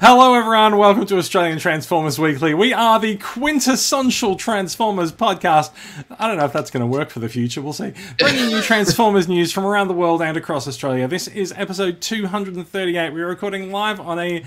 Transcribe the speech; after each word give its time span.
Hello, 0.00 0.34
everyone. 0.34 0.76
Welcome 0.76 1.06
to 1.06 1.18
Australian 1.18 1.58
Transformers 1.60 2.18
Weekly. 2.18 2.52
We 2.52 2.72
are 2.72 2.98
the 2.98 3.16
quintessential 3.16 4.34
Transformers 4.34 5.12
podcast. 5.12 5.70
I 6.18 6.26
don't 6.26 6.36
know 6.36 6.44
if 6.44 6.52
that's 6.52 6.72
going 6.72 6.80
to 6.80 6.86
work 6.86 7.10
for 7.10 7.20
the 7.20 7.28
future. 7.28 7.62
We'll 7.62 7.72
see. 7.72 7.92
Bringing 8.18 8.50
you 8.50 8.60
Transformers 8.62 9.28
news 9.28 9.52
from 9.52 9.64
around 9.64 9.86
the 9.86 9.94
world 9.94 10.20
and 10.20 10.36
across 10.36 10.66
Australia. 10.66 11.06
This 11.06 11.28
is 11.28 11.54
episode 11.56 12.00
238. 12.00 13.12
We're 13.12 13.28
recording 13.28 13.70
live 13.70 14.00
on 14.00 14.18
a 14.18 14.44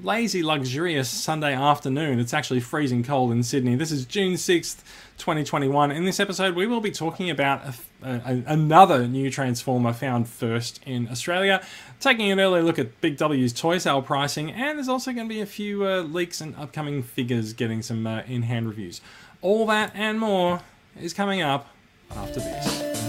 lazy, 0.00 0.42
luxurious 0.42 1.08
Sunday 1.08 1.54
afternoon. 1.54 2.18
It's 2.18 2.34
actually 2.34 2.60
freezing 2.60 3.02
cold 3.02 3.32
in 3.32 3.42
Sydney. 3.42 3.76
This 3.76 3.90
is 3.90 4.04
June 4.04 4.34
6th, 4.34 4.82
2021. 5.16 5.92
In 5.92 6.04
this 6.04 6.20
episode, 6.20 6.54
we 6.54 6.66
will 6.66 6.82
be 6.82 6.90
talking 6.90 7.30
about 7.30 7.62
a, 8.04 8.42
another 8.46 9.06
new 9.08 9.30
Transformer 9.30 9.92
found 9.92 10.28
first 10.28 10.80
in 10.86 11.08
Australia, 11.08 11.62
taking 12.00 12.30
an 12.30 12.40
early 12.40 12.62
look 12.62 12.78
at 12.78 13.00
Big 13.00 13.16
W's 13.16 13.52
toy 13.52 13.78
sale 13.78 14.02
pricing, 14.02 14.50
and 14.52 14.78
there's 14.78 14.88
also 14.88 15.12
going 15.12 15.28
to 15.28 15.34
be 15.34 15.40
a 15.40 15.46
few 15.46 15.86
uh, 15.86 16.02
leaks 16.02 16.40
and 16.40 16.54
upcoming 16.56 17.02
figures 17.02 17.52
getting 17.52 17.82
some 17.82 18.06
uh, 18.06 18.22
in 18.26 18.42
hand 18.42 18.68
reviews. 18.68 19.00
All 19.42 19.66
that 19.66 19.92
and 19.94 20.18
more 20.20 20.60
is 21.00 21.12
coming 21.12 21.42
up 21.42 21.68
after 22.10 22.40
this. 22.40 23.03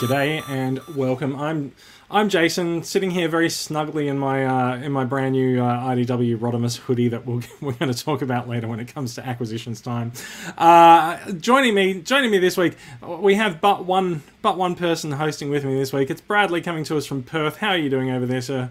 G'day 0.00 0.42
and 0.48 0.78
welcome. 0.96 1.36
I'm 1.36 1.72
I'm 2.10 2.30
Jason, 2.30 2.82
sitting 2.84 3.10
here 3.10 3.28
very 3.28 3.50
snugly 3.50 4.08
in 4.08 4.18
my 4.18 4.46
uh, 4.46 4.76
in 4.76 4.92
my 4.92 5.04
brand 5.04 5.32
new 5.32 5.62
uh, 5.62 5.78
IDW 5.78 6.38
Rodimus 6.38 6.78
hoodie 6.78 7.08
that 7.08 7.26
we'll, 7.26 7.42
we're 7.60 7.72
going 7.72 7.92
to 7.92 8.04
talk 8.04 8.22
about 8.22 8.48
later 8.48 8.66
when 8.66 8.80
it 8.80 8.88
comes 8.88 9.14
to 9.16 9.26
acquisitions 9.28 9.82
time. 9.82 10.12
Uh, 10.56 11.32
joining 11.32 11.74
me 11.74 12.00
joining 12.00 12.30
me 12.30 12.38
this 12.38 12.56
week, 12.56 12.78
we 13.06 13.34
have 13.34 13.60
but 13.60 13.84
one 13.84 14.22
but 14.40 14.56
one 14.56 14.74
person 14.74 15.12
hosting 15.12 15.50
with 15.50 15.66
me 15.66 15.74
this 15.74 15.92
week. 15.92 16.08
It's 16.08 16.22
Bradley 16.22 16.62
coming 16.62 16.84
to 16.84 16.96
us 16.96 17.04
from 17.04 17.22
Perth. 17.22 17.58
How 17.58 17.68
are 17.68 17.78
you 17.78 17.90
doing 17.90 18.10
over 18.10 18.24
there, 18.24 18.40
sir? 18.40 18.70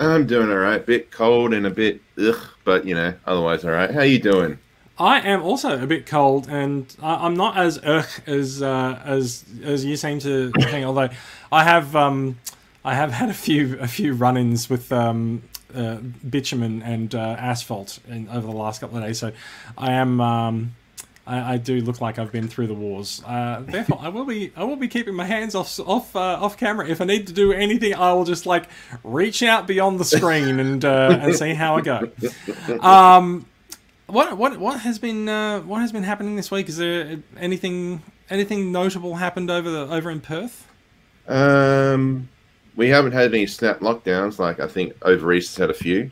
I'm 0.00 0.26
doing 0.26 0.50
all 0.50 0.56
right. 0.56 0.84
Bit 0.84 1.12
cold 1.12 1.54
and 1.54 1.64
a 1.64 1.70
bit 1.70 2.00
ugh, 2.18 2.40
but 2.64 2.84
you 2.84 2.96
know, 2.96 3.14
otherwise 3.24 3.64
all 3.64 3.70
right. 3.70 3.92
How 3.92 4.02
you 4.02 4.18
doing? 4.18 4.58
I 5.00 5.20
am 5.20 5.42
also 5.42 5.82
a 5.82 5.86
bit 5.86 6.04
cold, 6.04 6.46
and 6.46 6.94
I'm 7.02 7.34
not 7.34 7.56
as 7.56 7.80
ugh 7.82 8.06
as 8.26 8.60
uh, 8.60 9.00
as 9.02 9.44
as 9.64 9.82
you 9.82 9.96
seem 9.96 10.18
to 10.20 10.52
think. 10.52 10.86
Although 10.86 11.08
I 11.50 11.64
have 11.64 11.96
um, 11.96 12.38
I 12.84 12.94
have 12.94 13.10
had 13.20 13.30
a 13.30 13.34
few 13.34 13.78
a 13.80 13.88
few 13.88 14.12
run-ins 14.12 14.68
with 14.68 14.92
um, 14.92 15.42
uh, 15.74 15.96
bitumen 16.28 16.82
and 16.82 17.14
uh, 17.14 17.36
asphalt 17.38 17.98
in, 18.08 18.28
over 18.28 18.46
the 18.46 18.52
last 18.52 18.82
couple 18.82 18.98
of 18.98 19.02
days, 19.02 19.18
so 19.18 19.32
I 19.78 19.92
am. 19.92 20.20
Um, 20.20 20.74
I, 21.26 21.54
I, 21.54 21.56
do 21.58 21.80
look 21.82 22.00
like 22.00 22.18
I've 22.18 22.32
been 22.32 22.48
through 22.48 22.66
the 22.66 22.74
wars. 22.74 23.22
Uh, 23.24 23.60
therefore, 23.60 23.98
I 24.00 24.08
will 24.08 24.24
be 24.24 24.52
I 24.56 24.64
will 24.64 24.76
be 24.76 24.88
keeping 24.88 25.14
my 25.14 25.26
hands 25.26 25.54
off 25.54 25.78
off 25.80 26.14
uh, 26.16 26.38
off 26.40 26.58
camera. 26.58 26.88
If 26.88 27.00
I 27.00 27.04
need 27.04 27.26
to 27.28 27.32
do 27.32 27.52
anything, 27.52 27.94
I 27.94 28.12
will 28.12 28.24
just 28.24 28.46
like 28.46 28.68
reach 29.04 29.42
out 29.42 29.66
beyond 29.66 30.00
the 30.00 30.04
screen 30.04 30.58
and 30.58 30.84
uh, 30.84 31.18
and 31.20 31.34
see 31.34 31.54
how 31.54 31.76
I 31.76 31.80
go. 31.80 32.10
Um, 32.80 33.46
what 34.12 34.36
what 34.36 34.58
what 34.58 34.80
has 34.80 34.98
been 34.98 35.28
uh, 35.28 35.60
what 35.60 35.80
has 35.80 35.92
been 35.92 36.02
happening 36.02 36.36
this 36.36 36.50
week? 36.50 36.68
Is 36.68 36.76
there 36.76 37.22
anything 37.38 38.02
anything 38.28 38.72
notable 38.72 39.16
happened 39.16 39.50
over 39.50 39.70
the 39.70 39.92
over 39.92 40.10
in 40.10 40.20
Perth? 40.20 40.66
Um, 41.28 42.28
we 42.76 42.88
haven't 42.88 43.12
had 43.12 43.32
any 43.34 43.46
snap 43.46 43.80
lockdowns. 43.80 44.38
Like 44.38 44.60
I 44.60 44.66
think 44.66 44.94
over 45.02 45.32
East 45.32 45.56
has 45.56 45.60
had 45.60 45.70
a 45.70 45.74
few. 45.74 46.10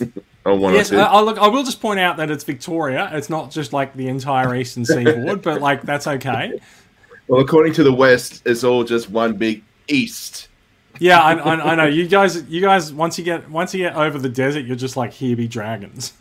or 0.44 0.56
one 0.56 0.74
yes, 0.74 0.92
I, 0.92 1.20
look. 1.20 1.38
I 1.38 1.48
will 1.48 1.64
just 1.64 1.80
point 1.80 2.00
out 2.00 2.16
that 2.18 2.30
it's 2.30 2.44
Victoria. 2.44 3.10
It's 3.12 3.30
not 3.30 3.50
just 3.50 3.72
like 3.72 3.94
the 3.94 4.08
entire 4.08 4.54
eastern 4.54 4.84
seaboard, 4.84 5.42
but 5.42 5.60
like 5.60 5.82
that's 5.82 6.06
okay. 6.06 6.58
Well, 7.28 7.40
according 7.40 7.72
to 7.74 7.82
the 7.82 7.92
West, 7.92 8.42
it's 8.44 8.62
all 8.64 8.84
just 8.84 9.10
one 9.10 9.36
big 9.36 9.62
East. 9.88 10.48
Yeah, 10.98 11.20
I, 11.20 11.34
I, 11.34 11.72
I 11.72 11.74
know. 11.74 11.84
You 11.84 12.08
guys, 12.08 12.42
you 12.44 12.60
guys, 12.60 12.92
once 12.92 13.18
you 13.18 13.24
get 13.24 13.50
once 13.50 13.74
you 13.74 13.84
get 13.84 13.94
over 13.96 14.18
the 14.18 14.28
desert, 14.28 14.64
you're 14.64 14.76
just 14.76 14.96
like 14.96 15.12
here 15.12 15.36
be 15.36 15.46
dragons. 15.48 16.12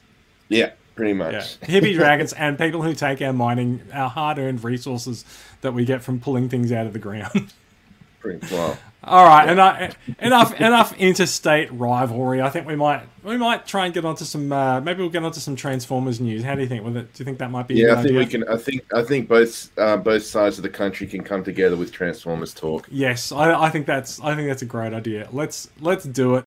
Yeah 0.49 0.71
pretty 0.95 1.13
much. 1.13 1.33
Yeah. 1.33 1.67
Hippie 1.67 1.93
dragons 1.93 2.33
and 2.33 2.57
people 2.57 2.81
who 2.81 2.93
take 2.93 3.21
our 3.21 3.33
mining, 3.33 3.81
our 3.93 4.09
hard-earned 4.09 4.63
resources 4.63 5.25
that 5.61 5.73
we 5.73 5.85
get 5.85 6.01
from 6.01 6.19
pulling 6.19 6.49
things 6.49 6.71
out 6.71 6.87
of 6.87 6.93
the 6.93 6.99
ground. 6.99 7.53
Pretty 8.19 8.53
well. 8.53 8.77
All 9.07 9.23
right, 9.23 9.45
yeah. 9.45 9.91
enough 10.17 10.59
enough 10.59 10.97
interstate 10.97 11.71
rivalry. 11.71 12.41
I 12.41 12.49
think 12.49 12.65
we 12.65 12.75
might 12.75 13.03
we 13.23 13.37
might 13.37 13.67
try 13.67 13.85
and 13.85 13.93
get 13.93 14.03
onto 14.03 14.25
some. 14.25 14.51
Uh, 14.51 14.81
maybe 14.81 15.01
we'll 15.01 15.11
get 15.11 15.23
onto 15.23 15.39
some 15.39 15.55
Transformers 15.55 16.19
news. 16.19 16.43
How 16.43 16.55
do 16.55 16.61
you 16.61 16.67
think? 16.67 16.83
With 16.83 16.97
it, 16.97 17.13
do 17.13 17.21
you 17.21 17.25
think 17.25 17.37
that 17.37 17.51
might 17.51 17.67
be? 17.67 17.75
Yeah, 17.75 17.91
I 17.91 17.95
think 17.97 18.05
idea? 18.07 18.17
we 18.17 18.25
can. 18.25 18.49
I 18.49 18.57
think 18.57 18.83
I 18.95 19.03
think 19.03 19.27
both 19.27 19.69
uh, 19.77 19.97
both 19.97 20.25
sides 20.25 20.57
of 20.57 20.63
the 20.63 20.69
country 20.69 21.05
can 21.05 21.23
come 21.23 21.43
together 21.43 21.75
with 21.75 21.91
Transformers 21.91 22.51
talk. 22.51 22.87
Yes, 22.89 23.31
I, 23.31 23.65
I 23.65 23.69
think 23.69 23.85
that's 23.85 24.19
I 24.21 24.35
think 24.35 24.47
that's 24.47 24.63
a 24.63 24.65
great 24.65 24.91
idea. 24.91 25.29
Let's 25.31 25.69
let's 25.79 26.05
do 26.05 26.37
it. 26.37 26.45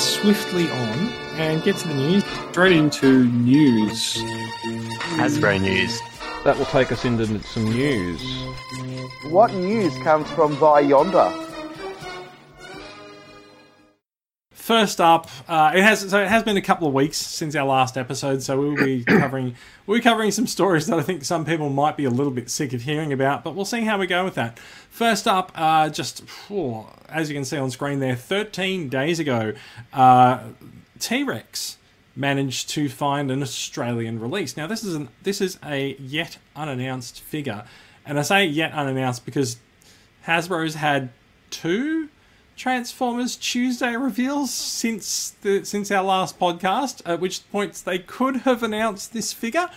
Swiftly 0.00 0.70
on 0.70 0.98
and 1.36 1.62
get 1.62 1.76
to 1.76 1.88
the 1.88 1.94
news. 1.94 2.24
Straight 2.50 2.72
into 2.72 3.24
news. 3.26 4.16
Hasbro 5.16 5.60
news. 5.60 6.00
That 6.44 6.56
will 6.56 6.64
take 6.66 6.90
us 6.90 7.04
into 7.04 7.26
some 7.42 7.64
news. 7.64 8.22
What 9.28 9.52
news 9.52 9.96
comes 9.98 10.30
from 10.30 10.52
via 10.54 10.82
yonder? 10.82 11.30
First 14.70 15.00
up, 15.00 15.28
uh, 15.48 15.72
it 15.74 15.82
has 15.82 16.08
so 16.08 16.22
it 16.22 16.28
has 16.28 16.44
been 16.44 16.56
a 16.56 16.62
couple 16.62 16.86
of 16.86 16.94
weeks 16.94 17.16
since 17.16 17.56
our 17.56 17.66
last 17.66 17.98
episode, 17.98 18.40
so 18.40 18.56
we'll 18.56 18.76
be 18.76 19.02
covering 19.18 19.56
we'll 19.84 19.98
be 19.98 20.00
covering 20.00 20.30
some 20.30 20.46
stories 20.46 20.86
that 20.86 20.96
I 20.96 21.02
think 21.02 21.24
some 21.24 21.44
people 21.44 21.68
might 21.70 21.96
be 21.96 22.04
a 22.04 22.10
little 22.10 22.30
bit 22.30 22.48
sick 22.48 22.72
of 22.72 22.82
hearing 22.82 23.12
about, 23.12 23.42
but 23.42 23.56
we'll 23.56 23.64
see 23.64 23.80
how 23.80 23.98
we 23.98 24.06
go 24.06 24.22
with 24.22 24.36
that. 24.36 24.60
First 24.88 25.26
up, 25.26 25.50
uh, 25.56 25.88
just 25.88 26.22
oh, 26.48 26.88
as 27.08 27.28
you 27.28 27.34
can 27.34 27.44
see 27.44 27.56
on 27.56 27.72
screen 27.72 27.98
there, 27.98 28.14
13 28.14 28.88
days 28.88 29.18
ago, 29.18 29.54
uh, 29.92 30.38
T 31.00 31.24
Rex 31.24 31.78
managed 32.14 32.68
to 32.68 32.88
find 32.88 33.32
an 33.32 33.42
Australian 33.42 34.20
release. 34.20 34.56
Now 34.56 34.68
this 34.68 34.84
is 34.84 34.94
an 34.94 35.08
this 35.24 35.40
is 35.40 35.58
a 35.66 35.96
yet 35.96 36.38
unannounced 36.54 37.20
figure, 37.22 37.64
and 38.06 38.20
I 38.20 38.22
say 38.22 38.46
yet 38.46 38.72
unannounced 38.72 39.24
because 39.24 39.56
Hasbro's 40.28 40.76
had 40.76 41.08
two 41.50 42.08
Transformers 42.60 43.36
Tuesday 43.36 43.96
reveals 43.96 44.52
since 44.52 45.30
the 45.40 45.64
since 45.64 45.90
our 45.90 46.04
last 46.04 46.38
podcast, 46.38 47.00
at 47.06 47.18
which 47.18 47.50
points 47.50 47.80
they 47.80 47.98
could 47.98 48.36
have 48.42 48.62
announced 48.62 49.14
this 49.14 49.32
figure, 49.32 49.70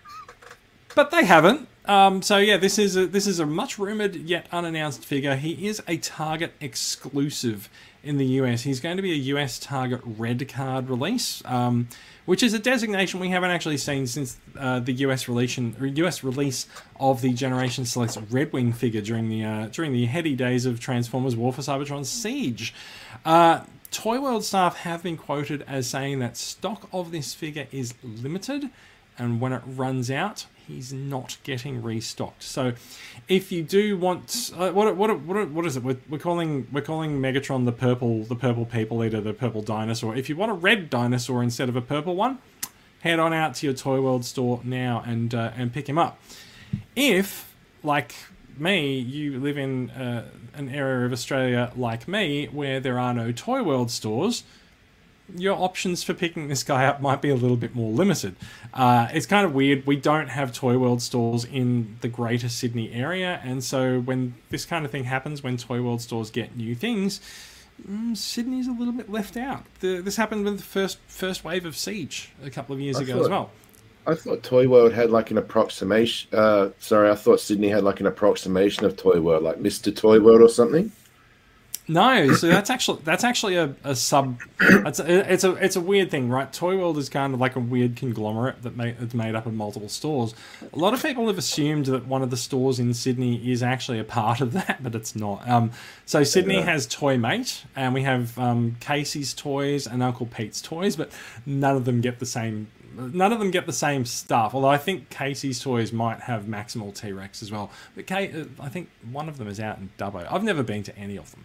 but 0.94 1.10
they 1.10 1.26
haven't. 1.26 1.68
Um, 1.84 2.22
so 2.22 2.38
yeah, 2.38 2.56
this 2.56 2.78
is 2.78 2.96
a, 2.96 3.06
this 3.06 3.26
is 3.26 3.38
a 3.38 3.44
much 3.44 3.78
rumored 3.78 4.16
yet 4.16 4.46
unannounced 4.50 5.04
figure. 5.04 5.36
He 5.36 5.66
is 5.66 5.82
a 5.86 5.98
Target 5.98 6.54
exclusive 6.58 7.68
in 8.02 8.16
the 8.16 8.24
US. 8.40 8.62
He's 8.62 8.80
going 8.80 8.96
to 8.96 9.02
be 9.02 9.12
a 9.12 9.36
US 9.36 9.58
Target 9.58 10.00
red 10.02 10.48
card 10.48 10.88
release. 10.88 11.42
Um, 11.44 11.88
which 12.26 12.42
is 12.42 12.52
a 12.52 12.58
designation 12.58 13.18
we 13.18 13.30
haven't 13.30 13.50
actually 13.50 13.78
seen 13.78 14.06
since 14.06 14.36
uh, 14.58 14.80
the 14.80 14.92
US 14.92 15.28
release 15.28 15.58
US 15.80 16.22
release 16.22 16.66
of 17.00 17.22
the 17.22 17.32
Generation 17.32 17.86
Select 17.86 18.18
Red 18.30 18.52
Wing 18.52 18.72
figure 18.72 19.00
during 19.00 19.28
the 19.28 19.44
uh, 19.44 19.66
during 19.68 19.92
the 19.92 20.04
heady 20.06 20.34
days 20.34 20.66
of 20.66 20.78
Transformers 20.78 21.34
War 21.34 21.52
for 21.52 21.62
Cybertron 21.62 22.04
Siege. 22.04 22.74
Uh, 23.24 23.60
Toy 23.90 24.20
World 24.20 24.44
staff 24.44 24.78
have 24.78 25.02
been 25.02 25.16
quoted 25.16 25.64
as 25.66 25.86
saying 25.86 26.18
that 26.18 26.36
stock 26.36 26.88
of 26.92 27.12
this 27.12 27.32
figure 27.32 27.66
is 27.72 27.94
limited, 28.02 28.68
and 29.16 29.40
when 29.40 29.52
it 29.52 29.62
runs 29.64 30.10
out, 30.10 30.46
he's 30.66 30.92
not 30.92 31.36
getting 31.42 31.82
restocked. 31.82 32.42
So, 32.42 32.72
if 33.28 33.52
you 33.52 33.62
do 33.62 33.96
want, 33.96 34.52
uh, 34.56 34.70
what, 34.72 34.96
what 34.96 35.20
what 35.20 35.50
what 35.50 35.66
is 35.66 35.76
it? 35.76 35.82
We're, 35.82 35.98
we're 36.08 36.18
calling 36.18 36.66
we're 36.72 36.80
calling 36.80 37.20
Megatron 37.20 37.64
the 37.64 37.72
purple 37.72 38.24
the 38.24 38.36
purple 38.36 38.64
people 38.64 39.02
eater, 39.04 39.20
the 39.20 39.32
purple 39.32 39.62
dinosaur. 39.62 40.16
If 40.16 40.28
you 40.28 40.36
want 40.36 40.50
a 40.50 40.54
red 40.54 40.90
dinosaur 40.90 41.42
instead 41.42 41.68
of 41.68 41.76
a 41.76 41.80
purple 41.80 42.16
one, 42.16 42.38
head 43.00 43.18
on 43.18 43.32
out 43.32 43.54
to 43.56 43.66
your 43.66 43.74
Toy 43.74 44.00
World 44.00 44.24
store 44.24 44.60
now 44.64 45.02
and 45.06 45.34
uh, 45.34 45.52
and 45.56 45.72
pick 45.72 45.88
him 45.88 45.98
up. 45.98 46.20
If 46.94 47.54
like 47.82 48.14
me, 48.58 48.98
you 48.98 49.38
live 49.38 49.58
in 49.58 49.90
uh, 49.90 50.28
an 50.54 50.68
area 50.70 51.06
of 51.06 51.12
Australia 51.12 51.72
like 51.76 52.08
me 52.08 52.46
where 52.46 52.80
there 52.80 52.98
are 52.98 53.14
no 53.14 53.32
Toy 53.32 53.62
World 53.62 53.90
stores 53.90 54.44
your 55.34 55.56
options 55.56 56.02
for 56.02 56.14
picking 56.14 56.48
this 56.48 56.62
guy 56.62 56.86
up 56.86 57.00
might 57.00 57.20
be 57.20 57.30
a 57.30 57.34
little 57.34 57.56
bit 57.56 57.74
more 57.74 57.90
limited. 57.90 58.36
Uh, 58.72 59.08
it's 59.12 59.26
kind 59.26 59.44
of 59.44 59.54
weird. 59.54 59.86
We 59.86 59.96
don't 59.96 60.28
have 60.28 60.52
Toy 60.52 60.78
World 60.78 61.02
stores 61.02 61.44
in 61.44 61.96
the 62.00 62.08
greater 62.08 62.48
Sydney 62.48 62.92
area, 62.92 63.40
and 63.42 63.64
so 63.64 64.00
when 64.00 64.34
this 64.50 64.64
kind 64.64 64.84
of 64.84 64.90
thing 64.90 65.04
happens, 65.04 65.42
when 65.42 65.56
Toy 65.56 65.82
World 65.82 66.00
stores 66.00 66.30
get 66.30 66.56
new 66.56 66.74
things, 66.74 67.20
mm, 67.88 68.16
Sydney's 68.16 68.68
a 68.68 68.72
little 68.72 68.94
bit 68.94 69.10
left 69.10 69.36
out. 69.36 69.64
The, 69.80 70.00
this 70.00 70.16
happened 70.16 70.44
with 70.44 70.58
the 70.58 70.62
first 70.62 70.98
first 71.08 71.44
wave 71.44 71.66
of 71.66 71.76
Siege 71.76 72.30
a 72.42 72.50
couple 72.50 72.74
of 72.74 72.80
years 72.80 72.98
I 72.98 73.02
ago 73.02 73.14
thought, 73.14 73.22
as 73.22 73.28
well. 73.28 73.50
I 74.06 74.14
thought 74.14 74.44
Toy 74.44 74.68
World 74.68 74.92
had 74.92 75.10
like 75.10 75.32
an 75.32 75.38
approximation. 75.38 76.32
Uh, 76.32 76.70
sorry, 76.78 77.10
I 77.10 77.16
thought 77.16 77.40
Sydney 77.40 77.68
had 77.68 77.82
like 77.82 77.98
an 77.98 78.06
approximation 78.06 78.86
of 78.86 78.96
Toy 78.96 79.20
World, 79.20 79.42
like 79.42 79.58
Mister 79.58 79.90
Toy 79.90 80.20
World 80.20 80.42
or 80.42 80.48
something. 80.48 80.92
No, 81.88 82.32
so 82.32 82.48
that's 82.48 82.68
actually 82.68 83.00
that's 83.04 83.22
actually 83.22 83.54
a, 83.54 83.74
a 83.84 83.94
sub. 83.94 84.40
It's 84.60 84.98
a, 84.98 85.32
it's 85.32 85.44
a 85.44 85.52
it's 85.52 85.76
a 85.76 85.80
weird 85.80 86.10
thing, 86.10 86.28
right? 86.28 86.52
Toy 86.52 86.76
World 86.76 86.98
is 86.98 87.08
kind 87.08 87.32
of 87.32 87.38
like 87.40 87.54
a 87.54 87.60
weird 87.60 87.94
conglomerate 87.94 88.62
that 88.62 88.76
made, 88.76 88.96
it's 89.00 89.14
made 89.14 89.36
up 89.36 89.46
of 89.46 89.54
multiple 89.54 89.88
stores. 89.88 90.34
A 90.72 90.76
lot 90.76 90.94
of 90.94 91.02
people 91.02 91.28
have 91.28 91.38
assumed 91.38 91.86
that 91.86 92.06
one 92.08 92.22
of 92.22 92.30
the 92.30 92.36
stores 92.36 92.80
in 92.80 92.92
Sydney 92.92 93.36
is 93.52 93.62
actually 93.62 94.00
a 94.00 94.04
part 94.04 94.40
of 94.40 94.52
that, 94.52 94.82
but 94.82 94.96
it's 94.96 95.14
not. 95.14 95.48
Um, 95.48 95.70
so 96.04 96.24
Sydney 96.24 96.56
Yeah. 96.56 96.62
has 96.62 96.86
Toy 96.88 97.16
Mate, 97.18 97.62
and 97.76 97.94
we 97.94 98.02
have 98.02 98.36
um, 98.36 98.76
Casey's 98.80 99.32
Toys 99.32 99.86
and 99.86 100.02
Uncle 100.02 100.26
Pete's 100.26 100.60
Toys, 100.60 100.96
but 100.96 101.12
none 101.46 101.76
of 101.76 101.84
them 101.84 102.00
get 102.00 102.18
the 102.18 102.26
same. 102.26 102.66
None 102.98 103.32
of 103.32 103.38
them 103.38 103.50
get 103.50 103.66
the 103.66 103.72
same 103.74 104.06
stuff. 104.06 104.54
Although 104.54 104.68
I 104.70 104.78
think 104.78 105.10
Casey's 105.10 105.60
Toys 105.60 105.92
might 105.92 106.20
have 106.22 106.44
Maximal 106.46 106.92
T 106.98 107.12
Rex 107.12 107.42
as 107.42 107.52
well. 107.52 107.70
But 107.94 108.06
K, 108.08 108.32
uh, 108.32 108.44
I 108.60 108.70
think 108.70 108.88
one 109.12 109.28
of 109.28 109.36
them 109.38 109.46
is 109.46 109.60
out 109.60 109.78
in 109.78 109.90
Dubbo. 109.98 110.26
I've 110.32 110.42
never 110.42 110.62
been 110.64 110.82
to 110.84 110.98
any 110.98 111.16
of 111.16 111.30
them. 111.30 111.44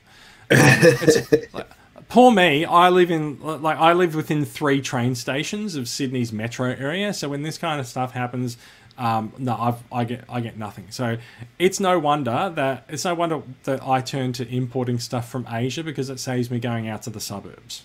Like, 1.53 1.69
poor 2.09 2.31
me. 2.31 2.65
I 2.65 2.89
live 2.89 3.09
in 3.09 3.39
like 3.41 3.77
I 3.77 3.93
live 3.93 4.15
within 4.15 4.45
three 4.45 4.81
train 4.81 5.15
stations 5.15 5.75
of 5.75 5.87
Sydney's 5.87 6.31
metro 6.31 6.69
area. 6.71 7.13
So 7.13 7.29
when 7.29 7.41
this 7.43 7.57
kind 7.57 7.79
of 7.79 7.87
stuff 7.87 8.11
happens, 8.11 8.57
um, 8.97 9.33
no, 9.37 9.55
I've, 9.55 9.83
I 9.91 10.03
get 10.03 10.25
I 10.29 10.41
get 10.41 10.57
nothing. 10.57 10.87
So 10.89 11.17
it's 11.57 11.79
no 11.79 11.97
wonder 11.97 12.51
that 12.55 12.85
it's 12.89 13.05
no 13.05 13.15
wonder 13.15 13.41
that 13.63 13.81
I 13.81 14.01
turn 14.01 14.33
to 14.33 14.47
importing 14.47 14.99
stuff 14.99 15.29
from 15.29 15.47
Asia 15.49 15.83
because 15.83 16.09
it 16.09 16.19
saves 16.19 16.51
me 16.51 16.59
going 16.59 16.87
out 16.87 17.01
to 17.03 17.09
the 17.09 17.21
suburbs. 17.21 17.83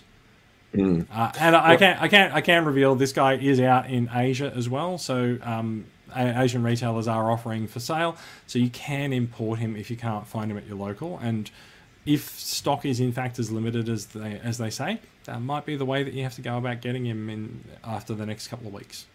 Uh, 1.11 1.31
and 1.39 1.55
I, 1.55 1.71
I 1.71 1.75
can 1.77 1.97
I 1.97 2.07
can't 2.07 2.33
I 2.33 2.41
can 2.41 2.65
reveal 2.65 2.95
this 2.95 3.13
guy 3.13 3.35
is 3.35 3.59
out 3.59 3.89
in 3.89 4.09
Asia 4.13 4.51
as 4.55 4.69
well. 4.69 4.97
So 4.97 5.39
um, 5.41 5.85
Asian 6.15 6.63
retailers 6.63 7.07
are 7.07 7.31
offering 7.31 7.67
for 7.67 7.79
sale, 7.79 8.17
so 8.45 8.59
you 8.59 8.69
can 8.69 9.13
import 9.13 9.59
him 9.59 9.75
if 9.75 9.89
you 9.89 9.95
can't 9.97 10.27
find 10.27 10.51
him 10.51 10.57
at 10.57 10.67
your 10.67 10.77
local. 10.77 11.17
And 11.19 11.49
if 12.07 12.39
stock 12.39 12.85
is 12.85 12.99
in 12.99 13.11
fact 13.11 13.37
as 13.37 13.51
limited 13.51 13.89
as 13.89 14.07
they 14.07 14.39
as 14.43 14.57
they 14.57 14.69
say, 14.69 14.99
that 15.25 15.41
might 15.41 15.65
be 15.65 15.75
the 15.75 15.85
way 15.85 16.03
that 16.03 16.13
you 16.13 16.23
have 16.23 16.35
to 16.35 16.41
go 16.41 16.57
about 16.57 16.81
getting 16.81 17.05
him 17.05 17.29
in 17.29 17.63
after 17.83 18.15
the 18.15 18.25
next 18.25 18.47
couple 18.47 18.67
of 18.67 18.73
weeks. 18.73 19.05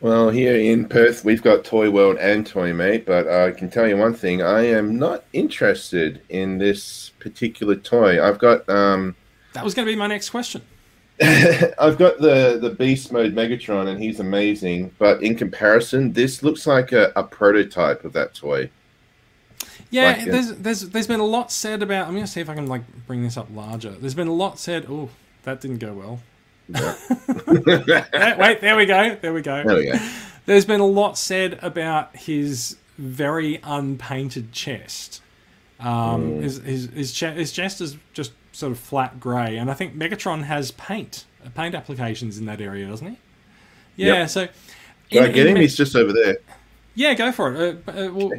Well, 0.00 0.30
here 0.30 0.56
in 0.56 0.88
Perth, 0.88 1.24
we've 1.26 1.42
got 1.42 1.62
Toy 1.62 1.90
World 1.90 2.16
and 2.16 2.46
Toy 2.46 2.72
Mate, 2.72 3.04
but 3.04 3.28
I 3.28 3.50
can 3.52 3.70
tell 3.70 3.86
you 3.86 3.96
one 3.96 4.14
thing: 4.14 4.42
I 4.42 4.62
am 4.62 4.98
not 4.98 5.24
interested 5.32 6.22
in 6.28 6.58
this 6.58 7.10
particular 7.20 7.76
toy. 7.76 8.22
I've 8.22 8.38
got 8.38 8.68
um, 8.68 9.14
That 9.52 9.64
was 9.64 9.74
going 9.74 9.86
to 9.86 9.92
be 9.92 9.98
my 9.98 10.06
next 10.06 10.30
question. 10.30 10.62
I've 11.22 11.98
got 11.98 12.18
the 12.18 12.58
the 12.60 12.74
Beast 12.76 13.12
Mode 13.12 13.34
Megatron, 13.34 13.88
and 13.88 14.02
he's 14.02 14.20
amazing. 14.20 14.92
But 14.98 15.22
in 15.22 15.36
comparison, 15.36 16.14
this 16.14 16.42
looks 16.42 16.66
like 16.66 16.92
a, 16.92 17.12
a 17.14 17.22
prototype 17.22 18.04
of 18.04 18.14
that 18.14 18.34
toy. 18.34 18.70
Yeah, 19.90 20.04
Like, 20.12 20.24
there's 20.24 20.52
there's 20.54 20.80
there's 20.90 21.06
been 21.08 21.20
a 21.20 21.24
lot 21.26 21.50
said 21.50 21.82
about. 21.82 22.06
I'm 22.06 22.12
going 22.14 22.24
to 22.24 22.30
see 22.30 22.40
if 22.40 22.48
I 22.48 22.54
can 22.54 22.66
like 22.68 22.82
bring 23.06 23.22
this 23.24 23.36
up 23.36 23.48
larger. 23.54 23.90
There's 23.90 24.14
been 24.14 24.28
a 24.28 24.32
lot 24.34 24.58
said. 24.58 24.86
Oh, 24.88 25.08
that 25.42 25.60
didn't 25.60 25.78
go 25.78 25.92
well. 25.94 26.20
Eh, 26.72 28.34
Wait, 28.38 28.60
there 28.60 28.76
we 28.76 28.86
go. 28.86 29.16
There 29.20 29.32
we 29.32 29.42
go. 29.42 29.62
There 29.64 29.76
we 29.76 29.86
go. 29.92 29.98
There's 30.46 30.64
been 30.64 30.80
a 30.80 30.86
lot 30.86 31.18
said 31.18 31.58
about 31.62 32.14
his 32.16 32.76
very 32.98 33.60
unpainted 33.64 34.52
chest. 34.52 35.22
Um, 35.80 36.42
his, 36.42 36.58
his, 36.58 36.86
his, 36.90 37.12
che- 37.12 37.34
his 37.34 37.52
chest 37.52 37.80
is 37.80 37.96
just 38.12 38.32
sort 38.52 38.72
of 38.72 38.78
flat 38.78 39.18
grey, 39.18 39.56
and 39.56 39.70
I 39.70 39.74
think 39.74 39.96
Megatron 39.96 40.44
has 40.44 40.70
paint, 40.72 41.24
uh, 41.44 41.48
paint 41.50 41.74
applications 41.74 42.36
in 42.38 42.44
that 42.46 42.60
area, 42.60 42.86
doesn't 42.86 43.06
he? 43.06 43.16
Yeah, 43.96 44.14
Yep. 44.20 44.28
so. 44.30 44.40
In- 45.10 45.32
get 45.32 45.46
him? 45.46 45.56
He's 45.56 45.76
just 45.76 45.96
over 45.96 46.12
there. 46.12 46.36
yeah, 46.94 47.14
go 47.14 47.32
for 47.32 47.54
it. 47.54 47.82
Uh, 47.88 47.90
uh, 47.90 48.10
we'll 48.12 48.30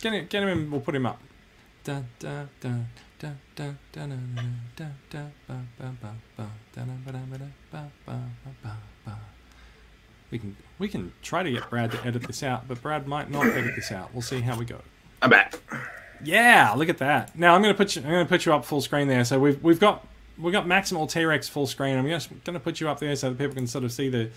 Get 0.00 0.12
him, 0.12 0.26
get 0.28 0.42
him 0.42 0.48
in, 0.48 0.70
we'll 0.70 0.80
put 0.80 0.94
him 0.94 1.06
up. 1.06 1.20
We 10.30 10.38
can 10.38 10.56
we 10.78 10.88
can 10.88 11.12
try 11.22 11.42
to 11.42 11.50
get 11.50 11.68
Brad 11.68 11.90
to 11.92 12.04
edit 12.06 12.22
this 12.22 12.42
out, 12.42 12.68
but 12.68 12.80
Brad 12.80 13.06
might 13.06 13.30
not 13.30 13.46
edit 13.46 13.74
this 13.74 13.90
out. 13.90 14.12
We'll 14.12 14.22
see 14.22 14.40
how 14.40 14.56
we 14.58 14.64
go. 14.64 14.80
I'm 15.22 15.30
back. 15.30 15.58
Yeah, 16.22 16.72
look 16.76 16.88
at 16.88 16.98
that. 16.98 17.36
Now 17.36 17.54
I'm 17.54 17.62
gonna 17.62 17.74
put 17.74 17.96
you 17.96 18.02
I'm 18.02 18.10
gonna 18.10 18.26
put 18.26 18.46
you 18.46 18.54
up 18.54 18.64
full 18.64 18.80
screen 18.80 19.08
there. 19.08 19.24
So 19.24 19.38
we've 19.40 19.62
we've 19.62 19.80
got 19.80 20.06
we've 20.38 20.52
got 20.52 20.66
maximal 20.66 21.10
T 21.10 21.24
Rex 21.24 21.48
full 21.48 21.66
screen. 21.66 21.96
I'm 21.98 22.06
just 22.06 22.30
gonna 22.44 22.60
put 22.60 22.80
you 22.80 22.88
up 22.88 23.00
there 23.00 23.16
so 23.16 23.30
that 23.30 23.38
people 23.38 23.54
can 23.54 23.66
sort 23.66 23.84
of 23.84 23.92
see 23.92 24.08
the 24.08 24.30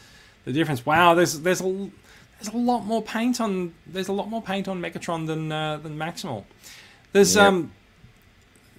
the 0.46 0.51
difference. 0.51 0.86
Wow, 0.86 1.13
there's 1.13 1.42
there's 1.42 1.62
a 1.62 1.89
there's 2.44 2.54
a 2.54 2.57
lot 2.57 2.86
more 2.86 3.01
paint 3.01 3.40
on 3.40 3.74
there's 3.88 4.07
a 4.07 4.13
lot 4.13 4.30
more 4.30 4.42
paint 4.42 4.68
on 4.68 4.81
Megatron 4.81 5.28
than 5.28 5.51
uh, 5.51 5.78
than 5.78 5.98
Maximal. 5.98 6.44
There's 7.13 7.36
Yep. 7.36 7.45
um, 7.45 7.72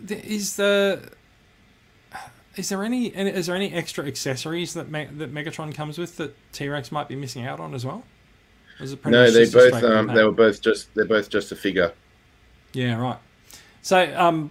th- 0.07 0.25
is 0.25 0.57
the 0.57 1.11
is 2.57 2.69
there 2.69 2.85
any 2.85 3.07
is 3.09 3.47
there 3.47 3.57
any 3.57 3.73
extra 3.73 4.07
accessories 4.07 4.75
that 4.75 4.91
Me- 4.91 5.09
that 5.19 5.33
Megatron 5.33 5.75
comes 5.75 5.99
with 5.99 6.17
that 6.19 6.37
T 6.53 6.69
Rex 6.69 6.93
might 6.93 7.09
be 7.09 7.17
missing 7.17 7.47
out 7.47 7.61
on 7.61 7.75
as 7.75 7.85
well? 7.85 8.05
Is 8.81 8.93
it 8.93 9.03
pretty 9.03 9.17
No, 9.17 9.31
they 9.31 9.49
both 9.49 9.83
um, 9.85 10.09
they 10.09 10.25
were 10.25 10.33
both 10.33 10.61
just 10.61 10.95
they're 10.95 11.05
both 11.05 11.31
just 11.31 11.53
a 11.53 11.57
figure. 11.57 11.93
Yeah, 12.73 12.97
right. 12.97 13.19
So, 13.83 14.13
um, 14.17 14.51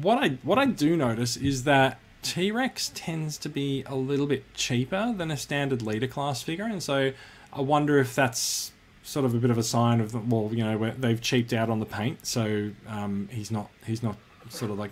what 0.00 0.22
I 0.22 0.30
what 0.42 0.58
I 0.58 0.66
do 0.66 0.96
notice 0.96 1.36
is 1.36 1.64
that 1.64 1.98
T 2.22 2.50
Rex 2.50 2.90
tends 2.94 3.36
to 3.38 3.48
be 3.48 3.82
a 3.86 3.94
little 3.94 4.26
bit 4.26 4.54
cheaper 4.54 5.14
than 5.16 5.30
a 5.30 5.36
standard 5.36 5.82
leader 5.82 6.06
class 6.06 6.42
figure, 6.42 6.64
and 6.64 6.82
so 6.82 7.12
I 7.56 7.60
wonder 7.60 7.98
if 7.98 8.14
that's 8.14 8.72
sort 9.02 9.24
of 9.24 9.34
a 9.34 9.38
bit 9.38 9.50
of 9.50 9.58
a 9.58 9.62
sign 9.62 10.00
of 10.00 10.12
the, 10.12 10.18
well, 10.18 10.50
you 10.52 10.64
know, 10.64 10.76
where 10.76 10.92
they've 10.92 11.20
cheaped 11.20 11.52
out 11.52 11.70
on 11.70 11.80
the 11.80 11.86
paint, 11.86 12.26
so 12.26 12.70
um, 12.88 13.28
he's 13.32 13.50
not 13.50 13.70
he's 13.86 14.02
not 14.02 14.16
sort 14.48 14.70
of 14.70 14.78
like 14.78 14.90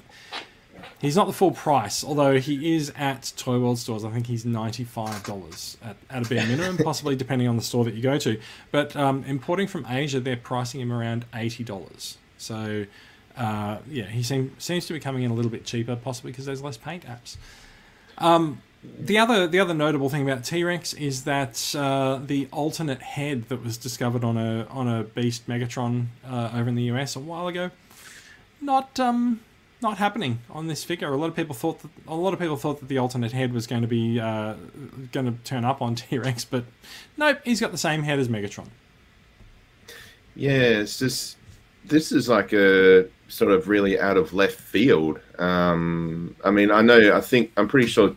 he's 1.00 1.16
not 1.16 1.26
the 1.26 1.32
full 1.32 1.50
price, 1.50 2.04
although 2.04 2.38
he 2.38 2.74
is 2.74 2.92
at 2.96 3.32
Toy 3.36 3.58
World 3.58 3.78
stores. 3.78 4.04
I 4.04 4.10
think 4.10 4.26
he's 4.26 4.44
ninety 4.44 4.84
five 4.84 5.22
dollars 5.24 5.76
at, 5.82 5.96
at 6.10 6.26
a 6.26 6.28
bare 6.28 6.46
minimum, 6.48 6.78
possibly 6.78 7.16
depending 7.16 7.48
on 7.48 7.56
the 7.56 7.62
store 7.62 7.84
that 7.84 7.94
you 7.94 8.02
go 8.02 8.18
to. 8.18 8.40
But 8.70 8.96
um, 8.96 9.24
importing 9.26 9.66
from 9.66 9.86
Asia, 9.88 10.20
they're 10.20 10.36
pricing 10.36 10.80
him 10.80 10.92
around 10.92 11.24
eighty 11.34 11.64
dollars. 11.64 12.18
So 12.38 12.86
uh, 13.36 13.78
yeah, 13.88 14.04
he 14.04 14.22
seem, 14.22 14.54
seems 14.58 14.86
to 14.86 14.92
be 14.92 15.00
coming 15.00 15.22
in 15.24 15.30
a 15.30 15.34
little 15.34 15.50
bit 15.50 15.64
cheaper, 15.64 15.96
possibly 15.96 16.30
because 16.30 16.46
there's 16.46 16.62
less 16.62 16.76
paint 16.76 17.04
apps. 17.04 17.36
Um, 18.18 18.62
the 18.98 19.18
other 19.18 19.46
the 19.46 19.58
other 19.58 19.74
notable 19.74 20.08
thing 20.08 20.22
about 20.28 20.44
T 20.44 20.62
Rex 20.64 20.92
is 20.94 21.24
that 21.24 21.74
uh, 21.76 22.20
the 22.24 22.48
alternate 22.52 23.02
head 23.02 23.48
that 23.48 23.62
was 23.62 23.76
discovered 23.76 24.24
on 24.24 24.36
a 24.36 24.66
on 24.70 24.88
a 24.88 25.04
Beast 25.04 25.46
Megatron 25.48 26.06
uh, 26.26 26.50
over 26.54 26.68
in 26.68 26.74
the 26.74 26.84
US 26.84 27.16
a 27.16 27.20
while 27.20 27.48
ago, 27.48 27.70
not 28.60 28.98
um 29.00 29.40
not 29.80 29.98
happening 29.98 30.40
on 30.50 30.66
this 30.66 30.84
figure. 30.84 31.12
A 31.12 31.16
lot 31.16 31.28
of 31.28 31.36
people 31.36 31.54
thought 31.54 31.80
that 31.80 31.90
a 32.06 32.14
lot 32.14 32.32
of 32.32 32.40
people 32.40 32.56
thought 32.56 32.80
that 32.80 32.88
the 32.88 32.98
alternate 32.98 33.32
head 33.32 33.52
was 33.52 33.66
going 33.66 33.82
to 33.82 33.88
be 33.88 34.20
uh, 34.20 34.54
going 35.12 35.26
to 35.26 35.44
turn 35.44 35.64
up 35.64 35.82
on 35.82 35.94
T 35.96 36.18
Rex, 36.18 36.44
but 36.44 36.64
nope, 37.16 37.38
he's 37.44 37.60
got 37.60 37.72
the 37.72 37.78
same 37.78 38.02
head 38.02 38.18
as 38.18 38.28
Megatron. 38.28 38.68
Yeah, 40.36 40.52
it's 40.52 40.98
just 40.98 41.36
this 41.84 42.12
is 42.12 42.28
like 42.28 42.52
a 42.52 43.06
sort 43.28 43.50
of 43.50 43.68
really 43.68 43.98
out 43.98 44.16
of 44.16 44.32
left 44.32 44.58
field. 44.58 45.20
Um, 45.38 46.34
I 46.44 46.50
mean, 46.50 46.70
I 46.70 46.80
know, 46.80 47.14
I 47.14 47.20
think, 47.20 47.52
I'm 47.56 47.68
pretty 47.68 47.88
sure 47.88 48.16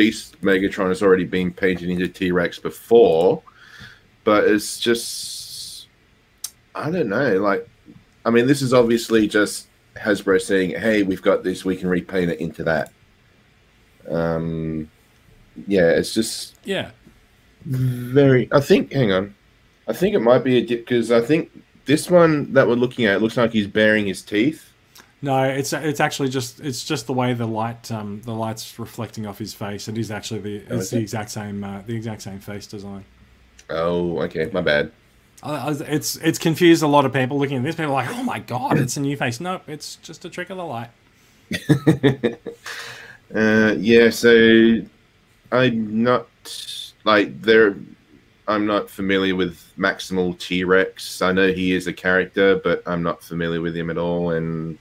Beast 0.00 0.40
Megatron 0.40 0.88
has 0.88 1.02
already 1.02 1.26
been 1.26 1.52
painted 1.52 1.90
into 1.90 2.08
T 2.08 2.32
Rex 2.32 2.58
before, 2.58 3.42
but 4.24 4.44
it's 4.44 4.80
just, 4.80 5.88
I 6.74 6.90
don't 6.90 7.10
know. 7.10 7.36
Like, 7.36 7.68
I 8.24 8.30
mean, 8.30 8.46
this 8.46 8.62
is 8.62 8.72
obviously 8.72 9.28
just 9.28 9.68
Hasbro 9.96 10.40
saying, 10.40 10.70
"Hey, 10.70 11.02
we've 11.02 11.20
got 11.20 11.44
this. 11.44 11.66
We 11.66 11.76
can 11.76 11.90
repaint 11.90 12.30
it 12.30 12.40
into 12.40 12.64
that." 12.64 12.92
Um, 14.08 14.90
yeah, 15.66 15.90
it's 15.90 16.14
just 16.14 16.56
Yeah, 16.64 16.92
very. 17.66 18.48
I 18.52 18.60
think. 18.60 18.94
Hang 18.94 19.12
on. 19.12 19.34
I 19.86 19.92
think 19.92 20.14
it 20.14 20.20
might 20.20 20.44
be 20.44 20.56
a 20.56 20.64
dip 20.64 20.86
because 20.86 21.12
I 21.12 21.20
think 21.20 21.50
this 21.84 22.08
one 22.08 22.54
that 22.54 22.66
we're 22.66 22.72
looking 22.72 23.04
at 23.04 23.20
looks 23.20 23.36
like 23.36 23.52
he's 23.52 23.66
baring 23.66 24.06
his 24.06 24.22
teeth. 24.22 24.69
No, 25.22 25.44
it's 25.44 25.72
it's 25.72 26.00
actually 26.00 26.30
just 26.30 26.60
it's 26.60 26.84
just 26.84 27.06
the 27.06 27.12
way 27.12 27.34
the 27.34 27.46
light 27.46 27.90
um, 27.92 28.22
the 28.22 28.32
light's 28.32 28.78
reflecting 28.78 29.26
off 29.26 29.38
his 29.38 29.54
face. 29.54 29.88
It 29.88 29.98
is 29.98 30.10
actually 30.10 30.40
the 30.40 30.64
Oh, 30.70 30.78
it's 30.78 30.90
the 30.90 30.98
it? 30.98 31.00
exact 31.00 31.30
same 31.30 31.62
uh, 31.64 31.82
the 31.82 31.94
exact 31.96 32.22
same 32.22 32.38
face 32.40 32.66
design. 32.66 33.04
Oh, 33.68 34.20
okay, 34.22 34.50
my 34.52 34.60
bad. 34.60 34.92
I- 35.42 35.70
It's 35.88 36.16
it's 36.16 36.38
confused 36.38 36.82
a 36.82 36.86
lot 36.86 37.04
of 37.06 37.12
people 37.12 37.38
looking 37.38 37.58
at 37.58 37.62
this. 37.62 37.74
People 37.76 37.92
are 37.92 38.04
like, 38.04 38.10
oh 38.10 38.22
my 38.22 38.38
god, 38.40 38.78
it's 38.78 38.96
a 38.96 39.00
new 39.00 39.16
face. 39.16 39.40
Nope, 39.40 39.62
it's 39.68 39.96
just 39.96 40.24
a 40.24 40.30
trick 40.30 40.50
of 40.50 40.56
the 40.58 40.64
light. 40.64 40.90
Uh, 43.34 43.76
yeah, 43.78 44.10
so 44.10 44.80
I'm 45.52 46.02
not 46.02 46.26
like 47.04 47.40
there. 47.42 47.76
I'm 48.48 48.66
not 48.66 48.90
familiar 48.90 49.36
with 49.36 49.72
Maximal 49.78 50.36
T 50.38 50.64
Rex. 50.64 51.22
I 51.22 51.30
know 51.32 51.52
he 51.52 51.72
is 51.72 51.86
a 51.86 51.92
character, 51.92 52.56
but 52.64 52.82
I'm 52.86 53.02
not 53.04 53.22
familiar 53.22 53.60
with 53.60 53.76
him 53.76 53.88
at 53.90 53.98
all. 53.98 54.30
And 54.32 54.78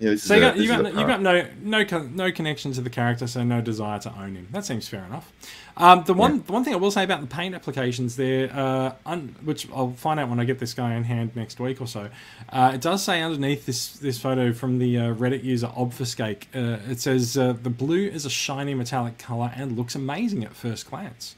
Yeah, 0.00 0.16
So 0.16 0.34
you 0.34 0.40
a- 0.40 0.44
got 0.46 0.56
you 0.56 0.68
got 0.68 0.84
you 0.94 1.06
got 1.06 1.20
no 1.20 1.46
no 1.60 1.84
no 2.08 2.32
connection 2.32 2.72
to 2.72 2.80
the 2.80 2.88
character, 2.88 3.26
so 3.26 3.44
no 3.44 3.60
desire 3.60 3.98
to 4.00 4.18
own 4.18 4.34
him. 4.34 4.48
That 4.50 4.64
seems 4.64 4.88
fair 4.88 5.04
enough. 5.04 5.30
Um, 5.76 6.04
the 6.04 6.14
one 6.14 6.42
the 6.46 6.52
one 6.52 6.64
thing 6.64 6.72
I 6.72 6.78
will 6.78 6.90
say 6.90 7.04
about 7.04 7.20
the 7.20 7.26
paint 7.26 7.54
applications 7.54 8.16
there, 8.16 8.50
uh, 8.50 8.94
un- 9.04 9.36
which 9.44 9.68
I'll 9.70 9.92
find 9.92 10.18
out 10.18 10.30
when 10.30 10.40
I 10.40 10.44
get 10.44 10.58
this 10.58 10.72
guy 10.72 10.94
in 10.94 11.04
hand 11.04 11.36
next 11.36 11.60
week 11.60 11.82
or 11.82 11.86
so, 11.86 12.08
uh, 12.48 12.72
it 12.74 12.80
does 12.80 13.02
say 13.02 13.20
underneath 13.20 13.66
this 13.66 13.90
this 13.98 14.18
photo 14.18 14.54
from 14.54 14.78
the 14.78 14.96
uh, 14.96 15.14
Reddit 15.14 15.44
user 15.44 15.70
Obfuscate, 15.76 16.46
uh, 16.54 16.78
it 16.90 16.98
says 16.98 17.36
uh, 17.36 17.52
the 17.52 17.70
blue 17.70 18.06
is 18.08 18.24
a 18.24 18.30
shiny 18.30 18.72
metallic 18.72 19.18
color 19.18 19.52
and 19.54 19.76
looks 19.76 19.94
amazing 19.94 20.44
at 20.44 20.54
first 20.54 20.88
glance. 20.88 21.36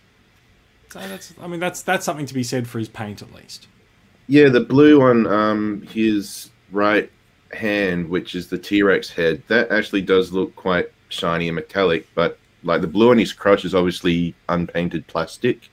So 0.91 1.01
that's 1.01 1.35
I 1.41 1.49
mean 1.49 1.59
that's 1.59 1.83
that's 1.83 2.05
something 2.05 2.27
to 2.27 2.35
be 2.35 2.45
said 2.45 2.69
for 2.69 2.79
his 2.79 2.89
paint 2.89 3.23
at 3.23 3.35
least. 3.35 3.67
Yeah, 4.29 4.51
the 4.51 4.61
blue 4.61 5.03
on 5.03 5.27
um, 5.27 5.83
his 5.83 6.51
right 6.71 7.11
hand, 7.53 8.09
which 8.09 8.35
is 8.35 8.49
the 8.49 8.59
T 8.59 8.83
Rex 8.83 9.11
head, 9.11 9.43
that 9.49 9.71
actually 9.71 10.03
does 10.03 10.33
look 10.33 10.55
quite 10.57 10.91
shiny 11.09 11.49
and 11.49 11.55
metallic. 11.57 12.07
But 12.15 12.39
like 12.63 12.81
the 12.81 12.87
blue 12.87 13.11
on 13.11 13.19
his 13.19 13.33
crotch 13.33 13.65
is 13.65 13.75
obviously 13.75 14.35
unpainted 14.49 15.07
plastic. 15.07 15.69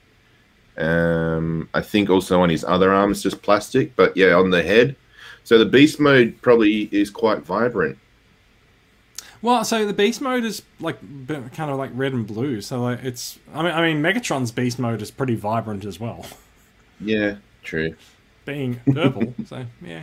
Um, 0.78 1.68
I 1.74 1.80
think 1.82 2.08
also 2.10 2.40
on 2.40 2.48
his 2.48 2.64
other 2.64 2.92
arm 2.92 3.10
it's 3.10 3.22
just 3.22 3.42
plastic. 3.42 3.94
But 3.96 4.16
yeah, 4.16 4.34
on 4.34 4.50
the 4.50 4.62
head. 4.62 4.96
So 5.44 5.58
the 5.58 5.66
beast 5.66 5.98
mode 5.98 6.36
probably 6.42 6.82
is 6.92 7.10
quite 7.10 7.40
vibrant. 7.40 7.98
Well, 9.42 9.64
so 9.64 9.86
the 9.86 9.94
beast 9.94 10.20
mode 10.20 10.44
is 10.44 10.62
like 10.80 10.98
kind 11.52 11.70
of 11.70 11.78
like 11.78 11.90
red 11.94 12.12
and 12.12 12.26
blue. 12.26 12.60
So 12.60 12.82
like 12.82 13.02
it's 13.02 13.38
I 13.54 13.62
mean 13.62 13.72
I 13.72 13.80
mean 13.92 14.02
Megatron's 14.02 14.52
beast 14.52 14.78
mode 14.78 15.00
is 15.00 15.10
pretty 15.10 15.34
vibrant 15.34 15.84
as 15.84 15.98
well, 15.98 16.26
Yeah, 17.00 17.36
true. 17.62 17.94
being 18.44 18.80
purple. 18.92 19.34
so 19.46 19.64
yeah. 19.80 20.02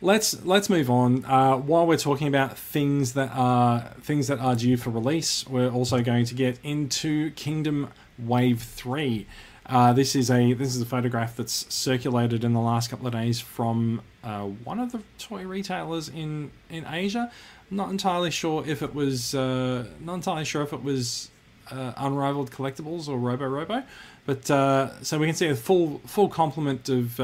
Let's 0.00 0.44
let's 0.44 0.70
move 0.70 0.90
on. 0.90 1.24
Uh, 1.24 1.56
while 1.56 1.84
we're 1.84 1.96
talking 1.96 2.28
about 2.28 2.56
things 2.56 3.14
that 3.14 3.30
are 3.34 3.94
things 4.00 4.28
that 4.28 4.38
are 4.38 4.54
due 4.54 4.76
for 4.76 4.90
release, 4.90 5.44
we're 5.48 5.70
also 5.70 6.02
going 6.02 6.24
to 6.26 6.34
get 6.34 6.60
into 6.62 7.32
Kingdom 7.32 7.88
Wave 8.16 8.62
Three. 8.62 9.26
Uh, 9.66 9.92
this 9.92 10.14
is 10.14 10.30
a 10.30 10.52
this 10.52 10.76
is 10.76 10.80
a 10.80 10.86
photograph 10.86 11.34
that's 11.36 11.66
circulated 11.74 12.44
in 12.44 12.52
the 12.52 12.60
last 12.60 12.90
couple 12.90 13.08
of 13.08 13.12
days 13.12 13.40
from 13.40 14.00
uh, 14.22 14.44
one 14.44 14.78
of 14.78 14.92
the 14.92 15.02
toy 15.18 15.42
retailers 15.42 16.08
in 16.08 16.52
in 16.70 16.86
Asia. 16.86 17.32
I'm 17.68 17.76
not 17.76 17.90
entirely 17.90 18.30
sure 18.30 18.64
if 18.64 18.82
it 18.82 18.94
was 18.94 19.34
uh, 19.34 19.84
not 19.98 20.14
entirely 20.14 20.44
sure 20.44 20.62
if 20.62 20.72
it 20.72 20.84
was 20.84 21.28
uh, 21.72 21.92
Unrivaled 21.96 22.52
Collectibles 22.52 23.08
or 23.08 23.18
Robo 23.18 23.46
Robo, 23.46 23.82
but 24.26 24.48
uh, 24.48 25.02
so 25.02 25.18
we 25.18 25.26
can 25.26 25.34
see 25.34 25.48
a 25.48 25.56
full 25.56 26.00
full 26.06 26.28
complement 26.28 26.88
of. 26.88 27.18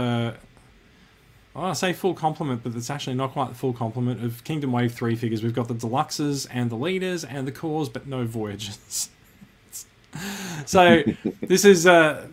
I 1.56 1.72
say 1.72 1.92
full 1.92 2.14
complement, 2.14 2.64
but 2.64 2.74
it's 2.74 2.90
actually 2.90 3.14
not 3.14 3.32
quite 3.32 3.50
the 3.50 3.54
full 3.54 3.72
complement 3.72 4.24
of 4.24 4.42
Kingdom 4.42 4.72
Wave 4.72 4.92
3 4.92 5.14
figures. 5.14 5.42
We've 5.42 5.54
got 5.54 5.68
the 5.68 5.74
deluxes 5.74 6.48
and 6.50 6.68
the 6.68 6.76
leaders 6.76 7.22
and 7.22 7.46
the 7.46 7.52
cores, 7.52 7.88
but 7.88 8.08
no 8.08 8.24
Voyagers. 8.24 9.08
so 10.66 11.02
this 11.42 11.64
is 11.64 11.86
uh, 11.86 12.26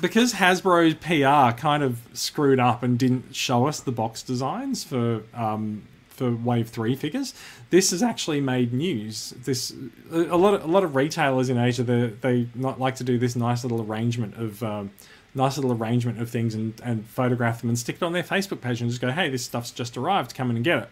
because 0.00 0.34
Hasbro's 0.34 0.94
PR 0.94 1.56
kind 1.58 1.82
of 1.82 2.00
screwed 2.12 2.60
up 2.60 2.82
and 2.82 2.98
didn't 2.98 3.34
show 3.34 3.66
us 3.66 3.80
the 3.80 3.92
box 3.92 4.22
designs 4.22 4.84
for 4.84 5.22
um, 5.34 5.82
for 6.08 6.32
Wave 6.32 6.68
Three 6.68 6.94
figures. 6.94 7.34
This 7.70 7.90
has 7.90 8.02
actually 8.02 8.40
made 8.40 8.72
news. 8.72 9.30
This 9.44 9.74
a 10.12 10.18
a 10.18 10.36
lot 10.36 10.54
of, 10.54 10.64
a 10.64 10.66
lot 10.68 10.84
of 10.84 10.94
retailers 10.94 11.48
in 11.48 11.58
Asia 11.58 11.82
they 11.82 12.06
they 12.08 12.48
not 12.54 12.78
like 12.78 12.96
to 12.96 13.04
do 13.04 13.18
this 13.18 13.34
nice 13.34 13.64
little 13.64 13.82
arrangement 13.82 14.36
of. 14.36 14.62
Um, 14.62 14.90
nice 15.34 15.56
little 15.56 15.72
arrangement 15.72 16.20
of 16.20 16.30
things 16.30 16.54
and, 16.54 16.80
and 16.84 17.06
photograph 17.06 17.60
them 17.60 17.70
and 17.70 17.78
stick 17.78 17.96
it 17.96 18.02
on 18.02 18.12
their 18.12 18.22
Facebook 18.22 18.60
page 18.60 18.80
and 18.80 18.90
just 18.90 19.00
go, 19.00 19.10
hey, 19.10 19.28
this 19.28 19.44
stuff's 19.44 19.70
just 19.70 19.96
arrived, 19.96 20.34
come 20.34 20.50
in 20.50 20.56
and 20.56 20.64
get 20.64 20.78
it. 20.78 20.88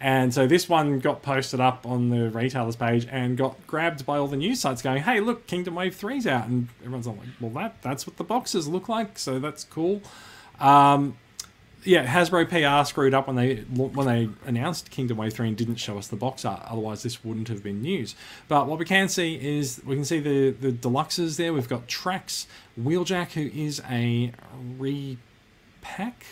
And 0.00 0.34
so 0.34 0.48
this 0.48 0.68
one 0.68 0.98
got 0.98 1.22
posted 1.22 1.60
up 1.60 1.86
on 1.86 2.08
the 2.08 2.28
retailers 2.30 2.74
page 2.74 3.06
and 3.08 3.36
got 3.36 3.64
grabbed 3.68 4.04
by 4.04 4.18
all 4.18 4.26
the 4.26 4.36
news 4.36 4.58
sites 4.58 4.82
going, 4.82 5.02
hey, 5.02 5.20
look, 5.20 5.46
Kingdom 5.46 5.76
Wave 5.76 5.94
3's 5.94 6.26
out. 6.26 6.48
And 6.48 6.68
everyone's 6.80 7.06
like, 7.06 7.18
well, 7.40 7.52
that 7.52 7.80
that's 7.82 8.04
what 8.04 8.16
the 8.16 8.24
boxes 8.24 8.66
look 8.66 8.88
like, 8.88 9.16
so 9.16 9.38
that's 9.38 9.62
cool. 9.62 10.02
Um, 10.58 11.16
yeah, 11.84 12.06
Hasbro 12.06 12.48
PR 12.48 12.86
screwed 12.86 13.14
up 13.14 13.26
when 13.26 13.36
they 13.36 13.56
when 13.56 14.06
they 14.06 14.28
announced 14.46 14.90
Kingdom 14.90 15.16
Wave 15.16 15.32
three 15.32 15.48
and 15.48 15.56
didn't 15.56 15.76
show 15.76 15.98
us 15.98 16.08
the 16.08 16.16
box 16.16 16.44
art. 16.44 16.62
Otherwise, 16.66 17.02
this 17.02 17.24
wouldn't 17.24 17.48
have 17.48 17.62
been 17.62 17.82
news. 17.82 18.14
But 18.48 18.66
what 18.66 18.78
we 18.78 18.84
can 18.84 19.08
see 19.08 19.34
is 19.34 19.80
we 19.84 19.96
can 19.96 20.04
see 20.04 20.20
the 20.20 20.50
the 20.50 20.72
deluxes 20.72 21.36
there. 21.36 21.52
We've 21.52 21.68
got 21.68 21.88
Trax 21.88 22.46
Wheeljack, 22.80 23.32
who 23.32 23.50
is 23.54 23.82
a 23.90 24.32
repack 24.78 26.24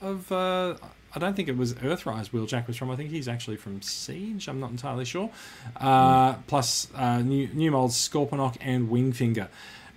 of. 0.00 0.30
Uh, 0.30 0.76
I 1.14 1.18
don't 1.18 1.34
think 1.34 1.48
it 1.48 1.56
was 1.56 1.72
Earthrise 1.74 2.30
Wheeljack 2.30 2.66
was 2.66 2.76
from. 2.76 2.90
I 2.90 2.96
think 2.96 3.10
he's 3.10 3.28
actually 3.28 3.56
from 3.56 3.80
Siege. 3.80 4.46
I'm 4.46 4.60
not 4.60 4.70
entirely 4.70 5.06
sure. 5.06 5.30
Uh, 5.76 6.34
plus 6.46 6.88
uh, 6.94 7.20
new 7.22 7.48
new 7.48 7.70
molds 7.70 7.96
Scorponok 7.96 8.56
and 8.60 8.90
Wingfinger. 8.90 9.48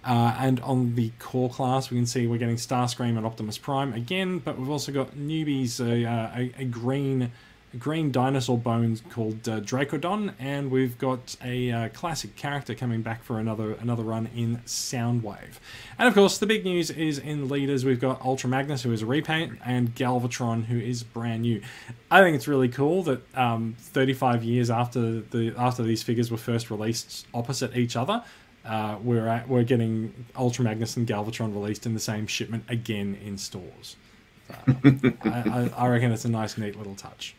Uh, 0.03 0.36
and 0.39 0.60
on 0.62 0.96
the 0.96 1.12
core 1.20 1.50
class, 1.50 1.91
we 1.91 1.98
can 1.98 2.05
see 2.05 2.25
we're 2.25 2.38
getting 2.38 2.55
Starscream 2.55 3.17
and 3.17 3.25
Optimus 3.25 3.58
Prime 3.58 3.93
again, 3.93 4.39
but 4.39 4.58
we've 4.58 4.70
also 4.70 4.91
got 4.91 5.15
newbies, 5.15 5.79
a, 5.79 6.05
uh, 6.10 6.31
a, 6.36 6.62
a 6.62 6.65
green 6.65 7.31
a 7.74 7.77
green 7.77 8.12
dinosaur 8.12 8.58
bones 8.58 9.01
called 9.10 9.48
uh, 9.48 9.62
Dracodon, 9.62 10.34
and 10.39 10.70
we've 10.70 10.98
got 10.98 11.36
a 11.43 11.72
uh, 11.72 11.89
classic 11.89 12.36
character 12.36 12.75
coming 12.75 13.01
back 13.01 13.24
for 13.24 13.39
another 13.39 13.74
another 13.74 14.03
run 14.03 14.29
in 14.36 14.58
Soundwave. 14.65 15.60
And 15.98 16.08
of 16.08 16.13
course, 16.13 16.38
the 16.38 16.46
big 16.46 16.65
news 16.65 16.89
is 16.89 17.17
in 17.17 17.48
leaders, 17.48 17.86
we've 17.86 18.00
got 18.00 18.22
Ultra 18.22 18.50
Magnus, 18.50 18.84
who 18.84 18.91
is 18.91 19.01
a 19.01 19.05
repaint, 19.05 19.60
and 19.63 19.96
Galvatron, 19.96 20.65
who 20.65 20.77
is 20.77 21.03
brand 21.03 21.43
new. 21.43 21.62
I 22.10 22.22
think 22.22 22.36
it's 22.36 22.48
really 22.48 22.70
cool 22.70 23.03
that 23.03 23.22
um, 23.38 23.75
35 23.79 24.43
years 24.43 24.70
after 24.70 25.22
the 25.22 25.53
after 25.58 25.84
these 25.84 26.03
figures 26.03 26.29
were 26.29 26.38
first 26.38 26.70
released 26.70 27.25
opposite 27.34 27.77
each 27.77 27.96
other, 27.96 28.24
uh, 28.65 28.98
we're 29.03 29.27
at, 29.27 29.48
we're 29.48 29.63
getting 29.63 30.25
Ultra 30.36 30.63
Magnus 30.63 30.98
and 30.98 31.08
Galvatron 31.08 31.53
released 31.53 31.86
in 31.86 31.94
the 31.94 32.00
same 32.00 32.27
shipment 32.27 32.63
again 32.70 33.18
in 33.24 33.38
stores. 33.38 33.96
So, 34.48 34.56
I, 35.24 35.30
I, 35.30 35.72
I 35.77 35.88
reckon 35.88 36.12
it's 36.12 36.25
a 36.25 36.30
nice, 36.30 36.58
neat 36.58 36.77
little 36.77 36.96
touch. 36.96 37.36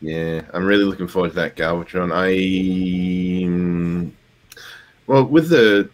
Yeah, 0.00 0.42
I'm 0.52 0.66
really 0.66 0.84
looking 0.84 1.08
forward 1.08 1.30
to 1.30 1.34
that 1.36 1.56
Galvatron. 1.56 2.10
I 2.12 2.34
well, 5.06 5.24
with 5.24 5.48
the 5.48 5.88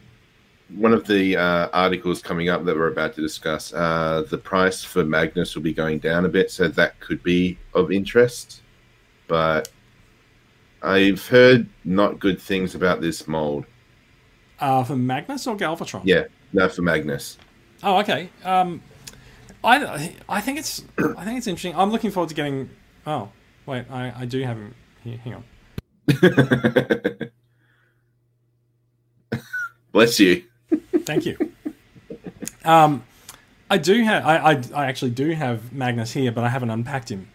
one 0.76 0.92
of 0.92 1.06
the 1.06 1.36
uh, 1.36 1.68
articles 1.72 2.22
coming 2.22 2.48
up 2.48 2.64
that 2.64 2.76
we're 2.76 2.88
about 2.88 3.14
to 3.14 3.20
discuss, 3.20 3.72
uh, 3.72 4.24
the 4.30 4.38
price 4.38 4.84
for 4.84 5.04
Magnus 5.04 5.54
will 5.54 5.62
be 5.62 5.72
going 5.72 5.98
down 5.98 6.24
a 6.24 6.28
bit, 6.28 6.50
so 6.50 6.68
that 6.68 6.98
could 7.00 7.22
be 7.22 7.58
of 7.74 7.90
interest. 7.90 8.62
But 9.26 9.68
I've 10.82 11.26
heard 11.26 11.68
not 11.84 12.20
good 12.20 12.40
things 12.40 12.74
about 12.74 13.00
this 13.00 13.26
mold. 13.26 13.66
Uh, 14.60 14.84
for 14.84 14.96
Magnus 14.96 15.46
or 15.46 15.56
Galvatron? 15.56 16.02
Yeah, 16.04 16.24
no, 16.52 16.68
for 16.68 16.82
Magnus. 16.82 17.38
Oh, 17.82 17.98
okay. 18.00 18.28
Um, 18.44 18.82
I, 19.64 20.14
I 20.28 20.40
think 20.40 20.58
it's 20.58 20.84
I 20.98 21.24
think 21.24 21.38
it's 21.38 21.46
interesting. 21.46 21.74
I'm 21.76 21.90
looking 21.90 22.10
forward 22.10 22.28
to 22.28 22.34
getting. 22.34 22.70
Oh, 23.06 23.30
wait, 23.66 23.84
I, 23.90 24.12
I 24.16 24.24
do 24.26 24.42
have 24.42 24.56
him 24.56 24.74
here. 25.02 25.18
Hang 25.18 25.34
on. 25.34 25.44
Bless 29.92 30.20
you. 30.20 30.44
Thank 31.04 31.26
you. 31.26 31.36
Um, 32.64 33.04
I 33.70 33.78
do 33.78 34.02
have. 34.02 34.24
I, 34.26 34.36
I, 34.36 34.62
I 34.74 34.86
actually 34.86 35.12
do 35.12 35.30
have 35.32 35.72
Magnus 35.72 36.12
here, 36.12 36.32
but 36.32 36.44
I 36.44 36.48
haven't 36.48 36.70
unpacked 36.70 37.10
him. 37.10 37.28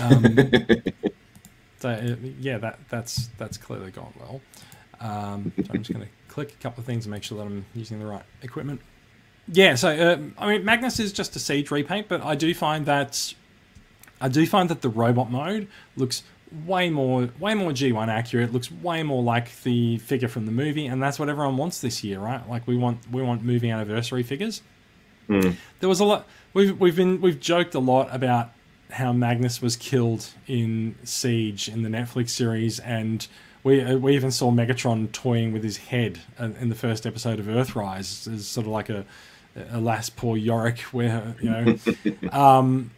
Um, 0.00 0.36
so 1.78 1.88
uh, 1.90 2.16
yeah, 2.40 2.58
that 2.58 2.78
that's 2.88 3.28
that's 3.38 3.56
clearly 3.56 3.90
gone 3.90 4.12
well. 4.18 4.40
Um, 5.00 5.52
so 5.56 5.64
I'm 5.70 5.82
just 5.82 5.92
going 5.92 6.06
to 6.06 6.25
click 6.36 6.52
a 6.52 6.62
couple 6.62 6.80
of 6.82 6.86
things 6.86 7.06
and 7.06 7.12
make 7.12 7.22
sure 7.22 7.38
that 7.38 7.44
I'm 7.44 7.64
using 7.74 7.98
the 7.98 8.04
right 8.04 8.22
equipment. 8.42 8.82
Yeah, 9.48 9.74
so 9.74 9.88
uh, 9.88 10.18
I 10.36 10.52
mean, 10.52 10.66
Magnus 10.66 11.00
is 11.00 11.10
just 11.10 11.34
a 11.34 11.38
siege 11.38 11.70
repaint, 11.70 12.08
but 12.08 12.22
I 12.22 12.34
do 12.34 12.52
find 12.52 12.84
that 12.84 13.32
I 14.20 14.28
do 14.28 14.46
find 14.46 14.68
that 14.68 14.82
the 14.82 14.90
robot 14.90 15.30
mode 15.30 15.66
looks 15.96 16.24
way 16.66 16.90
more 16.90 17.30
way 17.40 17.54
more 17.54 17.70
G1 17.70 18.08
accurate. 18.08 18.52
Looks 18.52 18.70
way 18.70 19.02
more 19.02 19.22
like 19.22 19.62
the 19.62 19.96
figure 19.96 20.28
from 20.28 20.44
the 20.44 20.52
movie, 20.52 20.86
and 20.86 21.02
that's 21.02 21.18
what 21.18 21.30
everyone 21.30 21.56
wants 21.56 21.80
this 21.80 22.04
year, 22.04 22.20
right? 22.20 22.46
Like 22.46 22.66
we 22.66 22.76
want 22.76 23.10
we 23.10 23.22
want 23.22 23.42
movie 23.42 23.70
anniversary 23.70 24.22
figures. 24.22 24.60
There 25.80 25.88
was 25.88 26.00
a 26.00 26.04
lot. 26.04 26.28
We've 26.52 26.78
we've 26.78 26.96
been 26.96 27.22
we've 27.22 27.40
joked 27.40 27.74
a 27.74 27.80
lot 27.80 28.14
about 28.14 28.50
how 28.90 29.14
Magnus 29.14 29.62
was 29.62 29.74
killed 29.74 30.28
in 30.46 30.96
Siege 31.02 31.66
in 31.70 31.82
the 31.82 31.88
Netflix 31.88 32.28
series, 32.28 32.78
and 32.80 33.26
we 33.66 33.82
uh, 33.82 33.96
we 33.98 34.14
even 34.14 34.30
saw 34.30 34.52
Megatron 34.52 35.10
toying 35.10 35.52
with 35.52 35.64
his 35.64 35.76
head 35.76 36.20
uh, 36.38 36.50
in 36.60 36.68
the 36.68 36.74
first 36.76 37.04
episode 37.04 37.40
of 37.40 37.46
Earthrise 37.46 38.32
as 38.32 38.46
sort 38.46 38.64
of 38.64 38.72
like 38.72 38.88
a 38.88 39.04
alas 39.70 40.08
poor 40.08 40.36
Yorick, 40.36 40.78
where 40.92 41.34
you 41.40 41.50
know, 41.50 41.78
um, 42.32 42.92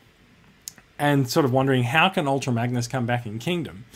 and 0.98 1.28
sort 1.28 1.46
of 1.46 1.52
wondering 1.52 1.84
how 1.84 2.10
can 2.10 2.28
Ultra 2.28 2.52
Magnus 2.52 2.86
come 2.86 3.06
back 3.06 3.24
in 3.24 3.38
Kingdom. 3.38 3.86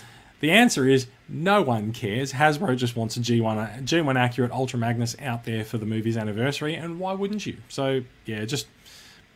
The 0.40 0.50
answer 0.50 0.88
is 0.88 1.06
no 1.28 1.60
one 1.60 1.92
cares. 1.92 2.32
Hasbro 2.32 2.76
just 2.76 2.96
wants 2.96 3.16
a 3.18 3.20
G1 3.20 3.78
a 3.78 3.82
G1 3.82 4.18
accurate 4.18 4.50
Ultra 4.50 4.78
Magnus 4.78 5.14
out 5.20 5.44
there 5.44 5.64
for 5.64 5.76
the 5.76 5.86
movie's 5.86 6.16
anniversary, 6.16 6.74
and 6.74 6.98
why 6.98 7.12
wouldn't 7.12 7.44
you? 7.44 7.58
So 7.68 8.02
yeah, 8.24 8.46
just 8.46 8.66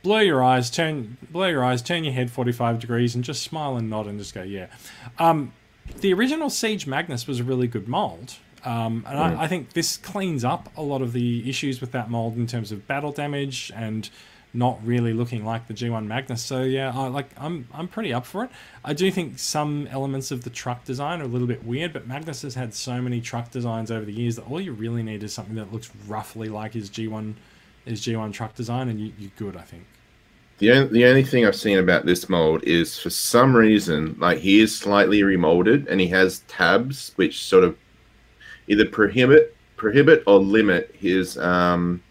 blur 0.02 0.23
your 0.23 0.43
eyes, 0.43 0.71
turn 0.71 1.19
blur 1.31 1.50
your 1.50 1.64
eyes, 1.64 1.83
turn 1.83 2.02
your 2.02 2.14
head 2.14 2.31
45 2.31 2.78
degrees, 2.78 3.14
and 3.14 3.23
just 3.23 3.43
smile 3.43 3.76
and 3.76 3.90
nod 3.90 4.07
and 4.07 4.19
just 4.19 4.33
go, 4.33 4.43
yeah. 4.43 4.69
Um, 5.19 5.52
the 6.00 6.12
original 6.12 6.50
Siege 6.50 6.87
Magnus 6.87 7.26
was 7.26 7.40
a 7.40 7.45
really 7.45 7.66
good 7.66 7.88
mold. 7.88 8.35
Um, 8.64 9.05
and 9.07 9.19
I, 9.19 9.45
I 9.45 9.49
think 9.49 9.75
this 9.75 9.97
cleans 9.97 10.45
up 10.45 10.69
a 10.76 10.83
lot 10.83 11.00
of 11.00 11.12
the 11.12 11.49
issues 11.49 11.81
with 11.81 11.93
that 11.93 12.11
mold 12.11 12.37
in 12.37 12.49
terms 12.49 12.73
of 12.73 12.87
battle 12.88 13.12
damage 13.12 13.71
and 13.75 14.11
not 14.52 14.85
really 14.85 15.12
looking 15.12 15.45
like 15.45 15.69
the 15.69 15.75
G1 15.75 16.07
Magnus. 16.07 16.43
So 16.43 16.62
yeah, 16.62 16.93
I, 16.95 17.09
like 17.09 17.28
I'm 17.37 17.69
I'm 17.73 17.87
pretty 17.87 18.12
up 18.12 18.26
for 18.26 18.45
it. 18.45 18.50
I 18.85 18.93
do 18.93 19.11
think 19.11 19.38
some 19.38 19.87
elements 19.88 20.31
of 20.31 20.43
the 20.43 20.50
truck 20.50 20.85
design 20.85 21.21
are 21.21 21.25
a 21.25 21.28
little 21.28 21.47
bit 21.47 21.64
weird, 21.64 21.93
but 21.93 22.09
Magnus 22.09 22.43
has 22.43 22.55
had 22.55 22.75
so 22.75 23.00
many 23.00 23.21
truck 23.21 23.50
designs 23.50 23.90
over 23.90 24.05
the 24.05 24.12
years 24.12 24.37
that 24.37 24.47
all 24.47 24.61
you 24.61 24.73
really 24.73 25.02
need 25.02 25.23
is 25.23 25.33
something 25.33 25.55
that 25.57 25.73
looks 25.73 25.90
roughly 26.09 26.49
like 26.49 26.73
his 26.73 26.90
G1 26.90 27.35
his 27.85 28.00
G1 28.00 28.33
truck 28.33 28.55
design, 28.55 28.88
and 28.88 28.99
you, 28.99 29.12
you're 29.19 29.31
good. 29.37 29.57
I 29.57 29.62
think. 29.62 29.85
The 30.59 30.73
only, 30.73 30.89
the 30.89 31.05
only 31.05 31.23
thing 31.23 31.45
I've 31.45 31.57
seen 31.57 31.79
about 31.79 32.07
this 32.07 32.29
mold 32.29 32.65
is 32.65 32.99
for 32.99 33.11
some 33.11 33.55
reason, 33.55 34.17
like 34.19 34.39
he 34.39 34.61
is 34.61 34.77
slightly 34.77 35.23
remolded 35.23 35.87
and 35.89 36.01
he 36.01 36.07
has 36.09 36.41
tabs 36.49 37.13
which 37.17 37.45
sort 37.45 37.63
of 37.63 37.77
either 38.69 38.87
prohibit 38.87 39.55
prohibit 39.77 40.23
or 40.27 40.39
limit 40.39 40.95
his 40.99 41.37
um, 41.37 42.03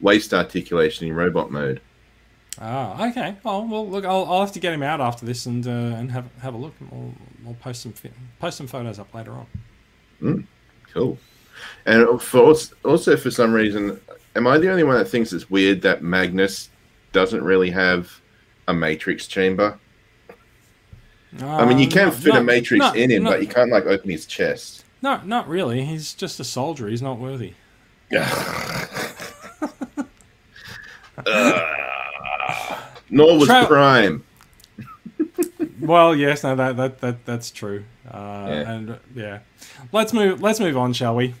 waist 0.00 0.34
articulation 0.34 1.06
in 1.06 1.14
robot 1.14 1.52
mode. 1.52 1.80
Ah, 2.60 3.08
okay. 3.08 3.36
Oh 3.44 3.66
well, 3.66 3.88
look, 3.88 4.04
I'll, 4.04 4.24
I'll 4.24 4.40
have 4.40 4.52
to 4.52 4.60
get 4.60 4.72
him 4.72 4.82
out 4.82 5.00
after 5.00 5.24
this 5.26 5.46
and 5.46 5.66
uh, 5.66 5.70
and 5.70 6.10
have 6.10 6.26
have 6.40 6.54
a 6.54 6.56
look. 6.56 6.74
We'll, 6.90 7.12
we'll 7.44 7.54
post 7.54 7.82
some 7.82 7.94
post 8.40 8.58
some 8.58 8.66
photos 8.66 8.98
up 8.98 9.12
later 9.14 9.32
on. 9.32 10.48
Cool. 10.92 11.18
And 11.86 12.20
for 12.20 12.48
als- 12.48 12.74
also 12.84 13.16
for 13.16 13.30
some 13.30 13.52
reason, 13.52 14.00
am 14.36 14.46
I 14.46 14.58
the 14.58 14.70
only 14.70 14.84
one 14.84 14.96
that 14.96 15.06
thinks 15.06 15.32
it's 15.32 15.50
weird 15.50 15.82
that 15.82 16.02
Magnus 16.02 16.70
doesn't 17.14 17.42
really 17.42 17.70
have 17.70 18.20
a 18.68 18.74
matrix 18.74 19.26
chamber? 19.26 19.78
I 21.40 21.64
mean, 21.64 21.78
you 21.78 21.86
Um, 21.86 21.90
can 21.90 22.08
no- 22.08 22.10
fit 22.14 22.34
a 22.34 22.42
matrix 22.42 22.84
in 22.94 23.10
him, 23.10 23.24
but 23.24 23.40
you 23.40 23.48
can't 23.48 23.70
like 23.70 23.86
open 23.86 24.10
his 24.10 24.26
chest. 24.26 24.84
No, 25.00 25.20
not 25.24 25.48
really. 25.48 25.84
He's 25.84 26.12
just 26.12 26.38
a 26.40 26.44
soldier. 26.44 26.88
He's 26.88 27.02
not 27.02 27.18
worthy. 27.18 27.54
Nor 33.10 33.38
was 33.38 33.46
Tra- 33.48 33.66
Prime. 33.66 34.24
Well, 35.80 36.14
yes, 36.16 36.42
no, 36.44 36.56
that 36.56 36.76
that, 36.78 37.00
that 37.02 37.26
that's 37.26 37.50
true. 37.50 37.84
Uh, 38.10 38.46
Yeah. 38.48 38.70
And 38.72 38.90
uh, 38.90 38.96
yeah, 39.14 39.38
let's 39.92 40.14
move. 40.14 40.40
Let's 40.40 40.58
move 40.58 40.78
on, 40.78 40.94
shall 40.94 41.14
we? 41.14 41.34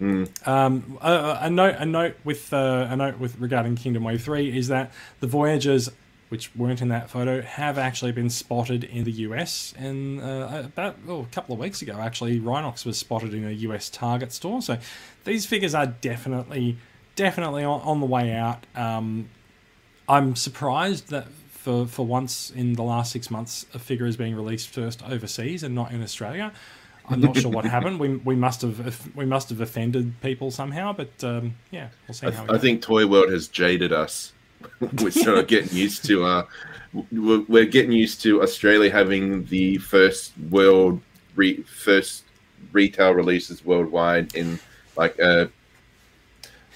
Um, 0.00 0.98
a, 1.00 1.38
a 1.42 1.50
note, 1.50 1.76
a 1.78 1.86
note 1.86 2.16
with 2.24 2.52
uh, 2.52 2.88
a 2.90 2.96
note 2.96 3.18
with 3.18 3.38
regarding 3.38 3.76
Kingdom 3.76 4.04
Wave 4.04 4.22
Three 4.22 4.56
is 4.56 4.68
that 4.68 4.92
the 5.20 5.26
Voyagers, 5.26 5.90
which 6.28 6.54
weren't 6.54 6.82
in 6.82 6.88
that 6.88 7.08
photo, 7.08 7.40
have 7.40 7.78
actually 7.78 8.12
been 8.12 8.28
spotted 8.28 8.84
in 8.84 9.04
the 9.04 9.12
US. 9.12 9.72
And 9.78 10.20
uh, 10.20 10.62
about 10.66 10.96
oh, 11.08 11.20
a 11.20 11.26
couple 11.26 11.54
of 11.54 11.60
weeks 11.60 11.80
ago, 11.82 11.98
actually, 11.98 12.38
Rhinox 12.38 12.84
was 12.84 12.98
spotted 12.98 13.32
in 13.32 13.46
a 13.46 13.52
US 13.52 13.88
Target 13.88 14.32
store. 14.32 14.60
So 14.60 14.78
these 15.24 15.46
figures 15.46 15.74
are 15.74 15.86
definitely, 15.86 16.76
definitely 17.14 17.64
on, 17.64 17.80
on 17.80 18.00
the 18.00 18.06
way 18.06 18.34
out. 18.34 18.66
Um, 18.74 19.30
I'm 20.08 20.36
surprised 20.36 21.08
that 21.08 21.26
for, 21.48 21.86
for 21.86 22.06
once 22.06 22.50
in 22.50 22.74
the 22.74 22.82
last 22.84 23.10
six 23.10 23.28
months, 23.30 23.66
a 23.74 23.78
figure 23.78 24.06
is 24.06 24.16
being 24.16 24.36
released 24.36 24.68
first 24.68 25.02
overseas 25.02 25.64
and 25.64 25.74
not 25.74 25.90
in 25.90 26.02
Australia. 26.02 26.52
I'm 27.08 27.20
not 27.20 27.36
sure 27.36 27.50
what 27.50 27.64
happened. 27.64 28.00
We, 28.00 28.16
we 28.16 28.34
must 28.34 28.62
have 28.62 29.10
we 29.14 29.24
must 29.24 29.48
have 29.50 29.60
offended 29.60 30.20
people 30.22 30.50
somehow, 30.50 30.92
but 30.92 31.22
um, 31.22 31.54
yeah, 31.70 31.88
we'll 32.06 32.14
see 32.14 32.26
I, 32.26 32.30
how. 32.30 32.44
I 32.44 32.46
goes. 32.46 32.60
think 32.60 32.82
Toy 32.82 33.06
World 33.06 33.30
has 33.30 33.48
jaded 33.48 33.92
us. 33.92 34.32
we're 35.00 35.10
sort 35.10 35.38
of 35.38 35.46
getting 35.48 35.76
used 35.76 36.04
to 36.06 36.24
uh, 36.24 36.46
we're, 37.12 37.42
we're 37.42 37.64
getting 37.66 37.92
used 37.92 38.22
to 38.22 38.42
Australia 38.42 38.90
having 38.90 39.44
the 39.46 39.78
first 39.78 40.32
world 40.50 41.00
re- 41.34 41.62
first 41.62 42.24
retail 42.72 43.12
releases 43.12 43.64
worldwide 43.64 44.34
in 44.34 44.58
like 44.96 45.18
a 45.18 45.50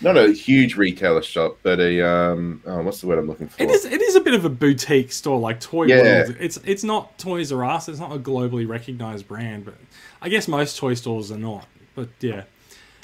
not 0.02 0.16
a 0.16 0.32
huge 0.32 0.76
retailer 0.76 1.20
shop, 1.22 1.58
but 1.62 1.78
a 1.78 2.00
um, 2.06 2.62
oh, 2.66 2.82
what's 2.82 3.00
the 3.02 3.06
word 3.06 3.18
I'm 3.18 3.26
looking 3.26 3.49
for? 3.49 3.62
It 3.62 3.70
is 3.70 3.84
it 3.84 4.00
is 4.00 4.14
a 4.14 4.20
bit 4.20 4.34
of 4.34 4.44
a 4.44 4.49
boutique 4.49 5.12
store 5.12 5.38
like 5.38 5.61
Toy 5.61 5.87
Yeah. 5.87 6.02
World. 6.24 6.37
It's 6.40 6.59
it's 6.64 6.85
not 6.85 7.18
Toys 7.18 7.52
R 7.52 7.64
Us. 7.64 7.88
It's 7.88 8.00
not 8.00 8.12
a 8.12 8.18
globally 8.18 8.66
recognized 8.66 9.28
brand, 9.28 9.66
but 9.66 9.74
I 10.22 10.28
guess 10.28 10.48
most 10.48 10.76
toy 10.78 10.94
stores 10.94 11.30
are 11.33 11.38
not. 11.38 11.66
But 11.94 12.09
yeah. 12.20 12.44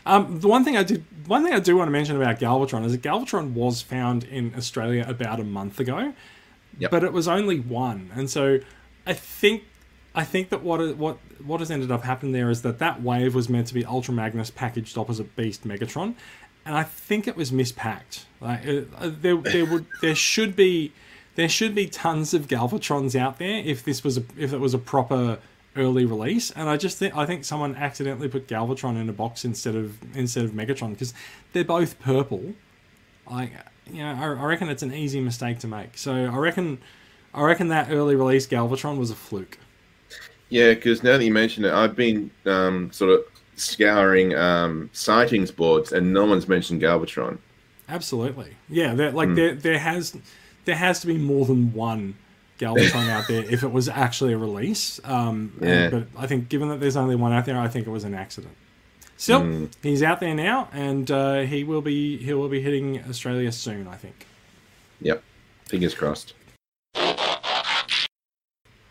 Um, 0.05 0.39
the 0.41 0.49
one 0.49 0.65
thing 0.65 0.77
I 0.77 0.85
did, 0.85 1.05
one 1.27 1.43
thing 1.43 1.53
I 1.53 1.59
do 1.59 1.77
want 1.77 1.89
to 1.89 1.93
mention 1.93 2.17
about 2.17 2.39
Galvatron 2.39 2.85
is 2.85 2.93
that 2.93 3.03
Galvatron 3.03 3.53
was 3.55 3.83
found 3.83 4.23
in 4.25 4.55
Australia 4.57 5.05
about 5.09 5.41
a 5.41 5.45
month 5.45 5.81
ago, 5.81 6.13
Yep. 6.79 6.91
but 6.91 7.03
it 7.03 7.13
was 7.13 7.27
only 7.27 7.59
one, 7.59 8.11
and 8.15 8.31
so 8.31 8.61
I 9.07 9.15
think, 9.15 9.65
I 10.15 10.23
think 10.25 10.51
that 10.51 10.63
what 10.63 10.97
what 10.97 11.19
what 11.45 11.59
has 11.61 11.71
ended 11.73 11.91
up 11.91 12.05
happening 12.05 12.33
there 12.33 12.51
is 12.51 12.63
that 12.63 12.79
that 12.79 13.03
wave 13.03 13.35
was 13.35 13.49
meant 13.49 13.67
to 13.69 13.75
be 13.75 13.85
Ultra 13.85 14.15
Magnus 14.15 14.51
packaged 14.51 14.97
opposite 14.97 15.35
Beast 15.35 15.67
Megatron, 15.67 16.15
and 16.65 16.77
I 16.77 16.85
think 16.85 17.27
it 17.27 17.37
was 17.37 17.51
mispacked. 17.51 18.27
Like 18.41 18.65
uh, 18.67 18.83
uh, 18.99 19.11
there, 19.21 19.37
there 19.39 19.65
would, 19.67 19.87
there 20.03 20.15
should 20.15 20.55
be, 20.55 20.93
there 21.35 21.49
should 21.49 21.75
be 21.75 21.87
tons 21.87 22.33
of 22.35 22.47
Galvatrons 22.47 23.19
out 23.19 23.39
there 23.39 23.59
if 23.65 23.83
this 23.85 24.05
was 24.05 24.19
a, 24.19 24.23
if 24.39 24.53
it 24.53 24.61
was 24.61 24.75
a 24.75 24.79
proper 24.79 25.39
early 25.77 26.05
release. 26.05 26.51
And 26.51 26.69
I 26.69 26.77
just 26.77 26.99
think, 26.99 27.17
I 27.17 27.27
think 27.27 27.45
someone 27.45 27.75
accidentally 27.77 28.29
put 28.29 28.47
Galvatron 28.49 29.01
in 29.01 29.09
a 29.09 29.13
box 29.13 29.45
instead 29.45 29.75
of 29.75 29.99
instead 30.17 30.45
of 30.45 30.53
Megatron 30.53 30.91
because 30.91 31.15
they're 31.53 31.65
both 31.65 31.99
purple. 32.01 32.55
Like, 33.31 33.53
you 33.91 34.03
know, 34.03 34.13
I, 34.13 34.43
I 34.43 34.45
reckon 34.45 34.69
it's 34.69 34.83
an 34.83 34.93
easy 34.93 35.21
mistake 35.21 35.59
to 35.61 35.67
make. 35.67 35.99
So 35.99 36.13
I 36.13 36.37
reckon, 36.37 36.79
I 37.35 37.43
reckon 37.43 37.69
that 37.69 37.91
early 37.91 38.17
release 38.17 38.47
Galvatron 38.47 38.99
was 38.99 39.11
a 39.11 39.17
fluke. 39.17 39.59
Yeah, 40.49 40.75
because 40.75 41.03
now 41.03 41.19
that 41.19 41.25
you 41.25 41.33
mention 41.33 41.65
it, 41.65 41.73
I've 41.73 41.97
been 41.97 42.31
um, 42.45 42.93
sort 42.93 43.11
of 43.11 43.25
scouring 43.57 44.35
um, 44.35 44.91
sightings 44.93 45.51
boards, 45.51 45.93
and 45.93 46.13
no 46.13 46.25
one's 46.25 46.47
mentioned 46.47 46.81
Galvatron. 46.81 47.39
Absolutely, 47.89 48.57
yeah. 48.69 48.95
There, 48.95 49.11
like 49.11 49.35
there, 49.35 49.55
there 49.55 49.79
has, 49.79 50.17
there 50.65 50.77
has 50.77 51.01
to 51.01 51.07
be 51.07 51.19
more 51.19 51.47
than 51.47 51.73
one 51.73 52.17
Galvatron 52.59 53.09
out 53.09 53.29
there 53.29 53.43
if 53.45 53.63
it 53.63 53.71
was 53.73 53.89
actually 53.89 54.33
a 54.33 54.39
release. 54.39 55.01
Um, 55.05 55.53
Yeah. 55.61 55.91
but 55.91 56.07
I 56.17 56.27
think 56.27 56.49
given 56.49 56.69
that 56.71 56.81
there's 56.81 56.97
only 56.97 57.17
one 57.17 57.33
out 57.33 57.45
there, 57.47 57.59
I 57.59 57.69
think 57.69 57.87
it 57.87 57.91
was 57.91 58.05
an 58.05 58.15
accident. 58.15 58.55
Still, 59.19 59.69
he's 59.83 60.03
out 60.03 60.21
there 60.21 60.35
now, 60.35 60.69
and 60.73 61.11
uh, 61.11 61.41
he 61.41 61.65
will 61.65 61.81
be 61.81 62.19
he 62.19 62.35
will 62.35 62.51
be 62.51 62.61
hitting 62.61 63.03
Australia 63.09 63.51
soon. 63.51 63.89
I 63.89 63.97
think. 63.97 64.27
Yep, 65.01 65.23
fingers 65.65 65.95
crossed. 65.95 66.35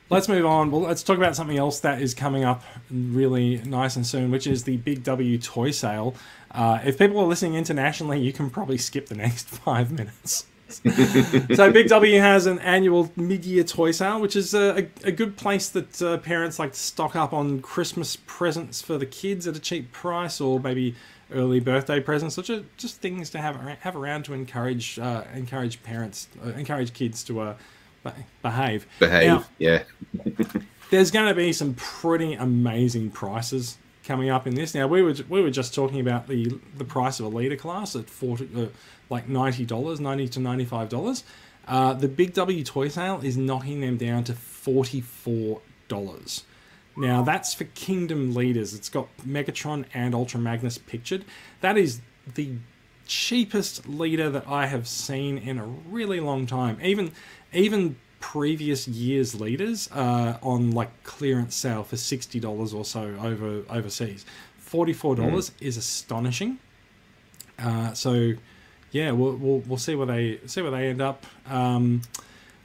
Let's 0.10 0.28
move 0.30 0.45
on. 0.45 0.69
Well, 0.69 0.82
let's 0.82 1.01
talk 1.01 1.17
about 1.17 1.36
something 1.36 1.58
else 1.58 1.80
that 1.80 1.99
is 1.99 2.13
coming 2.13 2.43
up 2.43 2.63
really 2.91 3.58
nice 3.65 3.95
and 3.95 4.06
soon, 4.06 4.30
which 4.30 4.45
is 4.45 4.63
the 4.63 4.78
Big 4.78 5.04
W 5.04 5.38
toy 5.39 5.71
sale. 5.71 6.15
Uh, 6.51 6.80
if 6.86 6.97
people 6.99 7.19
are 7.19 7.25
listening 7.25 7.56
internationally, 7.56 8.19
you 8.19 8.32
can 8.32 8.49
probably 8.51 8.78
skip 8.78 9.08
the 9.08 9.15
next 9.15 9.47
five 9.65 9.91
minutes. 9.91 10.45
So 10.67 11.71
Big 11.71 11.88
W 11.89 12.19
has 12.19 12.45
an 12.45 12.60
annual 12.60 13.12
mid-year 13.15 13.63
toy 13.63 13.91
sale, 13.91 14.19
which 14.19 14.36
is 14.36 14.54
a, 14.54 14.89
a, 15.04 15.08
a 15.08 15.12
good 15.12 15.38
place 15.38 15.69
that 15.69 16.01
uh, 16.01 16.17
parents 16.17 16.60
like 16.60 16.73
to 16.73 16.80
stock 16.80 17.15
up 17.15 17.34
on 17.34 17.62
Christmas 17.62 18.17
presents 18.25 18.82
for 18.82 18.97
the 18.97 19.06
kids 19.06 19.47
at 19.47 19.56
a 19.56 19.60
cheap 19.60 19.91
price, 19.91 20.41
or 20.41 20.60
maybe 20.60 20.95
early 21.32 21.60
birthday 21.60 21.99
presents, 21.99 22.38
or 22.38 22.43
just, 22.43 22.63
just 22.78 23.01
things 23.01 23.30
to 23.32 23.39
have 23.39 23.56
have 23.82 23.95
around 23.95 24.25
to 24.25 24.34
encourage 24.34 24.99
uh, 24.99 25.23
encourage 25.34 25.82
parents, 25.84 26.28
uh, 26.43 26.49
encourage 26.49 26.93
kids 26.93 27.23
to 27.23 27.39
uh, 27.39 27.56
behave. 28.41 28.88
Behave. 28.99 29.28
Now, 29.28 29.45
yeah. 29.58 29.84
there's 30.89 31.12
going 31.12 31.28
to 31.28 31.36
be 31.36 31.54
some 31.54 31.73
pretty 31.75 32.34
amazing 32.34 33.12
prices 33.12 33.78
coming 34.06 34.30
up 34.30 34.47
in 34.47 34.56
this. 34.56 34.73
Now 34.73 34.88
we 34.88 35.01
were 35.01 35.15
we 35.30 35.41
were 35.41 35.51
just 35.51 35.73
talking 35.73 35.99
about 35.99 36.28
the 36.28 36.60
the 36.78 36.86
price 36.86 37.19
of 37.19 37.25
a 37.25 37.30
leader 37.30 37.56
class 37.56 37.95
at 37.95 38.10
forty 38.10 38.49
uh, 38.56 38.67
like 39.09 39.27
ninety 39.27 39.65
dollars, 39.65 39.99
ninety 39.99 40.27
to 40.29 40.39
ninety 40.39 40.65
five 40.65 40.89
dollars. 40.89 41.23
Uh, 41.67 41.93
the 41.93 42.07
Big 42.07 42.33
W 42.33 42.63
toy 42.63 42.87
sale 42.89 43.19
is 43.23 43.37
knocking 43.37 43.81
them 43.81 43.97
down 43.97 44.23
to 44.25 44.33
forty 44.33 45.01
four 45.01 45.61
dollars. 45.87 46.43
Now 46.97 47.23
that's 47.23 47.53
for 47.53 47.65
Kingdom 47.65 48.33
leaders. 48.33 48.73
It's 48.73 48.89
got 48.89 49.07
Megatron 49.27 49.85
and 49.93 50.15
Ultra 50.15 50.39
Magnus 50.39 50.77
pictured. 50.77 51.25
That 51.61 51.77
is 51.77 52.01
the 52.35 52.53
cheapest 53.07 53.87
leader 53.87 54.29
that 54.29 54.47
I 54.47 54.65
have 54.67 54.87
seen 54.87 55.37
in 55.37 55.57
a 55.57 55.65
really 55.65 56.19
long 56.19 56.45
time. 56.45 56.79
Even 56.81 57.11
even 57.53 57.97
previous 58.19 58.87
years 58.87 59.39
leaders 59.39 59.89
uh, 59.91 60.37
on 60.41 60.71
like 60.71 61.03
clearance 61.03 61.55
sale 61.55 61.83
for 61.83 61.97
sixty 61.97 62.39
dollars 62.39 62.73
or 62.73 62.85
so 62.85 63.15
over 63.21 63.63
overseas. 63.69 64.25
Forty 64.57 64.93
four 64.93 65.15
dollars 65.15 65.51
is 65.59 65.77
astonishing. 65.77 66.59
Uh, 67.59 67.93
so 67.93 68.33
yeah, 68.99 69.12
we'll, 69.12 69.36
we'll 69.43 69.60
we'll 69.67 69.77
see 69.88 69.95
where 69.99 70.08
they 70.15 70.39
see 70.45 70.62
where 70.63 70.71
they 70.71 70.88
end 70.89 71.01
up. 71.01 71.25
Um, 71.47 72.01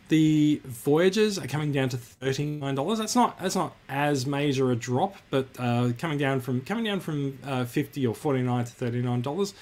the 0.08 0.60
voyages 0.64 1.38
are 1.38 1.46
coming 1.46 1.72
down 1.72 1.88
to 1.90 1.96
thirty 1.96 2.44
nine 2.44 2.74
dollars. 2.74 2.98
That's 2.98 3.16
not 3.16 3.38
that's 3.40 3.56
not 3.62 3.72
as 3.88 4.26
major 4.26 4.70
a 4.70 4.76
drop, 4.76 5.12
but 5.30 5.46
uh, 5.58 5.90
coming 5.98 6.18
down 6.18 6.40
from 6.40 6.60
coming 6.62 6.84
down 6.84 7.00
from 7.00 7.38
uh, 7.44 7.64
fifty 7.64 8.06
or 8.06 8.14
forty 8.14 8.42
nine 8.42 8.64
to 8.64 8.72
thirty 8.72 9.02
nine 9.02 9.22
dollars. 9.22 9.54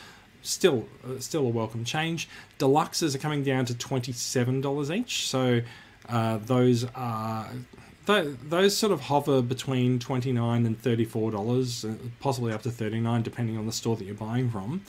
still 0.42 0.86
uh, 1.04 1.18
still 1.20 1.44
a 1.46 1.52
welcome 1.60 1.84
change. 1.84 2.28
Deluxes 2.58 3.14
are 3.14 3.18
coming 3.26 3.42
down 3.42 3.64
to 3.66 3.74
twenty 3.88 4.12
seven 4.12 4.60
dollars 4.60 4.90
each, 4.90 5.26
so 5.26 5.60
uh, 6.08 6.38
those 6.44 6.86
are. 6.94 7.48
th- 8.06 8.36
Those 8.48 8.72
sort 8.74 8.92
of 8.92 9.00
hover 9.12 9.42
between 9.42 9.98
twenty 9.98 10.32
nine 10.32 10.64
and 10.68 10.80
thirty 10.80 11.04
four 11.04 11.30
dollars, 11.30 11.84
uh, 11.84 11.92
possibly 12.20 12.52
up 12.54 12.62
to 12.62 12.70
thirty 12.70 13.00
nine, 13.00 13.20
depending 13.22 13.58
on 13.58 13.66
the 13.66 13.72
store 13.80 13.96
that 13.96 14.04
you're 14.04 14.14
buying 14.28 14.48
from. 14.50 14.80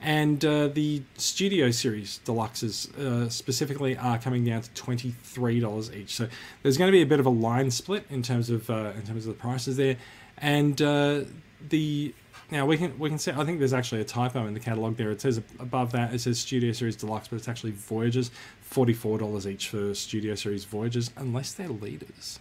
And 0.00 0.44
uh, 0.44 0.68
the 0.68 1.02
Studio 1.16 1.70
Series 1.72 2.20
Deluxes 2.24 2.96
uh, 2.98 3.28
specifically 3.28 3.96
are 3.96 4.18
coming 4.18 4.44
down 4.44 4.62
to 4.62 4.70
twenty 4.74 5.10
three 5.22 5.58
dollars 5.58 5.92
each. 5.92 6.14
So 6.14 6.28
there's 6.62 6.78
going 6.78 6.88
to 6.88 6.92
be 6.96 7.02
a 7.02 7.06
bit 7.06 7.18
of 7.18 7.26
a 7.26 7.30
line 7.30 7.70
split 7.70 8.04
in 8.08 8.22
terms 8.22 8.48
of 8.48 8.70
uh, 8.70 8.92
in 8.96 9.02
terms 9.02 9.26
of 9.26 9.34
the 9.34 9.40
prices 9.40 9.76
there. 9.76 9.96
And 10.36 10.80
uh, 10.80 11.24
the 11.68 12.14
now 12.50 12.64
we 12.64 12.76
can 12.76 12.96
we 12.98 13.08
can 13.08 13.18
see. 13.18 13.32
I 13.32 13.44
think 13.44 13.58
there's 13.58 13.72
actually 13.72 14.00
a 14.00 14.04
typo 14.04 14.46
in 14.46 14.54
the 14.54 14.60
catalog 14.60 14.96
there. 14.96 15.10
It 15.10 15.20
says 15.20 15.42
above 15.58 15.90
that 15.92 16.14
it 16.14 16.20
says 16.20 16.38
Studio 16.38 16.72
Series 16.72 16.94
Deluxe, 16.94 17.28
but 17.28 17.36
it's 17.36 17.48
actually 17.48 17.72
Voyagers. 17.72 18.30
Forty 18.60 18.94
four 18.94 19.18
dollars 19.18 19.46
each 19.46 19.68
for 19.68 19.94
Studio 19.94 20.36
Series 20.36 20.64
Voyagers, 20.64 21.10
unless 21.16 21.52
they're 21.52 21.68
leaders. 21.68 22.38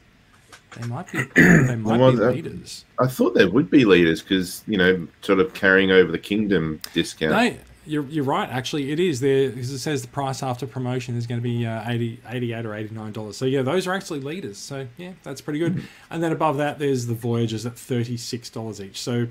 They 0.79 0.87
might 0.87 1.11
be. 1.11 1.23
They 1.35 1.75
might 1.75 1.99
Well, 1.99 2.11
be 2.11 2.17
that- 2.17 2.33
leaders. 2.35 2.85
I 2.99 3.07
thought 3.07 3.33
there 3.33 3.49
would 3.49 3.69
be 3.69 3.85
leaders 3.85 4.21
because 4.21 4.63
you 4.67 4.77
know, 4.77 5.07
sort 5.21 5.39
of 5.39 5.53
carrying 5.53 5.91
over 5.91 6.11
the 6.11 6.19
kingdom 6.19 6.79
discount. 6.93 7.31
No, 7.33 7.57
you're, 7.85 8.05
you're 8.07 8.23
right. 8.25 8.49
Actually, 8.49 8.91
it 8.91 8.99
is 8.99 9.19
there 9.21 9.49
because 9.49 9.71
it 9.71 9.79
says 9.79 10.01
the 10.01 10.07
price 10.09 10.43
after 10.43 10.67
promotion 10.67 11.15
is 11.15 11.25
going 11.25 11.39
to 11.39 11.43
be 11.43 11.65
uh, 11.65 11.89
80, 11.89 12.19
88 12.27 12.65
or 12.65 12.75
eighty 12.75 12.93
nine 12.93 13.13
dollars. 13.13 13.37
So 13.37 13.45
yeah, 13.45 13.61
those 13.61 13.87
are 13.87 13.93
actually 13.93 14.19
leaders. 14.19 14.57
So 14.57 14.87
yeah, 14.97 15.13
that's 15.23 15.39
pretty 15.41 15.59
good. 15.59 15.83
And 16.09 16.21
then 16.21 16.31
above 16.31 16.57
that, 16.57 16.79
there's 16.79 17.05
the 17.07 17.13
Voyagers 17.15 17.65
at 17.65 17.77
thirty 17.77 18.17
six 18.17 18.49
dollars 18.49 18.81
each. 18.81 18.99
So 19.01 19.27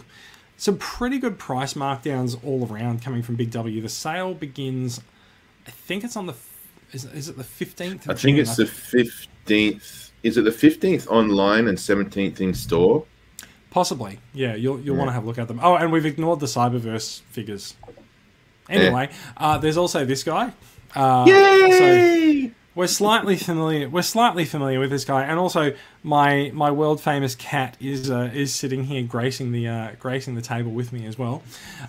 some 0.57 0.79
pretty 0.79 1.19
good 1.19 1.39
price 1.39 1.75
markdowns 1.75 2.43
all 2.43 2.67
around 2.67 3.03
coming 3.03 3.23
from 3.23 3.35
Big 3.37 3.51
W. 3.51 3.83
The 3.83 3.91
sale 3.91 4.33
begins, 4.33 5.03
I 5.67 5.71
think 5.71 6.03
it's 6.03 6.17
on 6.17 6.25
the. 6.27 6.35
Is, 6.93 7.05
is 7.05 7.29
it 7.29 7.37
the 7.37 7.45
fifteenth? 7.45 8.09
I 8.09 8.15
think 8.15 8.39
it's 8.39 8.57
the 8.57 8.65
fifteenth. 8.67 10.06
Is 10.27 10.37
it 10.37 10.45
the 10.45 10.53
fifteenth 10.53 11.07
online 11.09 11.69
and 11.69 11.79
seventeenth 11.79 12.41
in 12.41 12.53
store? 12.53 13.05
Possibly, 13.71 14.19
yeah. 14.35 14.55
You'll 14.57 14.81
you'll 14.81 14.97
want 14.97 15.09
to 15.09 15.13
have 15.13 15.25
a 15.25 15.27
look 15.27 15.39
at 15.39 15.49
them. 15.49 15.61
Oh, 15.63 15.77
and 15.77 15.93
we've 15.93 16.07
ignored 16.07 16.41
the 16.41 16.47
Cyberverse 16.47 17.21
figures. 17.31 17.75
Anyway, 18.69 19.11
uh, 19.37 19.59
there's 19.59 19.77
also 19.77 20.05
this 20.05 20.25
guy. 20.25 20.53
Uh, 20.95 21.27
So 21.27 21.33
Yay! 21.87 22.51
we're 22.75 22.87
slightly 22.89 23.37
familiar. 23.37 23.89
We're 23.89 24.03
slightly 24.03 24.45
familiar 24.45 24.81
with 24.81 24.91
this 24.91 25.05
guy, 25.05 25.23
and 25.23 25.39
also 25.39 25.75
my 26.03 26.51
my 26.55 26.71
world 26.71 27.01
famous 27.01 27.35
cat 27.37 27.77
is 27.81 28.11
uh, 28.11 28.31
is 28.35 28.55
sitting 28.55 28.85
here 28.85 29.03
gracing 29.05 29.53
the 29.53 29.69
uh, 29.69 29.91
gracing 30.01 30.35
the 30.35 30.43
table 30.43 30.73
with 30.73 30.93
me 30.93 31.07
as 31.07 31.17
well. 31.19 31.43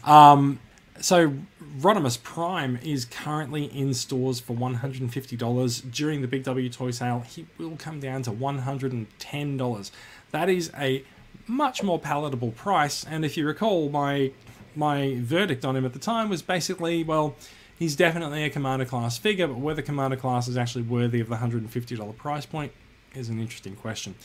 Um, 0.04 0.60
so 1.00 1.34
Rodimus 1.78 2.22
Prime 2.24 2.80
is 2.82 3.06
currently 3.06 3.66
in 3.66 3.94
stores 3.94 4.40
for 4.40 4.54
one 4.54 4.76
hundred 4.76 5.02
and 5.02 5.14
fifty 5.14 5.36
dollars 5.36 5.80
during 5.80 6.22
the 6.22 6.28
Big 6.28 6.44
W 6.44 6.70
toy 6.70 6.90
sale. 6.90 7.20
He 7.20 7.46
will 7.60 7.76
come 7.78 8.00
down 8.00 8.24
to 8.24 8.32
one 8.32 8.60
hundred 8.60 8.94
and 8.94 9.06
ten 9.20 9.58
dollars. 9.58 9.92
That 10.32 10.50
is 10.50 10.72
a 10.76 11.04
much 11.46 11.84
more 11.84 12.00
palatable 12.00 12.52
price. 12.52 13.04
And 13.04 13.24
if 13.24 13.38
you 13.38 13.46
recall, 13.46 13.90
my 13.90 14.32
my 14.76 15.18
verdict 15.20 15.64
on 15.66 15.76
him 15.76 15.86
at 15.86 15.94
the 15.94 16.00
time 16.00 16.30
was 16.30 16.42
basically, 16.42 17.04
well, 17.04 17.36
he's 17.78 17.96
definitely 17.96 18.44
a 18.44 18.50
commander 18.50 18.86
class 18.86 19.20
figure, 19.20 19.48
but 19.48 19.58
whether 19.58 19.84
commander 19.84 20.18
class 20.18 20.48
is 20.48 20.58
actually 20.58 20.84
worthy 20.84 21.20
of 21.20 21.30
the 21.30 21.38
hundred 21.38 21.62
and 21.62 21.70
fifty 21.70 21.96
dollar 21.96 22.14
price 22.14 22.48
point 22.48 22.72
is 23.14 23.30
an 23.30 23.40
interesting 23.40 23.76
question. 23.76 24.16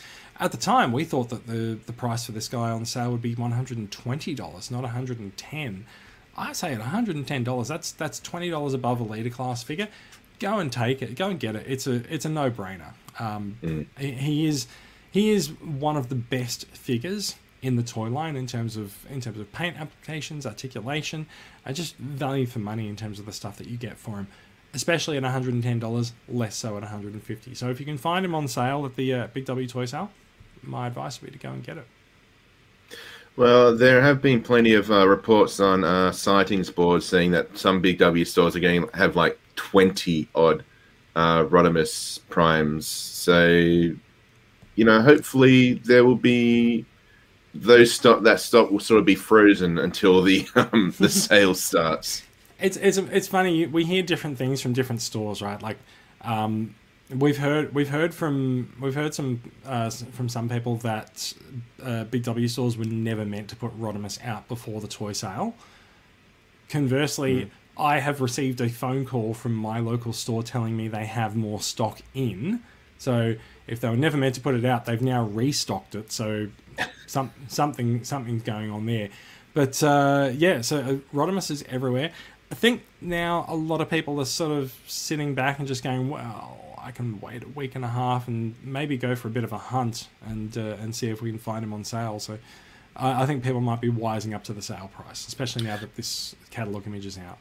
At 0.40 0.52
the 0.52 0.58
time, 0.58 0.90
we 0.90 1.04
thought 1.04 1.28
that 1.28 1.46
the 1.46 1.78
the 1.84 1.92
price 1.92 2.24
for 2.24 2.32
this 2.32 2.48
guy 2.48 2.70
on 2.70 2.86
sale 2.86 3.10
would 3.10 3.20
be 3.20 3.34
one 3.34 3.52
hundred 3.52 3.76
and 3.76 3.90
twenty 3.92 4.34
dollars, 4.34 4.70
not 6.36 6.46
one 6.46 6.54
hundred 6.54 6.66
and 6.66 6.66
ten. 6.66 6.68
I 6.68 6.70
say 6.70 6.72
at 6.72 6.78
one 6.78 6.88
hundred 6.88 7.16
and 7.16 7.26
ten 7.26 7.44
dollars, 7.44 7.68
that's 7.68 7.92
that's 7.92 8.20
twenty 8.20 8.50
dollars 8.50 8.74
above 8.74 9.00
a 9.00 9.04
leader 9.04 9.30
class 9.30 9.62
figure. 9.62 9.88
Go 10.38 10.58
and 10.58 10.72
take 10.72 11.02
it. 11.02 11.14
Go 11.14 11.28
and 11.28 11.38
get 11.38 11.56
it. 11.56 11.66
It's 11.68 11.86
a 11.86 12.02
it's 12.12 12.24
a 12.24 12.28
no 12.28 12.50
brainer. 12.50 12.94
Um, 13.18 13.86
he, 13.98 14.10
he 14.12 14.46
is 14.46 14.66
he 15.10 15.30
is 15.30 15.48
one 15.60 15.96
of 15.96 16.08
the 16.08 16.14
best 16.14 16.66
figures 16.68 17.36
in 17.60 17.76
the 17.76 17.82
toy 17.82 18.08
line 18.08 18.34
in 18.34 18.46
terms 18.46 18.76
of 18.76 19.06
in 19.08 19.20
terms 19.20 19.38
of 19.38 19.52
paint 19.52 19.78
applications, 19.80 20.46
articulation, 20.46 21.26
and 21.64 21.76
just 21.76 21.96
value 21.96 22.46
for 22.46 22.58
money 22.58 22.88
in 22.88 22.96
terms 22.96 23.20
of 23.20 23.26
the 23.26 23.32
stuff 23.32 23.58
that 23.58 23.68
you 23.68 23.76
get 23.76 23.96
for 23.96 24.16
him. 24.16 24.26
Especially 24.74 25.16
at 25.18 25.22
one 25.22 25.32
hundred 25.32 25.54
and 25.54 25.62
ten 25.62 25.78
dollars, 25.78 26.12
less 26.28 26.56
so 26.56 26.76
at 26.78 26.82
$150. 26.82 27.56
So 27.56 27.68
if 27.68 27.78
you 27.78 27.84
can 27.84 27.98
find 27.98 28.24
him 28.24 28.34
on 28.34 28.48
sale 28.48 28.86
at 28.86 28.96
the 28.96 29.12
uh, 29.12 29.26
Big 29.28 29.44
W 29.44 29.68
toy 29.68 29.84
sale, 29.84 30.10
my 30.62 30.86
advice 30.86 31.20
would 31.20 31.30
be 31.30 31.38
to 31.38 31.42
go 31.42 31.52
and 31.52 31.62
get 31.62 31.76
it. 31.76 31.86
Well, 33.36 33.74
there 33.74 34.02
have 34.02 34.20
been 34.20 34.42
plenty 34.42 34.74
of 34.74 34.90
uh, 34.90 35.08
reports 35.08 35.58
on 35.58 35.84
uh, 35.84 36.12
sightings 36.12 36.70
boards 36.70 37.06
saying 37.06 37.30
that 37.30 37.56
some 37.56 37.80
big 37.80 37.98
W 37.98 38.24
stores 38.24 38.54
are 38.54 38.60
getting 38.60 38.88
have 38.88 39.16
like 39.16 39.38
twenty 39.56 40.28
odd 40.34 40.64
uh, 41.16 41.44
Rodimus 41.44 42.20
primes. 42.28 42.86
So, 42.86 43.46
you 43.48 44.84
know, 44.84 45.00
hopefully 45.00 45.74
there 45.74 46.04
will 46.04 46.16
be 46.16 46.84
those 47.54 47.92
stock. 47.92 48.22
That 48.22 48.40
stock 48.40 48.70
will 48.70 48.80
sort 48.80 49.00
of 49.00 49.06
be 49.06 49.14
frozen 49.14 49.78
until 49.78 50.22
the 50.22 50.46
um, 50.54 50.94
the 50.98 51.08
sale 51.10 51.54
starts. 51.54 52.22
it's 52.60 52.76
it's 52.76 52.98
it's 52.98 53.28
funny. 53.28 53.66
We 53.66 53.84
hear 53.84 54.02
different 54.02 54.36
things 54.36 54.60
from 54.60 54.74
different 54.74 55.00
stores, 55.00 55.40
right? 55.40 55.60
Like, 55.60 55.78
um, 56.20 56.74
we've 57.18 57.38
heard 57.38 57.74
we've 57.74 57.88
heard 57.88 58.14
from 58.14 58.74
we've 58.80 58.94
heard 58.94 59.14
some 59.14 59.40
uh, 59.64 59.90
from 59.90 60.28
some 60.28 60.48
people 60.48 60.76
that 60.76 61.32
uh, 61.82 62.04
Big 62.04 62.22
W 62.24 62.48
stores 62.48 62.76
were 62.76 62.84
never 62.84 63.24
meant 63.24 63.48
to 63.48 63.56
put 63.56 63.78
Rodimus 63.78 64.24
out 64.24 64.48
before 64.48 64.80
the 64.80 64.88
toy 64.88 65.12
sale. 65.12 65.54
Conversely, 66.68 67.50
I 67.76 68.00
have 68.00 68.20
received 68.20 68.60
a 68.60 68.68
phone 68.68 69.04
call 69.04 69.34
from 69.34 69.54
my 69.54 69.78
local 69.78 70.12
store 70.12 70.42
telling 70.42 70.76
me 70.76 70.88
they 70.88 71.06
have 71.06 71.36
more 71.36 71.60
stock 71.60 72.00
in. 72.14 72.62
So 72.98 73.34
if 73.66 73.80
they 73.80 73.88
were 73.88 73.96
never 73.96 74.16
meant 74.16 74.36
to 74.36 74.40
put 74.40 74.54
it 74.54 74.64
out, 74.64 74.84
they've 74.84 75.02
now 75.02 75.24
restocked 75.24 75.94
it. 75.94 76.12
So 76.12 76.48
some 77.06 77.32
something 77.48 78.04
something's 78.04 78.42
going 78.42 78.70
on 78.70 78.86
there. 78.86 79.10
But 79.54 79.82
uh, 79.82 80.30
yeah, 80.34 80.62
so 80.62 80.78
uh, 80.78 80.96
Rodimus 81.14 81.50
is 81.50 81.62
everywhere. 81.68 82.12
I 82.50 82.54
think 82.54 82.84
now 83.00 83.46
a 83.48 83.56
lot 83.56 83.80
of 83.80 83.88
people 83.88 84.20
are 84.20 84.26
sort 84.26 84.52
of 84.52 84.74
sitting 84.86 85.34
back 85.34 85.58
and 85.58 85.66
just 85.66 85.82
going, 85.82 86.10
well, 86.10 86.71
I 86.82 86.90
can 86.90 87.20
wait 87.20 87.44
a 87.44 87.48
week 87.48 87.74
and 87.74 87.84
a 87.84 87.88
half 87.88 88.28
and 88.28 88.54
maybe 88.62 88.96
go 88.96 89.14
for 89.14 89.28
a 89.28 89.30
bit 89.30 89.44
of 89.44 89.52
a 89.52 89.58
hunt 89.58 90.08
and 90.26 90.56
uh, 90.56 90.76
and 90.80 90.94
see 90.94 91.08
if 91.08 91.22
we 91.22 91.30
can 91.30 91.38
find 91.38 91.64
him 91.64 91.72
on 91.72 91.84
sale. 91.84 92.18
So 92.18 92.38
I 92.96 93.22
I 93.22 93.26
think 93.26 93.42
people 93.44 93.60
might 93.60 93.80
be 93.80 93.90
wising 93.90 94.34
up 94.34 94.44
to 94.44 94.52
the 94.52 94.62
sale 94.62 94.90
price, 94.94 95.26
especially 95.26 95.64
now 95.64 95.76
that 95.76 95.94
this 95.94 96.34
catalog 96.50 96.86
image 96.86 97.06
is 97.06 97.18
out. 97.18 97.38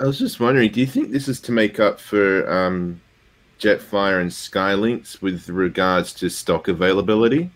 I 0.00 0.04
was 0.04 0.18
just 0.18 0.40
wondering, 0.40 0.72
do 0.72 0.80
you 0.80 0.86
think 0.86 1.12
this 1.12 1.28
is 1.28 1.40
to 1.42 1.52
make 1.52 1.78
up 1.78 2.00
for 2.00 2.50
um, 2.50 3.00
Jetfire 3.60 4.20
and 4.20 4.30
Skylynx 4.30 5.22
with 5.22 5.48
regards 5.48 6.12
to 6.14 6.28
stock 6.28 6.66
availability? 6.66 7.50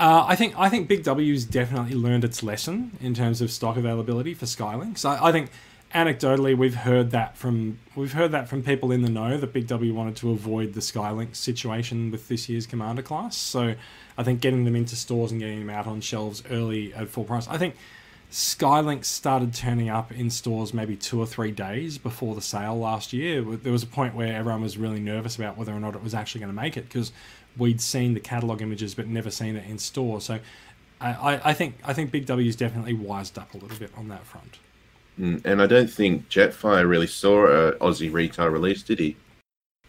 Uh, 0.00 0.24
I 0.26 0.34
think 0.34 0.58
I 0.58 0.68
think 0.68 0.88
Big 0.88 1.04
W's 1.04 1.44
definitely 1.44 1.94
learned 1.94 2.24
its 2.24 2.42
lesson 2.42 2.96
in 3.00 3.14
terms 3.14 3.40
of 3.40 3.50
stock 3.50 3.76
availability 3.76 4.34
for 4.34 4.46
Skylynx. 4.46 5.04
I, 5.04 5.28
I 5.28 5.30
think 5.30 5.50
anecdotally 5.94 6.56
we've 6.56 6.76
heard 6.76 7.10
that 7.10 7.36
from 7.36 7.78
we've 7.96 8.12
heard 8.12 8.30
that 8.30 8.48
from 8.48 8.62
people 8.62 8.92
in 8.92 9.02
the 9.02 9.08
know 9.08 9.36
that 9.36 9.52
Big 9.52 9.66
W 9.66 9.92
wanted 9.92 10.16
to 10.16 10.30
avoid 10.30 10.74
the 10.74 10.80
Skylink 10.80 11.34
situation 11.34 12.10
with 12.10 12.28
this 12.28 12.48
year's 12.48 12.66
Commander 12.66 13.02
class. 13.02 13.36
So 13.36 13.74
I 14.16 14.22
think 14.22 14.40
getting 14.40 14.64
them 14.64 14.76
into 14.76 14.96
stores 14.96 15.32
and 15.32 15.40
getting 15.40 15.60
them 15.60 15.70
out 15.70 15.86
on 15.86 16.00
shelves 16.00 16.42
early 16.50 16.94
at 16.94 17.08
full 17.08 17.24
price. 17.24 17.48
I 17.48 17.58
think 17.58 17.76
Skylink 18.30 19.04
started 19.04 19.52
turning 19.52 19.88
up 19.88 20.12
in 20.12 20.30
stores 20.30 20.72
maybe 20.72 20.94
two 20.94 21.18
or 21.18 21.26
three 21.26 21.50
days 21.50 21.98
before 21.98 22.36
the 22.36 22.42
sale 22.42 22.78
last 22.78 23.12
year. 23.12 23.42
There 23.42 23.72
was 23.72 23.82
a 23.82 23.88
point 23.88 24.14
where 24.14 24.36
everyone 24.36 24.62
was 24.62 24.78
really 24.78 25.00
nervous 25.00 25.34
about 25.34 25.56
whether 25.56 25.72
or 25.72 25.80
not 25.80 25.96
it 25.96 26.02
was 26.02 26.14
actually 26.14 26.40
going 26.40 26.54
to 26.54 26.60
make 26.60 26.76
it 26.76 26.88
because 26.88 27.10
we'd 27.56 27.80
seen 27.80 28.14
the 28.14 28.20
catalog 28.20 28.62
images 28.62 28.94
but 28.94 29.08
never 29.08 29.30
seen 29.30 29.56
it 29.56 29.68
in 29.68 29.78
store. 29.78 30.20
So 30.20 30.38
I, 31.00 31.40
I, 31.42 31.54
think 31.54 31.78
I 31.82 31.92
think 31.92 32.12
Big 32.12 32.26
W's 32.26 32.54
definitely 32.54 32.94
wised 32.94 33.36
up 33.36 33.52
a 33.54 33.56
little 33.56 33.78
bit 33.78 33.90
on 33.96 34.08
that 34.08 34.24
front. 34.24 34.58
Mm, 35.20 35.44
And 35.44 35.60
I 35.60 35.66
don't 35.66 35.90
think 35.90 36.28
Jetfire 36.28 36.88
really 36.88 37.06
saw 37.06 37.46
a 37.46 37.72
Aussie 37.74 38.12
retail 38.12 38.48
release, 38.48 38.82
did 38.82 38.98
he? 38.98 39.16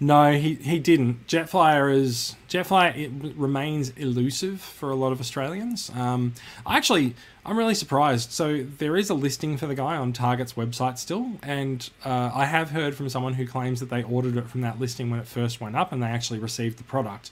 No, 0.03 0.31
he, 0.33 0.55
he 0.55 0.79
didn't. 0.79 1.27
Jetfire 1.27 1.93
is 1.95 2.35
Jetfire. 2.49 2.97
It 2.97 3.11
remains 3.35 3.91
elusive 3.91 4.59
for 4.59 4.89
a 4.89 4.95
lot 4.95 5.11
of 5.11 5.19
Australians. 5.19 5.91
Um, 5.93 6.33
I 6.65 6.75
actually, 6.75 7.13
I'm 7.45 7.55
really 7.55 7.75
surprised. 7.75 8.31
So 8.31 8.63
there 8.63 8.97
is 8.97 9.11
a 9.11 9.13
listing 9.13 9.57
for 9.57 9.67
the 9.67 9.75
guy 9.75 9.95
on 9.95 10.11
Target's 10.11 10.53
website 10.53 10.97
still, 10.97 11.33
and 11.43 11.87
uh, 12.03 12.31
I 12.33 12.45
have 12.45 12.71
heard 12.71 12.95
from 12.95 13.09
someone 13.09 13.35
who 13.35 13.45
claims 13.45 13.79
that 13.79 13.91
they 13.91 14.01
ordered 14.01 14.37
it 14.37 14.49
from 14.49 14.61
that 14.61 14.79
listing 14.79 15.11
when 15.11 15.19
it 15.19 15.27
first 15.27 15.61
went 15.61 15.75
up, 15.75 15.91
and 15.91 16.01
they 16.01 16.07
actually 16.07 16.39
received 16.39 16.79
the 16.79 16.83
product, 16.83 17.29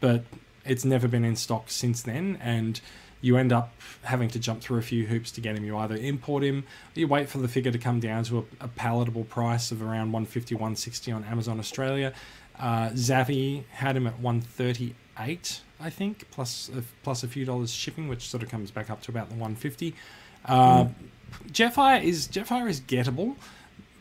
but 0.00 0.22
it's 0.66 0.84
never 0.84 1.08
been 1.08 1.24
in 1.24 1.36
stock 1.36 1.70
since 1.70 2.02
then, 2.02 2.36
and 2.42 2.82
you 3.20 3.36
end 3.36 3.52
up 3.52 3.72
having 4.02 4.28
to 4.30 4.38
jump 4.38 4.60
through 4.60 4.78
a 4.78 4.82
few 4.82 5.06
hoops 5.06 5.30
to 5.32 5.40
get 5.40 5.56
him. 5.56 5.64
You 5.64 5.76
either 5.78 5.96
import 5.96 6.42
him, 6.42 6.64
you 6.94 7.06
wait 7.06 7.28
for 7.28 7.38
the 7.38 7.48
figure 7.48 7.72
to 7.72 7.78
come 7.78 8.00
down 8.00 8.24
to 8.24 8.38
a, 8.38 8.64
a 8.64 8.68
palatable 8.68 9.24
price 9.24 9.70
of 9.70 9.82
around 9.82 10.12
150, 10.12 10.54
160 10.54 11.12
on 11.12 11.24
Amazon 11.24 11.58
Australia. 11.58 12.12
Uh, 12.58 12.90
Zavvi 12.90 13.64
had 13.72 13.96
him 13.96 14.06
at 14.06 14.18
138, 14.20 15.60
I 15.80 15.90
think, 15.90 16.30
plus 16.30 16.70
a, 16.76 16.82
plus 17.02 17.22
a 17.22 17.28
few 17.28 17.44
dollars 17.44 17.72
shipping, 17.72 18.08
which 18.08 18.28
sort 18.28 18.42
of 18.42 18.50
comes 18.50 18.70
back 18.70 18.90
up 18.90 19.02
to 19.02 19.10
about 19.10 19.28
the 19.28 19.34
150. 19.34 19.94
Uh, 20.44 20.88
Jetfire 21.48 22.02
is 22.02 22.28
Jetfire 22.28 22.68
is 22.68 22.80
gettable, 22.80 23.36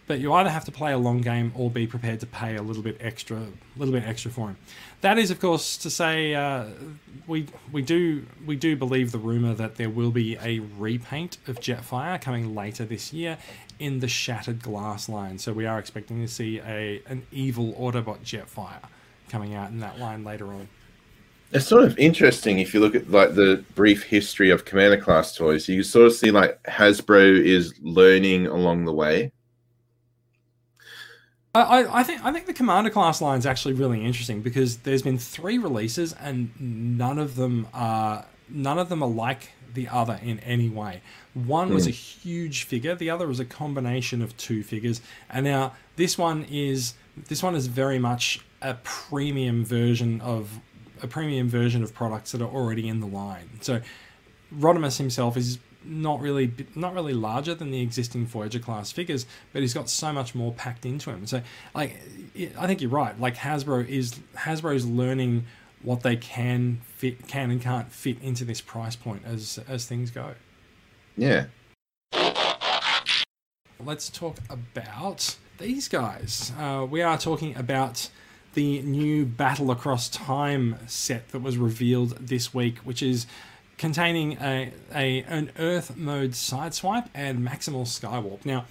but 0.09 0.19
you 0.19 0.33
either 0.33 0.49
have 0.49 0.65
to 0.65 0.71
play 0.71 0.91
a 0.91 0.97
long 0.97 1.21
game 1.21 1.51
or 1.55 1.69
be 1.69 1.85
prepared 1.85 2.19
to 2.19 2.25
pay 2.25 2.55
a 2.55 2.63
little 2.63 2.81
bit 2.81 2.97
extra, 2.99 3.37
a 3.37 3.77
little 3.77 3.93
bit 3.93 4.03
extra 4.03 4.31
for 4.31 4.47
him. 4.47 4.57
That 5.01 5.19
is, 5.19 5.29
of 5.29 5.39
course, 5.39 5.77
to 5.77 5.91
say 5.91 6.33
uh, 6.33 6.65
we 7.27 7.45
we 7.71 7.83
do 7.83 8.25
we 8.43 8.55
do 8.55 8.75
believe 8.75 9.11
the 9.11 9.19
rumor 9.19 9.53
that 9.53 9.75
there 9.75 9.89
will 9.89 10.09
be 10.09 10.35
a 10.41 10.61
repaint 10.79 11.37
of 11.47 11.59
Jetfire 11.59 12.19
coming 12.19 12.55
later 12.55 12.85
this 12.85 13.13
year 13.13 13.37
in 13.77 13.99
the 13.99 14.07
Shattered 14.07 14.63
Glass 14.63 15.09
line. 15.09 15.37
So 15.37 15.53
we 15.53 15.67
are 15.67 15.77
expecting 15.77 16.19
to 16.21 16.27
see 16.27 16.59
a 16.59 17.03
an 17.05 17.27
evil 17.31 17.73
Autobot 17.73 18.21
Jetfire 18.23 18.81
coming 19.29 19.53
out 19.53 19.69
in 19.69 19.79
that 19.81 19.99
line 19.99 20.23
later 20.23 20.47
on. 20.47 20.69
It's 21.51 21.67
sort 21.67 21.83
of 21.83 21.95
interesting 21.99 22.57
if 22.57 22.73
you 22.73 22.79
look 22.79 22.95
at 22.95 23.11
like 23.11 23.35
the 23.35 23.63
brief 23.75 24.01
history 24.01 24.49
of 24.49 24.65
Commander 24.65 24.97
class 24.97 25.35
toys. 25.35 25.69
You 25.69 25.83
sort 25.83 26.07
of 26.07 26.13
see 26.13 26.31
like 26.31 26.61
Hasbro 26.63 27.45
is 27.45 27.75
learning 27.83 28.47
along 28.47 28.85
the 28.85 28.93
way. 28.93 29.31
I, 31.55 31.99
I, 32.01 32.03
think 32.03 32.23
I 32.23 32.31
think 32.31 32.45
the 32.45 32.53
Commander 32.53 32.91
class 32.91 33.21
line 33.21 33.39
is 33.39 33.45
actually 33.45 33.73
really 33.73 34.05
interesting 34.05 34.41
because 34.41 34.77
there's 34.77 35.01
been 35.01 35.17
three 35.17 35.57
releases 35.57 36.13
and 36.13 36.51
none 36.59 37.17
of 37.17 37.35
them 37.35 37.67
are 37.73 38.25
none 38.47 38.77
of 38.77 38.89
them 38.89 39.01
are 39.01 39.09
like 39.09 39.49
the 39.73 39.88
other 39.88 40.19
in 40.21 40.39
any 40.41 40.69
way. 40.69 41.01
One 41.33 41.73
was 41.73 41.85
hmm. 41.85 41.89
a 41.89 41.93
huge 41.93 42.63
figure, 42.63 42.95
the 42.95 43.09
other 43.09 43.27
was 43.27 43.39
a 43.39 43.45
combination 43.45 44.21
of 44.21 44.35
two 44.38 44.63
figures, 44.63 45.01
and 45.29 45.43
now 45.43 45.73
this 45.95 46.17
one 46.17 46.45
is 46.49 46.93
this 47.27 47.41
one 47.41 47.55
is 47.55 47.67
very 47.67 47.99
much 47.99 48.41
a 48.62 48.75
premium 48.83 49.65
version 49.65 50.21
of 50.21 50.59
a 51.01 51.07
premium 51.07 51.49
version 51.49 51.81
of 51.81 51.93
products 51.93 52.31
that 52.31 52.41
are 52.41 52.49
already 52.49 52.88
in 52.88 52.99
the 52.99 53.07
line. 53.07 53.49
So 53.62 53.81
Rodimus 54.53 54.97
himself 54.97 55.38
is 55.38 55.57
not 55.83 56.19
really 56.19 56.51
not 56.75 56.93
really 56.93 57.13
larger 57.13 57.55
than 57.55 57.71
the 57.71 57.81
existing 57.81 58.25
Voyager 58.25 58.59
class 58.59 58.91
figures, 58.91 59.25
but 59.53 59.61
he's 59.61 59.73
got 59.73 59.89
so 59.89 60.11
much 60.11 60.35
more 60.35 60.53
packed 60.53 60.85
into 60.85 61.09
him. 61.09 61.25
So 61.25 61.41
like 61.73 62.01
I 62.57 62.67
think 62.67 62.81
you're 62.81 62.89
right. 62.89 63.19
Like 63.19 63.35
Hasbro 63.35 63.87
is 63.87 64.19
Hasbro's 64.35 64.85
learning 64.85 65.45
what 65.81 66.03
they 66.03 66.15
can 66.15 66.81
fit 66.95 67.27
can 67.27 67.51
and 67.51 67.61
can't 67.61 67.91
fit 67.91 68.21
into 68.21 68.43
this 68.45 68.61
price 68.61 68.95
point 68.95 69.23
as 69.25 69.59
as 69.67 69.85
things 69.85 70.11
go. 70.11 70.33
Yeah. 71.17 71.45
Let's 73.81 74.09
talk 74.09 74.37
about 74.49 75.37
these 75.57 75.87
guys. 75.87 76.51
Uh, 76.59 76.85
we 76.89 77.01
are 77.01 77.17
talking 77.17 77.55
about 77.55 78.09
the 78.53 78.81
new 78.81 79.25
Battle 79.25 79.71
Across 79.71 80.09
Time 80.09 80.77
set 80.87 81.29
that 81.29 81.39
was 81.39 81.57
revealed 81.57 82.11
this 82.19 82.53
week, 82.53 82.79
which 82.79 83.01
is 83.01 83.25
containing 83.79 84.33
a, 84.39 84.71
a 84.93 85.23
an 85.23 85.51
Earth 85.57 85.97
mode 85.97 86.31
sideswipe 86.31 87.07
and 87.15 87.39
maximal 87.39 87.83
skywarp. 87.87 88.45
Now, 88.45 88.65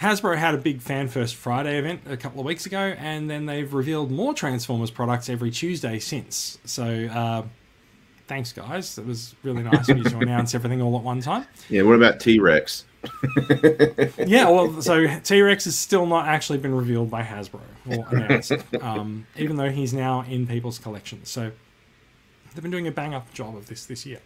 Hasbro 0.00 0.36
had 0.36 0.54
a 0.54 0.58
big 0.58 0.80
Fan 0.80 1.08
First 1.08 1.34
Friday 1.34 1.78
event 1.78 2.02
a 2.06 2.16
couple 2.16 2.40
of 2.40 2.46
weeks 2.46 2.66
ago, 2.66 2.94
and 2.98 3.28
then 3.28 3.46
they've 3.46 3.72
revealed 3.72 4.10
more 4.10 4.34
Transformers 4.34 4.90
products 4.90 5.28
every 5.28 5.50
Tuesday 5.50 5.98
since. 5.98 6.58
So, 6.64 6.84
uh, 6.84 7.42
thanks, 8.26 8.52
guys. 8.52 8.98
It 8.98 9.06
was 9.06 9.34
really 9.42 9.62
nice 9.72 9.88
of 9.88 9.98
you 9.98 10.04
to 10.04 10.18
announce 10.18 10.54
everything 10.54 10.82
all 10.82 10.96
at 10.96 11.02
one 11.02 11.20
time. 11.20 11.46
Yeah. 11.68 11.82
What 11.82 11.94
about 11.94 12.20
T 12.20 12.38
Rex? 12.38 12.84
Yeah, 14.26 14.48
well, 14.48 14.80
so 14.80 15.06
T 15.20 15.42
Rex 15.42 15.64
has 15.64 15.78
still 15.78 16.06
not 16.06 16.26
actually 16.26 16.58
been 16.58 16.74
revealed 16.74 17.10
by 17.10 17.22
Hasbro 17.22 17.60
or 17.86 18.08
announced, 18.16 18.52
um, 18.80 19.26
even 19.36 19.56
though 19.56 19.68
he's 19.68 19.92
now 19.92 20.22
in 20.22 20.46
people's 20.46 20.78
collections. 20.78 21.28
So 21.28 21.52
they've 22.54 22.62
been 22.62 22.70
doing 22.70 22.86
a 22.86 22.90
bang 22.90 23.12
up 23.12 23.32
job 23.34 23.56
of 23.56 23.66
this 23.66 23.84
this 23.84 24.06
year. 24.06 24.20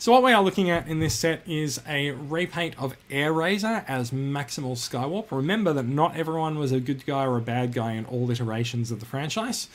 So 0.00 0.12
what 0.12 0.22
we 0.22 0.32
are 0.32 0.42
looking 0.42 0.70
at 0.70 0.88
in 0.88 0.98
this 0.98 1.14
set 1.14 1.46
is 1.46 1.78
a 1.86 2.12
repaint 2.12 2.74
of 2.78 2.96
Airazor 3.10 3.84
as 3.86 4.12
Maximal 4.12 4.72
Skywarp. 4.72 5.30
Remember 5.30 5.74
that 5.74 5.84
not 5.84 6.16
everyone 6.16 6.58
was 6.58 6.72
a 6.72 6.80
good 6.80 7.04
guy 7.04 7.26
or 7.26 7.36
a 7.36 7.42
bad 7.42 7.74
guy 7.74 7.92
in 7.92 8.06
all 8.06 8.30
iterations 8.30 8.90
of 8.90 9.00
the 9.00 9.04
franchise. 9.04 9.68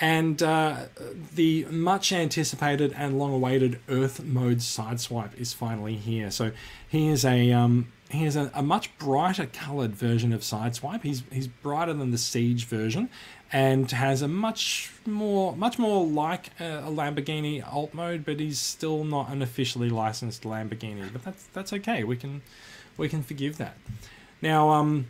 And 0.00 0.42
uh, 0.42 0.86
the 1.32 1.66
much 1.66 2.10
anticipated 2.10 2.92
and 2.96 3.20
long 3.20 3.32
awaited 3.32 3.78
Earth 3.88 4.24
mode 4.24 4.58
sideswipe 4.58 5.38
is 5.38 5.52
finally 5.52 5.94
here. 5.94 6.32
So 6.32 6.50
here's 6.88 7.24
a 7.24 7.52
um, 7.52 7.92
he 8.12 8.26
is 8.26 8.36
a, 8.36 8.50
a 8.54 8.62
much 8.62 8.96
brighter 8.98 9.46
coloured 9.46 9.94
version 9.94 10.32
of 10.32 10.42
sideswipe. 10.42 11.02
He's 11.02 11.22
he's 11.32 11.48
brighter 11.48 11.94
than 11.94 12.10
the 12.10 12.18
Siege 12.18 12.66
version, 12.66 13.08
and 13.52 13.90
has 13.90 14.20
a 14.20 14.28
much 14.28 14.92
more 15.06 15.56
much 15.56 15.78
more 15.78 16.06
like 16.06 16.50
a, 16.60 16.80
a 16.80 16.90
Lamborghini 16.90 17.66
alt 17.66 17.94
mode, 17.94 18.24
but 18.24 18.38
he's 18.38 18.58
still 18.58 19.04
not 19.04 19.30
an 19.30 19.40
officially 19.40 19.88
licensed 19.88 20.42
Lamborghini. 20.42 21.10
But 21.12 21.24
that's 21.24 21.46
that's 21.54 21.72
okay. 21.72 22.04
We 22.04 22.16
can 22.16 22.42
we 22.98 23.08
can 23.08 23.22
forgive 23.22 23.56
that. 23.56 23.76
Now, 24.42 24.70
um, 24.70 25.06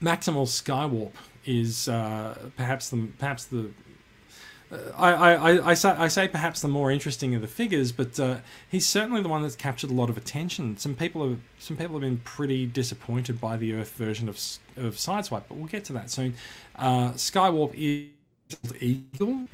Maximal 0.00 0.46
Skywarp 0.46 1.12
is 1.44 1.88
uh, 1.88 2.50
perhaps 2.56 2.90
the 2.90 3.08
perhaps 3.18 3.46
the 3.46 3.70
I, 4.96 5.12
I, 5.12 5.70
I, 5.70 5.74
say, 5.74 5.90
I 5.90 6.06
say 6.06 6.28
perhaps 6.28 6.62
the 6.62 6.68
more 6.68 6.92
interesting 6.92 7.34
of 7.34 7.42
the 7.42 7.48
figures, 7.48 7.90
but 7.90 8.20
uh, 8.20 8.36
he's 8.68 8.86
certainly 8.86 9.20
the 9.20 9.28
one 9.28 9.42
that's 9.42 9.56
captured 9.56 9.90
a 9.90 9.94
lot 9.94 10.08
of 10.08 10.16
attention. 10.16 10.76
Some 10.76 10.94
people 10.94 11.28
have 11.28 11.38
some 11.58 11.76
people 11.76 11.94
have 11.94 12.02
been 12.02 12.18
pretty 12.18 12.66
disappointed 12.66 13.40
by 13.40 13.56
the 13.56 13.74
Earth 13.74 13.92
version 13.94 14.28
of 14.28 14.36
of 14.76 14.94
Sideswipe, 14.94 15.44
but 15.48 15.56
we'll 15.56 15.66
get 15.66 15.84
to 15.86 15.92
that 15.94 16.10
soon. 16.10 16.34
Uh, 16.76 17.10
Skywarp 17.12 17.74
is 17.74 18.10
Eagle, 18.80 19.48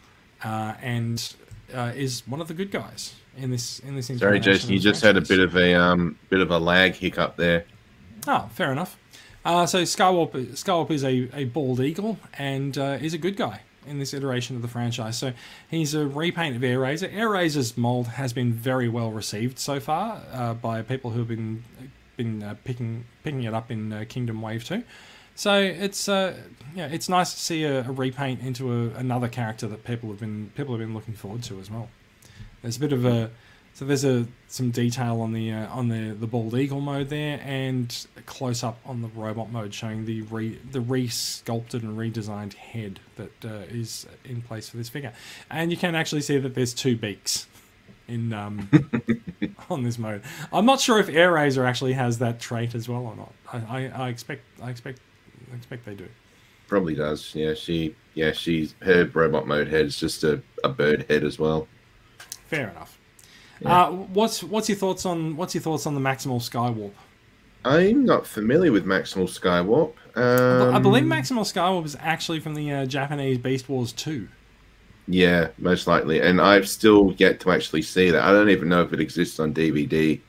uh, 0.44 0.74
and 0.82 1.34
uh, 1.72 1.92
is 1.94 2.22
one 2.26 2.42
of 2.42 2.48
the 2.48 2.54
good 2.54 2.70
guys 2.70 3.14
in 3.38 3.50
this 3.50 3.78
in 3.78 3.96
this. 3.96 4.08
Sorry, 4.18 4.38
Jason. 4.38 4.72
You 4.72 4.78
just 4.78 5.02
had 5.02 5.16
a 5.16 5.22
bit 5.22 5.40
of 5.40 5.56
a 5.56 5.74
um 5.74 6.18
bit 6.28 6.40
of 6.40 6.50
a 6.50 6.58
lag 6.58 6.94
hiccup 6.94 7.36
there. 7.36 7.64
Oh, 8.26 8.50
fair 8.52 8.70
enough. 8.70 8.98
Uh, 9.46 9.64
so 9.64 9.82
Skywarp, 9.82 10.32
Skywarp 10.32 10.90
is 10.90 11.04
a, 11.04 11.30
a 11.32 11.44
bald 11.44 11.78
eagle 11.78 12.18
and 12.34 12.76
uh, 12.76 12.98
is 13.00 13.14
a 13.14 13.18
good 13.18 13.36
guy 13.36 13.60
in 13.86 13.98
this 13.98 14.12
iteration 14.14 14.56
of 14.56 14.62
the 14.62 14.68
franchise. 14.68 15.18
So 15.18 15.32
he's 15.70 15.94
a 15.94 16.06
repaint 16.06 16.56
of 16.56 16.62
Airazor. 16.62 17.12
Airazor's 17.12 17.76
mold 17.76 18.08
has 18.08 18.32
been 18.32 18.52
very 18.52 18.88
well 18.88 19.10
received 19.10 19.58
so 19.58 19.80
far 19.80 20.22
uh, 20.32 20.54
by 20.54 20.82
people 20.82 21.10
who 21.10 21.20
have 21.20 21.28
been 21.28 21.64
been 22.16 22.42
uh, 22.42 22.54
picking 22.64 23.04
picking 23.22 23.42
it 23.42 23.54
up 23.54 23.70
in 23.70 23.92
uh, 23.92 24.04
Kingdom 24.08 24.40
Wave 24.40 24.64
2. 24.64 24.82
So 25.34 25.60
it's 25.60 26.08
uh, 26.08 26.34
yeah, 26.74 26.86
it's 26.86 27.08
nice 27.08 27.34
to 27.34 27.40
see 27.40 27.64
a, 27.64 27.80
a 27.80 27.92
repaint 27.92 28.40
into 28.40 28.72
a, 28.72 28.98
another 28.98 29.28
character 29.28 29.68
that 29.68 29.84
people 29.84 30.08
have 30.08 30.20
been 30.20 30.50
people 30.56 30.74
have 30.74 30.80
been 30.80 30.94
looking 30.94 31.14
forward 31.14 31.42
to 31.44 31.60
as 31.60 31.70
well. 31.70 31.88
There's 32.62 32.78
a 32.78 32.80
bit 32.80 32.92
of 32.92 33.04
a 33.04 33.30
so 33.76 33.84
there's 33.84 34.06
a 34.06 34.26
some 34.48 34.70
detail 34.70 35.20
on 35.20 35.34
the 35.34 35.52
uh, 35.52 35.68
on 35.68 35.88
the 35.88 36.16
the 36.18 36.26
bald 36.26 36.54
eagle 36.54 36.80
mode 36.80 37.10
there, 37.10 37.38
and 37.44 38.06
a 38.16 38.22
close 38.22 38.64
up 38.64 38.78
on 38.86 39.02
the 39.02 39.08
robot 39.08 39.52
mode 39.52 39.74
showing 39.74 40.06
the 40.06 40.22
re 40.22 40.58
the 40.72 40.80
re-sculpted 40.80 41.82
and 41.82 41.98
redesigned 41.98 42.54
head 42.54 43.00
that 43.16 43.44
uh, 43.44 43.66
is 43.68 44.06
in 44.24 44.40
place 44.40 44.70
for 44.70 44.78
this 44.78 44.88
figure, 44.88 45.12
and 45.50 45.70
you 45.70 45.76
can 45.76 45.94
actually 45.94 46.22
see 46.22 46.38
that 46.38 46.54
there's 46.54 46.72
two 46.72 46.96
beaks 46.96 47.48
in 48.08 48.32
um, 48.32 48.70
on 49.68 49.82
this 49.82 49.98
mode. 49.98 50.22
I'm 50.54 50.64
not 50.64 50.80
sure 50.80 50.98
if 50.98 51.08
Airazor 51.08 51.68
actually 51.68 51.92
has 51.92 52.16
that 52.20 52.40
trait 52.40 52.74
as 52.74 52.88
well 52.88 53.04
or 53.04 53.14
not. 53.14 53.32
I, 53.52 53.58
I, 53.58 54.04
I 54.04 54.08
expect 54.08 54.42
I 54.62 54.70
expect 54.70 55.00
I 55.52 55.56
expect 55.56 55.84
they 55.84 55.94
do. 55.94 56.08
Probably 56.66 56.94
does. 56.94 57.34
Yeah, 57.34 57.52
she. 57.52 57.94
Yeah, 58.14 58.32
she's 58.32 58.74
her 58.80 59.04
robot 59.12 59.46
mode 59.46 59.68
head 59.68 59.84
is 59.84 59.98
just 59.98 60.24
a, 60.24 60.40
a 60.64 60.70
bird 60.70 61.04
head 61.10 61.24
as 61.24 61.38
well. 61.38 61.68
Fair 62.46 62.70
enough. 62.70 62.98
Uh, 63.64 63.90
what's 63.90 64.42
what's 64.42 64.68
your 64.68 64.76
thoughts 64.76 65.06
on 65.06 65.36
what's 65.36 65.54
your 65.54 65.62
thoughts 65.62 65.86
on 65.86 65.94
the 65.94 66.00
maximal 66.00 66.40
skywarp? 66.40 66.92
I'm 67.66 68.04
not 68.04 68.28
familiar 68.28 68.70
with 68.70 68.86
Maximal 68.86 69.26
Skywarp. 69.26 69.94
Um, 70.16 70.72
I 70.72 70.78
believe 70.78 71.02
Maximal 71.02 71.42
Skywarp 71.42 71.84
is 71.84 71.96
actually 71.98 72.38
from 72.38 72.54
the 72.54 72.72
uh, 72.72 72.86
Japanese 72.86 73.38
Beast 73.38 73.68
Wars 73.68 73.92
2. 73.92 74.28
Yeah, 75.08 75.48
most 75.58 75.88
likely. 75.88 76.20
And 76.20 76.40
I've 76.40 76.68
still 76.68 77.12
yet 77.18 77.40
to 77.40 77.50
actually 77.50 77.82
see 77.82 78.10
that. 78.10 78.22
I 78.22 78.30
don't 78.30 78.50
even 78.50 78.68
know 78.68 78.82
if 78.82 78.92
it 78.92 79.00
exists 79.00 79.40
on 79.40 79.52
DVD. 79.52 80.20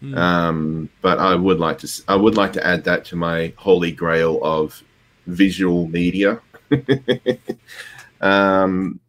Hmm. 0.00 0.14
Um, 0.16 0.88
but 1.02 1.18
I 1.18 1.34
would 1.34 1.58
like 1.58 1.78
to. 1.78 2.02
I 2.08 2.14
would 2.14 2.36
like 2.36 2.52
to 2.54 2.66
add 2.66 2.84
that 2.84 3.04
to 3.06 3.16
my 3.16 3.52
holy 3.56 3.90
grail 3.90 4.38
of 4.42 4.82
visual 5.26 5.88
media. 5.88 6.40
um, 8.20 9.00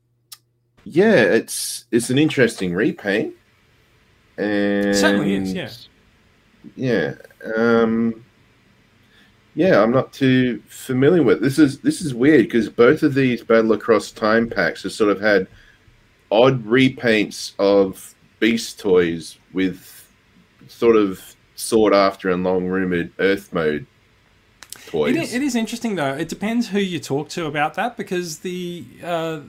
yeah, 0.86 1.22
it's 1.22 1.86
it's 1.92 2.10
an 2.10 2.18
interesting 2.18 2.74
repaint. 2.74 3.36
And 4.38 4.96
certainly 4.96 5.36
is, 5.36 5.54
yeah. 5.54 5.70
yeah. 6.76 7.14
Um, 7.56 8.26
yeah, 9.56 9.82
I'm 9.82 9.92
not 9.92 10.12
too 10.12 10.62
familiar 10.68 11.24
with 11.24 11.42
this. 11.42 11.58
Is 11.58 11.80
this 11.80 12.02
is 12.02 12.14
weird 12.14 12.46
because 12.46 12.70
both 12.70 13.04
of 13.04 13.14
these 13.14 13.44
Battle 13.44 13.72
Across 13.72 14.12
Time 14.12 14.50
packs 14.50 14.84
have 14.84 14.92
sort 14.92 15.12
of 15.12 15.22
had 15.22 15.48
odd 16.32 16.64
repaints 16.66 17.54
of 17.58 18.14
Beast 18.40 18.80
toys 18.80 19.38
with 19.54 20.08
sort 20.68 20.98
of 20.98 21.36
sought 21.56 21.94
after 21.94 22.30
and 22.30 22.44
long 22.44 22.68
rumored 22.68 23.12
Earth 23.20 23.54
mode 23.54 23.86
toys. 24.88 25.16
It 25.16 25.22
is, 25.22 25.34
it 25.34 25.42
is 25.42 25.56
interesting 25.56 25.96
though. 25.96 26.14
It 26.14 26.28
depends 26.28 26.68
who 26.68 26.80
you 26.80 27.00
talk 27.00 27.30
to 27.30 27.46
about 27.46 27.76
that 27.76 27.96
because 27.96 28.40
the 28.40 28.86
uh, 29.02 29.40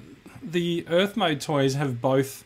the 0.43 0.87
Earth 0.89 1.17
mode 1.17 1.41
toys 1.41 1.75
have 1.75 2.01
both 2.01 2.45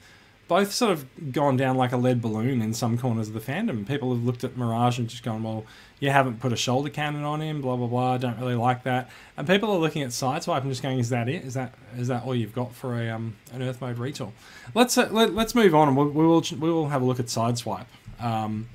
both 0.50 0.72
sort 0.72 0.90
of 0.90 1.32
gone 1.32 1.56
down 1.56 1.76
like 1.76 1.92
a 1.92 1.96
lead 1.96 2.20
balloon 2.20 2.60
in 2.60 2.74
some 2.74 2.98
corners 2.98 3.28
of 3.28 3.34
the 3.34 3.40
fandom. 3.40 3.86
People 3.86 4.12
have 4.12 4.24
looked 4.24 4.42
at 4.42 4.56
Mirage 4.56 4.98
and 4.98 5.08
just 5.08 5.22
gone, 5.22 5.44
well, 5.44 5.64
you 6.00 6.10
haven't 6.10 6.40
put 6.40 6.52
a 6.52 6.56
shoulder 6.56 6.90
cannon 6.90 7.22
on 7.22 7.40
him, 7.40 7.60
blah 7.60 7.76
blah 7.76 7.86
blah. 7.86 8.18
Don't 8.18 8.36
really 8.36 8.56
like 8.56 8.82
that. 8.82 9.08
And 9.36 9.46
people 9.46 9.70
are 9.70 9.78
looking 9.78 10.02
at 10.02 10.08
Sideswipe 10.08 10.62
and 10.62 10.68
just 10.68 10.82
going, 10.82 10.98
is 10.98 11.10
that 11.10 11.28
it? 11.28 11.44
Is 11.44 11.54
that 11.54 11.74
is 11.96 12.08
that 12.08 12.24
all 12.24 12.34
you've 12.34 12.52
got 12.52 12.74
for 12.74 13.00
a 13.00 13.10
um, 13.10 13.36
an 13.52 13.62
Earth 13.62 13.80
mode 13.80 13.98
retool? 13.98 14.32
Let's 14.74 14.98
uh, 14.98 15.08
let, 15.12 15.34
let's 15.34 15.54
move 15.54 15.72
on 15.72 15.86
and 15.86 15.96
we'll, 15.96 16.08
we 16.08 16.26
will 16.26 16.42
we 16.58 16.72
will 16.72 16.88
have 16.88 17.00
a 17.00 17.04
look 17.04 17.20
at 17.20 17.26
Sideswipe. 17.26 17.86
Um, 18.18 18.68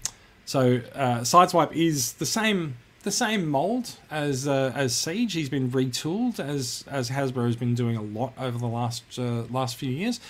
so 0.46 0.80
uh, 0.96 1.20
Sideswipe 1.20 1.74
is 1.74 2.14
the 2.14 2.26
same 2.26 2.78
the 3.04 3.12
same 3.12 3.50
mold 3.50 3.98
as 4.10 4.48
uh, 4.48 4.72
as 4.74 4.96
Siege. 4.96 5.34
He's 5.34 5.50
been 5.50 5.70
retooled 5.72 6.40
as 6.40 6.86
as 6.90 7.10
Hasbro 7.10 7.48
has 7.48 7.58
been 7.58 7.76
doing 7.76 7.98
a 7.98 8.02
lot 8.02 8.32
over 8.40 8.58
the 8.58 8.66
last 8.66 9.04
uh, 9.20 9.44
last 9.50 9.76
few 9.76 9.92
years. 9.92 10.22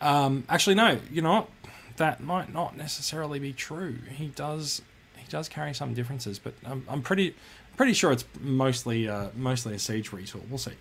Um, 0.00 0.44
actually, 0.48 0.74
no, 0.76 0.98
you 1.10 1.22
know 1.22 1.32
what? 1.32 1.48
That 1.96 2.20
might 2.20 2.52
not 2.52 2.76
necessarily 2.76 3.38
be 3.38 3.52
true. 3.52 3.96
He 4.14 4.28
does 4.28 4.82
he 5.16 5.26
does 5.28 5.48
carry 5.48 5.74
some 5.74 5.94
differences, 5.94 6.38
but 6.38 6.54
I'm, 6.64 6.84
I'm 6.88 7.02
pretty 7.02 7.34
pretty 7.76 7.92
sure 7.92 8.12
it's 8.12 8.24
mostly 8.40 9.08
uh, 9.08 9.28
mostly 9.34 9.74
a 9.74 9.78
Siege 9.78 10.10
retool. 10.10 10.48
We'll 10.48 10.58
see. 10.58 10.72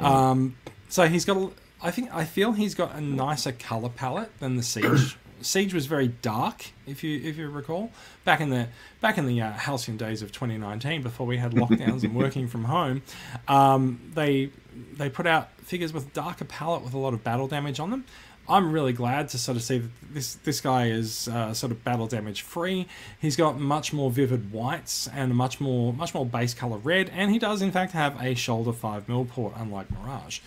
Um, 0.00 0.56
so 0.88 1.06
he's 1.08 1.24
got. 1.24 1.36
a- 1.36 1.50
I 1.82 1.90
think 1.90 2.12
I 2.12 2.24
feel 2.24 2.52
he's 2.52 2.74
got 2.74 2.94
a 2.94 3.00
nicer 3.02 3.52
color 3.52 3.90
palette 3.90 4.36
than 4.40 4.56
the 4.56 4.62
Siege. 4.62 5.16
Siege 5.42 5.74
was 5.74 5.84
very 5.84 6.08
dark, 6.08 6.64
if 6.86 7.04
you 7.04 7.20
if 7.22 7.36
you 7.36 7.48
recall, 7.50 7.92
back 8.24 8.40
in 8.40 8.48
the 8.48 8.68
back 9.02 9.18
in 9.18 9.26
the 9.26 9.42
uh, 9.42 9.52
halcyon 9.52 9.98
days 9.98 10.22
of 10.22 10.32
2019, 10.32 11.02
before 11.02 11.26
we 11.26 11.36
had 11.36 11.52
lockdowns 11.52 12.02
and 12.02 12.14
working 12.16 12.48
from 12.48 12.64
home. 12.64 13.02
Um, 13.46 14.00
they 14.14 14.50
they 14.94 15.10
put 15.10 15.26
out 15.26 15.50
figures 15.60 15.92
with 15.92 16.12
darker 16.14 16.46
palette 16.46 16.82
with 16.82 16.94
a 16.94 16.98
lot 16.98 17.12
of 17.12 17.22
battle 17.22 17.46
damage 17.46 17.78
on 17.78 17.90
them. 17.90 18.04
I'm 18.48 18.72
really 18.72 18.92
glad 18.92 19.28
to 19.30 19.38
sort 19.38 19.56
of 19.56 19.62
see 19.62 19.78
that 19.78 19.90
this 20.12 20.34
this 20.36 20.60
guy 20.60 20.88
is 20.88 21.28
uh, 21.28 21.52
sort 21.52 21.72
of 21.72 21.82
battle 21.82 22.06
damage 22.06 22.42
free. 22.42 22.86
He's 23.20 23.36
got 23.36 23.58
much 23.58 23.92
more 23.92 24.10
vivid 24.10 24.52
whites 24.52 25.08
and 25.08 25.34
much 25.34 25.60
more 25.60 25.92
much 25.92 26.14
more 26.14 26.24
base 26.24 26.54
color 26.54 26.78
red, 26.78 27.10
and 27.14 27.30
he 27.30 27.38
does 27.38 27.62
in 27.62 27.72
fact 27.72 27.92
have 27.92 28.20
a 28.22 28.34
shoulder 28.34 28.72
five 28.72 29.08
mil 29.08 29.24
port, 29.24 29.54
unlike 29.56 29.90
Mirage. 29.90 30.40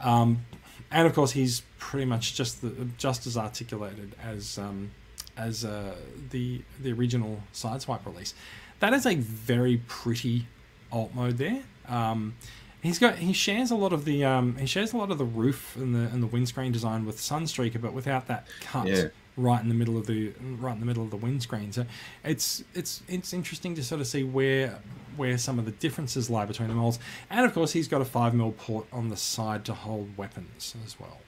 Um, 0.00 0.44
and 0.90 1.06
of 1.06 1.14
course, 1.14 1.32
he's 1.32 1.62
pretty 1.78 2.06
much 2.06 2.34
just 2.34 2.62
the, 2.62 2.88
just 2.98 3.26
as 3.26 3.36
articulated 3.36 4.14
as 4.22 4.58
um, 4.58 4.90
as 5.36 5.64
uh, 5.64 5.94
the 6.30 6.62
the 6.80 6.92
original 6.92 7.40
Sideswipe 7.52 8.06
release. 8.06 8.34
That 8.80 8.92
is 8.94 9.06
a 9.06 9.14
very 9.16 9.82
pretty 9.86 10.46
alt 10.92 11.14
mode 11.14 11.38
there. 11.38 11.62
Um, 11.88 12.34
he's 12.84 13.00
got 13.00 13.16
he 13.16 13.32
shares 13.32 13.72
a 13.72 13.76
lot 13.76 13.92
of 13.92 14.04
the 14.06 14.24
um, 14.24 14.56
he 14.58 14.66
shares 14.66 14.92
a 14.92 14.96
lot 14.96 15.10
of 15.10 15.18
the 15.18 15.24
roof 15.24 15.76
and 15.76 15.94
the 15.94 16.00
and 16.12 16.22
the 16.22 16.28
windscreen 16.28 16.72
design 16.72 17.06
with 17.06 17.18
Sunstreaker, 17.18 17.80
but 17.80 17.92
without 17.94 18.28
that 18.28 18.46
cut 18.60 18.86
Yeah. 18.86 19.08
right 19.36 19.60
in 19.62 19.68
the 19.68 19.74
middle 19.74 19.98
of 19.98 20.06
the 20.06 20.32
right 20.40 20.74
in 20.74 20.80
the 20.80 20.86
middle 20.86 21.04
of 21.04 21.10
the 21.10 21.16
windscreen. 21.16 21.72
So 21.72 21.86
it's 22.24 22.64
it's 22.74 23.02
it's 23.08 23.32
interesting 23.32 23.74
to 23.76 23.84
sort 23.84 24.00
of 24.00 24.06
see 24.06 24.24
where 24.24 24.80
where 25.16 25.38
some 25.38 25.58
of 25.58 25.64
the 25.64 25.72
differences 25.72 26.30
lie 26.30 26.46
between 26.46 26.68
the 26.68 26.74
molds. 26.74 26.98
And 27.30 27.46
of 27.46 27.54
course, 27.54 27.72
he's 27.72 27.88
got 27.88 28.00
a 28.02 28.04
five 28.06 28.34
mil 28.34 28.52
port 28.52 28.86
on 28.92 29.08
the 29.08 29.16
side 29.16 29.64
to 29.66 29.74
hold 29.74 30.16
weapons 30.16 30.76
as 30.84 30.98
well. 31.00 31.24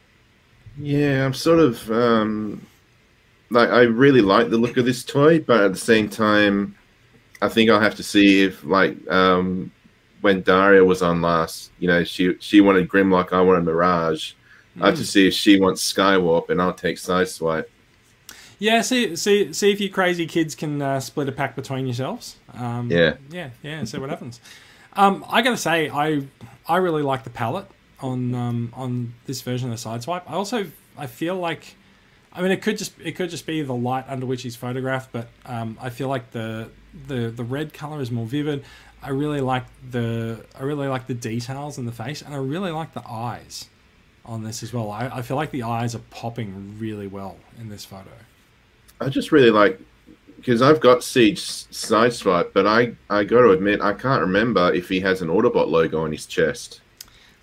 Yeah, 0.77 1.25
I'm 1.25 1.35
sort 1.35 1.61
of 1.61 1.91
um, 1.91 2.67
like 3.51 3.71
I 3.71 3.83
really 3.83 4.23
like 4.23 4.51
the 4.51 4.59
look 4.59 4.79
of 4.79 4.87
this 4.87 5.05
toy, 5.05 5.41
but 5.41 5.63
at 5.65 5.73
the 5.73 5.79
same 5.79 6.11
time, 6.11 6.77
I 7.43 7.49
think 7.51 7.71
I'll 7.71 7.81
have 7.81 7.97
to 7.97 8.05
see 8.05 8.45
if 8.45 8.65
like 8.65 8.97
um, 9.11 9.73
when 10.27 10.43
Daria 10.43 10.85
was 10.85 11.03
on 11.03 11.23
last, 11.23 11.71
you 11.79 11.87
know, 11.87 12.03
she 12.03 12.35
she 12.41 12.61
wanted 12.61 12.89
Grimlock, 12.89 13.33
I 13.33 13.41
wanted 13.43 13.65
Mirage. 13.65 14.33
I 14.81 14.89
have 14.89 14.97
to 14.97 15.07
see 15.07 15.29
if 15.29 15.35
she 15.35 15.61
wants 15.61 15.81
Skywarp, 15.93 16.51
and 16.51 16.61
I'll 16.61 16.75
take 16.75 16.97
Sideswipe. 16.97 17.67
Yeah, 18.59 18.83
see, 18.83 19.15
see, 19.15 19.53
see 19.53 19.71
if 19.71 19.81
you 19.81 19.89
crazy 19.89 20.27
kids 20.27 20.57
can 20.57 20.83
uh, 20.83 20.99
split 20.99 21.29
a 21.29 21.33
pack 21.33 21.55
between 21.55 21.87
yourselves. 21.87 22.37
Um, 22.55 22.91
Yeah. 22.91 23.15
yeah, 23.31 23.51
yeah. 23.63 23.85
See 23.85 23.99
what 23.99 24.11
happens. 24.11 24.41
Um, 24.95 25.25
I 25.31 25.43
gotta 25.43 25.57
say, 25.57 25.89
I 25.91 26.27
I 26.67 26.79
really 26.79 27.03
like 27.03 27.23
the 27.23 27.31
palette 27.31 27.69
on 28.01 28.35
um, 28.35 28.73
on 28.75 29.15
this 29.27 29.43
version 29.43 29.71
of 29.73 29.81
the 29.81 29.89
Sideswipe. 29.89 30.23
I 30.27 30.33
also 30.33 30.67
I 30.99 31.07
feel 31.07 31.37
like, 31.37 31.77
I 32.33 32.43
mean, 32.43 32.51
it 32.51 32.63
could 32.63 32.79
just 32.79 32.95
it 33.01 33.13
could 33.13 33.31
just 33.31 33.47
be 33.47 33.63
the 33.63 33.75
light 33.75 34.07
under 34.09 34.27
which 34.27 34.43
he's 34.43 34.57
photographed, 34.57 35.11
but 35.13 35.29
um, 35.45 35.79
I 35.81 35.91
feel 35.91 36.09
like 36.09 36.33
the 36.33 36.71
the 37.07 37.31
the 37.31 37.45
red 37.45 37.73
color 37.73 38.01
is 38.01 38.11
more 38.11 38.27
vivid. 38.27 38.65
I 39.07 39.11
really 39.11 39.41
like 39.41 39.65
the 39.91 40.45
I 40.59 40.65
really 40.65 40.89
like 40.89 41.07
the 41.07 41.15
details 41.15 41.79
in 41.79 41.87
the 41.87 41.93
face, 41.93 42.23
and 42.23 42.35
I 42.35 42.39
really 42.39 42.73
like 42.73 42.93
the 42.93 43.07
eyes 43.09 43.69
on 44.25 44.43
this 44.43 44.63
as 44.65 44.73
well. 44.73 44.91
I, 44.91 45.07
I 45.07 45.23
feel 45.23 45.37
like 45.37 45.53
the 45.53 45.63
eyes 45.63 45.95
are 45.95 46.05
popping 46.11 46.77
really 46.81 47.07
well 47.07 47.37
in 47.61 47.69
this 47.69 47.85
photo. 47.85 48.11
I 49.01 49.09
just 49.09 49.31
really 49.31 49.51
like 49.51 49.81
because 50.37 50.61
I've 50.61 50.81
got 50.81 51.05
Siege 51.05 51.41
Sideswipe, 51.41 52.53
but 52.53 52.67
I 52.67 52.97
I 53.09 53.25
got 53.25 53.43
to 53.43 53.51
admit 53.51 53.81
I 53.81 53.93
can't 53.93 54.21
remember 54.23 54.75
if 54.75 54.89
he 54.89 55.01
has 55.01 55.23
an 55.23 55.29
Autobot 55.29 55.69
logo 55.69 56.03
on 56.03 56.11
his 56.13 56.27
chest. 56.27 56.81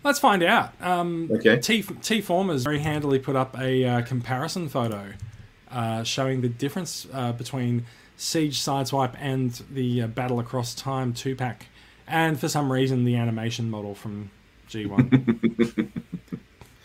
Let's 0.03 0.19
find 0.19 0.43
out. 0.43 0.73
Um, 0.81 1.29
Okay. 1.31 1.57
T 1.59 1.81
T 2.01 2.21
Formers 2.21 2.63
very 2.63 2.79
handily 2.79 3.19
put 3.19 3.37
up 3.37 3.57
a 3.57 3.85
uh, 3.85 4.01
comparison 4.01 4.67
photo 4.67 5.13
uh, 5.71 6.03
showing 6.03 6.41
the 6.41 6.49
difference 6.49 7.07
uh, 7.13 7.31
between 7.31 7.85
Siege 8.17 8.59
Sideswipe 8.59 9.15
and 9.19 9.51
the 9.71 10.03
uh, 10.03 10.07
Battle 10.07 10.39
Across 10.39 10.75
Time 10.75 11.13
two 11.13 11.35
pack, 11.35 11.67
and 12.07 12.39
for 12.39 12.47
some 12.47 12.71
reason 12.71 13.03
the 13.03 13.15
animation 13.15 13.69
model 13.69 13.95
from 13.95 14.29
G1. 14.69 15.89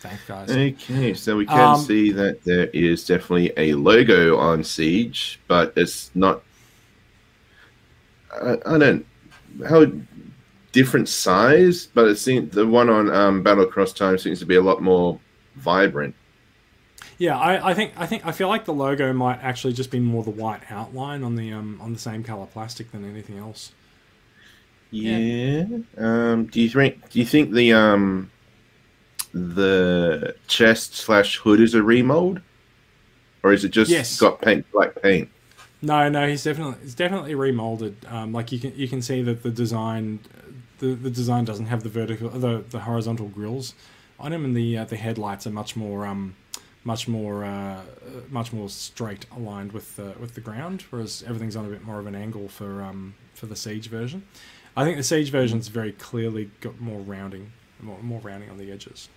Thanks, 0.01 0.25
guys. 0.27 0.51
Okay, 0.51 1.15
so 1.15 1.37
we 1.37 1.45
can 1.47 1.59
Um, 1.59 1.81
see 1.81 2.13
that 2.13 2.45
there 2.45 2.67
is 2.73 3.05
definitely 3.05 3.53
a 3.57 3.75
logo 3.75 4.37
on 4.37 4.63
Siege, 4.63 5.41
but 5.49 5.73
it's 5.77 6.11
not. 6.15 6.43
I, 8.33 8.57
I 8.65 8.79
don't 8.79 9.05
how 9.69 9.87
different 10.73 11.09
size, 11.09 11.87
but 11.87 12.07
it 12.07 12.17
seems 12.17 12.55
the 12.55 12.67
one 12.67 12.89
on 12.89 13.11
um, 13.11 13.43
Battle 13.43 13.65
Across 13.65 13.95
Time 13.95 14.19
seems 14.19 14.39
to 14.39 14.47
be 14.47 14.55
a 14.55 14.63
lot 14.63 14.83
more 14.83 15.19
vibrant. 15.57 16.15
Yeah, 17.19 17.37
I, 17.39 17.71
I 17.71 17.75
think 17.75 17.93
I 17.97 18.07
think 18.07 18.25
I 18.25 18.33
feel 18.33 18.49
like 18.49 18.65
the 18.65 18.73
logo 18.73 19.13
might 19.13 19.41
actually 19.43 19.73
just 19.73 19.91
be 19.91 19.99
more 20.01 20.23
the 20.23 20.31
white 20.31 20.63
outline 20.71 21.23
on 21.25 21.35
the 21.37 21.53
um, 21.53 21.81
on 21.81 21.93
the 21.93 21.99
same 21.99 22.23
color 22.23 22.47
plastic 22.47 22.93
than 22.93 23.05
anything 23.05 23.37
else. 23.39 23.73
Yeah. 24.91 25.65
Um, 25.97 26.47
do 26.47 26.61
you 26.61 26.69
think? 26.71 27.11
Do 27.11 27.19
you 27.19 27.27
think 27.27 27.53
the 27.53 27.73
um, 27.75 28.33
the 29.33 30.35
chest 30.47 30.95
slash 30.97 31.37
hood 31.39 31.61
is 31.61 31.75
a 31.75 31.83
remold, 31.83 32.43
or 33.43 33.53
is 33.53 33.65
it 33.65 33.71
just 33.71 33.89
Yes. 33.89 34.17
got 34.17 34.41
paint 34.43 34.67
black 34.73 35.01
paint? 35.03 35.31
No, 35.81 36.09
no, 36.09 36.27
he's 36.29 36.43
definitely 36.45 36.77
it's 36.83 36.95
definitely 36.95 37.35
remolded. 37.35 38.05
Um, 38.11 38.33
like 38.33 38.51
you 38.53 38.59
can 38.59 38.75
you 38.77 38.89
can 38.89 39.01
see 39.03 39.23
that 39.23 39.43
the 39.43 39.51
design 39.51 40.21
the, 40.79 40.95
the 40.95 41.11
design 41.11 41.45
doesn't 41.45 41.67
have 41.67 41.83
the 41.83 41.89
vertical 41.89 42.31
the, 42.31 42.65
the 42.69 42.81
horizontal 42.81 43.29
grills 43.29 43.75
on 44.19 44.33
him, 44.33 44.45
and 44.45 44.57
the 44.57 44.77
uh, 44.79 44.85
the 44.85 44.97
headlights 44.97 45.47
are 45.47 45.51
much 45.51 45.77
more 45.77 46.07
um 46.07 46.35
much 46.89 47.07
more 47.07 47.45
uh, 47.45 47.83
much 48.31 48.51
more 48.51 48.69
straight 48.71 49.27
aligned 49.37 49.73
with 49.73 49.95
the 49.97 50.15
with 50.19 50.33
the 50.35 50.41
ground, 50.41 50.85
whereas 50.89 51.23
everything's 51.27 51.55
on 51.55 51.67
a 51.67 51.69
bit 51.69 51.85
more 51.85 52.01
of 52.01 52.07
an 52.07 52.15
angle 52.15 52.49
for 52.49 52.83
um 52.83 53.15
for 53.35 53.47
the 53.47 53.55
siege 53.55 53.89
version. 53.89 54.27
I 54.75 54.85
think 54.85 54.97
the 54.97 55.03
siege 55.03 55.31
version's 55.31 55.69
very 55.69 55.93
clearly 55.93 56.51
got 56.61 56.81
more 56.81 57.01
rounding, 57.01 57.53
more, 57.81 58.01
more 58.01 58.21
rounding 58.21 58.49
on 58.49 58.57
the 58.57 58.73
edges. 58.73 59.09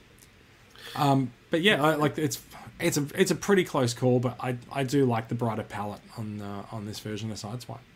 Um, 0.95 1.31
but 1.49 1.61
yeah, 1.61 1.81
I, 1.81 1.95
like 1.95 2.17
it's 2.17 2.41
it's 2.79 2.97
a 2.97 3.05
it's 3.15 3.31
a 3.31 3.35
pretty 3.35 3.63
close 3.63 3.93
call, 3.93 4.19
but 4.19 4.35
I 4.39 4.57
I 4.71 4.83
do 4.83 5.05
like 5.05 5.29
the 5.29 5.35
brighter 5.35 5.63
palette 5.63 6.01
on 6.17 6.41
uh, 6.41 6.65
on 6.75 6.85
this 6.85 6.99
version 6.99 7.31
of 7.31 7.37
Sideswipe. 7.37 7.87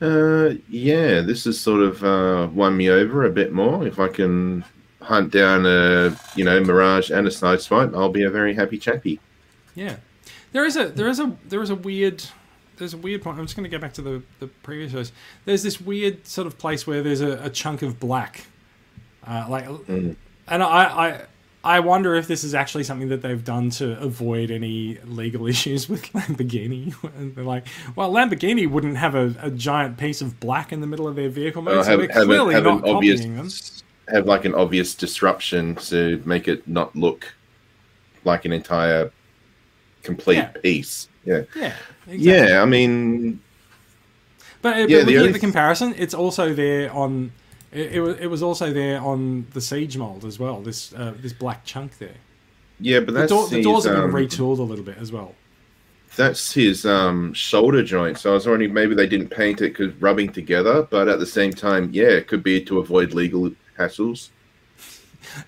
Uh, 0.00 0.54
yeah, 0.68 1.20
this 1.20 1.44
has 1.44 1.58
sort 1.58 1.82
of 1.82 2.04
uh, 2.04 2.48
won 2.52 2.76
me 2.76 2.88
over 2.88 3.24
a 3.24 3.30
bit 3.30 3.52
more. 3.52 3.84
If 3.84 3.98
I 3.98 4.08
can 4.08 4.64
hunt 5.02 5.30
down 5.32 5.66
a 5.66 6.16
you 6.34 6.44
know 6.44 6.60
Mirage 6.60 7.10
and 7.10 7.26
a 7.26 7.30
Sideswipe, 7.30 7.94
I'll 7.94 8.08
be 8.08 8.22
a 8.24 8.30
very 8.30 8.54
happy 8.54 8.78
chappy. 8.78 9.20
Yeah, 9.74 9.96
there 10.52 10.64
is 10.64 10.76
a 10.76 10.88
there 10.88 11.08
is 11.08 11.20
a 11.20 11.36
there 11.48 11.62
is 11.62 11.70
a 11.70 11.74
weird 11.74 12.24
there's 12.78 12.94
a 12.94 12.98
weird 12.98 13.22
point. 13.22 13.38
I'm 13.38 13.44
just 13.44 13.56
going 13.56 13.68
to 13.70 13.74
go 13.76 13.80
back 13.80 13.92
to 13.94 14.02
the 14.02 14.22
the 14.40 14.46
previous 14.48 14.92
verse. 14.92 15.12
There's 15.44 15.62
this 15.62 15.80
weird 15.80 16.26
sort 16.26 16.46
of 16.46 16.58
place 16.58 16.86
where 16.86 17.02
there's 17.02 17.20
a, 17.20 17.44
a 17.44 17.50
chunk 17.50 17.82
of 17.82 18.00
black, 18.00 18.46
uh, 19.26 19.46
like, 19.48 19.66
and 19.88 20.16
I 20.48 20.56
I. 21.08 21.20
I 21.64 21.78
wonder 21.78 22.16
if 22.16 22.26
this 22.26 22.42
is 22.42 22.56
actually 22.56 22.82
something 22.82 23.08
that 23.10 23.22
they've 23.22 23.44
done 23.44 23.70
to 23.70 23.96
avoid 24.00 24.50
any 24.50 24.98
legal 25.04 25.46
issues 25.54 25.88
with 25.88 26.02
Lamborghini. 26.12 26.92
And 27.16 27.32
they're 27.36 27.44
like, 27.44 27.68
well, 27.94 28.10
Lamborghini 28.12 28.68
wouldn't 28.68 28.96
have 28.96 29.14
a, 29.14 29.32
a 29.40 29.48
giant 29.48 29.96
piece 29.96 30.20
of 30.20 30.40
black 30.40 30.72
in 30.72 30.80
the 30.80 30.88
middle 30.88 31.06
of 31.06 31.14
their 31.14 31.28
vehicle, 31.28 31.62
mate, 31.62 31.76
Or 31.76 31.84
so 31.84 31.90
have, 31.90 32.00
we're 32.00 32.12
have, 32.12 32.22
a- 32.22 32.26
clearly 32.26 32.54
have 32.54 32.64
not 32.64 32.82
an 32.84 32.96
obvious 32.96 33.20
copying 33.20 33.36
them. 33.36 33.48
Have 34.08 34.26
like 34.26 34.44
an 34.44 34.54
obvious 34.54 34.94
disruption 34.94 35.76
to 35.76 36.22
make 36.26 36.48
it 36.48 36.66
not 36.68 36.94
look 36.96 37.34
like 38.24 38.44
an 38.44 38.52
entire 38.52 39.12
complete 40.02 40.36
Yeah. 40.36 40.52
piece. 40.62 41.08
Yeah, 41.24 41.42
Yeah, 41.54 41.74
exactly. 42.06 42.50
yeah. 42.50 42.62
I 42.62 42.66
mean, 42.66 43.42
But, 44.60 44.76
uh, 44.76 44.86
Yeah, 44.86 44.98
but 44.98 45.06
the 45.06 45.16
looking 45.16 45.18
only 45.18 45.28
at 45.28 45.32
the 45.32 45.38
comparison, 45.38 45.94
it's 45.96 46.14
also 46.14 46.54
there 46.54 46.92
on. 46.92 47.32
It, 47.70 47.92
it 47.96 48.00
was 48.00 48.16
it 48.18 48.26
was 48.26 48.42
also 48.42 48.72
there 48.72 49.00
on 49.00 49.46
the 49.52 49.60
siege 49.60 49.96
mold 49.96 50.24
as 50.24 50.38
well. 50.38 50.62
This 50.62 50.92
uh, 50.92 51.14
this 51.16 51.32
black 51.32 51.64
chunk 51.64 51.98
there. 51.98 52.18
Yeah, 52.78 53.00
but 53.00 53.14
The, 53.16 53.22
that's 53.22 53.28
door, 53.28 53.48
the 53.48 53.58
his, 53.58 53.64
doors 53.64 53.84
have 53.84 53.94
been 53.94 54.04
um, 54.04 54.10
retooled 54.10 54.58
a 54.58 54.62
little 54.62 54.84
bit 54.84 54.98
as 54.98 55.12
well. 55.12 55.38
That's 56.16 56.52
his 56.52 56.84
um, 56.84 57.32
shoulder 57.32 57.82
joint. 57.82 58.18
So 58.18 58.30
I 58.30 58.34
was 58.34 58.46
wondering 58.46 58.72
maybe 58.74 58.94
they 58.94 59.06
didn't 59.06 59.30
paint 59.30 59.62
it 59.62 59.70
because 59.76 59.94
rubbing 59.94 60.30
together, 60.32 60.82
but 60.90 61.08
at 61.08 61.18
the 61.18 61.26
same 61.26 61.52
time, 61.52 61.88
yeah, 61.92 62.08
it 62.08 62.28
could 62.28 62.42
be 62.42 62.62
to 62.66 62.78
avoid 62.80 63.14
legal 63.14 63.50
hassles. 63.78 64.30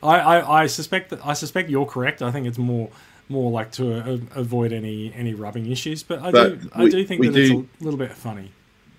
I, 0.02 0.18
I, 0.18 0.62
I 0.62 0.66
suspect 0.66 1.10
that 1.10 1.24
I 1.24 1.32
suspect 1.34 1.68
you're 1.68 1.86
correct. 1.86 2.22
I 2.22 2.30
think 2.30 2.46
it's 2.46 2.58
more 2.58 2.90
more 3.28 3.50
like 3.50 3.72
to 3.72 3.98
uh, 3.98 4.18
avoid 4.34 4.72
any 4.72 5.12
any 5.14 5.34
rubbing 5.34 5.70
issues. 5.70 6.02
But 6.02 6.20
I 6.20 6.30
But 6.30 6.60
do 6.60 6.70
I 6.74 6.88
do 6.88 7.04
think 7.04 7.20
we 7.20 7.28
that 7.28 7.38
it's 7.38 7.50
a 7.50 7.84
little 7.84 7.98
bit 7.98 8.12
funny. 8.12 8.52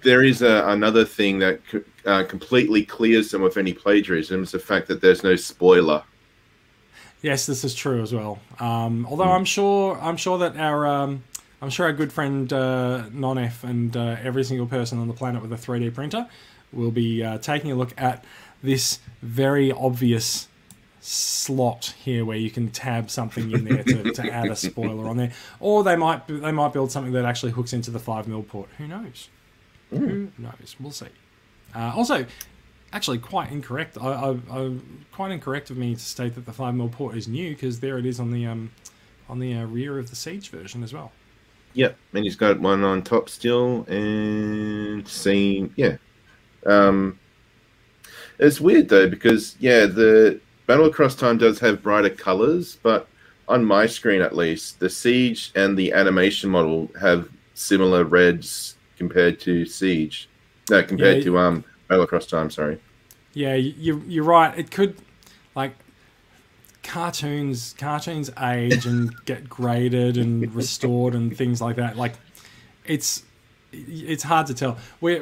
There 0.04 0.24
is 0.24 0.42
a, 0.42 0.68
another 0.68 1.04
thing 1.04 1.40
that 1.40 1.62
uh, 2.06 2.24
completely 2.24 2.86
clears 2.86 3.32
them 3.32 3.42
of 3.42 3.58
any 3.58 3.74
plagiarism 3.74 4.44
is 4.44 4.52
the 4.52 4.60
fact 4.60 4.88
that 4.88 5.02
there's 5.02 5.24
no 5.24 5.36
spoiler. 5.36 6.04
Yes, 7.22 7.48
this 7.48 7.64
is 7.64 7.74
true 7.74 8.04
as 8.04 8.14
well. 8.14 8.40
Um, 8.60 9.08
although. 9.10 9.24
I'm 9.24 9.46
sure 9.46 9.98
I'm 10.00 10.18
sure 10.18 10.38
that 10.40 10.58
our 10.58 10.86
um, 10.86 11.24
I'm 11.62 11.70
sure 11.70 11.88
our 11.88 11.94
good 11.94 12.14
friend 12.14 12.52
uh, 12.54 13.06
Nonef 13.12 13.64
and 13.64 13.96
uh, 13.98 14.18
every 14.22 14.44
single 14.44 14.68
person 14.68 15.00
on 15.00 15.08
the 15.08 15.14
planet 15.14 15.42
with 15.42 15.52
a 15.52 15.56
3D 15.56 15.94
printer 15.94 16.28
will 16.72 16.92
be 16.92 17.24
uh, 17.24 17.38
taking 17.40 17.72
a 17.72 17.76
look 17.76 17.94
at 18.00 18.24
this 18.64 19.00
very 19.22 19.72
obvious 19.72 20.48
slot 21.02 21.94
here 22.04 22.26
where 22.26 22.38
you 22.38 22.50
can 22.50 22.70
tab 22.70 23.12
something 23.12 23.52
in 23.52 23.64
there 23.64 23.84
to, 23.84 24.12
to 24.12 24.32
add 24.32 24.48
a 24.48 24.56
spoiler 24.56 25.08
on 25.08 25.18
there, 25.18 25.32
or 25.60 25.84
they 25.84 25.96
might 25.96 26.28
they 26.28 26.52
might 26.52 26.74
build 26.74 26.92
something 26.92 27.14
that 27.14 27.26
actually 27.26 27.52
hooks 27.52 27.74
into 27.74 27.92
the 27.92 28.00
five 28.00 28.28
mil 28.28 28.44
port. 28.44 28.70
Who 28.78 28.88
knows? 28.88 29.30
Who 29.92 30.30
knows? 30.38 30.76
We'll 30.80 30.92
see. 30.92 31.08
Uh, 31.76 31.94
also, 31.96 32.26
actually, 32.92 33.20
quite 33.20 33.52
incorrect. 33.52 33.98
I, 34.00 34.08
I, 34.08 34.38
I 34.50 34.78
quite 35.12 35.32
incorrect 35.32 35.70
of 35.70 35.78
me 35.78 35.94
to 35.94 36.02
state 36.02 36.36
that 36.36 36.46
the 36.46 36.54
five 36.54 36.74
mil 36.74 36.90
port 36.90 37.16
is 37.16 37.28
new 37.28 37.52
because 37.52 37.80
there 37.80 37.98
it 37.98 38.06
is 38.06 38.20
on 38.20 38.32
the 38.32 38.46
um 38.46 38.72
on 39.30 39.40
the 39.40 39.54
uh, 39.54 39.66
rear 39.66 40.00
of 40.00 40.10
the 40.10 40.16
Siege 40.16 40.50
version 40.50 40.84
as 40.84 40.94
well. 40.94 41.12
Yep, 41.74 41.98
and 42.14 42.24
he's 42.24 42.38
got 42.38 42.60
one 42.60 42.84
on 42.84 43.02
top 43.02 43.28
still, 43.30 43.84
and 43.90 45.06
same, 45.08 45.74
yeah. 45.76 45.98
Um, 46.66 47.20
it's 48.40 48.60
weird 48.62 48.90
though 48.90 49.10
because 49.10 49.56
yeah, 49.60 49.86
the 49.86 50.40
Battle 50.68 50.86
Across 50.86 51.16
Time 51.16 51.38
does 51.38 51.60
have 51.60 51.84
brighter 51.84 52.10
colors, 52.10 52.78
but 52.82 53.08
on 53.48 53.64
my 53.64 53.86
screen 53.86 54.22
at 54.22 54.36
least, 54.36 54.80
the 54.80 54.90
Siege 54.90 55.52
and 55.56 55.78
the 55.78 55.94
animation 55.94 56.50
model 56.50 56.90
have 57.00 57.30
similar 57.54 58.04
reds 58.04 58.76
compared 58.98 59.40
to 59.42 59.66
Siege. 59.66 60.28
No, 60.70 60.82
compared 60.84 61.18
Yeah, 61.18 61.24
to 61.24 61.38
um 61.38 61.64
Battle 61.88 62.04
Across 62.04 62.28
Time. 62.28 62.50
Sorry. 62.50 62.80
Yeah, 63.34 63.56
you 63.56 64.04
you're 64.08 64.24
right. 64.24 64.58
It 64.58 64.72
could 64.72 64.96
like 65.56 65.76
cartoons 66.84 67.76
cartoons 67.78 68.30
age 68.42 68.86
and 68.86 69.14
get 69.26 69.50
graded 69.50 70.18
and 70.18 70.54
restored 70.54 71.16
and 71.16 71.36
things 71.36 71.62
like 71.62 71.76
that. 71.78 71.98
Like 71.98 72.14
it's 72.86 73.24
it's 73.72 74.24
hard 74.24 74.48
to 74.48 74.54
tell. 74.54 74.78
We 75.02 75.22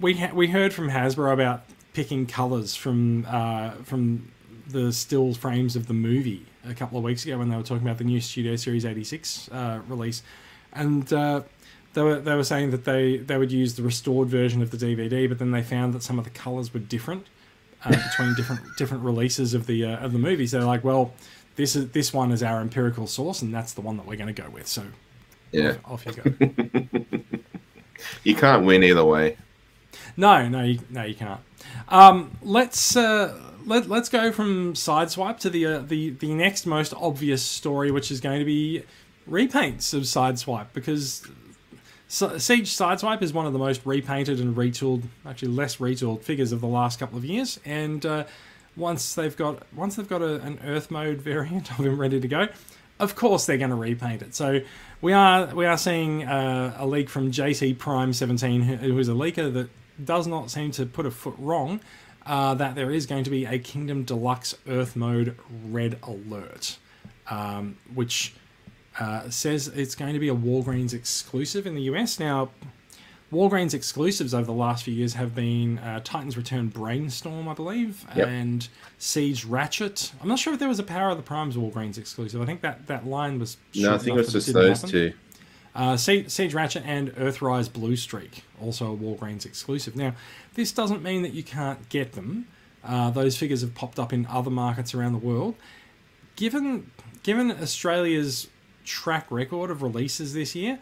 we 0.00 0.14
ha- 0.14 0.32
we 0.34 0.48
heard 0.48 0.72
from 0.74 0.90
Hasbro 0.90 1.32
about 1.32 1.64
picking 1.94 2.26
colors 2.26 2.76
from 2.76 3.24
uh, 3.28 3.70
from 3.84 4.30
the 4.66 4.92
still 4.92 5.32
frames 5.32 5.76
of 5.76 5.86
the 5.86 5.94
movie 5.94 6.44
a 6.68 6.74
couple 6.74 6.98
of 6.98 7.04
weeks 7.04 7.24
ago 7.24 7.38
when 7.38 7.48
they 7.48 7.56
were 7.56 7.62
talking 7.62 7.86
about 7.86 7.98
the 7.98 8.04
new 8.04 8.20
Studio 8.20 8.56
Series 8.56 8.84
86 8.84 9.48
uh, 9.50 9.80
release, 9.88 10.22
and 10.72 11.10
uh, 11.12 11.42
they 11.94 12.02
were 12.02 12.20
they 12.20 12.34
were 12.34 12.44
saying 12.44 12.70
that 12.72 12.84
they 12.84 13.16
they 13.16 13.38
would 13.38 13.52
use 13.52 13.74
the 13.74 13.82
restored 13.82 14.28
version 14.28 14.60
of 14.60 14.70
the 14.70 14.76
DVD, 14.76 15.28
but 15.28 15.38
then 15.38 15.52
they 15.52 15.62
found 15.62 15.94
that 15.94 16.02
some 16.02 16.18
of 16.18 16.24
the 16.24 16.30
colors 16.30 16.74
were 16.74 16.80
different 16.80 17.26
uh, 17.84 17.90
between 17.90 18.34
different 18.34 18.60
different 18.76 19.04
releases 19.04 19.54
of 19.54 19.66
the 19.66 19.84
uh, 19.84 20.04
of 20.04 20.12
the 20.12 20.18
movies. 20.18 20.50
They're 20.50 20.64
like, 20.64 20.84
well, 20.84 21.14
this 21.56 21.76
is 21.76 21.90
this 21.90 22.12
one 22.12 22.32
is 22.32 22.42
our 22.42 22.60
empirical 22.60 23.06
source, 23.06 23.42
and 23.42 23.54
that's 23.54 23.72
the 23.72 23.80
one 23.80 23.96
that 23.96 24.06
we're 24.06 24.16
going 24.16 24.34
to 24.34 24.42
go 24.42 24.50
with. 24.50 24.66
So 24.66 24.82
Yeah, 25.52 25.76
off, 25.84 26.06
off 26.06 26.16
you 26.16 26.22
go. 26.22 27.20
you 28.24 28.34
can't 28.34 28.64
win 28.64 28.82
either 28.82 29.04
way. 29.04 29.36
No, 30.16 30.48
no, 30.48 30.62
you, 30.62 30.80
no, 30.90 31.04
you 31.04 31.14
can't. 31.14 31.40
Um, 31.88 32.36
let's 32.42 32.96
uh, 32.96 33.38
let 33.66 33.88
let's 33.88 34.08
go 34.08 34.32
from 34.32 34.74
Sideswipe 34.74 35.38
to 35.40 35.50
the 35.50 35.66
uh, 35.66 35.78
the 35.80 36.10
the 36.10 36.34
next 36.34 36.66
most 36.66 36.94
obvious 36.94 37.42
story, 37.42 37.90
which 37.90 38.10
is 38.10 38.20
going 38.20 38.38
to 38.38 38.44
be 38.44 38.84
repaints 39.28 39.94
of 39.94 40.02
Sideswipe 40.02 40.68
because 40.72 41.26
Siege 42.08 42.70
Sideswipe 42.70 43.22
is 43.22 43.32
one 43.32 43.46
of 43.46 43.52
the 43.52 43.58
most 43.58 43.84
repainted 43.84 44.38
and 44.38 44.54
retooled, 44.54 45.04
actually 45.26 45.48
less 45.48 45.76
retooled 45.76 46.22
figures 46.22 46.52
of 46.52 46.60
the 46.60 46.66
last 46.66 46.98
couple 46.98 47.18
of 47.18 47.24
years, 47.24 47.58
and 47.64 48.04
uh, 48.06 48.24
once 48.76 49.14
they've 49.14 49.36
got 49.36 49.62
once 49.74 49.96
they've 49.96 50.08
got 50.08 50.22
a, 50.22 50.40
an 50.42 50.60
Earth 50.64 50.90
mode 50.90 51.20
variant 51.20 51.70
of 51.70 51.84
him 51.84 51.98
ready 51.98 52.20
to 52.20 52.28
go, 52.28 52.48
of 53.00 53.16
course 53.16 53.46
they're 53.46 53.58
going 53.58 53.70
to 53.70 53.76
repaint 53.76 54.22
it. 54.22 54.34
So 54.34 54.60
we 55.00 55.12
are 55.12 55.46
we 55.54 55.66
are 55.66 55.78
seeing 55.78 56.24
uh, 56.24 56.76
a 56.78 56.86
leak 56.86 57.08
from 57.08 57.30
JT 57.30 57.78
Prime 57.78 58.12
17, 58.12 58.62
who, 58.62 58.76
who 58.76 58.98
is 58.98 59.08
a 59.08 59.12
leaker 59.12 59.52
that 59.52 59.70
does 60.02 60.26
not 60.26 60.50
seem 60.50 60.70
to 60.72 60.86
put 60.86 61.06
a 61.06 61.10
foot 61.10 61.34
wrong. 61.38 61.80
Uh, 62.26 62.54
that 62.54 62.74
there 62.74 62.90
is 62.90 63.04
going 63.04 63.22
to 63.22 63.28
be 63.28 63.44
a 63.44 63.58
Kingdom 63.58 64.02
Deluxe 64.02 64.54
Earth 64.66 64.96
mode 64.96 65.36
red 65.66 65.98
alert, 66.02 66.78
um, 67.28 67.76
which 67.94 68.32
uh, 68.98 69.28
says 69.28 69.68
it's 69.68 69.94
going 69.94 70.14
to 70.14 70.18
be 70.18 70.30
a 70.30 70.34
Walgreens 70.34 70.94
exclusive 70.94 71.66
in 71.66 71.74
the 71.74 71.82
US. 71.82 72.18
Now, 72.18 72.48
Walgreens 73.30 73.74
exclusives 73.74 74.32
over 74.32 74.46
the 74.46 74.52
last 74.54 74.84
few 74.84 74.94
years 74.94 75.12
have 75.14 75.34
been 75.34 75.78
uh, 75.80 76.00
Titan's 76.02 76.36
Return 76.38 76.68
Brainstorm, 76.68 77.46
I 77.46 77.52
believe, 77.52 78.06
Yep. 78.16 78.26
and 78.28 78.68
Siege 78.96 79.44
Ratchet. 79.44 80.12
I'm 80.22 80.28
not 80.28 80.38
sure 80.38 80.54
if 80.54 80.58
there 80.58 80.68
was 80.68 80.78
a 80.78 80.82
Power 80.84 81.10
of 81.10 81.18
the 81.18 81.22
Primes 81.22 81.56
Walgreens 81.56 81.98
exclusive. 81.98 82.40
I 82.40 82.46
think 82.46 82.62
that, 82.62 82.86
that 82.86 83.06
line 83.06 83.38
was. 83.38 83.58
No, 83.74 83.94
I 83.94 83.98
think 83.98 84.16
it 84.16 84.20
was 84.20 84.32
just 84.32 84.50
those 84.52 84.78
happen. 84.80 84.90
two. 84.90 85.12
Uh, 85.74 85.96
Siege, 85.96 86.54
Ratchet 86.54 86.84
and 86.86 87.10
Earthrise 87.16 87.72
Blue 87.72 87.96
Streak, 87.96 88.44
also 88.60 88.92
a 88.92 88.96
Walgreens 88.96 89.44
exclusive. 89.44 89.96
Now, 89.96 90.14
this 90.54 90.70
doesn't 90.70 91.02
mean 91.02 91.22
that 91.22 91.32
you 91.32 91.42
can't 91.42 91.88
get 91.88 92.12
them. 92.12 92.46
Uh, 92.84 93.10
those 93.10 93.36
figures 93.36 93.62
have 93.62 93.74
popped 93.74 93.98
up 93.98 94.12
in 94.12 94.26
other 94.26 94.50
markets 94.50 94.94
around 94.94 95.12
the 95.12 95.18
world. 95.18 95.56
Given 96.36 96.90
given 97.22 97.50
Australia's 97.50 98.48
track 98.84 99.30
record 99.30 99.70
of 99.70 99.82
releases 99.82 100.34
this 100.34 100.54
year, 100.54 100.78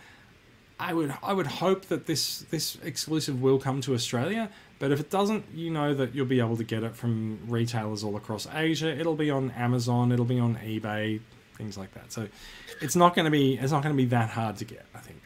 I 0.78 0.92
would 0.92 1.14
I 1.22 1.32
would 1.32 1.46
hope 1.46 1.86
that 1.86 2.06
this 2.06 2.40
this 2.50 2.76
exclusive 2.82 3.40
will 3.40 3.58
come 3.58 3.80
to 3.82 3.94
Australia. 3.94 4.50
But 4.78 4.90
if 4.90 4.98
it 4.98 5.10
doesn't, 5.10 5.44
you 5.54 5.70
know 5.70 5.94
that 5.94 6.12
you'll 6.12 6.26
be 6.26 6.40
able 6.40 6.56
to 6.56 6.64
get 6.64 6.82
it 6.82 6.96
from 6.96 7.38
retailers 7.46 8.02
all 8.02 8.16
across 8.16 8.48
Asia. 8.52 8.88
It'll 8.88 9.14
be 9.14 9.30
on 9.30 9.52
Amazon. 9.52 10.10
It'll 10.10 10.24
be 10.24 10.40
on 10.40 10.56
eBay, 10.56 11.20
things 11.56 11.78
like 11.78 11.92
that. 11.94 12.12
So 12.12 12.28
it's 12.80 12.96
not 12.96 13.14
going 13.14 13.24
to 13.24 13.30
be 13.30 13.58
it's 13.58 13.72
not 13.72 13.82
going 13.82 13.94
to 13.94 14.02
be 14.02 14.08
that 14.08 14.30
hard 14.30 14.56
to 14.56 14.64
get. 14.64 14.84
I 14.94 14.98
think. 14.98 15.20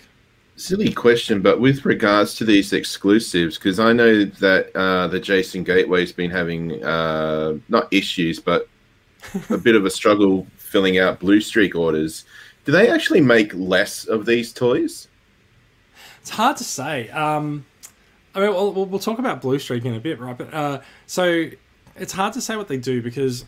Silly 0.58 0.90
question, 0.90 1.42
but 1.42 1.60
with 1.60 1.84
regards 1.84 2.34
to 2.36 2.44
these 2.44 2.72
exclusives, 2.72 3.58
because 3.58 3.78
I 3.78 3.92
know 3.92 4.24
that 4.24 4.74
uh, 4.74 5.06
the 5.06 5.20
Jason 5.20 5.64
Gateway's 5.64 6.12
been 6.12 6.30
having 6.30 6.82
uh, 6.82 7.58
not 7.68 7.92
issues, 7.92 8.40
but 8.40 8.66
a 9.50 9.58
bit 9.58 9.74
of 9.74 9.84
a 9.84 9.90
struggle 9.90 10.46
filling 10.56 10.98
out 10.98 11.20
Blue 11.20 11.40
Streak 11.40 11.74
orders. 11.74 12.24
Do 12.64 12.72
they 12.72 12.90
actually 12.90 13.20
make 13.20 13.52
less 13.54 14.06
of 14.06 14.26
these 14.26 14.52
toys? 14.52 15.08
It's 16.20 16.30
hard 16.30 16.56
to 16.56 16.64
say. 16.64 17.08
Um, 17.10 17.64
I 18.34 18.40
mean, 18.40 18.50
we'll, 18.50 18.72
we'll, 18.72 18.86
we'll 18.86 19.00
talk 19.00 19.18
about 19.18 19.40
Blue 19.40 19.58
Streak 19.58 19.84
in 19.84 19.94
a 19.94 20.00
bit, 20.00 20.18
right? 20.18 20.36
But 20.36 20.52
uh, 20.52 20.80
so 21.06 21.48
it's 21.96 22.12
hard 22.12 22.32
to 22.34 22.40
say 22.40 22.56
what 22.56 22.68
they 22.68 22.76
do 22.76 23.02
because 23.02 23.44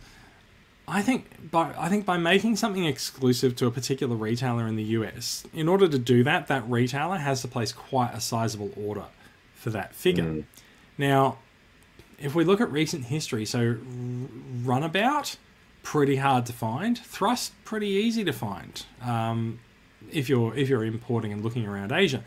I 0.89 1.03
think 1.03 1.51
by 1.51 1.75
I 1.79 1.89
think 1.89 2.07
by 2.07 2.17
making 2.17 2.57
something 2.57 2.85
exclusive 2.87 3.55
to 3.57 3.67
a 3.67 3.71
particular 3.71 4.17
retailer 4.17 4.67
in 4.67 4.77
the 4.77 4.85
US, 4.85 5.45
in 5.53 5.69
order 5.69 5.87
to 5.87 5.99
do 5.99 6.25
that, 6.25 6.47
that 6.47 6.69
retailer 6.69 7.19
has 7.19 7.43
to 7.43 7.49
place 7.49 7.73
quite 7.73 8.15
a 8.15 8.21
sizable 8.21 8.71
order 8.75 9.05
for 9.55 9.71
that 9.71 9.95
figure. 9.95 10.45
Now, 10.97 11.39
if 12.19 12.35
we 12.35 12.43
look 12.45 12.61
at 12.61 12.73
recent 12.73 13.07
history, 13.07 13.45
so 13.45 13.77
Runabout, 14.65 15.37
pretty 15.83 16.17
hard 16.17 16.47
to 16.47 16.53
find. 16.53 16.99
Thrust, 16.99 17.53
pretty 17.65 17.89
easy 17.89 18.25
to 18.25 18.33
find. 18.33 18.85
Um, 19.03 19.61
if 20.11 20.29
you're 20.29 20.55
if 20.57 20.69
you're 20.69 20.85
importing 20.85 21.33
and 21.33 21.45
looking 21.45 21.67
around 21.67 21.93
Asia. 21.93 22.25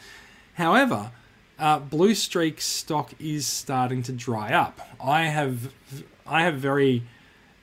However, 0.53 1.11
uh, 1.57 1.79
Blue 1.79 2.13
Streak 2.13 2.61
stock 2.61 3.13
is 3.19 3.47
starting 3.47 4.03
to 4.03 4.11
dry 4.11 4.53
up. 4.53 4.81
I 5.03 5.23
have 5.23 5.73
I 6.27 6.43
have 6.43 6.55
very 6.55 7.03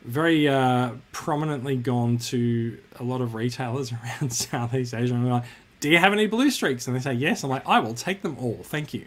very 0.03 0.49
uh, 0.49 0.93
prominently 1.13 1.77
gone 1.77 2.19
to 2.19 2.79
a 2.99 3.05
lot 3.05 3.21
of 3.21 3.35
retailers 3.35 3.93
around 4.21 4.33
Southeast 4.33 4.95
Asia 4.95 5.15
and 5.15 5.25
I'm 5.25 5.31
like, 5.31 5.45
do 5.81 5.89
you 5.89 5.99
have 5.99 6.13
any 6.13 6.27
blue 6.27 6.51
streaks? 6.51 6.87
And 6.87 6.97
they 6.97 7.01
say 7.01 7.13
yes. 7.13 7.45
I'm 7.45 7.51
like, 7.51 7.67
I 7.67 7.79
will 7.79 7.95
take 7.95 8.23
them 8.23 8.37
all, 8.39 8.61
thank 8.65 8.93
you. 8.93 9.07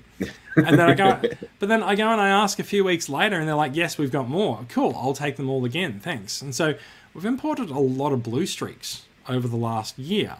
And 0.56 0.80
then 0.80 0.90
I 0.90 0.94
go, 0.94 1.20
but 1.60 1.70
then 1.70 1.84
I 1.84 1.96
go 1.96 2.08
and 2.08 2.22
I 2.22 2.30
ask 2.30 2.60
a 2.60 2.64
few 2.64 2.84
weeks 2.84 3.10
later, 3.10 3.38
and 3.38 3.48
they're 3.48 3.56
like, 3.56 3.76
yes, 3.76 3.98
we've 3.98 4.12
got 4.12 4.30
more. 4.30 4.66
Cool, 4.70 4.96
I'll 4.96 5.14
take 5.14 5.36
them 5.36 5.50
all 5.50 5.66
again, 5.66 6.00
thanks. 6.00 6.42
And 6.42 6.56
so 6.56 6.76
we've 7.14 7.26
imported 7.26 7.70
a 7.70 7.80
lot 7.80 8.14
of 8.14 8.24
blue 8.24 8.46
streaks 8.46 9.06
over 9.28 9.48
the 9.48 9.58
last 9.58 10.00
year, 10.00 10.38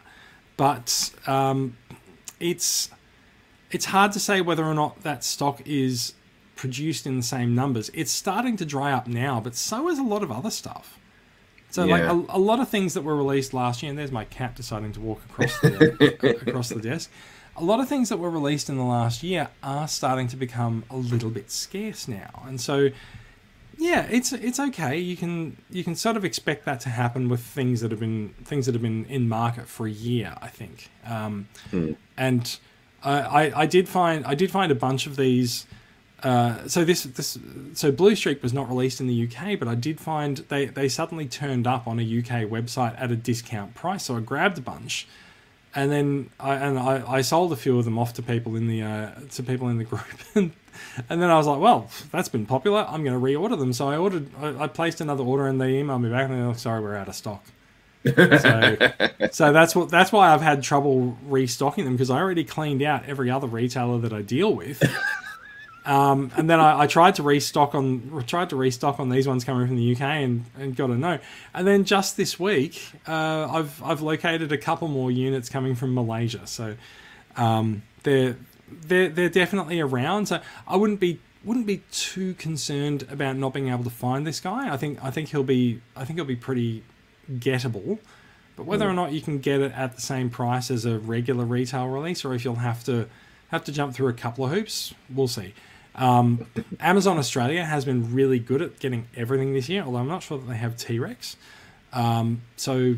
but 0.58 1.12
um, 1.28 1.78
it's 2.40 2.90
it's 3.72 3.86
hard 3.86 4.12
to 4.12 4.20
say 4.20 4.42
whether 4.42 4.66
or 4.66 4.74
not 4.74 5.02
that 5.04 5.24
stock 5.24 5.62
is 5.66 6.14
produced 6.62 7.08
in 7.08 7.18
the 7.18 7.24
same 7.24 7.56
numbers. 7.56 7.90
It's 7.92 8.12
starting 8.12 8.56
to 8.58 8.66
dry 8.66 8.92
up 8.92 9.08
now, 9.08 9.42
but 9.42 9.56
so 9.56 9.90
is 9.90 9.98
a 9.98 10.04
lot 10.04 10.22
of 10.22 10.32
other 10.32 10.52
stuff. 10.52 11.00
So 11.72 11.86
like 11.86 12.04
a, 12.04 12.24
a 12.30 12.38
lot 12.38 12.60
of 12.60 12.70
things 12.70 12.94
that 12.94 13.02
were 13.02 13.16
released 13.16 13.52
last 13.52 13.82
year, 13.82 13.90
and 13.90 13.98
there's 13.98 14.12
my 14.12 14.26
cat 14.26 14.56
deciding 14.56 14.92
to 14.94 15.00
walk 15.00 15.22
across 15.28 15.60
the 15.60 16.38
across 16.48 16.70
the 16.70 16.80
desk. 16.80 17.10
A 17.58 17.64
lot 17.64 17.80
of 17.80 17.90
things 17.90 18.10
that 18.10 18.18
were 18.18 18.30
released 18.30 18.70
in 18.70 18.78
the 18.78 18.84
last 18.84 19.24
year 19.24 19.50
are 19.64 19.88
starting 19.88 20.28
to 20.28 20.36
become 20.36 20.84
a 20.92 20.98
little 20.98 21.32
bit 21.32 21.50
scarce 21.50 22.08
now, 22.08 22.44
and 22.46 22.62
so 22.62 22.90
yeah, 23.78 24.06
it's 24.12 24.32
it's 24.32 24.60
okay. 24.60 25.00
You 25.00 25.18
can 25.18 25.58
you 25.72 25.84
can 25.84 25.96
sort 25.96 26.16
of 26.16 26.24
expect 26.24 26.66
that 26.66 26.80
to 26.82 26.90
happen 26.90 27.28
with 27.28 27.42
things 27.42 27.82
that 27.82 27.90
have 27.90 28.00
been 28.00 28.36
things 28.44 28.68
that 28.68 28.76
have 28.76 28.84
been 28.84 29.06
in 29.06 29.28
market 29.28 29.68
for 29.68 29.88
a 29.88 29.92
year. 29.92 30.36
I 30.42 30.48
think, 30.48 30.92
um, 31.08 31.48
and 32.18 32.60
I, 33.04 33.20
I 33.20 33.62
I 33.62 33.66
did 33.66 33.90
find 33.90 34.26
I 34.26 34.36
did 34.36 34.52
find 34.52 34.72
a 34.72 34.76
bunch 34.76 35.08
of 35.08 35.16
these. 35.16 35.66
Uh, 36.24 36.68
so 36.68 36.86
this 36.86 37.04
this 37.04 37.38
so 37.74 37.92
Blue 37.92 38.16
Streak 38.16 38.44
was 38.44 38.54
not 38.54 38.70
released 38.70 39.02
in 39.02 39.08
the 39.08 39.28
UK, 39.28 39.58
but 39.58 39.68
I 39.68 39.76
did 39.76 40.00
find 40.00 40.38
they 40.38 40.66
they 40.66 40.88
suddenly 40.88 41.26
turned 41.26 41.66
up 41.66 41.88
on 41.88 42.00
a 42.00 42.04
UK 42.04 42.48
website 42.50 43.00
at 43.02 43.12
a 43.12 43.16
discount 43.16 43.74
price. 43.74 44.04
So 44.04 44.18
I 44.18 44.20
grabbed 44.20 44.60
a 44.60 44.62
bunch, 44.62 45.08
and 45.74 45.92
then 45.92 46.30
I 46.40 46.56
and 46.56 46.78
I, 46.78 47.04
I 47.08 47.22
sold 47.22 47.52
a 47.52 47.56
few 47.56 47.80
of 47.80 47.86
them 47.86 47.98
off 47.98 48.14
to 48.14 48.22
people 48.22 48.56
in 48.56 48.68
the 48.68 48.84
uh, 48.84 49.12
to 49.32 49.44
people 49.44 49.70
in 49.70 49.80
the 49.80 49.84
group, 49.92 50.04
and 50.36 50.52
and 51.10 51.22
then 51.22 51.30
I 51.32 51.38
was 51.38 51.48
like, 51.48 51.60
well, 51.60 51.90
that's 52.12 52.30
been 52.30 52.46
popular. 52.46 52.86
I'm 52.88 53.04
going 53.04 53.20
to 53.20 53.26
reorder 53.26 53.58
them. 53.58 53.74
So 53.74 53.90
I 53.90 53.98
ordered, 53.98 54.30
I, 54.40 54.64
I 54.64 54.68
placed 54.68 55.02
another 55.02 55.24
order, 55.24 55.48
and 55.48 55.60
they 55.60 55.74
emailed 55.74 56.02
me 56.02 56.10
back, 56.10 56.30
and 56.30 56.38
they're 56.38 56.48
like, 56.48 56.60
sorry, 56.60 56.82
we're 56.82 56.96
out 56.96 57.08
of 57.08 57.16
stock. 57.16 57.44
so, 58.06 58.78
so 59.32 59.54
that's 59.54 59.76
what 59.76 59.90
that's 59.90 60.12
why 60.12 60.34
I've 60.34 60.42
had 60.42 60.64
trouble 60.64 61.18
restocking 61.28 61.86
them 61.86 61.94
because 61.94 62.10
I 62.10 62.18
already 62.18 62.44
cleaned 62.44 62.82
out 62.82 63.06
every 63.06 63.30
other 63.30 63.48
retailer 63.48 64.00
that 64.00 64.14
I 64.14 64.22
deal 64.22 64.54
with. 64.54 64.84
Um, 65.84 66.32
and 66.38 66.48
then 66.50 66.60
I, 66.60 66.82
I 66.82 66.88
tried 66.88 67.16
to 67.16 67.24
restock 67.24 67.74
on 67.74 68.24
tried 68.28 68.50
to 68.52 68.56
restock 68.56 69.00
on 69.00 69.10
these 69.10 69.28
ones 69.28 69.44
coming 69.44 69.66
from 69.66 69.78
the 69.78 69.94
UK 69.94 70.02
and, 70.02 70.46
and 70.58 70.76
got 70.76 70.92
a 70.92 70.96
no. 70.96 71.18
And 71.54 71.66
then 71.66 71.86
just 71.86 72.18
this 72.18 72.40
week, 72.40 72.92
uh, 73.08 73.48
I've 73.52 73.82
I've 73.84 74.02
located 74.02 74.52
a 74.52 74.58
couple 74.58 74.88
more 74.88 75.10
units 75.10 75.50
coming 75.50 75.74
from 75.74 75.96
Malaysia. 75.96 76.46
So 76.46 76.76
um, 77.36 77.82
they're 78.04 78.38
they're 78.70 79.10
they're 79.10 79.30
definitely 79.30 79.80
around. 79.80 80.28
So 80.28 80.40
I 80.68 80.76
wouldn't 80.76 81.00
be 81.00 81.20
wouldn't 81.44 81.66
be 81.66 81.82
too 81.92 82.36
concerned 82.36 83.08
about 83.10 83.36
not 83.38 83.54
being 83.54 83.70
able 83.70 83.84
to 83.84 83.90
find 83.90 84.28
this 84.28 84.40
guy. 84.40 84.72
I 84.72 84.78
think 84.78 85.04
I 85.04 85.10
think 85.10 85.30
he'll 85.30 85.44
be 85.44 85.82
I 85.96 86.06
think 86.06 86.20
he'll 86.20 86.26
be 86.26 86.36
pretty 86.36 86.84
gettable. 87.32 88.00
But 88.56 88.66
whether 88.68 88.88
or 88.88 88.94
not 88.94 89.14
you 89.14 89.22
can 89.22 89.40
get 89.40 89.62
it 89.62 89.72
at 89.72 89.96
the 89.96 90.02
same 90.02 90.30
price 90.30 90.70
as 90.70 90.86
a 90.86 91.00
regular 91.00 91.46
retail 91.46 91.88
release, 91.88 92.24
or 92.24 92.36
if 92.36 92.46
you'll 92.46 92.56
have 92.56 92.84
to 92.84 93.08
have 93.48 93.64
to 93.64 93.72
jump 93.72 93.96
through 93.96 94.10
a 94.10 94.14
couple 94.14 94.46
of 94.46 94.52
hoops, 94.52 94.94
we'll 95.10 95.28
see. 95.28 95.54
Um, 95.96 96.48
Amazon 96.80 97.18
Australia 97.18 97.66
has 97.66 97.86
been 97.86 98.14
really 98.14 98.40
good 98.40 98.62
at 98.62 98.80
getting 98.80 99.08
everything 99.16 99.54
this 99.54 99.70
year, 99.70 99.84
although 99.84 100.00
I'm 100.00 100.08
not 100.08 100.24
sure 100.24 100.38
that 100.38 100.48
they 100.48 100.56
have 100.56 100.78
T 100.78 101.00
Rex. 101.00 101.36
Um, 101.94 102.42
so, 102.56 102.96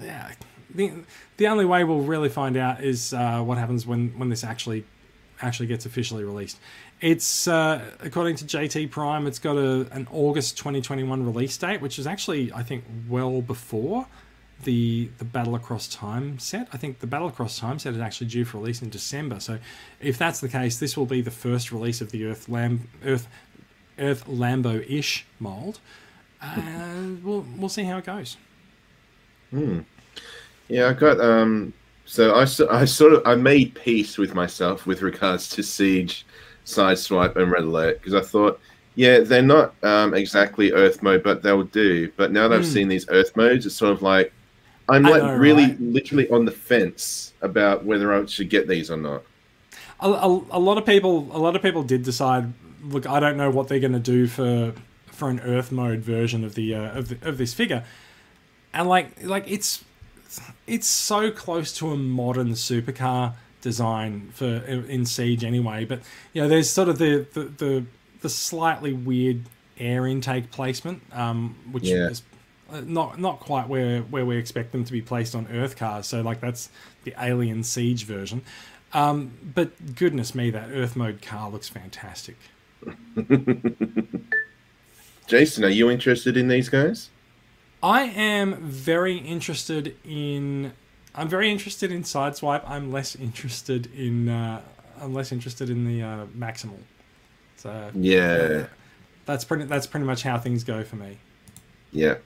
yeah, 0.00 0.32
the, 0.74 0.92
the 1.36 1.46
only 1.48 1.64
way 1.64 1.84
we'll 1.84 2.00
really 2.00 2.30
find 2.30 2.56
out 2.56 2.82
is 2.82 3.12
uh, 3.12 3.42
what 3.42 3.58
happens 3.58 3.86
when, 3.86 4.18
when 4.18 4.28
this 4.30 4.44
actually 4.44 4.84
actually 5.42 5.66
gets 5.66 5.86
officially 5.86 6.22
released. 6.22 6.58
It's 7.00 7.48
uh, 7.48 7.84
according 8.00 8.36
to 8.36 8.44
JT 8.44 8.90
Prime, 8.90 9.26
it's 9.26 9.40
got 9.40 9.56
a, 9.56 9.88
an 9.92 10.06
August 10.12 10.56
2021 10.56 11.24
release 11.24 11.56
date, 11.58 11.80
which 11.80 11.98
is 11.98 12.06
actually 12.06 12.52
I 12.52 12.62
think 12.62 12.84
well 13.08 13.42
before 13.42 14.06
the 14.62 15.10
the 15.18 15.24
Battle 15.24 15.54
Across 15.54 15.88
Time 15.88 16.38
set. 16.38 16.68
I 16.72 16.76
think 16.76 17.00
the 17.00 17.06
Battle 17.06 17.28
Across 17.28 17.58
Time 17.58 17.78
set 17.78 17.94
is 17.94 18.00
actually 18.00 18.28
due 18.28 18.44
for 18.44 18.58
release 18.58 18.82
in 18.82 18.90
December. 18.90 19.40
So 19.40 19.58
if 20.00 20.18
that's 20.18 20.40
the 20.40 20.48
case, 20.48 20.78
this 20.78 20.96
will 20.96 21.06
be 21.06 21.20
the 21.20 21.30
first 21.30 21.72
release 21.72 22.00
of 22.00 22.10
the 22.10 22.26
Earth 22.26 22.48
Lam 22.48 22.88
Earth 23.04 23.28
Earth 23.98 24.26
Lambo 24.26 24.84
ish 24.88 25.26
mold. 25.38 25.80
And 26.40 27.22
we'll 27.22 27.46
we'll 27.56 27.68
see 27.68 27.84
how 27.84 27.98
it 27.98 28.04
goes. 28.04 28.36
Yeah, 30.68 30.88
I 30.88 30.92
got 30.92 31.20
um. 31.20 31.72
So 32.04 32.34
I, 32.34 32.42
I 32.42 32.84
sort 32.84 33.12
of 33.12 33.22
I 33.24 33.36
made 33.36 33.74
peace 33.74 34.18
with 34.18 34.34
myself 34.34 34.86
with 34.86 35.02
regards 35.02 35.48
to 35.50 35.62
Siege, 35.62 36.26
Sideswipe, 36.66 37.36
and 37.36 37.50
Red 37.50 37.62
Alert 37.62 38.00
because 38.00 38.14
I 38.14 38.20
thought, 38.20 38.60
yeah, 38.96 39.20
they're 39.20 39.40
not 39.40 39.74
um, 39.84 40.14
exactly 40.14 40.72
Earth 40.72 41.02
mode, 41.02 41.22
but 41.22 41.42
they'll 41.42 41.62
do. 41.62 42.10
But 42.16 42.32
now 42.32 42.48
that 42.48 42.58
I've 42.58 42.66
seen 42.66 42.88
these 42.88 43.08
Earth 43.08 43.36
modes, 43.36 43.66
it's 43.66 43.76
sort 43.76 43.92
of 43.92 44.02
like 44.02 44.32
I'm 44.88 45.02
like 45.02 45.22
know, 45.22 45.36
really, 45.36 45.64
right? 45.64 45.80
literally 45.80 46.28
on 46.30 46.44
the 46.44 46.50
fence 46.52 47.32
about 47.40 47.84
whether 47.84 48.12
I 48.12 48.26
should 48.26 48.50
get 48.50 48.68
these 48.68 48.90
or 48.90 48.96
not. 48.96 49.22
a, 50.00 50.08
a, 50.08 50.26
a 50.50 50.60
lot 50.60 50.78
of 50.78 50.84
people 50.86 51.28
a 51.32 51.38
lot 51.38 51.54
of 51.56 51.62
people 51.62 51.82
did 51.82 52.02
decide 52.02 52.52
look 52.84 53.06
i 53.06 53.20
don't 53.20 53.36
know 53.36 53.48
what 53.50 53.68
they're 53.68 53.78
going 53.80 53.92
to 53.92 53.98
do 54.00 54.26
for 54.26 54.74
for 55.06 55.30
an 55.30 55.38
earth 55.40 55.70
mode 55.70 56.00
version 56.00 56.42
of 56.44 56.54
the, 56.56 56.74
uh, 56.74 56.98
of 56.98 57.08
the 57.10 57.28
of 57.28 57.38
this 57.38 57.54
figure 57.54 57.84
and 58.74 58.88
like 58.88 59.22
like 59.22 59.44
it's 59.48 59.84
it's 60.66 60.86
so 60.88 61.30
close 61.30 61.72
to 61.76 61.90
a 61.90 61.96
modern 61.96 62.50
supercar 62.52 63.34
design 63.60 64.30
for 64.34 64.46
in 64.46 65.06
siege 65.06 65.44
anyway 65.44 65.84
but 65.84 66.00
you 66.32 66.42
know 66.42 66.48
there's 66.48 66.68
sort 66.68 66.88
of 66.88 66.98
the 66.98 67.24
the 67.34 67.44
the, 67.44 67.84
the 68.22 68.28
slightly 68.28 68.92
weird 68.92 69.42
air 69.78 70.06
intake 70.06 70.50
placement 70.50 71.02
um 71.12 71.54
which 71.70 71.84
Yeah. 71.84 72.08
is 72.08 72.22
not 72.80 73.18
not 73.18 73.40
quite 73.40 73.68
where 73.68 74.00
where 74.02 74.24
we 74.24 74.36
expect 74.36 74.72
them 74.72 74.84
to 74.84 74.92
be 74.92 75.02
placed 75.02 75.34
on 75.34 75.46
Earth 75.52 75.76
cars. 75.76 76.06
So 76.06 76.22
like 76.22 76.40
that's 76.40 76.70
the 77.04 77.14
Alien 77.18 77.62
Siege 77.62 78.04
version. 78.04 78.42
Um, 78.94 79.32
but 79.54 79.94
goodness 79.94 80.34
me, 80.34 80.50
that 80.50 80.70
Earth 80.72 80.96
mode 80.96 81.22
car 81.22 81.50
looks 81.50 81.68
fantastic. 81.68 82.36
Jason, 85.26 85.64
are 85.64 85.68
you 85.68 85.90
interested 85.90 86.36
in 86.36 86.48
these 86.48 86.68
guys? 86.68 87.08
I 87.82 88.02
am 88.02 88.56
very 88.56 89.16
interested 89.16 89.96
in. 90.04 90.72
I'm 91.14 91.28
very 91.28 91.50
interested 91.50 91.90
in 91.92 92.02
Sideswipe. 92.02 92.68
I'm 92.68 92.92
less 92.92 93.16
interested 93.16 93.88
in. 93.94 94.28
Uh, 94.28 94.60
I'm 95.00 95.14
less 95.14 95.32
interested 95.32 95.68
in 95.70 95.86
the 95.86 96.02
uh, 96.02 96.26
Maximal. 96.36 96.78
So 97.56 97.90
Yeah, 97.94 98.66
that's 99.26 99.44
pretty. 99.44 99.64
That's 99.64 99.86
pretty 99.86 100.06
much 100.06 100.22
how 100.22 100.38
things 100.38 100.64
go 100.64 100.84
for 100.84 100.96
me. 100.96 101.18
yeah. 101.92 102.16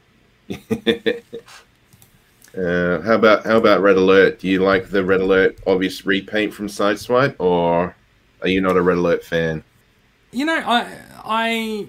uh, 2.57 3.01
how 3.03 3.15
about 3.15 3.45
how 3.45 3.57
about 3.57 3.81
Red 3.81 3.97
Alert? 3.97 4.41
Do 4.41 4.49
you 4.49 4.61
like 4.63 4.91
the 4.91 5.05
Red 5.05 5.21
Alert 5.21 5.59
obvious 5.67 6.07
repaint 6.07 6.55
from 6.55 6.69
Sideswipe, 6.69 7.37
or 7.39 7.95
are 8.43 8.49
you 8.49 8.61
not 8.61 8.77
a 8.77 8.83
Red 8.83 8.99
Alert 8.99 9.25
fan? 9.25 9.65
You 10.33 10.45
know, 10.45 10.57
I, 10.57 10.99
I, 11.25 11.89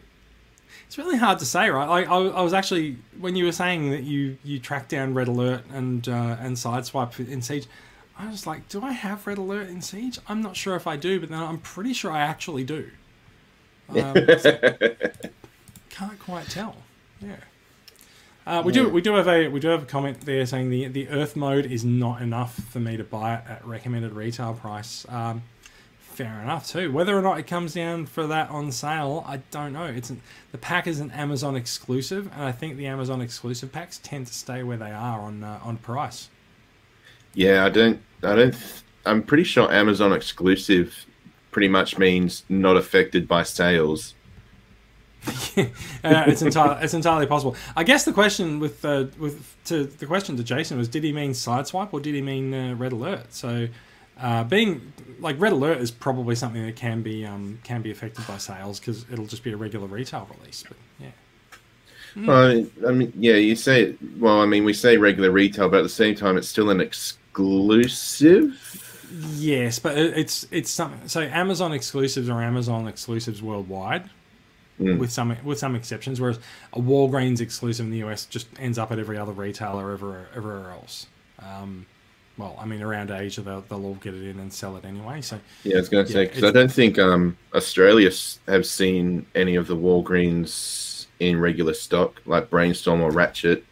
it's 0.85 0.97
really 0.97 1.17
hard 1.17 1.39
to 1.39 1.45
say, 1.45 1.69
right? 1.69 1.87
Like, 1.87 2.07
I, 2.07 2.15
I 2.15 2.41
was 2.41 2.53
actually 2.53 2.97
when 3.19 3.35
you 3.35 3.45
were 3.45 3.51
saying 3.51 3.91
that 3.91 4.03
you 4.03 4.37
you 4.43 4.59
tracked 4.59 4.89
down 4.89 5.13
Red 5.13 5.27
Alert 5.27 5.63
and 5.71 6.07
uh, 6.07 6.37
and 6.39 6.55
Sideswipe 6.55 7.19
in 7.27 7.41
Siege, 7.41 7.67
I 8.17 8.27
was 8.29 8.47
like, 8.47 8.67
do 8.69 8.81
I 8.81 8.91
have 8.91 9.27
Red 9.27 9.37
Alert 9.37 9.69
in 9.69 9.81
Siege? 9.81 10.19
I'm 10.27 10.41
not 10.41 10.55
sure 10.55 10.75
if 10.75 10.87
I 10.87 10.97
do, 10.97 11.19
but 11.19 11.29
then 11.29 11.39
I'm 11.39 11.59
pretty 11.59 11.93
sure 11.93 12.11
I 12.11 12.21
actually 12.21 12.63
do. 12.63 12.89
Um, 13.89 13.95
so- 14.39 14.77
can't 15.89 16.19
quite 16.19 16.47
tell. 16.47 16.77
Yeah. 17.21 17.37
Uh, 18.47 18.61
we 18.61 18.71
do 18.71 18.87
we 18.87 19.01
do 19.01 19.13
have 19.13 19.27
a 19.27 19.49
we 19.49 19.59
do 19.59 19.67
have 19.67 19.83
a 19.83 19.85
comment 19.85 20.21
there 20.21 20.45
saying 20.45 20.69
the 20.69 20.87
the 20.87 21.09
Earth 21.09 21.35
mode 21.35 21.65
is 21.65 21.83
not 21.83 22.21
enough 22.21 22.53
for 22.53 22.79
me 22.79 22.95
to 22.95 23.03
buy 23.03 23.35
it 23.35 23.41
at 23.45 23.67
recommended 23.67 24.13
retail 24.13 24.53
price. 24.53 25.05
Um, 25.09 25.43
fair 25.99 26.39
enough 26.41 26.65
too. 26.65 26.89
Whether 26.89 27.17
or 27.17 27.21
not 27.21 27.39
it 27.39 27.45
comes 27.45 27.73
down 27.73 28.05
for 28.05 28.25
that 28.27 28.49
on 28.49 28.71
sale, 28.71 29.25
I 29.27 29.37
don't 29.51 29.73
know. 29.73 29.83
It's 29.83 30.09
an, 30.09 30.21
the 30.53 30.57
pack 30.57 30.87
is 30.87 31.01
an 31.01 31.11
Amazon 31.11 31.57
exclusive, 31.57 32.31
and 32.33 32.41
I 32.41 32.53
think 32.53 32.77
the 32.77 32.87
Amazon 32.87 33.19
exclusive 33.19 33.73
packs 33.73 33.99
tend 34.01 34.27
to 34.27 34.33
stay 34.33 34.63
where 34.63 34.77
they 34.77 34.91
are 34.91 35.19
on 35.19 35.43
uh, 35.43 35.59
on 35.61 35.75
price. 35.75 36.29
Yeah, 37.33 37.65
I 37.65 37.69
don't. 37.69 38.01
I 38.23 38.33
don't. 38.33 38.51
th- 38.51 38.81
I'm 39.05 39.23
pretty 39.23 39.43
sure 39.43 39.69
Amazon 39.69 40.13
exclusive 40.13 41.05
pretty 41.51 41.67
much 41.67 41.97
means 41.97 42.43
not 42.47 42.77
affected 42.77 43.27
by 43.27 43.43
sales. 43.43 44.13
uh, 46.03 46.23
it's 46.27 46.41
entirely 46.41 46.83
it's 46.83 46.93
entirely 46.93 47.25
possible. 47.27 47.55
I 47.75 47.83
guess 47.83 48.05
the 48.05 48.13
question 48.13 48.59
with 48.59 48.83
uh, 48.85 49.05
with 49.19 49.55
to 49.65 49.85
the 49.85 50.05
question 50.05 50.37
to 50.37 50.43
Jason 50.43 50.77
was, 50.77 50.87
did 50.87 51.03
he 51.03 51.11
mean 51.11 51.31
Sideswipe 51.31 51.93
or 51.93 51.99
did 51.99 52.15
he 52.15 52.21
mean 52.21 52.53
uh, 52.53 52.75
Red 52.75 52.91
Alert? 52.93 53.33
So, 53.33 53.67
uh, 54.19 54.43
being 54.45 54.93
like 55.19 55.39
Red 55.39 55.53
Alert 55.53 55.79
is 55.79 55.91
probably 55.91 56.35
something 56.35 56.65
that 56.65 56.75
can 56.75 57.01
be 57.01 57.25
um, 57.25 57.59
can 57.63 57.81
be 57.81 57.91
affected 57.91 58.25
by 58.27 58.37
sales 58.37 58.79
because 58.79 59.05
it'll 59.11 59.27
just 59.27 59.43
be 59.43 59.51
a 59.51 59.57
regular 59.57 59.87
retail 59.87 60.27
release. 60.39 60.63
But 60.67 60.77
yeah, 60.99 61.11
Well, 62.15 62.65
I 62.87 62.91
mean, 62.91 63.13
yeah, 63.17 63.35
you 63.35 63.55
say. 63.55 63.95
Well, 64.19 64.41
I 64.41 64.45
mean, 64.45 64.63
we 64.65 64.73
say 64.73 64.97
regular 64.97 65.31
retail, 65.31 65.69
but 65.69 65.77
at 65.79 65.83
the 65.83 65.89
same 65.89 66.15
time, 66.15 66.37
it's 66.37 66.47
still 66.47 66.69
an 66.69 66.81
exclusive. 66.81 68.55
yes, 69.11 69.79
but 69.79 69.97
it's 69.97 70.47
it's 70.51 70.69
something. 70.71 71.07
So 71.07 71.21
Amazon 71.21 71.73
exclusives 71.73 72.29
are 72.29 72.41
Amazon 72.41 72.87
exclusives 72.87 73.41
worldwide. 73.41 74.09
Mm. 74.79 74.99
With 74.99 75.11
some 75.11 75.35
with 75.43 75.57
some 75.57 75.75
exceptions, 75.75 76.21
whereas 76.21 76.39
a 76.71 76.79
Walgreens 76.79 77.41
exclusive 77.41 77.87
in 77.87 77.91
the 77.91 78.03
US 78.03 78.27
just 78.27 78.47
ends 78.59 78.77
up 78.77 78.91
at 78.91 78.99
every 78.99 79.17
other 79.17 79.31
retailer 79.31 79.91
everywhere, 79.91 80.27
everywhere 80.35 80.69
else. 80.69 81.07
Um, 81.39 81.87
well, 82.37 82.55
I 82.59 82.65
mean, 82.65 82.83
around 82.83 83.09
Asia, 83.09 83.41
they'll, 83.41 83.61
they'll 83.61 83.83
all 83.83 83.95
get 83.95 84.13
it 84.13 84.23
in 84.23 84.39
and 84.39 84.53
sell 84.53 84.77
it 84.77 84.85
anyway. 84.85 85.21
So, 85.21 85.39
Yeah, 85.63 85.77
I 85.77 85.79
was 85.79 85.89
going 85.89 86.05
to 86.05 86.11
say 86.11 86.25
because 86.25 86.43
I 86.43 86.51
don't 86.51 86.71
think 86.71 86.99
um, 86.99 87.35
Australia 87.55 88.11
have 88.47 88.65
seen 88.65 89.25
any 89.33 89.55
of 89.55 89.67
the 89.67 89.75
Walgreens 89.75 91.07
in 91.19 91.39
regular 91.39 91.73
stock, 91.73 92.21
like 92.25 92.49
Brainstorm 92.49 93.01
or 93.01 93.11
Ratchet. 93.11 93.65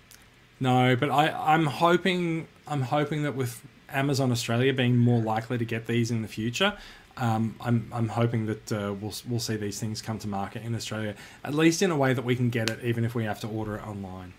No, 0.60 0.96
but 0.96 1.12
I, 1.12 1.30
I'm 1.30 1.68
hoping 1.68 2.48
I'm 2.68 2.82
hoping 2.82 3.24
that 3.24 3.36
with 3.36 3.62
Amazon 3.90 4.32
Australia 4.32 4.74
being 4.74 4.98
more 4.98 5.22
likely 5.22 5.58
to 5.60 5.66
get 5.66 5.86
these 5.86 6.10
in 6.10 6.24
the 6.24 6.28
future, 6.28 6.74
um, 7.18 7.56
I'm 7.62 7.90
I'm 7.94 8.10
hoping 8.10 8.46
that 8.48 8.72
uh, 8.72 8.94
we'll 9.00 9.14
we'll 9.28 9.40
see 9.40 9.56
these 9.56 9.80
things 9.80 10.02
come 10.02 10.20
to 10.20 10.28
market 10.28 10.64
in 10.64 10.76
Australia 10.76 11.16
at 11.44 11.54
least 11.54 11.82
in 11.82 11.92
a 11.92 11.96
way 11.98 12.14
that 12.14 12.26
we 12.26 12.36
can 12.36 12.50
get 12.50 12.70
it, 12.70 12.80
even 12.84 13.06
if 13.06 13.16
we 13.16 13.24
have 13.24 13.40
to 13.42 13.48
order 13.48 13.76
it 13.78 13.88
online. 13.88 14.34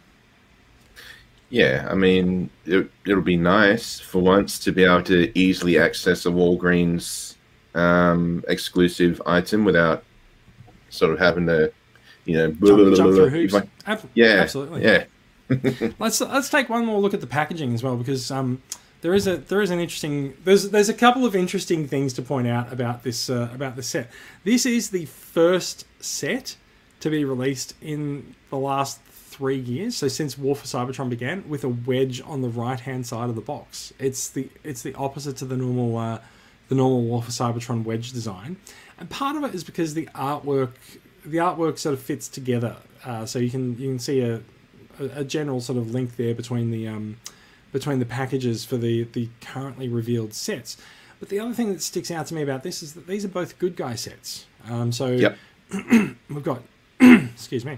Yeah, 1.48 1.86
I 1.88 1.94
mean, 1.94 2.50
it, 2.64 2.90
it'll 3.06 3.22
be 3.22 3.36
nice 3.36 4.00
for 4.00 4.20
once 4.20 4.58
to 4.60 4.72
be 4.72 4.82
able 4.84 5.02
to 5.04 5.38
easily 5.38 5.78
access 5.78 6.26
a 6.26 6.28
Walgreens 6.30 7.36
um, 7.74 8.42
exclusive 8.48 9.22
item 9.26 9.64
without 9.64 10.02
sort 10.90 11.12
of 11.12 11.20
having 11.20 11.46
to, 11.46 11.72
you 12.24 12.36
know, 12.36 12.50
Jump, 12.50 12.96
jump 12.96 13.14
through 13.14 13.24
if 13.26 13.32
hoops. 13.32 13.54
I- 13.54 13.92
Ab- 13.92 14.10
yeah, 14.14 14.26
absolutely. 14.40 14.82
yeah, 14.82 15.04
Let's 16.00 16.20
let's 16.20 16.48
take 16.48 16.68
one 16.68 16.84
more 16.84 17.00
look 17.00 17.14
at 17.14 17.20
the 17.20 17.26
packaging 17.28 17.72
as 17.74 17.82
well 17.84 17.96
because 17.96 18.32
um, 18.32 18.60
there 19.06 19.14
is 19.14 19.28
a 19.28 19.36
there 19.36 19.62
is 19.62 19.70
an 19.70 19.78
interesting 19.78 20.36
there's 20.42 20.70
there's 20.70 20.88
a 20.88 20.94
couple 20.94 21.24
of 21.24 21.36
interesting 21.36 21.86
things 21.86 22.12
to 22.12 22.22
point 22.22 22.48
out 22.48 22.72
about 22.72 23.04
this 23.04 23.30
uh, 23.30 23.48
about 23.54 23.76
this 23.76 23.86
set. 23.86 24.10
This 24.42 24.66
is 24.66 24.90
the 24.90 25.04
first 25.04 25.86
set 26.02 26.56
to 26.98 27.08
be 27.08 27.24
released 27.24 27.74
in 27.80 28.34
the 28.50 28.56
last 28.56 29.00
three 29.02 29.60
years, 29.60 29.96
so 29.96 30.08
since 30.08 30.36
War 30.36 30.56
for 30.56 30.64
Cybertron 30.64 31.08
began, 31.08 31.48
with 31.48 31.62
a 31.62 31.68
wedge 31.68 32.20
on 32.26 32.42
the 32.42 32.48
right 32.48 32.80
hand 32.80 33.06
side 33.06 33.28
of 33.28 33.36
the 33.36 33.40
box. 33.40 33.94
It's 34.00 34.28
the 34.28 34.48
it's 34.64 34.82
the 34.82 34.94
opposite 34.96 35.36
to 35.36 35.44
the 35.44 35.56
normal 35.56 35.96
uh, 35.96 36.18
the 36.68 36.74
normal 36.74 37.02
War 37.02 37.22
for 37.22 37.30
Cybertron 37.30 37.84
wedge 37.84 38.10
design, 38.10 38.56
and 38.98 39.08
part 39.08 39.36
of 39.36 39.44
it 39.44 39.54
is 39.54 39.62
because 39.62 39.94
the 39.94 40.06
artwork 40.16 40.72
the 41.24 41.38
artwork 41.38 41.78
sort 41.78 41.92
of 41.92 42.02
fits 42.02 42.26
together. 42.26 42.74
Uh, 43.04 43.24
so 43.24 43.38
you 43.38 43.50
can 43.50 43.78
you 43.78 43.88
can 43.88 44.00
see 44.00 44.20
a 44.22 44.40
a, 44.98 45.20
a 45.20 45.24
general 45.24 45.60
sort 45.60 45.78
of 45.78 45.92
link 45.92 46.16
there 46.16 46.34
between 46.34 46.72
the 46.72 46.88
um, 46.88 47.18
between 47.76 47.98
the 47.98 48.06
packages 48.06 48.64
for 48.64 48.78
the 48.78 49.04
the 49.12 49.28
currently 49.42 49.86
revealed 49.86 50.32
sets. 50.32 50.78
But 51.20 51.28
the 51.28 51.38
other 51.38 51.52
thing 51.52 51.72
that 51.72 51.82
sticks 51.82 52.10
out 52.10 52.26
to 52.28 52.34
me 52.34 52.40
about 52.40 52.62
this 52.62 52.82
is 52.82 52.94
that 52.94 53.06
these 53.06 53.22
are 53.22 53.28
both 53.28 53.58
good 53.58 53.76
guy 53.76 53.96
sets. 53.96 54.46
Um, 54.66 54.92
so 54.92 55.08
Yep. 55.08 55.36
we've 56.30 56.42
got 56.42 56.62
excuse 57.00 57.66
me, 57.66 57.76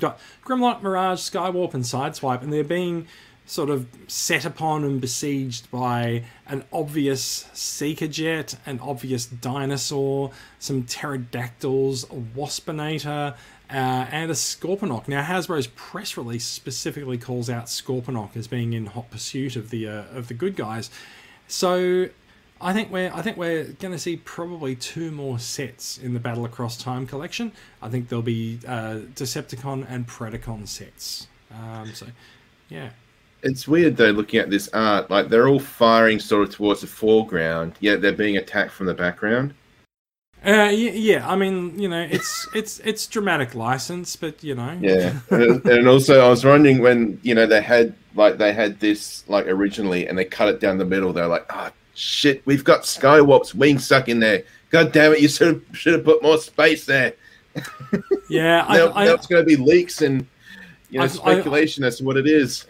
got 0.00 0.18
Grimlock, 0.44 0.82
Mirage, 0.82 1.20
Skywarp, 1.20 1.72
and 1.72 1.84
Sideswipe, 1.84 2.42
and 2.42 2.52
they're 2.52 2.64
being 2.64 3.06
sort 3.46 3.70
of 3.70 3.86
set 4.08 4.44
upon 4.44 4.82
and 4.84 5.00
besieged 5.00 5.70
by 5.70 6.24
an 6.48 6.64
obvious 6.72 7.48
Seeker 7.54 8.08
Jet, 8.08 8.56
an 8.66 8.80
obvious 8.80 9.24
dinosaur, 9.24 10.32
some 10.58 10.82
pterodactyls, 10.82 12.04
a 12.04 12.16
Waspinator, 12.38 13.36
uh, 13.70 14.06
and 14.10 14.30
a 14.30 14.34
Scorponok. 14.34 15.08
Now, 15.08 15.22
Hasbro's 15.22 15.66
press 15.68 16.16
release 16.16 16.44
specifically 16.44 17.18
calls 17.18 17.50
out 17.50 17.66
Scorponok 17.66 18.36
as 18.36 18.46
being 18.46 18.72
in 18.72 18.86
hot 18.86 19.10
pursuit 19.10 19.56
of 19.56 19.70
the 19.70 19.88
uh, 19.88 20.04
of 20.12 20.28
the 20.28 20.34
good 20.34 20.56
guys. 20.56 20.90
So, 21.46 22.08
I 22.60 22.72
think 22.72 22.90
we're 22.90 23.12
I 23.12 23.22
think 23.22 23.36
we're 23.36 23.64
going 23.64 23.92
to 23.92 23.98
see 23.98 24.16
probably 24.16 24.74
two 24.74 25.10
more 25.10 25.38
sets 25.38 25.98
in 25.98 26.14
the 26.14 26.20
Battle 26.20 26.44
Across 26.44 26.78
Time 26.78 27.06
collection. 27.06 27.52
I 27.82 27.88
think 27.88 28.08
there'll 28.08 28.22
be 28.22 28.58
uh, 28.66 29.00
Decepticon 29.14 29.86
and 29.88 30.06
Predacon 30.06 30.66
sets. 30.66 31.28
Um, 31.52 31.92
so, 31.94 32.06
yeah. 32.68 32.90
It's 33.42 33.68
weird 33.68 33.96
though, 33.96 34.10
looking 34.10 34.40
at 34.40 34.50
this 34.50 34.68
art. 34.72 35.10
Like 35.10 35.28
they're 35.28 35.48
all 35.48 35.60
firing 35.60 36.18
sort 36.18 36.48
of 36.48 36.54
towards 36.54 36.80
the 36.80 36.86
foreground, 36.86 37.74
yet 37.80 38.00
they're 38.00 38.12
being 38.12 38.36
attacked 38.36 38.72
from 38.72 38.86
the 38.86 38.94
background. 38.94 39.54
Uh, 40.46 40.70
yeah, 40.72 41.28
I 41.28 41.34
mean, 41.36 41.78
you 41.78 41.88
know, 41.88 42.00
it's 42.00 42.46
it's 42.54 42.78
it's 42.80 43.06
dramatic 43.06 43.54
license, 43.54 44.14
but 44.16 44.42
you 44.42 44.54
know, 44.54 44.78
Yeah, 44.80 45.18
and, 45.30 45.88
also 45.88 46.24
I 46.24 46.28
was 46.28 46.44
wondering 46.44 46.78
when 46.80 47.18
you 47.22 47.34
know 47.34 47.46
they 47.46 47.60
had 47.60 47.94
like 48.14 48.38
they 48.38 48.52
had 48.52 48.78
this 48.80 49.24
like 49.28 49.46
originally, 49.46 50.06
and 50.06 50.16
they 50.16 50.24
cut 50.24 50.48
it 50.48 50.60
down 50.60 50.78
the 50.78 50.84
middle. 50.84 51.12
They're 51.12 51.26
like, 51.26 51.46
oh 51.50 51.70
shit, 51.94 52.42
we've 52.46 52.64
got 52.64 52.82
Skywarp's 52.82 53.54
wing 53.54 53.78
stuck 53.78 54.08
in 54.08 54.20
there. 54.20 54.44
God 54.70 54.92
damn 54.92 55.12
it, 55.12 55.20
you 55.20 55.28
should 55.28 55.48
have 55.48 55.62
should 55.76 55.94
have 55.94 56.04
put 56.04 56.22
more 56.22 56.38
space 56.38 56.84
there. 56.84 57.14
yeah, 58.28 58.64
I, 58.68 58.76
now, 58.78 58.92
I, 58.92 59.04
now 59.06 59.14
it's 59.14 59.26
going 59.26 59.42
to 59.42 59.46
be 59.46 59.56
leaks 59.56 60.02
and 60.02 60.26
you 60.90 60.98
know 60.98 61.04
I- 61.04 61.06
I- 61.06 61.08
speculation 61.08 61.84
as 61.84 61.98
to 61.98 62.04
what 62.04 62.16
it 62.16 62.26
is. 62.28 62.64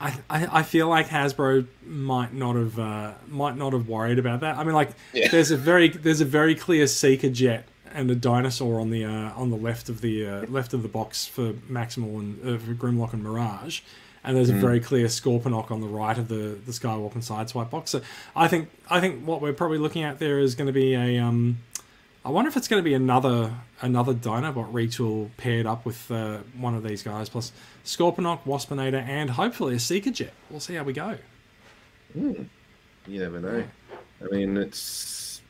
I, 0.00 0.14
I, 0.30 0.48
I 0.60 0.62
feel 0.62 0.88
like 0.88 1.08
Hasbro 1.08 1.66
might 1.84 2.32
not 2.32 2.56
have 2.56 2.78
uh, 2.78 3.12
might 3.28 3.56
not 3.56 3.72
have 3.74 3.88
worried 3.88 4.18
about 4.18 4.40
that. 4.40 4.56
I 4.56 4.64
mean, 4.64 4.74
like 4.74 4.90
Yeah. 5.12 5.28
there's 5.28 5.50
a 5.50 5.56
very 5.56 5.88
there's 5.88 6.20
a 6.20 6.24
very 6.24 6.54
clear 6.54 6.86
Seeker 6.86 7.28
jet 7.28 7.66
and 7.92 8.10
a 8.10 8.14
dinosaur 8.14 8.80
on 8.80 8.90
the 8.90 9.04
uh, 9.04 9.32
on 9.36 9.50
the 9.50 9.56
left 9.56 9.88
of 9.88 10.00
the 10.00 10.26
uh, 10.26 10.46
left 10.46 10.72
of 10.72 10.82
the 10.82 10.88
box 10.88 11.26
for 11.26 11.52
Maximal 11.70 12.18
and 12.20 12.40
uh, 12.42 12.58
for 12.58 12.72
Grimlock 12.74 13.12
and 13.12 13.22
Mirage, 13.22 13.80
and 14.24 14.36
there's 14.36 14.48
a 14.48 14.54
very 14.54 14.80
clear 14.80 15.06
Scorponok 15.06 15.70
on 15.70 15.80
the 15.80 15.88
right 15.88 16.16
of 16.16 16.28
the 16.28 16.56
the 16.64 16.72
Skywarp 16.72 17.14
and 17.14 17.22
Sideswipe 17.22 17.68
box. 17.70 17.90
So 17.90 18.00
I 18.34 18.48
think 18.48 18.70
I 18.88 19.00
think 19.00 19.26
what 19.26 19.42
we're 19.42 19.52
probably 19.52 19.78
looking 19.78 20.02
at 20.02 20.18
there 20.18 20.38
is 20.38 20.54
going 20.54 20.68
to 20.68 20.72
be 20.72 20.94
a 20.94 21.18
um, 21.18 21.58
I 22.24 22.28
wonder 22.28 22.48
if 22.48 22.56
it's 22.56 22.68
going 22.68 22.82
to 22.82 22.84
be 22.84 22.94
another 22.94 23.52
another 23.80 24.12
Dinobot 24.12 24.72
retool 24.72 25.30
paired 25.38 25.66
up 25.66 25.86
with 25.86 26.10
uh, 26.10 26.38
one 26.58 26.74
of 26.74 26.82
these 26.82 27.02
guys, 27.02 27.28
plus 27.30 27.50
Scorponok, 27.84 28.42
Waspinator, 28.44 29.02
and 29.02 29.30
hopefully 29.30 29.74
a 29.76 29.78
Seeker 29.80 30.10
Jet. 30.10 30.32
We'll 30.50 30.60
see 30.60 30.74
how 30.74 30.82
we 30.84 30.92
go. 30.92 31.16
You 32.14 32.46
never 33.06 33.40
know. 33.40 33.64
I 34.22 34.24
mean, 34.34 34.56
it's 34.58 35.40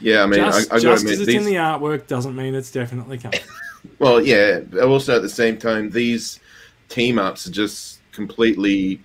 yeah. 0.00 0.22
I 0.22 0.26
mean, 0.26 0.40
just 0.40 0.72
I, 0.72 0.76
I 0.76 0.78
just 0.78 1.02
admit, 1.02 1.18
it's 1.18 1.26
these, 1.26 1.36
in 1.36 1.44
the 1.44 1.56
artwork 1.56 2.06
doesn't 2.06 2.34
mean 2.34 2.54
it's 2.54 2.70
definitely 2.70 3.18
coming. 3.18 3.40
Well, 3.98 4.22
yeah. 4.22 4.60
but 4.60 4.80
Also, 4.84 5.14
at 5.14 5.20
the 5.20 5.28
same 5.28 5.58
time, 5.58 5.90
these 5.90 6.40
team 6.88 7.18
ups 7.18 7.46
are 7.46 7.50
just 7.50 8.00
completely 8.12 9.02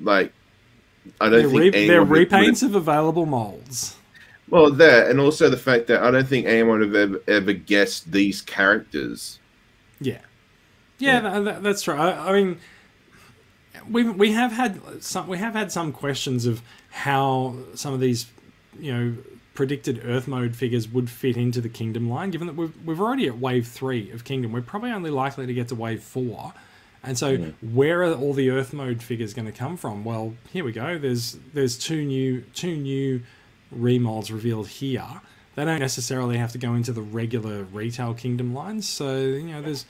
like 0.00 0.32
I 1.20 1.28
don't 1.28 1.38
they're 1.42 1.48
think 1.48 1.60
re- 1.60 1.86
they're 1.86 2.00
anyone 2.00 2.08
would- 2.08 2.28
repaints 2.28 2.64
of 2.64 2.74
available 2.74 3.26
molds. 3.26 3.96
Well, 4.50 4.72
that 4.72 5.08
and 5.08 5.20
also 5.20 5.48
the 5.48 5.56
fact 5.56 5.86
that 5.86 6.02
I 6.02 6.10
don't 6.10 6.26
think 6.26 6.46
anyone 6.46 6.80
would 6.80 6.88
have 6.88 6.94
ever, 6.96 7.22
ever 7.28 7.52
guessed 7.52 8.10
these 8.10 8.42
characters. 8.42 9.38
Yeah, 10.00 10.18
yeah, 10.98 11.20
tha- 11.20 11.40
tha- 11.40 11.58
that's 11.62 11.82
true. 11.82 11.94
I, 11.94 12.30
I 12.30 12.32
mean, 12.32 12.58
we 13.88 14.04
we 14.04 14.32
have 14.32 14.52
had 14.52 15.02
some 15.02 15.28
we 15.28 15.38
have 15.38 15.54
had 15.54 15.70
some 15.70 15.92
questions 15.92 16.46
of 16.46 16.62
how 16.90 17.56
some 17.74 17.94
of 17.94 18.00
these, 18.00 18.26
you 18.78 18.92
know, 18.92 19.16
predicted 19.54 20.02
Earth 20.04 20.26
mode 20.26 20.56
figures 20.56 20.88
would 20.88 21.08
fit 21.08 21.36
into 21.36 21.60
the 21.60 21.68
Kingdom 21.68 22.10
line. 22.10 22.30
Given 22.30 22.48
that 22.48 22.56
we've 22.56 22.74
we've 22.84 23.00
already 23.00 23.28
at 23.28 23.38
Wave 23.38 23.68
three 23.68 24.10
of 24.10 24.24
Kingdom, 24.24 24.52
we're 24.52 24.62
probably 24.62 24.90
only 24.90 25.10
likely 25.10 25.46
to 25.46 25.54
get 25.54 25.68
to 25.68 25.74
Wave 25.76 26.02
four. 26.02 26.54
And 27.02 27.16
so, 27.16 27.38
mm-hmm. 27.38 27.74
where 27.74 28.02
are 28.02 28.14
all 28.14 28.34
the 28.34 28.50
Earth 28.50 28.74
mode 28.74 29.02
figures 29.02 29.32
going 29.32 29.46
to 29.46 29.52
come 29.52 29.76
from? 29.78 30.04
Well, 30.04 30.34
here 30.52 30.64
we 30.64 30.72
go. 30.72 30.98
There's 30.98 31.38
there's 31.54 31.78
two 31.78 32.04
new 32.04 32.42
two 32.52 32.76
new 32.76 33.22
remolds 33.74 34.32
revealed 34.32 34.68
here. 34.68 35.20
They 35.56 35.64
don't 35.64 35.80
necessarily 35.80 36.36
have 36.38 36.52
to 36.52 36.58
go 36.58 36.74
into 36.74 36.92
the 36.92 37.02
regular 37.02 37.64
retail 37.64 38.14
Kingdom 38.14 38.54
lines. 38.54 38.88
So 38.88 39.18
you 39.18 39.42
know, 39.44 39.62
there's 39.62 39.84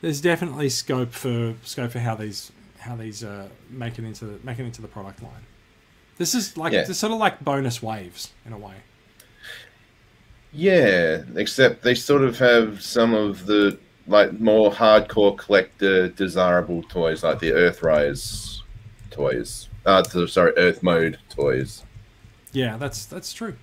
there's 0.00 0.20
definitely 0.20 0.68
scope 0.68 1.12
for 1.12 1.54
scope 1.62 1.92
for 1.92 2.00
how 2.00 2.14
these 2.14 2.52
how 2.78 2.96
these 2.96 3.24
uh, 3.24 3.48
make 3.70 3.98
it 3.98 4.04
into 4.04 4.26
the, 4.26 4.38
make 4.44 4.58
it 4.58 4.64
into 4.64 4.82
the 4.82 4.88
product 4.88 5.22
line. 5.22 5.46
This 6.18 6.34
is 6.34 6.56
like 6.56 6.72
Yeah. 6.72 6.80
it's 6.80 6.98
sort 6.98 7.12
of 7.12 7.18
like 7.18 7.40
bonus 7.44 7.82
waves 7.82 8.32
in 8.44 8.52
a 8.52 8.58
way. 8.58 8.74
Yeah, 10.52 11.22
except 11.36 11.82
they 11.82 11.94
sort 11.94 12.22
of 12.22 12.38
have 12.38 12.82
some 12.82 13.14
of 13.14 13.46
the 13.46 13.78
like 14.06 14.38
more 14.38 14.70
hardcore 14.70 15.36
collector 15.36 16.08
desirable 16.08 16.82
toys, 16.84 17.24
like 17.24 17.38
the 17.40 17.50
Earthrise 17.50 18.60
toys. 19.10 19.68
Uh, 19.86 20.02
sorry, 20.26 20.52
Earth 20.56 20.82
mode 20.82 21.18
toys. 21.30 21.83
Yeah, 22.54 22.76
that's 22.78 23.04
that's 23.06 23.32
true. 23.34 23.56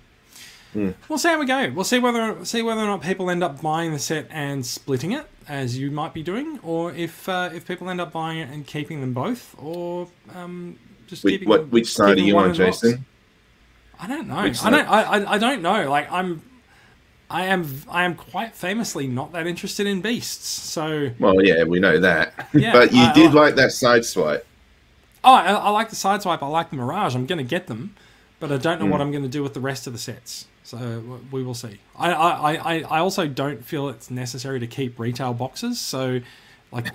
Hmm. 0.72 0.90
We'll 1.08 1.18
see 1.18 1.28
how 1.28 1.38
we 1.38 1.44
go. 1.46 1.70
We'll 1.74 1.84
see 1.84 1.98
whether 1.98 2.44
see 2.44 2.62
whether 2.62 2.80
or 2.80 2.86
not 2.86 3.02
people 3.02 3.28
end 3.30 3.42
up 3.42 3.60
buying 3.60 3.92
the 3.92 3.98
set 3.98 4.26
and 4.30 4.64
splitting 4.64 5.12
it, 5.12 5.26
as 5.48 5.76
you 5.76 5.90
might 5.90 6.14
be 6.14 6.22
doing, 6.22 6.58
or 6.62 6.92
if 6.92 7.28
uh, 7.28 7.50
if 7.52 7.66
people 7.66 7.90
end 7.90 8.00
up 8.00 8.12
buying 8.12 8.38
it 8.38 8.48
and 8.48 8.66
keeping 8.66 9.00
them 9.00 9.12
both, 9.12 9.54
or 9.58 10.08
um, 10.34 10.78
just 11.08 11.24
Which, 11.24 11.32
keeping 11.34 11.48
what, 11.48 11.68
which 11.68 11.92
side 11.92 12.16
are 12.16 12.20
you 12.22 12.38
on, 12.38 12.48
box. 12.48 12.58
Jason? 12.58 13.04
I 14.00 14.06
don't 14.06 14.28
know. 14.28 14.42
Which 14.44 14.62
I 14.64 14.70
don't. 14.70 14.88
I, 14.88 15.02
I, 15.02 15.32
I 15.34 15.38
don't 15.38 15.60
know. 15.60 15.90
Like 15.90 16.10
I'm, 16.10 16.40
I 17.28 17.44
am. 17.46 17.82
I 17.88 18.04
am 18.04 18.14
quite 18.14 18.54
famously 18.54 19.06
not 19.06 19.32
that 19.32 19.46
interested 19.46 19.86
in 19.86 20.00
beasts. 20.00 20.46
So 20.48 21.10
Well, 21.18 21.42
yeah, 21.44 21.64
we 21.64 21.80
know 21.80 21.98
that. 22.00 22.48
Yeah, 22.54 22.72
but 22.72 22.92
you 22.92 23.02
I- 23.02 23.12
did 23.12 23.30
I- 23.32 23.34
like 23.34 23.54
that 23.56 23.72
side 23.72 24.04
swipe. 24.04 24.46
Oh, 25.24 25.32
I, 25.34 25.52
I 25.52 25.70
like 25.70 25.88
the 25.88 25.94
sideswipe. 25.94 26.42
I 26.42 26.48
like 26.48 26.70
the 26.70 26.76
Mirage. 26.76 27.14
I'm 27.14 27.26
going 27.26 27.38
to 27.38 27.44
get 27.44 27.68
them, 27.68 27.94
but 28.42 28.50
I 28.50 28.56
don't 28.58 28.80
know 28.80 28.86
Hmm. 28.86 28.90
what 28.90 29.00
I'm 29.00 29.12
going 29.12 29.22
to 29.22 29.28
do 29.28 29.42
with 29.42 29.54
the 29.54 29.60
rest 29.60 29.86
of 29.86 29.92
the 29.92 29.98
sets. 30.00 30.46
So 30.64 31.20
we 31.30 31.42
will 31.44 31.54
see. 31.54 31.78
I, 31.96 32.12
I, 32.12 32.52
I, 32.54 32.80
I 32.82 32.98
also 32.98 33.26
don't 33.28 33.64
feel 33.64 33.88
it's 33.88 34.10
necessary 34.10 34.58
to 34.58 34.66
keep 34.66 34.98
retail 34.98 35.32
boxes. 35.32 35.78
So, 35.80 36.20
like, 36.72 36.88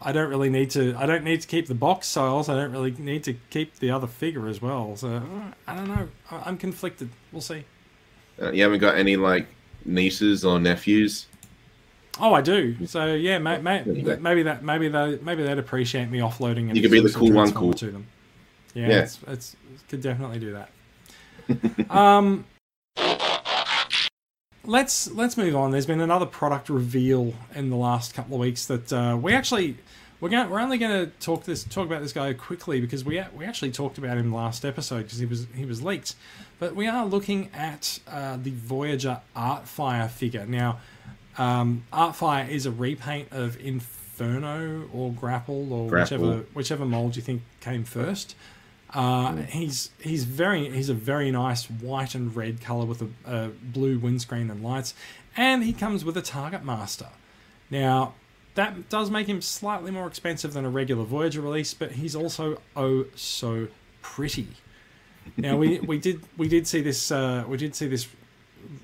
I 0.00 0.12
don't 0.12 0.30
really 0.30 0.48
need 0.50 0.70
to. 0.70 0.94
I 0.98 1.04
don't 1.04 1.24
need 1.24 1.40
to 1.42 1.46
keep 1.46 1.66
the 1.66 1.74
box. 1.74 2.06
So 2.06 2.24
I 2.24 2.28
also 2.28 2.54
don't 2.54 2.72
really 2.72 2.92
need 2.92 3.22
to 3.24 3.34
keep 3.50 3.78
the 3.80 3.90
other 3.90 4.06
figure 4.06 4.48
as 4.48 4.62
well. 4.62 4.96
So 4.96 5.22
I 5.66 5.74
don't 5.74 5.88
know. 5.88 6.08
I'm 6.30 6.56
conflicted. 6.56 7.10
We'll 7.32 7.42
see. 7.42 7.64
Uh, 8.40 8.50
you 8.52 8.62
haven't 8.62 8.80
got 8.80 8.96
any 8.96 9.16
like 9.16 9.46
nieces 9.84 10.42
or 10.44 10.58
nephews. 10.58 11.26
Oh, 12.20 12.32
I 12.32 12.40
do. 12.40 12.86
So 12.86 13.14
yeah, 13.14 13.38
may, 13.38 13.58
may, 13.60 13.82
maybe 13.84 14.42
that 14.44 14.62
maybe 14.62 14.88
they 14.88 15.18
maybe 15.22 15.42
they'd 15.42 15.58
appreciate 15.58 16.08
me 16.10 16.20
offloading. 16.20 16.74
You 16.74 16.80
could 16.82 16.90
be 16.90 17.00
the 17.00 17.10
cool 17.10 17.32
one 17.32 17.52
cool. 17.52 17.74
to 17.74 17.90
them. 17.90 18.06
Yeah, 18.74 18.88
Yeah. 18.88 18.98
It's, 19.02 19.18
it's 19.26 19.56
could 19.88 20.00
definitely 20.02 20.38
do 20.38 20.52
that. 20.52 20.70
um, 21.90 22.44
let's 24.64 25.10
let's 25.10 25.36
move 25.36 25.56
on. 25.56 25.70
There's 25.70 25.86
been 25.86 26.00
another 26.00 26.26
product 26.26 26.68
reveal 26.68 27.34
in 27.54 27.70
the 27.70 27.76
last 27.76 28.14
couple 28.14 28.34
of 28.34 28.40
weeks 28.40 28.66
that 28.66 28.92
uh, 28.92 29.18
we 29.20 29.32
actually 29.32 29.76
we're 30.20 30.28
going 30.28 30.48
we're 30.48 30.60
only 30.60 30.78
going 30.78 31.06
to 31.06 31.12
talk 31.20 31.44
this 31.44 31.64
talk 31.64 31.86
about 31.86 32.02
this 32.02 32.12
guy 32.12 32.32
quickly 32.32 32.80
because 32.80 33.04
we 33.04 33.22
we 33.36 33.44
actually 33.44 33.70
talked 33.70 33.98
about 33.98 34.16
him 34.16 34.32
last 34.32 34.64
episode 34.64 35.02
because 35.02 35.18
he 35.18 35.26
was 35.26 35.46
he 35.54 35.64
was 35.64 35.82
leaked, 35.82 36.14
but 36.58 36.74
we 36.74 36.86
are 36.86 37.04
looking 37.04 37.50
at 37.52 37.98
uh, 38.08 38.36
the 38.42 38.50
Voyager 38.50 39.20
Artfire 39.36 40.08
figure 40.08 40.46
now. 40.46 40.78
Um, 41.36 41.84
Artfire 41.92 42.48
is 42.48 42.64
a 42.64 42.70
repaint 42.70 43.28
of 43.32 43.60
Inferno 43.60 44.88
or 44.92 45.12
Grapple 45.12 45.72
or 45.72 45.88
Grapple. 45.90 46.18
whichever 46.18 46.46
whichever 46.54 46.84
mold 46.86 47.16
you 47.16 47.22
think 47.22 47.42
came 47.60 47.84
first. 47.84 48.34
Uh, 48.94 49.36
he's 49.42 49.90
he's 49.98 50.24
very 50.24 50.70
he's 50.70 50.88
a 50.88 50.94
very 50.94 51.30
nice 51.30 51.64
white 51.68 52.14
and 52.14 52.34
red 52.36 52.60
color 52.60 52.86
with 52.86 53.02
a, 53.02 53.08
a 53.26 53.48
blue 53.48 53.98
windscreen 53.98 54.50
and 54.50 54.62
lights, 54.62 54.94
and 55.36 55.64
he 55.64 55.72
comes 55.72 56.04
with 56.04 56.16
a 56.16 56.22
target 56.22 56.64
master. 56.64 57.08
Now 57.70 58.14
that 58.54 58.88
does 58.88 59.10
make 59.10 59.26
him 59.26 59.40
slightly 59.40 59.90
more 59.90 60.06
expensive 60.06 60.52
than 60.52 60.64
a 60.64 60.70
regular 60.70 61.04
Voyager 61.04 61.40
release, 61.40 61.74
but 61.74 61.92
he's 61.92 62.14
also 62.14 62.60
oh 62.76 63.06
so 63.16 63.66
pretty. 64.00 64.48
Now 65.36 65.56
we, 65.56 65.80
we 65.80 65.98
did 65.98 66.20
we 66.36 66.48
did 66.48 66.66
see 66.66 66.80
this 66.80 67.10
uh, 67.10 67.44
we 67.48 67.56
did 67.56 67.74
see 67.74 67.88
this 67.88 68.06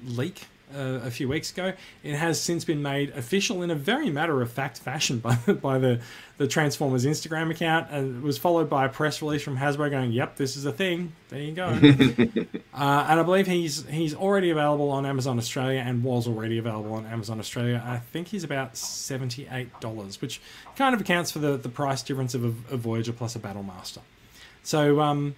leak 0.05 0.47
uh, 0.75 1.01
a 1.05 1.11
few 1.11 1.29
weeks 1.29 1.51
ago. 1.53 1.73
It 2.03 2.17
has 2.17 2.41
since 2.41 2.65
been 2.65 2.83
made 2.83 3.11
official 3.11 3.63
in 3.63 3.71
a 3.71 3.75
very 3.75 4.11
matter 4.11 4.41
of 4.43 4.51
fact 4.51 4.79
fashion 4.79 5.19
by 5.21 5.35
by 5.35 5.79
the 5.79 6.01
the 6.39 6.49
Transformers 6.49 7.05
Instagram 7.05 7.51
account, 7.51 7.89
and 7.91 8.17
it 8.17 8.23
was 8.23 8.39
followed 8.39 8.71
by 8.71 8.87
a 8.87 8.89
press 8.89 9.21
release 9.21 9.43
from 9.43 9.59
Hasbro 9.59 9.91
going, 9.91 10.13
"Yep, 10.13 10.37
this 10.37 10.57
is 10.57 10.65
a 10.65 10.73
thing. 10.73 11.13
There 11.29 11.41
you 11.41 11.53
go." 11.53 11.67
uh, 12.75 13.07
and 13.09 13.21
I 13.21 13.23
believe 13.23 13.47
he's 13.47 13.87
he's 13.87 14.15
already 14.15 14.51
available 14.51 14.91
on 14.91 15.05
Amazon 15.05 15.39
Australia 15.39 15.83
and 15.85 16.03
was 16.03 16.27
already 16.27 16.59
available 16.59 16.95
on 16.95 17.07
Amazon 17.07 17.39
Australia. 17.39 17.83
I 17.85 17.99
think 17.99 18.29
he's 18.29 18.45
about 18.45 18.77
seventy 18.77 19.49
eight 19.51 19.79
dollars, 19.81 20.21
which 20.21 20.41
kind 20.77 20.95
of 20.95 21.01
accounts 21.01 21.31
for 21.31 21.41
the 21.41 21.57
the 21.57 21.69
price 21.69 22.03
difference 22.03 22.35
of 22.35 22.45
a, 22.45 22.75
a 22.75 22.77
Voyager 22.77 23.13
plus 23.13 23.37
a 23.37 23.39
Battle 23.39 23.63
Master. 23.63 24.01
So, 24.63 25.01
um, 25.01 25.37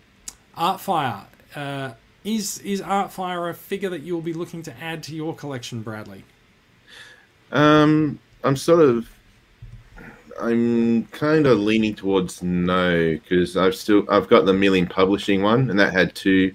Artfire. 0.56 1.24
Uh, 1.54 1.92
is 2.24 2.58
is 2.60 2.80
Artfire 2.80 3.50
a 3.50 3.54
figure 3.54 3.88
that 3.90 4.02
you'll 4.02 4.20
be 4.20 4.32
looking 4.32 4.62
to 4.64 4.82
add 4.82 5.02
to 5.04 5.14
your 5.14 5.34
collection, 5.34 5.82
Bradley? 5.82 6.24
Um, 7.50 8.18
I'm 8.44 8.56
sort 8.56 8.80
of, 8.80 9.08
I'm 10.40 11.04
kind 11.06 11.46
of 11.46 11.58
leaning 11.58 11.94
towards 11.94 12.42
no 12.42 13.14
because 13.14 13.56
I've 13.56 13.74
still 13.74 14.04
I've 14.08 14.28
got 14.28 14.46
the 14.46 14.52
Million 14.52 14.86
Publishing 14.86 15.42
one, 15.42 15.70
and 15.70 15.78
that 15.78 15.92
had 15.92 16.14
two 16.14 16.52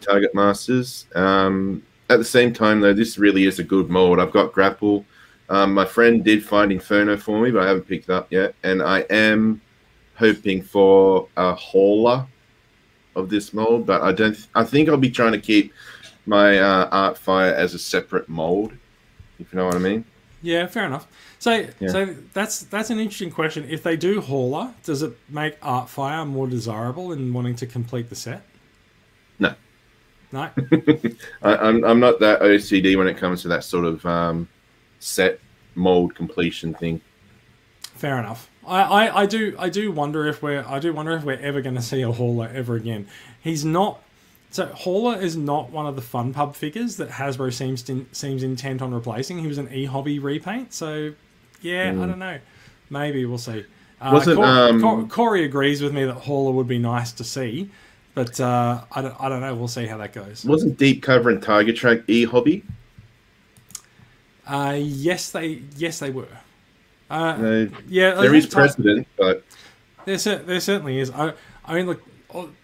target 0.00 0.34
masters. 0.34 1.06
Um, 1.14 1.82
at 2.10 2.18
the 2.18 2.24
same 2.24 2.52
time, 2.52 2.80
though, 2.80 2.94
this 2.94 3.18
really 3.18 3.44
is 3.44 3.58
a 3.58 3.64
good 3.64 3.90
mold. 3.90 4.18
I've 4.18 4.32
got 4.32 4.52
Grapple. 4.52 5.04
Um, 5.50 5.74
my 5.74 5.84
friend 5.84 6.22
did 6.22 6.44
find 6.44 6.70
Inferno 6.70 7.16
for 7.16 7.40
me, 7.40 7.50
but 7.50 7.62
I 7.62 7.68
haven't 7.68 7.88
picked 7.88 8.08
it 8.08 8.12
up 8.12 8.30
yet, 8.30 8.54
and 8.62 8.82
I 8.82 9.00
am 9.10 9.60
hoping 10.16 10.62
for 10.62 11.28
a 11.36 11.54
hauler 11.54 12.26
of 13.18 13.28
this 13.28 13.52
mold, 13.52 13.86
but 13.86 14.00
I 14.02 14.12
don't. 14.12 14.36
I 14.54 14.64
think 14.64 14.88
I'll 14.88 14.96
be 14.96 15.10
trying 15.10 15.32
to 15.32 15.40
keep 15.40 15.72
my 16.26 16.58
uh, 16.58 16.88
Art 16.90 17.18
Fire 17.18 17.52
as 17.54 17.74
a 17.74 17.78
separate 17.78 18.28
mold, 18.28 18.72
if 19.38 19.52
you 19.52 19.56
know 19.58 19.66
what 19.66 19.74
I 19.74 19.78
mean. 19.78 20.04
Yeah, 20.42 20.66
fair 20.66 20.86
enough. 20.86 21.08
So, 21.40 21.66
Yeah. 21.80 21.88
so 21.88 22.14
that's 22.32 22.62
that's 22.64 22.90
an 22.90 22.98
interesting 22.98 23.30
question. 23.30 23.66
If 23.68 23.82
they 23.82 23.96
do 23.96 24.20
hauler, 24.20 24.72
does 24.84 25.02
it 25.02 25.12
make 25.28 25.56
art 25.62 25.88
fire 25.88 26.24
more 26.24 26.46
desirable 26.46 27.12
in 27.12 27.32
wanting 27.32 27.56
to 27.56 27.66
complete 27.66 28.08
the 28.08 28.14
set? 28.16 28.42
No. 29.38 29.54
No. 30.32 30.50
I, 31.42 31.56
I'm 31.56 31.84
I'm 31.84 32.00
not 32.00 32.20
that 32.20 32.40
OCD 32.40 32.96
when 32.96 33.08
it 33.08 33.16
comes 33.16 33.42
to 33.42 33.48
that 33.48 33.64
sort 33.64 33.84
of 33.84 34.04
um, 34.06 34.48
set 35.00 35.40
mold 35.74 36.14
completion 36.14 36.74
thing. 36.74 37.00
Fair 37.82 38.18
enough. 38.18 38.48
I, 38.68 39.06
I, 39.06 39.20
I 39.22 39.26
do 39.26 39.56
I 39.58 39.68
do 39.68 39.90
wonder 39.90 40.26
if 40.26 40.42
we're 40.42 40.64
I 40.66 40.78
do 40.78 40.92
wonder 40.92 41.12
if 41.12 41.24
we're 41.24 41.40
ever 41.40 41.60
going 41.60 41.76
to 41.76 41.82
see 41.82 42.02
a 42.02 42.12
hauler 42.12 42.50
ever 42.52 42.76
again. 42.76 43.08
He's 43.40 43.64
not. 43.64 44.02
So 44.50 44.66
hauler 44.66 45.20
is 45.20 45.36
not 45.36 45.70
one 45.70 45.86
of 45.86 45.96
the 45.96 46.02
fun 46.02 46.32
pub 46.32 46.54
figures 46.54 46.96
that 46.96 47.10
Hasbro 47.10 47.52
seems 47.52 47.82
to, 47.82 48.06
seems 48.12 48.42
intent 48.42 48.80
on 48.80 48.94
replacing. 48.94 49.38
He 49.38 49.46
was 49.46 49.58
an 49.58 49.72
e 49.72 49.84
hobby 49.84 50.18
repaint. 50.18 50.72
So 50.72 51.12
yeah, 51.60 51.90
I 51.90 52.06
don't 52.06 52.18
know. 52.18 52.38
Maybe 52.90 53.24
we'll 53.24 53.38
see. 53.38 53.64
Uh, 54.00 54.10
Wasn't, 54.12 54.36
Cor- 54.36 54.46
um, 54.46 54.80
Cor- 54.80 55.06
Corey 55.06 55.44
agrees 55.44 55.82
with 55.82 55.92
me 55.92 56.04
that 56.04 56.14
hauler 56.14 56.52
would 56.52 56.68
be 56.68 56.78
nice 56.78 57.10
to 57.12 57.24
see, 57.24 57.68
but 58.14 58.38
uh, 58.40 58.84
I 58.92 59.02
don't 59.02 59.20
I 59.20 59.28
don't 59.28 59.40
know. 59.40 59.54
We'll 59.54 59.68
see 59.68 59.86
how 59.86 59.98
that 59.98 60.12
goes. 60.12 60.44
Wasn't 60.44 60.78
Deep 60.78 61.02
Cover 61.02 61.30
and 61.30 61.42
Tiger 61.42 61.72
Track 61.72 62.00
e 62.08 62.24
hobby? 62.24 62.64
Uh, 64.46 64.78
yes, 64.78 65.30
they 65.30 65.62
yes 65.76 65.98
they 65.98 66.10
were. 66.10 66.28
Uh, 67.10 67.66
yeah, 67.88 68.14
there 68.14 68.34
is 68.34 68.46
precedent, 68.46 69.06
but 69.16 69.44
There, 70.04 70.16
there 70.16 70.60
certainly 70.60 70.98
is. 70.98 71.10
I, 71.10 71.32
I 71.64 71.74
mean, 71.74 71.86
look, 71.86 72.02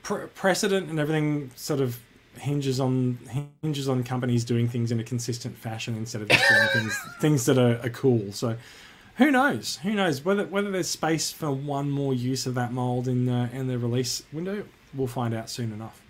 pre- 0.03 0.27
precedent 0.27 0.91
and 0.91 0.99
everything 0.99 1.51
sort 1.57 1.81
of 1.81 1.99
hinges 2.37 2.81
on 2.81 3.19
hinges 3.63 3.89
on 3.89 4.03
companies 4.03 4.45
doing 4.45 4.69
things 4.69 4.91
in 4.91 4.99
a 5.01 5.05
consistent 5.05 5.57
fashion 5.57 5.97
instead 5.97 6.21
of 6.23 6.29
just 6.29 6.49
doing 6.49 6.69
things 6.73 7.01
things 7.21 7.47
that 7.47 7.59
are, 7.59 7.81
are 7.85 7.91
cool. 7.91 8.33
So, 8.33 8.57
who 9.17 9.31
knows? 9.31 9.77
Who 9.83 9.93
knows 9.93 10.25
whether 10.25 10.45
whether 10.45 10.71
there's 10.71 10.89
space 10.89 11.33
for 11.33 11.51
one 11.51 11.91
more 11.91 12.13
use 12.13 12.47
of 12.47 12.55
that 12.55 12.73
mold 12.73 13.09
in 13.09 13.27
the 13.27 13.49
in 13.53 13.69
the 13.69 13.79
release 13.79 14.23
window? 14.33 14.65
We'll 14.93 15.07
find 15.07 15.35
out 15.35 15.51
soon 15.51 15.73
enough. 15.73 16.01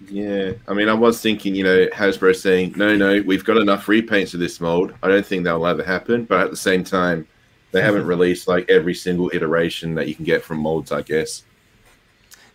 Yeah. 0.00 0.52
I 0.68 0.74
mean, 0.74 0.88
I 0.88 0.94
was 0.94 1.20
thinking, 1.20 1.54
you 1.54 1.64
know, 1.64 1.86
Hasbro 1.88 2.34
saying, 2.36 2.74
no, 2.76 2.96
no, 2.96 3.22
we've 3.22 3.44
got 3.44 3.56
enough 3.56 3.86
repaints 3.86 4.34
of 4.34 4.40
this 4.40 4.60
mold. 4.60 4.94
I 5.02 5.08
don't 5.08 5.24
think 5.26 5.44
that'll 5.44 5.66
ever 5.66 5.82
happen. 5.84 6.24
But 6.24 6.40
at 6.42 6.50
the 6.50 6.56
same 6.56 6.84
time, 6.84 7.26
they 7.72 7.82
haven't 7.82 8.06
released 8.06 8.48
like 8.48 8.68
every 8.70 8.94
single 8.94 9.30
iteration 9.34 9.94
that 9.94 10.08
you 10.08 10.14
can 10.14 10.24
get 10.24 10.42
from 10.44 10.58
molds, 10.58 10.92
I 10.92 11.02
guess. 11.02 11.44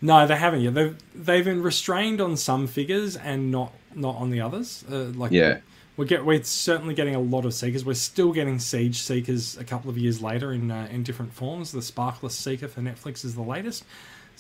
No, 0.02 0.26
they 0.26 0.36
haven't 0.36 0.62
yet. 0.62 0.74
They've 0.74 0.98
they've 1.14 1.46
been 1.46 1.62
restrained 1.62 2.22
on 2.22 2.36
some 2.38 2.68
figures 2.68 3.16
and 3.16 3.52
not 3.52 3.74
not 3.94 4.16
on 4.16 4.30
the 4.32 4.42
others. 4.42 4.84
Uh, 4.90 5.06
like 5.16 5.32
Yeah. 5.32 5.60
we 5.98 6.06
get 6.08 6.26
we're 6.26 6.44
certainly 6.44 6.94
getting 6.96 7.16
a 7.16 7.20
lot 7.20 7.46
of 7.46 7.54
seekers. 7.54 7.86
We're 7.86 7.94
still 7.94 8.32
getting 8.34 8.58
siege 8.60 8.98
seekers 9.02 9.58
a 9.58 9.64
couple 9.64 9.90
of 9.90 9.98
years 9.98 10.22
later 10.22 10.54
in 10.54 10.72
uh, 10.72 10.88
in 10.90 11.04
different 11.04 11.34
forms. 11.34 11.72
The 11.72 11.82
Sparkless 11.82 12.32
Seeker 12.32 12.68
for 12.68 12.82
Netflix 12.82 13.24
is 13.24 13.36
the 13.36 13.42
latest. 13.44 13.84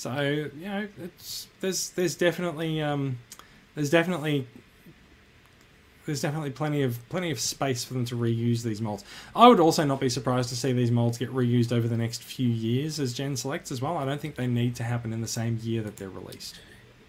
So 0.02 0.20
you 0.20 0.68
know, 0.68 0.88
it's 0.99 1.47
there's 1.60 1.91
there's 1.91 2.16
definitely 2.16 2.82
um, 2.82 3.20
there's 3.76 3.91
definitely 3.91 4.47
there's 6.08 6.22
definitely 6.22 6.49
plenty 6.49 6.82
of 6.82 7.08
plenty 7.10 7.30
of 7.30 7.39
space 7.39 7.84
for 7.84 7.93
them 7.93 8.06
to 8.06 8.16
reuse 8.16 8.64
these 8.64 8.82
molds. 8.82 9.04
I 9.36 9.47
would 9.47 9.60
also 9.60 9.86
not 9.86 9.99
be 9.99 10.10
surprised 10.10 10.49
to 10.49 10.56
see 10.56 10.74
these 10.74 10.89
molds 10.89 11.20
get 11.20 11.30
reused 11.30 11.72
over 11.72 11.88
the 11.88 11.97
next 11.97 12.24
few 12.24 12.49
years 12.49 12.99
as 12.99 13.14
Gen 13.14 13.38
selects 13.38 13.72
as 13.72 13.80
well. 13.80 13.95
I 13.95 14.04
don't 14.06 14.20
think 14.20 14.38
they 14.38 14.47
need 14.47 14.76
to 14.78 14.84
happen 14.84 15.14
in 15.14 15.22
the 15.22 15.28
same 15.28 15.60
year 15.62 15.84
that 15.84 15.97
they're 15.97 16.10
released. 16.10 16.60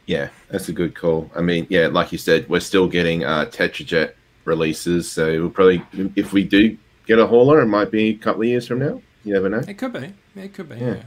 Yeah, 0.04 0.28
that's 0.50 0.68
a 0.68 0.72
good 0.74 0.94
call. 0.94 1.30
I 1.34 1.40
mean, 1.40 1.66
yeah, 1.70 1.86
like 1.86 2.12
you 2.12 2.18
said, 2.18 2.46
we're 2.50 2.60
still 2.60 2.88
getting 2.88 3.24
uh, 3.24 3.46
Tetrajet 3.46 4.12
releases, 4.44 5.10
so 5.10 5.40
we'll 5.40 5.48
probably, 5.48 5.82
if 6.14 6.34
we 6.34 6.44
do 6.44 6.76
get 7.06 7.18
a 7.18 7.26
hauler, 7.26 7.62
it 7.62 7.68
might 7.68 7.90
be 7.90 8.10
a 8.10 8.14
couple 8.16 8.42
of 8.42 8.48
years 8.48 8.66
from 8.68 8.80
now. 8.80 9.00
You 9.24 9.32
never 9.32 9.48
know. 9.48 9.62
It 9.66 9.78
could 9.78 9.94
be. 9.94 10.12
It 10.36 10.52
could 10.52 10.68
be. 10.68 10.76
Yeah. 10.76 10.94
yeah. 10.96 11.02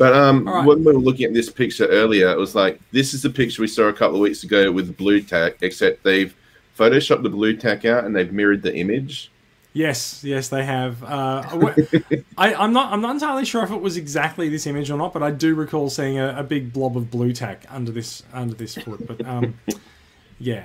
But 0.00 0.14
um, 0.14 0.48
right. 0.48 0.64
when 0.64 0.78
we 0.78 0.94
were 0.94 0.98
looking 0.98 1.26
at 1.26 1.34
this 1.34 1.50
picture 1.50 1.86
earlier, 1.86 2.30
it 2.30 2.38
was 2.38 2.54
like 2.54 2.80
this 2.90 3.12
is 3.12 3.20
the 3.20 3.28
picture 3.28 3.60
we 3.60 3.68
saw 3.68 3.88
a 3.88 3.92
couple 3.92 4.16
of 4.16 4.22
weeks 4.22 4.44
ago 4.44 4.72
with 4.72 4.96
blue 4.96 5.20
tack, 5.20 5.56
except 5.60 6.04
they've 6.04 6.34
photoshopped 6.78 7.22
the 7.22 7.28
blue 7.28 7.54
tack 7.54 7.84
out 7.84 8.04
and 8.04 8.16
they've 8.16 8.32
mirrored 8.32 8.62
the 8.62 8.74
image. 8.74 9.30
Yes, 9.74 10.24
yes, 10.24 10.48
they 10.48 10.64
have. 10.64 11.04
Uh, 11.04 11.42
I, 12.38 12.54
I'm 12.54 12.72
not. 12.72 12.94
I'm 12.94 13.02
not 13.02 13.10
entirely 13.10 13.44
sure 13.44 13.62
if 13.62 13.70
it 13.70 13.82
was 13.82 13.98
exactly 13.98 14.48
this 14.48 14.66
image 14.66 14.90
or 14.90 14.96
not, 14.96 15.12
but 15.12 15.22
I 15.22 15.32
do 15.32 15.54
recall 15.54 15.90
seeing 15.90 16.18
a, 16.18 16.34
a 16.38 16.42
big 16.42 16.72
blob 16.72 16.96
of 16.96 17.10
blue 17.10 17.34
tack 17.34 17.66
under 17.68 17.92
this 17.92 18.22
under 18.32 18.54
this 18.54 18.76
foot. 18.76 19.06
But 19.06 19.24
um, 19.26 19.58
yeah, 20.40 20.64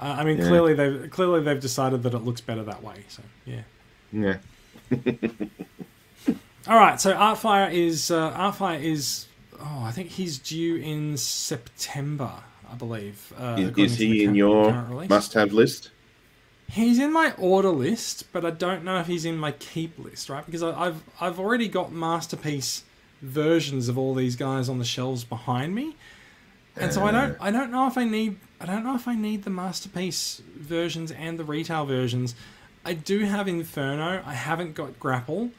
uh, 0.00 0.16
I 0.18 0.24
mean, 0.24 0.38
Yeah. 0.38 0.48
clearly 0.48 0.74
they've 0.74 1.08
clearly 1.10 1.42
they've 1.42 1.60
decided 1.60 2.02
that 2.02 2.12
it 2.12 2.24
looks 2.24 2.40
better 2.40 2.64
that 2.64 2.82
way. 2.82 3.04
So 3.06 3.22
yeah. 3.46 3.62
Yeah, 4.12 4.38
All 6.66 6.76
right. 6.76 7.00
So 7.00 7.14
Artfire 7.14 7.72
is 7.72 8.10
uh, 8.10 8.32
Artfire 8.32 8.82
is. 8.82 9.26
Oh, 9.60 9.82
I 9.84 9.92
think 9.92 10.10
he's 10.10 10.38
due 10.38 10.76
in 10.76 11.16
September, 11.16 12.32
I 12.70 12.74
believe. 12.74 13.32
Uh, 13.38 13.56
is, 13.58 13.92
is 13.92 13.98
he 13.98 14.24
in 14.24 14.34
your 14.34 14.72
must-have 15.08 15.52
list? 15.52 15.90
He's 16.68 16.98
in 16.98 17.12
my 17.12 17.32
order 17.38 17.70
list, 17.70 18.32
but 18.32 18.44
I 18.44 18.50
don't 18.50 18.84
know 18.84 18.98
if 18.98 19.06
he's 19.06 19.24
in 19.24 19.38
my 19.38 19.52
keep 19.52 19.98
list, 19.98 20.28
right? 20.28 20.44
Because 20.44 20.62
I, 20.62 20.86
I've 20.86 21.02
I've 21.20 21.38
already 21.38 21.68
got 21.68 21.92
masterpiece 21.92 22.84
versions 23.22 23.88
of 23.88 23.96
all 23.96 24.14
these 24.14 24.36
guys 24.36 24.68
on 24.68 24.78
the 24.78 24.84
shelves 24.84 25.24
behind 25.24 25.74
me, 25.74 25.96
and 26.76 26.92
so 26.92 27.04
I 27.04 27.10
don't 27.10 27.36
I 27.40 27.50
don't 27.50 27.70
know 27.70 27.86
if 27.86 27.96
I 27.96 28.04
need 28.04 28.38
I 28.60 28.66
don't 28.66 28.82
know 28.82 28.96
if 28.96 29.06
I 29.06 29.14
need 29.14 29.44
the 29.44 29.50
masterpiece 29.50 30.42
versions 30.56 31.12
and 31.12 31.38
the 31.38 31.44
retail 31.44 31.84
versions. 31.84 32.34
I 32.84 32.94
do 32.94 33.20
have 33.20 33.46
Inferno. 33.46 34.22
I 34.26 34.34
haven't 34.34 34.74
got 34.74 34.98
Grapple. 34.98 35.50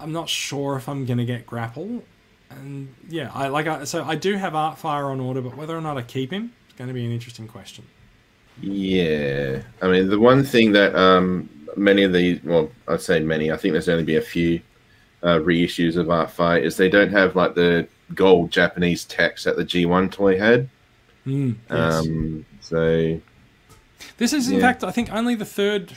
I'm 0.00 0.12
not 0.12 0.28
sure 0.28 0.76
if 0.76 0.88
I'm 0.88 1.04
gonna 1.06 1.24
get 1.24 1.46
Grapple. 1.46 2.02
And 2.50 2.94
yeah, 3.08 3.30
I 3.32 3.48
like. 3.48 3.66
I, 3.66 3.84
so 3.84 4.04
I 4.04 4.16
do 4.16 4.34
have 4.36 4.54
Artfire 4.54 5.10
on 5.10 5.20
order, 5.20 5.40
but 5.40 5.56
whether 5.56 5.76
or 5.76 5.80
not 5.80 5.96
I 5.96 6.02
keep 6.02 6.32
him, 6.32 6.52
it's 6.66 6.76
going 6.76 6.88
to 6.88 6.94
be 6.94 7.04
an 7.04 7.12
interesting 7.12 7.46
question. 7.46 7.84
Yeah, 8.60 9.62
I 9.80 9.88
mean 9.88 10.08
the 10.08 10.18
one 10.18 10.42
thing 10.42 10.72
that 10.72 10.94
um, 10.96 11.48
many 11.76 12.02
of 12.02 12.12
these, 12.12 12.42
well, 12.42 12.70
I'd 12.88 13.00
say 13.00 13.20
many. 13.20 13.52
I 13.52 13.56
think 13.56 13.72
there's 13.72 13.88
only 13.88 14.02
been 14.02 14.18
a 14.18 14.22
few 14.22 14.60
uh, 15.22 15.38
reissues 15.38 15.96
of 15.96 16.06
Artfire 16.06 16.62
is 16.62 16.76
they 16.76 16.88
don't 16.88 17.10
have 17.10 17.36
like 17.36 17.54
the 17.54 17.86
gold 18.14 18.50
Japanese 18.50 19.04
text 19.04 19.44
that 19.44 19.56
the 19.56 19.64
G1 19.64 20.10
toy 20.10 20.38
had. 20.38 20.68
Mm, 21.26 21.56
yes. 21.68 22.06
Um, 22.06 22.46
so 22.60 23.20
this 24.16 24.32
is 24.32 24.48
in 24.48 24.54
yeah. 24.54 24.60
fact, 24.60 24.84
I 24.84 24.90
think, 24.90 25.12
only 25.12 25.34
the 25.34 25.44
third, 25.44 25.96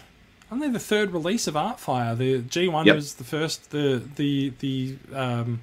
only 0.54 0.70
the 0.70 0.80
third 0.80 1.12
release 1.12 1.48
of 1.48 1.56
Artfire. 1.56 2.18
The 2.18 2.40
G1 2.42 2.86
Yep. 2.86 2.96
was 2.96 3.14
the 3.16 3.24
first. 3.24 3.72
The 3.72 4.02
the 4.16 4.54
the 4.60 4.96
um, 5.14 5.62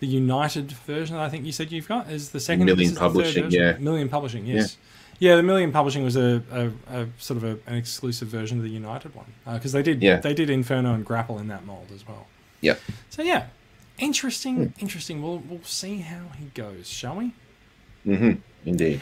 the 0.00 0.06
United 0.06 0.72
version. 0.72 1.16
I 1.16 1.28
think 1.28 1.44
you 1.46 1.52
said 1.52 1.70
you've 1.70 1.88
got 1.88 2.10
is 2.10 2.30
the 2.30 2.40
second. 2.40 2.64
Million 2.66 2.78
this 2.78 2.88
is 2.88 2.94
the 2.94 3.00
Publishing, 3.00 3.50
yeah. 3.50 3.76
Million 3.78 4.08
Publishing. 4.08 4.46
Yes. 4.46 4.76
Yeah, 5.18 5.36
the 5.36 5.42
Million 5.44 5.70
Publishing 5.70 6.02
was 6.02 6.16
a, 6.16 6.42
a, 6.50 6.70
a 7.02 7.06
sort 7.18 7.36
of 7.36 7.44
a, 7.44 7.58
an 7.70 7.76
exclusive 7.76 8.26
version 8.26 8.58
of 8.58 8.64
the 8.64 8.70
United 8.70 9.14
one 9.14 9.26
because 9.46 9.70
they 9.70 9.82
did 9.82 10.02
Yeah. 10.02 10.16
they 10.18 10.34
did 10.34 10.50
Inferno 10.50 10.94
and 10.94 11.04
Grapple 11.04 11.38
in 11.38 11.46
that 11.48 11.64
mold 11.64 11.88
as 11.94 12.06
well. 12.08 12.26
yeah, 12.60 12.74
So 13.10 13.22
yeah, 13.22 13.46
interesting, 13.98 14.56
Hmm. 14.56 14.80
interesting. 14.80 15.22
We'll 15.22 15.38
we'll 15.48 15.62
see 15.62 15.98
how 15.98 16.24
he 16.38 16.46
goes, 16.54 16.88
shall 16.88 17.16
we? 17.16 17.34
Mm-hmm. 18.04 18.32
indeed. 18.66 19.00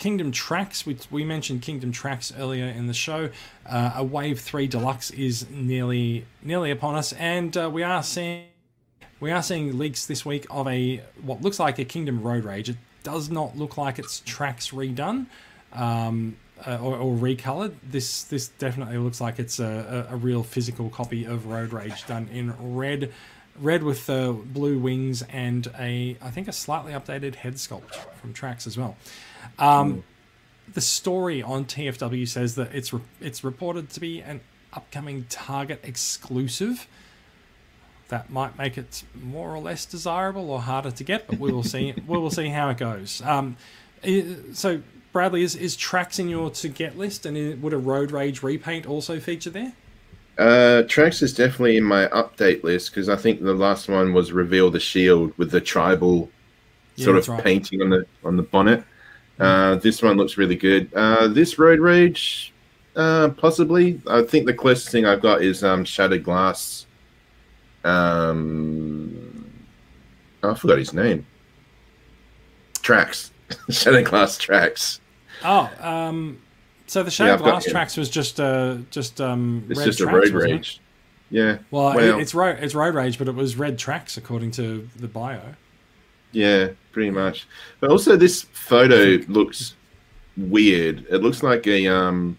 Kingdom 0.00 0.32
Tracks, 0.32 0.86
we, 0.86 0.96
we 1.10 1.24
mentioned 1.24 1.60
Kingdom 1.60 1.92
Tracks 1.92 2.32
earlier 2.36 2.64
in 2.64 2.86
the 2.86 2.94
show. 2.94 3.28
Uh, 3.68 3.92
a 3.96 4.02
Wave 4.02 4.40
Three 4.40 4.66
Deluxe 4.66 5.10
is 5.10 5.48
nearly 5.50 6.24
nearly 6.42 6.70
upon 6.70 6.94
us, 6.96 7.12
and 7.12 7.54
uh, 7.54 7.70
we 7.70 7.82
are 7.82 8.02
seeing 8.02 8.46
we 9.20 9.30
are 9.30 9.42
seeing 9.42 9.78
leaks 9.78 10.06
this 10.06 10.24
week 10.24 10.46
of 10.48 10.66
a 10.66 11.02
what 11.20 11.42
looks 11.42 11.60
like 11.60 11.78
a 11.78 11.84
Kingdom 11.84 12.22
Road 12.22 12.44
Rage. 12.44 12.70
It 12.70 12.78
does 13.02 13.28
not 13.28 13.58
look 13.58 13.76
like 13.76 13.98
it's 13.98 14.22
tracks 14.24 14.70
redone 14.70 15.26
um, 15.74 16.38
uh, 16.66 16.78
or, 16.80 16.96
or 16.96 17.14
recolored. 17.14 17.74
This 17.82 18.22
this 18.24 18.48
definitely 18.48 18.96
looks 18.96 19.20
like 19.20 19.38
it's 19.38 19.60
a, 19.60 20.06
a, 20.10 20.14
a 20.14 20.16
real 20.16 20.42
physical 20.42 20.88
copy 20.88 21.26
of 21.26 21.44
Road 21.44 21.74
Rage 21.74 22.06
done 22.06 22.26
in 22.32 22.54
red. 22.74 23.12
Red 23.58 23.82
with 23.82 24.08
uh, 24.08 24.32
blue 24.32 24.78
wings 24.78 25.20
and 25.22 25.66
a, 25.78 26.16
I 26.22 26.30
think, 26.30 26.48
a 26.48 26.52
slightly 26.52 26.92
updated 26.92 27.34
head 27.34 27.54
sculpt 27.56 27.94
from 28.14 28.32
Tracks 28.32 28.66
as 28.66 28.78
well. 28.78 28.96
Um, 29.58 30.04
the 30.72 30.80
story 30.80 31.42
on 31.42 31.64
TFW 31.64 32.26
says 32.28 32.54
that 32.54 32.74
it's 32.74 32.92
re- 32.92 33.00
it's 33.20 33.42
reported 33.42 33.90
to 33.90 34.00
be 34.00 34.20
an 34.20 34.40
upcoming 34.72 35.26
Target 35.28 35.80
exclusive. 35.82 36.86
That 38.08 38.30
might 38.30 38.58
make 38.58 38.76
it 38.76 39.04
more 39.14 39.54
or 39.54 39.60
less 39.60 39.84
desirable 39.84 40.50
or 40.50 40.60
harder 40.60 40.90
to 40.90 41.04
get, 41.04 41.26
but 41.26 41.38
we 41.38 41.52
will 41.52 41.62
see. 41.62 41.94
we 42.06 42.18
will 42.18 42.30
see 42.30 42.48
how 42.48 42.70
it 42.70 42.78
goes. 42.78 43.22
Um, 43.22 43.56
so 44.52 44.82
Bradley 45.12 45.42
is 45.42 45.56
is 45.56 45.76
tracks 45.76 46.18
in 46.18 46.28
your 46.28 46.50
to 46.50 46.68
get 46.68 46.96
list, 46.96 47.26
and 47.26 47.62
would 47.62 47.72
a 47.72 47.78
Road 47.78 48.12
Rage 48.12 48.42
repaint 48.42 48.86
also 48.86 49.20
feature 49.20 49.50
there? 49.50 49.72
Uh, 50.38 50.82
Tracks 50.84 51.20
is 51.20 51.34
definitely 51.34 51.76
in 51.76 51.84
my 51.84 52.06
update 52.06 52.62
list 52.62 52.90
because 52.90 53.10
I 53.10 53.16
think 53.16 53.42
the 53.42 53.52
last 53.52 53.88
one 53.90 54.14
was 54.14 54.32
reveal 54.32 54.70
the 54.70 54.80
shield 54.80 55.36
with 55.36 55.50
the 55.50 55.60
tribal 55.60 56.30
Yeah, 56.96 57.04
sort 57.04 57.18
of 57.18 57.28
right. 57.28 57.44
painting 57.44 57.82
on 57.82 57.90
the 57.90 58.06
on 58.24 58.36
the 58.36 58.42
bonnet. 58.42 58.84
Uh, 59.40 59.76
this 59.76 60.02
one 60.02 60.16
looks 60.16 60.36
really 60.36 60.56
good. 60.56 60.92
Uh, 60.94 61.26
this 61.28 61.58
Road 61.58 61.80
Rage, 61.80 62.52
uh, 62.94 63.30
possibly. 63.30 64.00
I 64.06 64.22
think 64.22 64.46
the 64.46 64.52
closest 64.54 64.90
thing 64.90 65.06
I've 65.06 65.22
got 65.22 65.42
is 65.42 65.64
um, 65.64 65.84
Shattered 65.84 66.22
Glass. 66.24 66.86
Um, 67.84 69.44
oh, 70.42 70.50
I 70.50 70.54
forgot 70.54 70.78
his 70.78 70.92
name. 70.92 71.26
Tracks, 72.82 73.30
Shattered 73.70 74.06
Glass 74.06 74.38
Tracks. 74.38 75.00
Oh, 75.44 75.70
um, 75.80 76.38
so 76.86 77.02
the 77.02 77.10
Shattered 77.10 77.40
Yeah, 77.40 77.44
got 77.44 77.50
Glass 77.52 77.66
him. 77.66 77.72
tracks 77.72 77.96
was 77.96 78.10
just 78.10 78.40
uh 78.40 78.76
just 78.90 79.20
um 79.20 79.64
It's 79.68 79.78
red 79.78 79.86
just 79.86 80.00
a 80.00 80.06
Road 80.06 80.14
wasn't 80.32 80.34
it? 80.34 80.54
Rage. 80.54 80.80
Yeah. 81.30 81.58
Well, 81.70 81.94
Well- 81.94 82.18
it, 82.18 82.22
it's 82.22 82.34
road 82.34 82.58
it's 82.60 82.74
road 82.74 82.94
rage, 82.94 83.16
but 83.18 83.28
it 83.28 83.34
was 83.34 83.56
red 83.56 83.78
tracks 83.78 84.16
according 84.16 84.50
to 84.52 84.88
the 84.96 85.08
bio. 85.08 85.40
Yeah, 86.32 86.70
pretty 86.92 87.10
much. 87.10 87.46
But 87.80 87.90
also, 87.90 88.16
this 88.16 88.42
photo 88.42 89.18
looks 89.28 89.74
weird. 90.36 91.06
It 91.10 91.18
looks 91.22 91.42
like 91.42 91.66
a 91.66 91.86
um, 91.88 92.38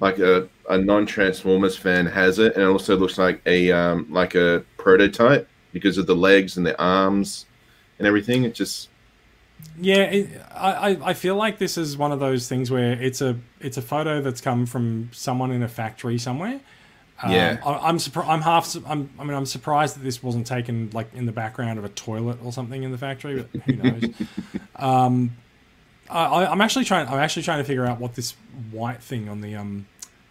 like 0.00 0.18
a, 0.18 0.48
a 0.68 0.78
non 0.78 1.06
Transformers 1.06 1.76
fan 1.76 2.06
has 2.06 2.38
it, 2.38 2.54
and 2.54 2.64
it 2.64 2.66
also 2.68 2.96
looks 2.96 3.18
like 3.18 3.42
a 3.46 3.72
um, 3.72 4.06
like 4.10 4.34
a 4.34 4.64
prototype 4.78 5.48
because 5.72 5.98
of 5.98 6.06
the 6.06 6.16
legs 6.16 6.56
and 6.56 6.66
the 6.66 6.78
arms 6.82 7.46
and 7.98 8.06
everything. 8.06 8.44
It 8.44 8.54
just 8.54 8.90
Yeah, 9.76 10.02
it, 10.04 10.40
I 10.50 10.90
I- 10.92 11.08
I 11.10 11.14
feel 11.14 11.36
like 11.36 11.58
this 11.58 11.78
is 11.78 11.96
one 11.96 12.12
of 12.12 12.20
those 12.20 12.48
things 12.48 12.70
where 12.70 12.92
it's 13.00 13.20
a 13.22 13.38
it's 13.60 13.76
a 13.76 13.82
photo 13.82 14.20
that's 14.20 14.40
come 14.40 14.66
from 14.66 15.10
someone 15.12 15.50
in 15.50 15.62
a 15.62 15.68
factory 15.68 16.18
somewhere. 16.18 16.60
Um, 17.22 17.30
Yeah. 17.32 17.58
I, 17.64 17.88
I'm 17.88 17.98
surprised. 17.98 18.28
I'm 18.30 18.40
half. 18.42 18.66
su- 18.66 18.82
I'm, 18.86 19.10
I 19.18 19.24
mean, 19.24 19.34
I'm 19.34 19.46
surprised 19.46 19.96
that 19.96 20.02
this 20.02 20.22
wasn't 20.22 20.46
taken 20.46 20.90
like 20.92 21.12
in 21.14 21.26
the 21.26 21.32
background 21.32 21.78
of 21.78 21.84
a 21.84 21.88
toilet 21.90 22.38
or 22.44 22.52
something 22.52 22.82
in 22.82 22.90
the 22.92 22.98
factory. 22.98 23.44
But 23.52 23.60
who 23.62 23.72
knows? 23.76 24.04
um, 24.76 25.32
I, 26.10 26.46
I'm 26.46 26.60
actually 26.60 26.84
trying. 26.84 27.08
I'm 27.08 27.18
actually 27.18 27.42
trying 27.44 27.58
to 27.58 27.64
figure 27.64 27.86
out 27.86 27.98
what 28.00 28.14
this 28.14 28.32
white 28.70 29.02
thing 29.02 29.28
on 29.28 29.40
the 29.40 29.54
um 29.54 29.86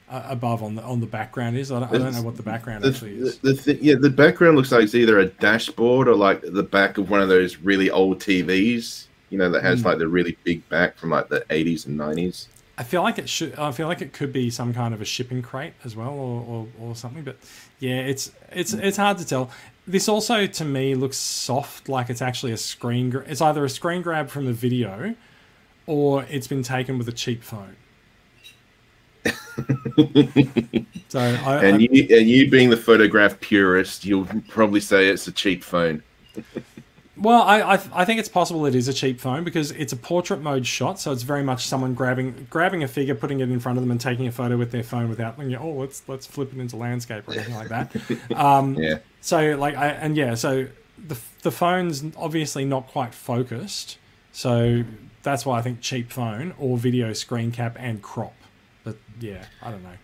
uh, 0.09 0.23
above 0.27 0.61
on 0.61 0.75
the 0.75 0.83
on 0.83 0.99
the 0.99 1.05
background 1.07 1.57
is. 1.57 1.71
I 1.71 1.79
don't, 1.79 1.93
I 1.93 1.97
don't 1.97 2.13
know 2.13 2.21
what 2.21 2.35
the 2.37 2.43
background 2.43 2.83
the, 2.83 2.89
actually 2.89 3.15
is. 3.17 3.37
the, 3.39 3.53
the, 3.53 3.75
yeah, 3.81 3.95
the 3.99 4.09
background 4.09 4.57
looks 4.57 4.71
like 4.71 4.83
it's 4.83 4.95
either 4.95 5.19
a 5.19 5.25
dashboard 5.25 6.07
or 6.07 6.15
like 6.15 6.41
the 6.41 6.63
back 6.63 6.97
of 6.97 7.09
one 7.09 7.21
of 7.21 7.29
those 7.29 7.57
really 7.57 7.89
old 7.89 8.19
TVs. 8.19 9.05
You 9.29 9.37
know 9.37 9.49
that 9.49 9.63
has 9.63 9.79
Hmm. 9.81 9.87
like 9.87 9.97
the 9.99 10.07
really 10.09 10.37
big 10.43 10.67
back 10.67 10.97
from 10.97 11.11
like 11.11 11.29
the 11.29 11.39
80s 11.49 11.85
and 11.87 11.97
90s. 11.97 12.47
I 12.81 12.83
feel 12.83 13.03
like 13.03 13.19
it 13.19 13.29
should. 13.29 13.53
I 13.59 13.71
feel 13.71 13.87
like 13.87 14.01
it 14.01 14.11
could 14.11 14.33
be 14.33 14.49
some 14.49 14.73
kind 14.73 14.91
of 14.91 15.01
a 15.01 15.05
shipping 15.05 15.43
crate 15.43 15.73
as 15.83 15.95
well, 15.95 16.09
or, 16.09 16.43
or, 16.47 16.67
or 16.79 16.95
something. 16.95 17.23
But 17.23 17.37
yeah, 17.79 17.99
it's 17.99 18.31
it's 18.51 18.73
it's 18.73 18.97
hard 18.97 19.19
to 19.19 19.25
tell. 19.25 19.51
This 19.85 20.09
also 20.09 20.47
to 20.47 20.65
me 20.65 20.95
looks 20.95 21.17
soft, 21.17 21.89
like 21.89 22.09
it's 22.09 22.23
actually 22.23 22.53
a 22.53 22.57
screen. 22.57 23.11
Gra- 23.11 23.23
it's 23.27 23.39
either 23.39 23.63
a 23.63 23.69
screen 23.69 24.01
grab 24.01 24.29
from 24.29 24.47
a 24.47 24.51
video, 24.51 25.13
or 25.85 26.25
it's 26.27 26.47
been 26.47 26.63
taken 26.63 26.97
with 26.97 27.07
a 27.07 27.11
cheap 27.11 27.43
phone. 27.43 27.75
so 31.07 31.19
I, 31.19 31.63
And 31.63 31.75
I, 31.75 31.87
you, 31.87 32.17
and 32.17 32.27
you 32.27 32.49
being 32.49 32.71
the 32.71 32.77
photograph 32.77 33.39
purist, 33.41 34.05
you'll 34.05 34.25
probably 34.47 34.79
say 34.79 35.09
it's 35.09 35.27
a 35.27 35.31
cheap 35.31 35.63
phone. 35.63 36.01
Well, 37.21 37.43
I, 37.43 37.61
I 37.61 37.79
I 37.93 38.05
think 38.05 38.19
it's 38.19 38.29
possible 38.29 38.65
it 38.65 38.73
is 38.73 38.87
a 38.87 38.93
cheap 38.93 39.19
phone 39.19 39.43
because 39.43 39.69
it's 39.71 39.93
a 39.93 39.95
portrait 39.95 40.41
mode 40.41 40.65
shot, 40.65 40.99
so 40.99 41.11
it's 41.11 41.21
very 41.21 41.43
much 41.43 41.67
someone 41.67 41.93
grabbing 41.93 42.47
grabbing 42.49 42.81
a 42.81 42.87
figure, 42.87 43.13
putting 43.13 43.41
it 43.41 43.51
in 43.51 43.59
front 43.59 43.77
of 43.77 43.83
them, 43.83 43.91
and 43.91 44.01
taking 44.01 44.25
a 44.27 44.31
photo 44.31 44.57
with 44.57 44.71
their 44.71 44.81
phone 44.83 45.07
without, 45.07 45.37
you 45.37 45.49
know, 45.49 45.59
oh, 45.61 45.71
let's 45.73 46.01
let's 46.07 46.25
flip 46.25 46.51
it 46.51 46.59
into 46.59 46.77
landscape 46.77 47.27
or 47.27 47.33
anything 47.33 47.55
like 47.55 47.69
that. 47.69 47.95
Um, 48.35 48.75
Yeah. 48.75 48.97
So 49.21 49.55
like, 49.55 49.75
I, 49.77 49.89
and 49.89 50.17
yeah, 50.17 50.33
so 50.33 50.67
the 50.97 51.17
the 51.43 51.51
phone's 51.51 52.03
obviously 52.17 52.65
not 52.65 52.87
quite 52.87 53.13
focused, 53.13 53.99
so 54.31 54.83
that's 55.21 55.45
why 55.45 55.59
I 55.59 55.61
think 55.61 55.81
cheap 55.81 56.11
phone 56.11 56.55
or 56.57 56.77
video 56.77 57.13
screen 57.13 57.51
cap 57.51 57.75
and 57.79 58.01
crop. 58.01 58.33
But 58.83 58.97
yeah, 59.19 59.45
I 59.61 59.69
don't 59.69 59.83
know. 59.83 59.97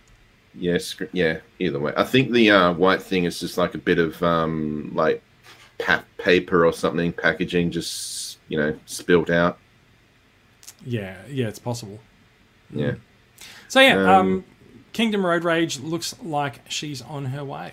Yeah, 0.54 0.78
sc- 0.78 1.10
yeah. 1.12 1.38
Either 1.58 1.80
way, 1.80 1.92
I 1.96 2.04
think 2.04 2.30
the 2.30 2.50
uh, 2.50 2.72
white 2.74 3.02
thing 3.02 3.24
is 3.24 3.40
just 3.40 3.58
like 3.58 3.74
a 3.74 3.78
bit 3.78 3.98
of 3.98 4.22
um, 4.22 4.92
like 4.94 5.22
pa- 5.78 6.04
paper 6.18 6.64
or 6.66 6.72
something 6.72 7.12
packaging, 7.12 7.70
just 7.70 8.38
you 8.48 8.58
know, 8.58 8.78
spilt 8.86 9.30
out. 9.30 9.58
Yeah, 10.84 11.16
yeah, 11.28 11.48
it's 11.48 11.58
possible. 11.58 11.98
Yeah. 12.70 12.94
So 13.68 13.80
yeah, 13.80 13.94
um, 13.94 14.08
Um, 14.08 14.44
Kingdom 14.92 15.24
Road 15.24 15.44
Rage 15.44 15.78
looks 15.80 16.14
like 16.22 16.60
she's 16.68 17.02
on 17.02 17.26
her 17.26 17.44
way. 17.44 17.72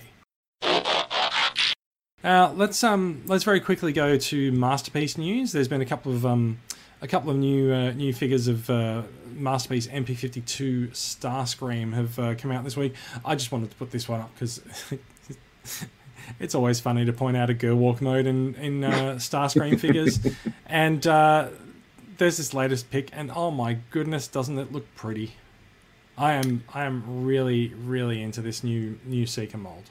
Uh, 2.24 2.52
let's 2.56 2.84
um 2.84 3.22
let's 3.28 3.44
very 3.44 3.60
quickly 3.60 3.94
go 3.94 4.18
to 4.18 4.52
masterpiece 4.52 5.18
news. 5.18 5.52
There's 5.52 5.68
been 5.68 5.82
a 5.82 5.86
couple 5.86 6.12
of 6.12 6.26
um 6.26 6.60
a 7.02 7.08
couple 7.08 7.30
of 7.30 7.38
new 7.38 7.72
uh, 7.72 7.92
new 7.92 8.14
figures 8.14 8.48
of 8.48 8.68
uh, 8.70 9.04
masterpiece 9.32 9.86
MP52 9.88 10.90
Starscream 10.92 11.94
have 11.94 12.18
uh, 12.18 12.34
come 12.36 12.52
out 12.52 12.64
this 12.64 12.76
week. 12.76 12.96
I 13.24 13.36
just 13.36 13.52
wanted 13.52 13.70
to 13.70 13.76
put 13.76 13.92
this 13.92 14.10
one 14.10 14.22
up 14.22 14.32
because. 14.34 14.62
It's 16.40 16.56
always 16.56 16.80
funny 16.80 17.06
to 17.06 17.14
point 17.14 17.38
out 17.38 17.50
a 17.50 17.54
girl 17.54 17.76
walk 17.76 18.02
mode 18.02 18.26
in 18.26 18.56
in 18.56 18.84
uh, 18.84 19.16
Starscream 19.18 19.80
figures, 19.80 20.20
and 20.66 21.06
uh, 21.06 21.50
there's 22.18 22.38
this 22.38 22.54
latest 22.54 22.90
pick, 22.90 23.10
and 23.14 23.32
oh 23.36 23.52
my 23.52 23.78
goodness, 23.92 24.28
doesn't 24.28 24.58
it 24.58 24.72
look 24.72 24.94
pretty? 24.96 25.36
I 26.18 26.34
am 26.34 26.64
I 26.74 26.84
am 26.84 27.26
really 27.26 27.74
really 27.74 28.22
into 28.22 28.42
this 28.42 28.64
new 28.64 29.00
new 29.06 29.26
Seeker 29.26 29.58
mold. 29.58 29.90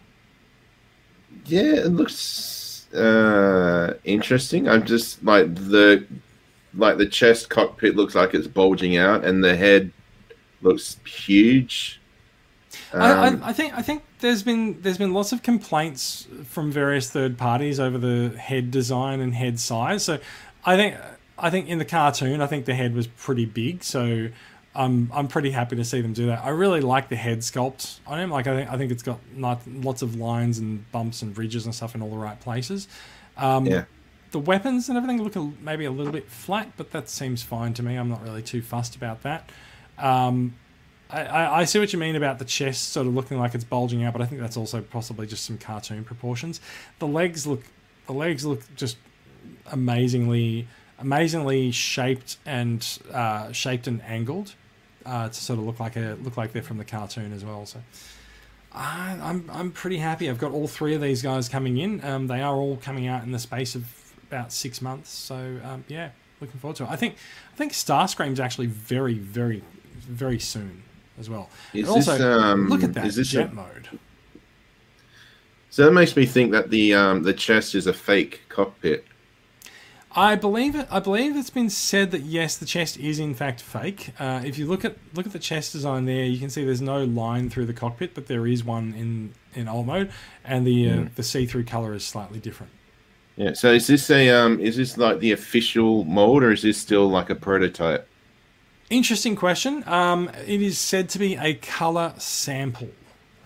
Yeah, 1.46 1.74
it 1.74 1.92
looks 1.92 2.92
uh, 2.94 3.94
interesting. 4.04 4.68
I'm 4.68 4.84
just 4.84 5.22
like 5.24 5.54
the 5.54 6.06
like 6.74 6.98
the 6.98 7.06
chest 7.06 7.50
cockpit 7.50 7.96
looks 7.96 8.14
like 8.14 8.34
it's 8.34 8.46
bulging 8.46 8.96
out, 8.96 9.24
and 9.24 9.42
the 9.42 9.56
head 9.56 9.90
looks 10.62 10.96
huge. 11.06 12.00
I, 12.94 13.28
Um, 13.28 13.42
I, 13.42 13.48
I 13.48 13.52
think 13.52 13.74
I 13.74 13.82
think 13.82 14.02
there's 14.20 14.42
been 14.42 14.80
there's 14.82 14.98
been 14.98 15.12
lots 15.12 15.32
of 15.32 15.42
complaints 15.42 16.26
from 16.44 16.70
various 16.70 17.10
third 17.10 17.36
parties 17.38 17.80
over 17.80 17.98
the 17.98 18.36
head 18.38 18.70
design 18.70 19.20
and 19.20 19.34
head 19.34 19.58
size. 19.60 20.04
So 20.04 20.18
I 20.64 20.76
think 20.76 20.96
I 21.38 21.50
think 21.50 21.68
in 21.68 21.78
the 21.78 21.84
cartoon 21.84 22.40
I 22.40 22.46
think 22.46 22.64
the 22.64 22.74
head 22.74 22.94
was 22.94 23.06
pretty 23.06 23.46
big. 23.46 23.84
So 23.84 24.28
I'm 24.74 25.10
I'm 25.14 25.28
pretty 25.28 25.50
happy 25.50 25.76
to 25.76 25.84
see 25.84 26.00
them 26.00 26.12
do 26.12 26.26
that. 26.26 26.44
I 26.44 26.48
really 26.50 26.80
like 26.80 27.08
the 27.08 27.16
head 27.16 27.40
sculpt 27.40 27.98
on 28.06 28.18
him. 28.18 28.30
Like 28.30 28.46
I 28.46 28.56
think 28.56 28.70
I 28.70 28.76
think 28.76 28.90
it's 28.92 29.02
got 29.02 29.20
not, 29.34 29.60
lots 29.66 30.02
of 30.02 30.16
lines 30.16 30.58
and 30.58 30.90
bumps 30.90 31.22
and 31.22 31.36
ridges 31.36 31.64
and 31.64 31.74
stuff 31.74 31.94
in 31.94 32.02
all 32.02 32.10
the 32.10 32.16
right 32.16 32.40
places. 32.40 32.88
Um, 33.36 33.66
yeah, 33.66 33.84
the 34.32 34.40
weapons 34.40 34.88
and 34.88 34.98
everything 34.98 35.22
look 35.22 35.36
a, 35.36 35.50
maybe 35.60 35.84
a 35.84 35.90
little 35.90 36.12
bit 36.12 36.28
flat, 36.28 36.72
but 36.76 36.90
that 36.90 37.08
seems 37.08 37.42
fine 37.42 37.72
to 37.74 37.82
me. 37.82 37.96
I'm 37.96 38.08
not 38.08 38.22
really 38.22 38.42
too 38.42 38.62
fussed 38.62 38.96
about 38.96 39.22
that. 39.22 39.50
Um, 39.98 40.54
I, 41.14 41.60
I, 41.60 41.64
see 41.64 41.78
what 41.78 41.92
you 41.92 41.98
mean 41.98 42.16
about 42.16 42.38
the 42.38 42.44
chest 42.44 42.90
sort 42.90 43.06
of 43.06 43.14
looking 43.14 43.38
like 43.38 43.54
it's 43.54 43.64
bulging 43.64 44.04
out, 44.04 44.12
but 44.12 44.22
I 44.22 44.26
think 44.26 44.40
that's 44.40 44.56
also 44.56 44.80
possibly 44.80 45.26
just 45.26 45.44
some 45.44 45.58
cartoon 45.58 46.04
proportions. 46.04 46.60
The 46.98 47.06
legs 47.06 47.46
look, 47.46 47.62
the 48.06 48.12
legs 48.12 48.44
look 48.44 48.62
just 48.76 48.96
amazingly, 49.66 50.66
amazingly 50.98 51.70
shaped 51.70 52.38
and 52.44 52.86
uh, 53.12 53.52
shaped 53.52 53.86
and 53.86 54.02
angled 54.02 54.54
uh, 55.06 55.28
to 55.28 55.34
sort 55.34 55.58
of 55.58 55.64
look 55.66 55.80
like 55.80 55.96
a 55.96 56.16
look 56.22 56.36
like 56.36 56.52
they're 56.52 56.62
from 56.62 56.78
the 56.78 56.84
cartoon 56.84 57.32
as 57.32 57.44
well. 57.44 57.66
So. 57.66 57.80
I- 58.76 59.18
I'm 59.22 59.48
I'm 59.52 59.70
pretty 59.70 59.98
happy. 59.98 60.28
I've 60.28 60.38
got 60.38 60.50
all 60.50 60.66
three 60.66 60.94
of 60.94 61.00
these 61.00 61.22
guys 61.22 61.48
coming 61.48 61.78
in. 61.78 62.04
Um, 62.04 62.26
they 62.26 62.42
are 62.42 62.56
all 62.56 62.76
coming 62.76 63.06
out 63.06 63.22
in 63.22 63.30
the 63.30 63.38
space 63.38 63.76
of 63.76 63.86
about 64.28 64.52
six 64.52 64.82
months. 64.82 65.10
So 65.10 65.60
um, 65.62 65.84
yeah, 65.86 66.10
looking 66.40 66.58
forward 66.58 66.76
to 66.78 66.82
it. 66.84 66.90
I 66.90 66.96
think 66.96 67.14
I 67.52 67.56
think 67.56 67.72
Starscream's 67.72 68.40
actually 68.40 68.66
very 68.66 69.14
very 69.14 69.62
very 70.08 70.40
soon 70.40 70.82
as 71.18 71.30
well. 71.30 71.50
Is 71.72 71.88
and 71.88 71.96
also 71.96 72.12
this, 72.12 72.22
um, 72.22 72.68
look 72.68 72.82
at 72.82 72.94
that 72.94 73.06
is 73.06 73.16
this 73.16 73.28
jet 73.28 73.50
a- 73.50 73.54
mode. 73.54 73.88
so 75.70 75.84
that 75.84 75.92
makes 75.92 76.16
me 76.16 76.26
think 76.26 76.52
that 76.52 76.70
the 76.70 76.94
um, 76.94 77.22
the 77.22 77.32
chest 77.32 77.74
is 77.74 77.86
a 77.86 77.92
fake 77.92 78.42
cockpit. 78.48 79.04
I 80.16 80.36
believe 80.36 80.76
it. 80.76 80.86
I 80.92 81.00
believe 81.00 81.36
it's 81.36 81.50
been 81.50 81.70
said 81.70 82.12
that 82.12 82.22
yes, 82.22 82.56
the 82.56 82.66
chest 82.66 82.96
is 82.98 83.18
in 83.18 83.34
fact 83.34 83.60
fake. 83.60 84.10
Uh, 84.18 84.42
if 84.44 84.58
you 84.58 84.66
look 84.66 84.84
at 84.84 84.96
look 85.14 85.26
at 85.26 85.32
the 85.32 85.40
chest 85.40 85.72
design 85.72 86.04
there, 86.04 86.24
you 86.24 86.38
can 86.38 86.50
see 86.50 86.64
there's 86.64 86.80
no 86.80 87.02
line 87.04 87.50
through 87.50 87.66
the 87.66 87.72
cockpit, 87.72 88.14
but 88.14 88.28
there 88.28 88.46
is 88.46 88.62
one 88.62 88.94
in 88.94 89.34
in 89.54 89.66
alt 89.66 89.86
mode, 89.86 90.12
and 90.44 90.66
the 90.66 90.88
uh, 90.88 91.04
the 91.16 91.22
see 91.22 91.46
through 91.46 91.64
color 91.64 91.94
is 91.94 92.04
slightly 92.04 92.38
different. 92.38 92.72
Yeah. 93.36 93.54
So 93.54 93.72
is 93.72 93.88
this 93.88 94.08
a 94.10 94.30
um, 94.30 94.60
is 94.60 94.76
this 94.76 94.96
like 94.96 95.18
the 95.18 95.32
official 95.32 96.04
mold 96.04 96.44
or 96.44 96.52
is 96.52 96.62
this 96.62 96.78
still 96.78 97.08
like 97.08 97.30
a 97.30 97.34
prototype? 97.34 98.08
Interesting 98.90 99.34
question. 99.36 99.82
Um, 99.86 100.30
it 100.46 100.60
is 100.62 100.78
said 100.78 101.08
to 101.10 101.18
be 101.18 101.36
a 101.36 101.54
color 101.54 102.12
sample. 102.18 102.90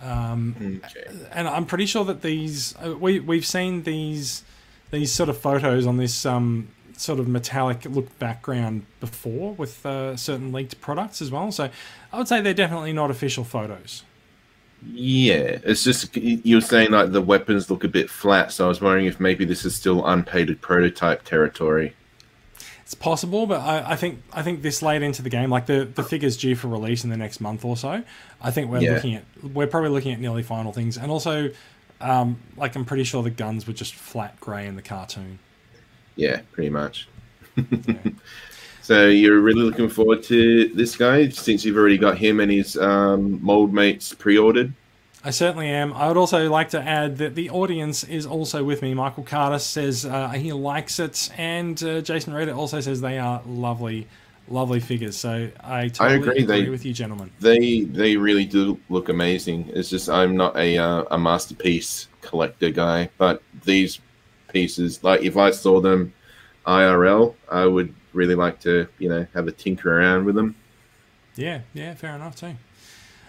Um, 0.03 0.81
Okay. 0.85 1.07
and 1.33 1.49
I'm 1.49 1.67
pretty 1.67 1.87
sure 1.87 2.05
that 2.05 2.23
these 2.23 2.75
uh, 2.85 2.97
we 2.97 3.19
we've 3.21 3.47
seen 3.47 3.83
these 3.83 4.45
these 4.91 5.13
sort 5.13 5.29
of 5.29 5.37
photos 5.39 5.87
on 5.87 5.97
this 5.97 6.25
um, 6.25 6.69
sort 6.97 7.19
of 7.19 7.29
metallic 7.29 7.85
look 7.85 8.17
background 8.19 8.87
before 9.01 9.55
with 9.55 9.85
uh, 9.85 10.17
certain 10.17 10.53
leaked 10.53 10.81
products 10.81 11.21
as 11.21 11.31
well. 11.31 11.51
So 11.53 11.71
I 12.13 12.19
would 12.19 12.29
say 12.29 12.41
they're 12.41 12.55
definitely 12.55 12.93
not 12.93 13.11
official 13.11 13.45
photos. 13.45 14.05
Yeah, 14.87 15.59
it's 15.65 15.83
just 15.83 16.17
you're 16.17 16.61
saying 16.61 16.93
like 16.93 17.11
the 17.11 17.21
weapons 17.23 17.69
look 17.69 17.83
a 17.83 17.89
bit 17.89 18.09
flat, 18.09 18.53
so 18.53 18.67
I 18.67 18.69
was 18.69 18.81
wondering 18.81 19.07
if 19.07 19.19
maybe 19.19 19.45
this 19.45 19.65
is 19.65 19.75
still 19.75 20.07
unpainted 20.07 20.61
prototype 20.61 21.25
territory. 21.25 21.95
It's 22.89 22.95
possible, 22.95 23.47
but 23.47 23.61
I, 23.61 23.93
I 23.93 23.97
think 23.97 24.23
I 24.33 24.41
think 24.41 24.63
this 24.63 24.81
late 24.81 25.03
into 25.03 25.21
the 25.21 25.29
game, 25.29 25.51
like 25.51 25.67
the 25.67 25.85
the 25.85 26.03
figure's 26.03 26.39
due 26.39 26.57
for 26.57 26.69
release 26.69 27.05
in 27.05 27.11
the 27.11 27.19
next 27.19 27.39
month 27.39 27.63
or 27.63 27.77
so. 27.77 28.03
I 28.41 28.51
think 28.51 28.71
we're 28.71 28.81
Yeah. 28.81 28.95
looking 28.95 29.15
at 29.15 29.25
we're 29.43 29.67
probably 29.67 29.91
looking 29.91 30.13
at 30.15 30.21
nearly 30.21 30.43
final 30.43 30.73
things, 30.73 30.97
and 30.97 31.11
also. 31.11 31.51
Um, 32.01 32.39
like 32.57 32.77
I'm 32.77 32.85
pretty 32.85 33.03
sure 33.05 33.23
the 33.25 33.29
guns 33.31 33.67
were 33.67 33.73
just 33.73 33.93
flat 33.93 34.39
grey 34.41 34.67
in 34.69 34.77
the 34.77 34.83
cartoon. 34.83 35.41
Yeah, 36.17 36.41
pretty 36.53 36.71
much. 36.71 37.09
Yeah. 37.57 37.95
So 38.83 39.07
you're 39.09 39.41
really 39.41 39.63
looking 39.65 39.91
forward 39.91 40.23
to 40.23 40.69
this 40.69 40.97
guy 40.97 41.29
since 41.29 41.63
you've 41.63 41.77
already 41.77 41.99
got 41.99 42.17
him 42.17 42.41
and 42.41 42.51
his 42.51 42.75
um, 42.79 43.39
mold 43.45 43.75
mates 43.75 44.15
pre-ordered. 44.15 44.73
I 45.25 45.31
certainly 45.31 45.69
am. 45.69 45.93
I 45.95 46.07
would 46.09 46.17
also 46.17 46.49
like 46.49 46.71
to 46.71 46.81
add 46.81 47.19
that 47.19 47.35
the 47.35 47.51
audience 47.51 48.05
is 48.05 48.25
also 48.25 48.63
with 48.63 48.83
me. 48.83 48.95
Michael 48.95 49.25
Carter 49.25 49.59
says 49.59 50.05
uh, 50.07 50.29
he 50.31 50.53
likes 50.53 50.99
it, 51.01 51.31
and 51.37 51.81
uh, 51.83 52.01
Jason 52.01 52.33
Reddit 52.33 52.57
also 52.57 52.81
says 52.81 53.01
they 53.01 53.19
are 53.19 53.43
lovely, 53.45 54.07
lovely 54.49 54.79
figures. 54.79 55.17
So 55.17 55.51
I 55.63 55.89
totally 55.89 56.17
agree, 56.19 56.43
agree, 56.45 56.63
they- 56.65 56.71
with 56.71 56.85
you, 56.87 56.93
gentlemen. 56.93 57.31
They 57.41 57.81
they 57.81 58.17
really 58.17 58.45
do 58.45 58.79
look 58.89 59.09
amazing. 59.09 59.71
It's 59.75 59.91
just 59.91 60.09
I'm 60.09 60.37
not 60.37 60.57
a 60.57 60.79
uh, 60.79 61.05
a 61.11 61.19
masterpiece 61.19 62.07
collector 62.21 62.71
guy, 62.71 63.11
but 63.19 63.43
these 63.65 63.99
pieces, 64.49 65.03
like 65.03 65.23
if 65.23 65.37
I 65.37 65.51
saw 65.51 65.81
them 65.81 66.13
IRL, 66.65 67.35
I 67.51 67.67
would 67.67 67.93
really 68.13 68.37
like 68.37 68.61
to 68.61 68.87
you 68.99 69.09
know 69.09 69.27
have 69.35 69.49
a 69.49 69.53
tinker 69.53 69.99
around 70.01 70.27
with 70.27 70.37
them. 70.37 70.55
Yeah, 71.35 71.63
yeah, 71.75 71.95
fair 71.95 72.15
enough 72.15 72.37
too. 72.37 72.55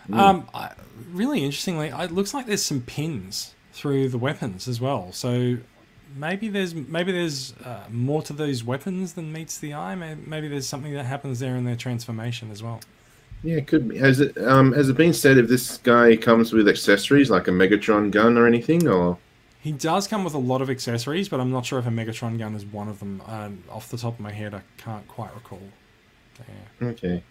Mm. 0.09 0.17
Um, 0.17 0.49
I, 0.53 0.71
really 1.11 1.43
interestingly, 1.43 1.87
it 1.87 2.11
looks 2.11 2.33
like 2.33 2.45
there's 2.45 2.63
some 2.63 2.81
pins 2.81 3.53
through 3.73 4.09
the 4.09 4.17
weapons 4.17 4.67
as 4.67 4.81
well. 4.81 5.11
So 5.11 5.57
maybe 6.15 6.49
there's 6.49 6.73
maybe 6.73 7.11
there's 7.11 7.53
uh, 7.63 7.85
more 7.89 8.21
to 8.23 8.33
those 8.33 8.63
weapons 8.63 9.13
than 9.13 9.31
meets 9.31 9.57
the 9.57 9.73
eye. 9.73 9.95
Maybe, 9.95 10.21
maybe 10.25 10.47
there's 10.47 10.67
something 10.67 10.93
that 10.93 11.05
happens 11.05 11.39
there 11.39 11.55
in 11.55 11.63
their 11.63 11.75
transformation 11.75 12.51
as 12.51 12.63
well. 12.63 12.81
Yeah, 13.43 13.57
it 13.57 13.67
could 13.67 13.87
be. 13.87 13.97
Has 13.97 14.19
it 14.19 14.37
um 14.37 14.73
has 14.73 14.89
it 14.89 14.97
been 14.97 15.13
said 15.13 15.37
if 15.37 15.47
this 15.47 15.77
guy 15.77 16.15
comes 16.15 16.51
with 16.51 16.67
accessories 16.67 17.29
like 17.29 17.47
a 17.47 17.51
Megatron 17.51 18.11
gun 18.11 18.37
or 18.37 18.47
anything, 18.47 18.87
or 18.87 19.17
He 19.61 19.71
does 19.71 20.07
come 20.07 20.23
with 20.23 20.33
a 20.33 20.39
lot 20.39 20.61
of 20.61 20.69
accessories, 20.69 21.29
but 21.29 21.39
I'm 21.39 21.51
not 21.51 21.65
sure 21.65 21.79
if 21.79 21.85
a 21.85 21.89
Megatron 21.89 22.37
gun 22.37 22.55
is 22.55 22.65
one 22.65 22.87
of 22.87 22.99
them. 22.99 23.21
Uh, 23.25 23.49
off 23.69 23.89
the 23.89 23.97
top 23.97 24.13
of 24.15 24.19
my 24.19 24.31
head, 24.31 24.53
I 24.53 24.61
can't 24.77 25.07
quite 25.07 25.33
recall. 25.33 25.61
Yeah. 26.39 26.87
Okay. 26.87 27.23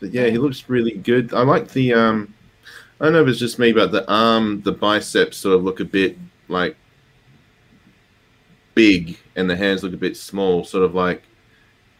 But 0.00 0.12
yeah, 0.12 0.26
he 0.26 0.38
looks 0.38 0.68
really 0.68 0.92
good. 0.92 1.32
I 1.34 1.42
like 1.42 1.68
the 1.72 1.94
um 1.94 2.34
I 3.00 3.04
don't 3.04 3.12
know 3.14 3.22
if 3.22 3.28
it's 3.28 3.38
just 3.38 3.58
me, 3.58 3.72
but 3.72 3.92
the 3.92 4.10
arm, 4.10 4.60
the 4.62 4.72
biceps 4.72 5.36
sort 5.38 5.54
of 5.54 5.62
look 5.64 5.80
a 5.80 5.84
bit 5.84 6.18
like 6.48 6.76
big 8.74 9.18
and 9.36 9.48
the 9.48 9.56
hands 9.56 9.82
look 9.82 9.92
a 9.92 9.96
bit 9.96 10.16
small, 10.16 10.64
sort 10.64 10.84
of 10.84 10.94
like 10.94 11.22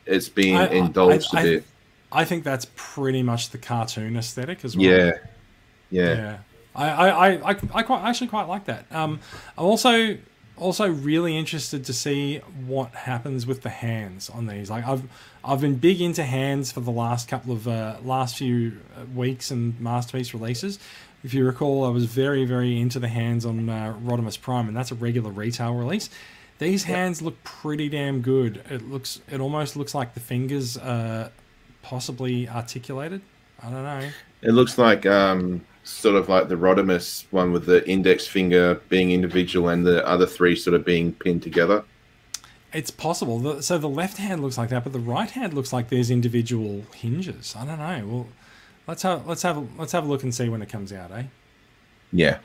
it's 0.06 0.28
being 0.28 0.56
I- 0.56 0.66
I- 0.66 0.70
indulged 0.70 1.34
I- 1.34 1.40
a 1.40 1.44
bit. 1.44 1.64
I 2.12 2.24
think 2.24 2.42
that's 2.42 2.66
pretty 2.74 3.22
much 3.22 3.50
the 3.50 3.58
cartoon 3.58 4.16
aesthetic 4.16 4.64
as 4.64 4.76
well. 4.76 4.84
yeah. 4.84 5.12
Yeah. 5.90 6.14
Yeah. 6.14 6.38
I, 6.74 6.88
I, 6.88 7.08
I, 7.08 7.50
I, 7.52 7.56
I 7.74 7.82
quite 7.84 8.02
actually 8.02 8.26
quite 8.28 8.48
like 8.48 8.64
that. 8.64 8.86
Um, 8.90 9.20
also 9.56 10.16
also 10.60 10.88
really 10.88 11.36
interested 11.36 11.84
to 11.86 11.92
see 11.92 12.38
what 12.66 12.94
happens 12.94 13.46
with 13.46 13.62
the 13.62 13.70
hands 13.70 14.30
on 14.30 14.46
these. 14.46 14.70
Like 14.70 14.86
I've 14.86 15.02
I've 15.44 15.60
been 15.60 15.76
big 15.76 16.00
into 16.00 16.22
hands 16.22 16.70
for 16.70 16.80
the 16.80 16.90
last 16.90 17.28
couple 17.28 17.52
of 17.52 17.66
uh, 17.66 17.96
last 18.04 18.36
few 18.36 18.78
uh, 18.96 19.04
weeks 19.14 19.50
and 19.50 19.80
masterpiece 19.80 20.34
releases. 20.34 20.78
If 21.24 21.34
you 21.34 21.44
recall, 21.44 21.84
I 21.84 21.88
was 21.88 22.04
very 22.04 22.44
very 22.44 22.80
into 22.80 22.98
the 22.98 23.08
hands 23.08 23.44
on 23.44 23.68
uh, 23.68 23.96
Rodimus 24.02 24.40
Prime, 24.40 24.68
and 24.68 24.76
that's 24.76 24.92
a 24.92 24.94
regular 24.94 25.30
retail 25.30 25.74
release. 25.74 26.10
These 26.58 26.84
hands 26.84 27.22
look 27.22 27.42
pretty 27.42 27.88
damn 27.88 28.20
good. 28.20 28.62
It 28.70 28.88
looks 28.88 29.20
it 29.30 29.40
almost 29.40 29.76
looks 29.76 29.94
like 29.94 30.14
the 30.14 30.20
fingers 30.20 30.76
are 30.76 31.30
possibly 31.82 32.48
articulated. 32.48 33.22
I 33.62 33.70
don't 33.70 33.84
know. 33.84 34.08
It 34.42 34.52
looks 34.52 34.78
like 34.78 35.06
um 35.06 35.62
sort 35.84 36.14
of 36.14 36.28
like 36.28 36.48
the 36.48 36.56
Rodimus 36.56 37.24
one 37.30 37.52
with 37.52 37.66
the 37.66 37.88
index 37.88 38.26
finger 38.26 38.76
being 38.88 39.10
individual 39.10 39.68
and 39.68 39.86
the 39.86 40.06
other 40.06 40.26
three 40.26 40.56
sort 40.56 40.74
of 40.74 40.84
being 40.84 41.12
pinned 41.12 41.42
together. 41.42 41.84
It's 42.72 42.90
possible. 42.90 43.60
So 43.62 43.78
the 43.78 43.88
left 43.88 44.18
hand 44.18 44.42
looks 44.42 44.56
like 44.56 44.68
that, 44.68 44.84
but 44.84 44.92
the 44.92 45.00
right 45.00 45.30
hand 45.30 45.54
looks 45.54 45.72
like 45.72 45.88
there's 45.88 46.10
individual 46.10 46.84
hinges. 46.94 47.56
I 47.56 47.66
don't 47.66 47.78
know. 47.78 48.06
Well, 48.06 48.28
let's 48.86 49.02
have 49.02 49.26
let's 49.26 49.42
have 49.42 49.66
let's 49.78 49.92
have 49.92 50.04
a 50.04 50.08
look 50.08 50.22
and 50.22 50.34
see 50.34 50.48
when 50.48 50.62
it 50.62 50.68
comes 50.68 50.92
out, 50.92 51.10
eh? 51.10 51.24
Yeah. 52.12 52.38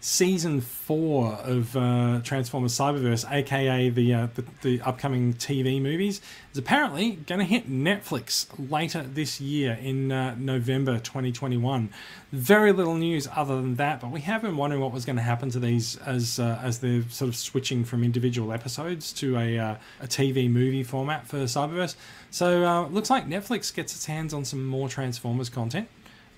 Season 0.00 0.60
four 0.60 1.32
of 1.42 1.76
uh, 1.76 2.20
Transformers 2.22 2.72
Cyberverse, 2.72 3.28
aka 3.28 3.90
the, 3.90 4.14
uh, 4.14 4.28
the 4.36 4.44
the 4.62 4.80
upcoming 4.82 5.34
TV 5.34 5.82
movies, 5.82 6.20
is 6.52 6.58
apparently 6.58 7.16
going 7.26 7.40
to 7.40 7.44
hit 7.44 7.68
Netflix 7.68 8.46
later 8.70 9.02
this 9.02 9.40
year 9.40 9.76
in 9.82 10.12
uh, 10.12 10.36
November 10.38 11.00
2021. 11.00 11.90
Very 12.30 12.70
little 12.70 12.94
news 12.94 13.26
other 13.34 13.56
than 13.56 13.74
that, 13.74 14.00
but 14.00 14.12
we 14.12 14.20
have 14.20 14.42
been 14.42 14.56
wondering 14.56 14.80
what 14.80 14.92
was 14.92 15.04
going 15.04 15.16
to 15.16 15.22
happen 15.22 15.50
to 15.50 15.58
these 15.58 15.96
as 16.06 16.38
uh, 16.38 16.60
as 16.62 16.78
they're 16.78 17.02
sort 17.08 17.28
of 17.28 17.34
switching 17.34 17.84
from 17.84 18.04
individual 18.04 18.52
episodes 18.52 19.12
to 19.14 19.36
a 19.36 19.58
uh, 19.58 19.74
a 20.00 20.06
TV 20.06 20.48
movie 20.48 20.84
format 20.84 21.26
for 21.26 21.38
Cyberverse. 21.38 21.96
So 22.30 22.64
uh, 22.64 22.84
it 22.84 22.92
looks 22.92 23.10
like 23.10 23.26
Netflix 23.26 23.74
gets 23.74 23.96
its 23.96 24.06
hands 24.06 24.32
on 24.32 24.44
some 24.44 24.64
more 24.64 24.88
Transformers 24.88 25.48
content, 25.48 25.88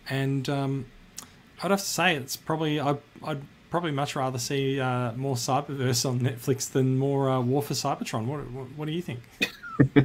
and 0.09 0.49
um, 0.49 0.87
I'd 1.63 1.71
have 1.71 1.81
to 1.81 1.87
say 1.87 2.17
it's 2.17 2.37
probably 2.37 2.81
I'd, 2.81 2.99
I'd 3.25 3.43
probably 3.71 3.93
much 3.93 4.17
rather 4.17 4.39
see 4.39 4.81
uh, 4.81 5.13
more 5.13 5.37
Cyberverse 5.37 6.09
on 6.09 6.21
Netflix 6.21 6.71
than 6.71 6.99
more 6.99 7.29
uh, 7.31 7.41
War 7.41 7.63
for 7.63 7.75
Cybertron. 7.75 8.27
What, 8.27 8.51
what, 8.51 8.67
what 8.77 8.87
do 8.87 8.93
you 8.93 9.03
think? 9.03 9.21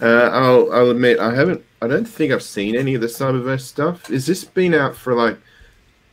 uh, 0.00 0.04
I'll, 0.32 0.72
I'll 0.72 0.90
admit 0.90 1.18
I 1.18 1.34
haven't. 1.34 1.64
I 1.82 1.86
don't 1.86 2.06
think 2.06 2.32
I've 2.32 2.42
seen 2.42 2.76
any 2.76 2.94
of 2.94 3.00
the 3.00 3.06
Cyberverse 3.06 3.62
stuff. 3.62 4.06
Has 4.06 4.26
this 4.26 4.44
been 4.44 4.74
out 4.74 4.96
for 4.96 5.14
like 5.14 5.38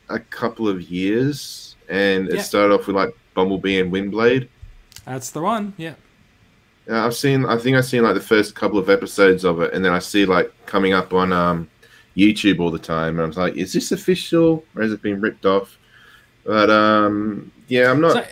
a 0.09 0.19
couple 0.19 0.67
of 0.67 0.81
years? 0.81 1.75
And 1.89 2.29
it 2.29 2.35
Yeah. 2.35 2.41
started 2.41 2.73
off 2.73 2.87
with 2.87 2.95
like 2.95 3.15
Bumblebee 3.33 3.79
and 3.79 3.91
Windblade. 3.91 4.47
That's 5.05 5.31
the 5.31 5.41
one. 5.41 5.73
Yeah. 5.77 5.95
Uh, 6.89 7.05
I've 7.05 7.15
seen. 7.15 7.45
I 7.45 7.57
think 7.57 7.77
I've 7.77 7.85
seen 7.85 8.03
like 8.03 8.15
the 8.15 8.21
first 8.21 8.55
couple 8.55 8.79
of 8.79 8.89
episodes 8.89 9.43
of 9.43 9.61
it, 9.61 9.73
and 9.73 9.83
then 9.83 9.91
I 9.91 9.99
see 9.99 10.25
like 10.25 10.51
coming 10.65 10.93
up 10.93 11.13
on 11.13 11.31
um, 11.33 11.69
YouTube 12.17 12.59
all 12.59 12.71
the 12.71 12.79
time, 12.79 13.15
and 13.15 13.21
I 13.21 13.25
was 13.25 13.37
like, 13.37 13.55
"Is 13.55 13.73
this 13.73 13.91
official, 13.91 14.63
or 14.75 14.81
has 14.83 14.91
it 14.91 15.01
been 15.01 15.21
ripped 15.21 15.45
off?" 15.45 15.77
But 16.45 16.69
um, 16.69 17.51
yeah, 17.67 17.91
I'm 17.91 18.01
not. 18.01 18.13
So 18.13 18.25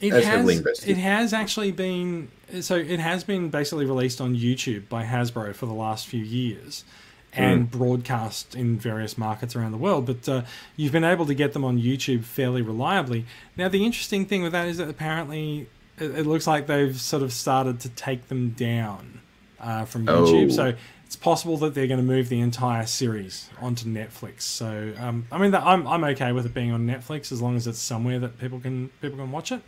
it 0.00 0.12
as 0.14 0.24
heavily 0.24 0.54
has 0.54 0.60
invested. 0.60 0.88
it 0.90 0.96
has 0.98 1.32
actually 1.32 1.72
been 1.72 2.28
so 2.60 2.76
it 2.76 3.00
has 3.00 3.22
been 3.24 3.48
basically 3.50 3.84
released 3.86 4.20
on 4.20 4.34
YouTube 4.34 4.88
by 4.88 5.04
Hasbro 5.04 5.54
for 5.54 5.66
the 5.66 5.74
last 5.74 6.06
few 6.06 6.22
years 6.24 6.84
and 7.32 7.70
Hmm. 7.70 7.78
broadcast 7.78 8.54
in 8.56 8.76
various 8.76 9.16
markets 9.16 9.54
around 9.54 9.70
the 9.70 9.78
world 9.78 10.04
but 10.06 10.28
uh, 10.28 10.42
you've 10.76 10.90
been 10.90 11.04
able 11.04 11.26
to 11.26 11.34
get 11.34 11.52
them 11.52 11.64
on 11.64 11.78
YouTube 11.78 12.24
fairly 12.24 12.60
reliably 12.60 13.24
now 13.56 13.68
the 13.68 13.84
interesting 13.86 14.26
thing 14.26 14.42
with 14.42 14.50
that 14.50 14.66
is 14.66 14.78
that 14.78 14.88
apparently 14.88 15.68
it, 15.98 16.10
it 16.18 16.26
looks 16.26 16.48
like 16.48 16.66
they've 16.66 17.00
sort 17.00 17.22
of 17.22 17.32
started 17.32 17.78
to 17.80 17.88
take 17.90 18.26
them 18.28 18.50
down 18.50 19.20
uh, 19.60 19.84
from 19.84 20.06
YouTube 20.06 20.46
Oh. 20.46 20.48
so 20.48 20.74
it's 21.10 21.16
possible 21.16 21.56
that 21.56 21.74
they're 21.74 21.88
going 21.88 21.98
to 21.98 22.06
move 22.06 22.28
the 22.28 22.38
entire 22.38 22.86
series 22.86 23.50
onto 23.60 23.84
Netflix. 23.84 24.42
So, 24.42 24.92
um, 24.96 25.26
I 25.32 25.38
mean, 25.38 25.52
I'm 25.52 25.84
I'm 25.88 26.04
okay 26.04 26.30
with 26.30 26.46
it 26.46 26.54
being 26.54 26.70
on 26.70 26.86
Netflix 26.86 27.32
as 27.32 27.42
long 27.42 27.56
as 27.56 27.66
it's 27.66 27.80
somewhere 27.80 28.20
that 28.20 28.38
people 28.38 28.60
can 28.60 28.90
people 29.02 29.18
can 29.18 29.32
watch 29.32 29.50
it. 29.50 29.60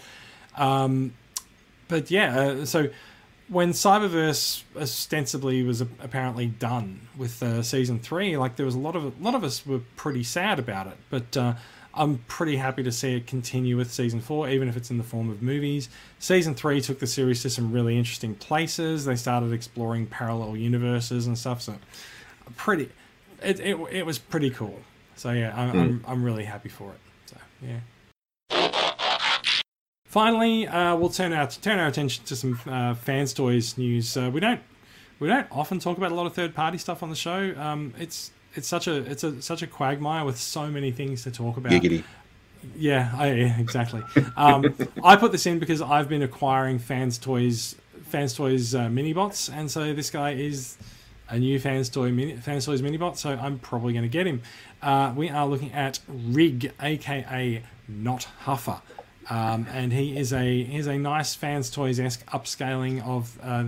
Um, 0.56 1.14
but 1.88 2.12
yeah, 2.12 2.38
uh, 2.38 2.64
so 2.64 2.90
when 3.48 3.72
Cyberverse 3.72 4.62
ostensibly 4.76 5.64
was 5.64 5.80
apparently 5.80 6.46
done 6.46 7.08
with 7.16 7.42
uh, 7.42 7.64
season 7.64 7.98
three, 7.98 8.36
like 8.36 8.54
there 8.54 8.64
was 8.64 8.76
a 8.76 8.78
lot 8.78 8.94
of 8.94 9.02
a 9.02 9.12
lot 9.20 9.34
of 9.34 9.42
us 9.42 9.66
were 9.66 9.80
pretty 9.96 10.22
sad 10.22 10.60
about 10.60 10.86
it. 10.86 10.96
But 11.10 11.36
uh, 11.36 11.54
I'm 11.94 12.18
pretty 12.26 12.56
happy 12.56 12.82
to 12.82 12.92
see 12.92 13.16
it 13.16 13.26
continue 13.26 13.76
with 13.76 13.92
season 13.92 14.20
four, 14.20 14.48
even 14.48 14.68
if 14.68 14.76
it's 14.76 14.90
in 14.90 14.98
the 14.98 15.04
form 15.04 15.30
of 15.30 15.42
movies. 15.42 15.88
Season 16.18 16.54
three 16.54 16.80
took 16.80 16.98
the 16.98 17.06
series 17.06 17.42
to 17.42 17.50
some 17.50 17.70
really 17.72 17.98
interesting 17.98 18.34
places. 18.34 19.04
They 19.04 19.16
started 19.16 19.52
exploring 19.52 20.06
parallel 20.06 20.56
universes 20.56 21.26
and 21.26 21.36
stuff. 21.36 21.60
So 21.60 21.74
pretty, 22.56 22.90
it 23.42 23.60
it, 23.60 23.76
it 23.90 24.06
was 24.06 24.18
pretty 24.18 24.50
cool. 24.50 24.80
So 25.16 25.32
yeah, 25.32 25.52
I'm, 25.54 25.78
I'm 25.78 26.04
I'm 26.06 26.24
really 26.24 26.44
happy 26.44 26.68
for 26.68 26.92
it. 26.92 27.00
So 27.26 27.36
yeah. 27.62 27.80
Finally, 30.06 30.68
uh, 30.68 30.94
we'll 30.96 31.08
turn 31.08 31.32
our 31.32 31.46
turn 31.46 31.78
our 31.78 31.86
attention 31.86 32.24
to 32.24 32.36
some 32.36 32.60
uh, 32.66 32.94
fans 32.94 33.32
toys 33.32 33.78
news. 33.78 34.16
Uh, 34.16 34.30
we 34.32 34.40
don't 34.40 34.60
we 35.18 35.28
don't 35.28 35.46
often 35.50 35.78
talk 35.78 35.96
about 35.96 36.12
a 36.12 36.14
lot 36.14 36.26
of 36.26 36.34
third 36.34 36.54
party 36.54 36.78
stuff 36.78 37.02
on 37.02 37.10
the 37.10 37.16
show. 37.16 37.54
Um, 37.56 37.94
it's 37.98 38.30
it's 38.54 38.68
such 38.68 38.86
a 38.86 38.96
it's 39.10 39.24
a 39.24 39.40
such 39.42 39.62
a 39.62 39.66
quagmire 39.66 40.24
with 40.24 40.38
so 40.38 40.68
many 40.68 40.90
things 40.90 41.22
to 41.24 41.30
talk 41.30 41.56
about. 41.56 41.72
Giggity. 41.72 42.04
Yeah, 42.76 43.12
I, 43.16 43.32
yeah, 43.32 43.58
exactly. 43.58 44.02
Um, 44.36 44.74
I 45.04 45.16
put 45.16 45.32
this 45.32 45.46
in 45.46 45.58
because 45.58 45.82
I've 45.82 46.08
been 46.08 46.22
acquiring 46.22 46.78
fans 46.78 47.18
toys, 47.18 47.74
fans 48.04 48.34
toys 48.34 48.74
uh, 48.74 48.88
mini 48.88 49.12
bots, 49.12 49.48
and 49.48 49.70
so 49.70 49.92
this 49.92 50.10
guy 50.10 50.32
is 50.32 50.76
a 51.28 51.38
new 51.38 51.58
fans 51.58 51.88
toy 51.88 52.12
mini, 52.12 52.36
fans 52.36 52.66
toys 52.66 52.82
mini 52.82 52.98
bot. 52.98 53.18
So 53.18 53.30
I'm 53.30 53.58
probably 53.58 53.92
going 53.94 54.04
to 54.04 54.08
get 54.08 54.26
him. 54.26 54.42
Uh, 54.80 55.12
we 55.16 55.28
are 55.28 55.46
looking 55.46 55.72
at 55.72 55.98
Rig, 56.06 56.72
aka 56.80 57.62
Not 57.88 58.28
Huffer, 58.44 58.80
um, 59.28 59.66
and 59.72 59.92
he 59.92 60.16
is 60.16 60.32
a 60.32 60.62
he 60.62 60.76
is 60.76 60.86
a 60.86 60.98
nice 60.98 61.34
fans 61.34 61.70
toys 61.70 61.98
esque 61.98 62.24
upscaling 62.26 63.04
of 63.04 63.38
uh, 63.42 63.64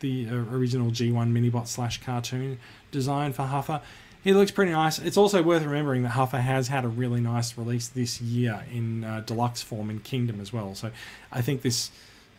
the 0.00 0.28
uh, 0.30 0.34
original 0.34 0.90
G1 0.90 1.32
minibot 1.32 1.66
slash 1.66 2.00
cartoon 2.02 2.58
design 2.90 3.32
for 3.32 3.42
Huffer. 3.42 3.82
He 4.22 4.34
looks 4.34 4.50
pretty 4.50 4.72
nice. 4.72 4.98
It's 4.98 5.16
also 5.16 5.42
worth 5.42 5.62
remembering 5.62 6.02
that 6.02 6.12
Huffer 6.12 6.40
has 6.40 6.68
had 6.68 6.84
a 6.84 6.88
really 6.88 7.20
nice 7.20 7.56
release 7.56 7.88
this 7.88 8.20
year 8.20 8.64
in 8.72 9.04
uh, 9.04 9.20
deluxe 9.24 9.62
form 9.62 9.90
in 9.90 10.00
Kingdom 10.00 10.40
as 10.40 10.52
well. 10.52 10.74
So 10.74 10.90
I 11.30 11.40
think 11.40 11.62
this 11.62 11.90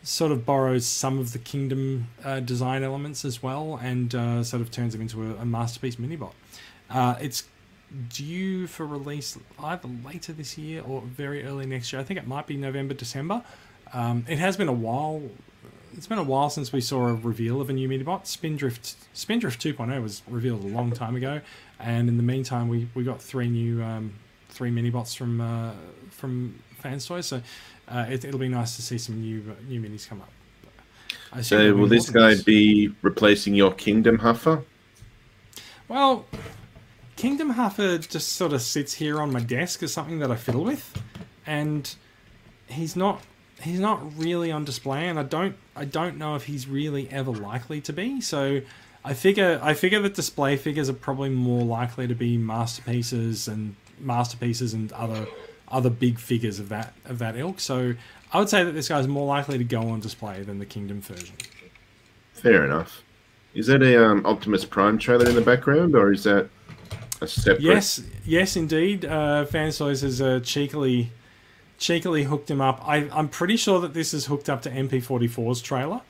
sort 0.04 0.32
of 0.32 0.46
borrows 0.46 0.86
some 0.86 1.20
of 1.20 1.34
the 1.34 1.40
Kingdom 1.40 2.08
uh, 2.24 2.42
design 2.42 2.84
elements 2.84 3.26
as 3.26 3.42
well 3.42 3.80
and 3.82 4.14
uh, 4.14 4.44
sort 4.44 4.62
of 4.62 4.72
turns 4.72 4.94
them 4.94 5.02
into 5.02 5.32
a, 5.32 5.42
a 5.42 5.46
masterpiece 5.46 5.96
minibot. 5.96 6.34
Uh, 6.90 7.16
it's 7.22 7.46
due 8.10 8.68
for 8.68 8.86
release 8.86 9.38
either 9.60 9.90
later 10.06 10.34
this 10.34 10.58
year 10.58 10.84
or 10.88 11.02
very 11.02 11.44
early 11.46 11.66
next 11.66 11.92
year. 11.92 12.02
I 12.02 12.04
think 12.04 12.20
it 12.20 12.28
might 12.28 12.48
be 12.48 12.56
November, 12.56 12.94
December. 12.94 13.44
Um, 13.94 14.26
it 14.28 14.38
has 14.38 14.58
been 14.58 14.68
a 14.68 14.74
while. 14.74 15.22
It's 15.94 16.08
been 16.08 16.18
a 16.18 16.24
while 16.24 16.50
since 16.50 16.72
we 16.72 16.82
saw 16.82 17.08
a 17.08 17.14
reveal 17.14 17.62
of 17.62 17.70
a 17.70 17.74
new 17.74 17.90
minibot. 17.90 18.26
Spindrift 18.26 18.96
Spindrift 19.14 19.62
2.0 19.62 20.02
was 20.02 20.22
revealed 20.28 20.64
a 20.64 20.68
long 20.68 20.92
time 20.92 21.16
ago, 21.16 21.42
and 21.80 22.10
in 22.10 22.18
the 22.18 22.24
meantime, 22.24 22.68
we, 22.68 22.88
we 22.94 23.04
got 23.04 23.22
three 23.22 23.50
new 23.50 23.82
um, 23.84 24.14
three 24.50 24.72
minibots 24.72 25.16
from 25.16 25.42
uh, 25.42 25.72
from 26.12 26.60
Fans 26.78 27.06
Toys. 27.06 27.28
So 27.28 27.42
uh, 27.88 28.06
it, 28.10 28.26
it'll 28.26 28.40
be 28.40 28.50
nice 28.50 28.76
to 28.76 28.82
see 28.82 28.98
some 28.98 29.22
new 29.22 29.44
uh, 29.50 29.56
new 29.68 29.82
minis 29.82 30.08
come 30.08 30.22
up. 30.22 30.30
So 31.44 31.76
will 31.76 31.88
this 31.88 32.10
guy 32.10 32.36
be 32.44 32.94
replacing 33.02 33.54
your 33.54 33.72
Kingdom 33.72 34.18
Huffer? 34.18 34.64
Well, 35.88 36.26
Kingdom 37.16 37.54
Huffer 37.54 38.08
just 38.08 38.34
sort 38.34 38.54
of 38.54 38.62
sits 38.62 38.94
here 38.94 39.22
on 39.22 39.32
my 39.32 39.40
desk 39.40 39.84
as 39.84 39.94
something 39.94 40.20
that 40.20 40.32
I 40.32 40.36
fiddle 40.36 40.64
with, 40.64 41.02
and 41.46 41.94
he's 42.68 42.96
not 42.96 43.22
he's 43.62 43.80
not 43.80 44.18
really 44.18 44.52
on 44.52 44.66
display, 44.66 45.08
and 45.08 45.20
I 45.20 45.24
don't 45.24 45.56
I 45.76 45.86
don't 45.86 46.18
know 46.18 46.36
if 46.36 46.46
he's 46.46 46.68
really 46.68 47.10
ever 47.10 47.32
likely 47.32 47.82
to 47.82 47.94
be. 47.94 48.22
So 48.22 48.62
I 49.04 49.14
figure 49.14 49.60
I 49.62 49.74
figure 49.74 50.02
that 50.02 50.14
display 50.16 50.58
figures 50.58 50.90
are 50.90 50.94
probably 50.94 51.30
more 51.30 51.64
likely 51.64 52.08
to 52.08 52.16
be 52.16 52.38
masterpieces 52.38 53.48
and 53.48 53.76
masterpieces 54.00 54.74
and 54.74 54.92
other 54.94 55.28
other 55.68 55.90
big 55.90 56.20
figures 56.20 56.60
of 56.60 56.70
that 56.70 56.94
of 57.06 57.20
that 57.20 57.38
ilk. 57.38 57.60
So 57.60 57.96
I 58.32 58.40
would 58.40 58.50
say 58.50 58.64
that 58.64 58.72
this 58.72 58.90
guy's 58.90 59.08
more 59.08 59.28
likely 59.28 59.58
to 59.58 59.64
go 59.64 59.90
on 59.90 60.00
display 60.00 60.44
than 60.44 60.60
the 60.60 60.66
Kingdom 60.66 61.02
version. 61.02 61.36
Fair 62.34 62.64
enough. 62.64 63.04
Is 63.54 63.68
that 63.68 63.82
a 63.82 64.06
um, 64.06 64.26
Optimus 64.26 64.64
Prime 64.66 65.00
trailer 65.00 65.28
in 65.28 65.36
the 65.36 65.42
background, 65.42 65.96
or 65.96 66.14
is 66.14 66.24
that 66.26 66.50
a 67.20 67.28
separate? 67.28 67.62
Yes, 67.62 68.02
yes, 68.24 68.56
indeed. 68.56 69.06
Uh, 69.06 69.46
Fans 69.46 69.78
Toys 69.78 70.02
has 70.02 70.22
uh, 70.22 70.40
cheekily, 70.44 71.12
cheekily 71.80 72.24
hooked 72.26 72.52
him 72.52 72.62
up. 72.62 72.82
I, 72.88 73.10
I'm 73.12 73.30
pretty 73.30 73.58
sure 73.58 73.80
that 73.82 73.94
this 73.94 74.14
is 74.14 74.28
hooked 74.28 74.50
up 74.50 74.62
to 74.64 74.70
MP44's 74.70 75.62
trailer. 75.62 76.02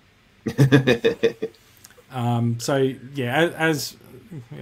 um, 2.11 2.59
so 2.59 2.77
yeah, 3.13 3.35
as, 3.37 3.53
as 3.53 3.95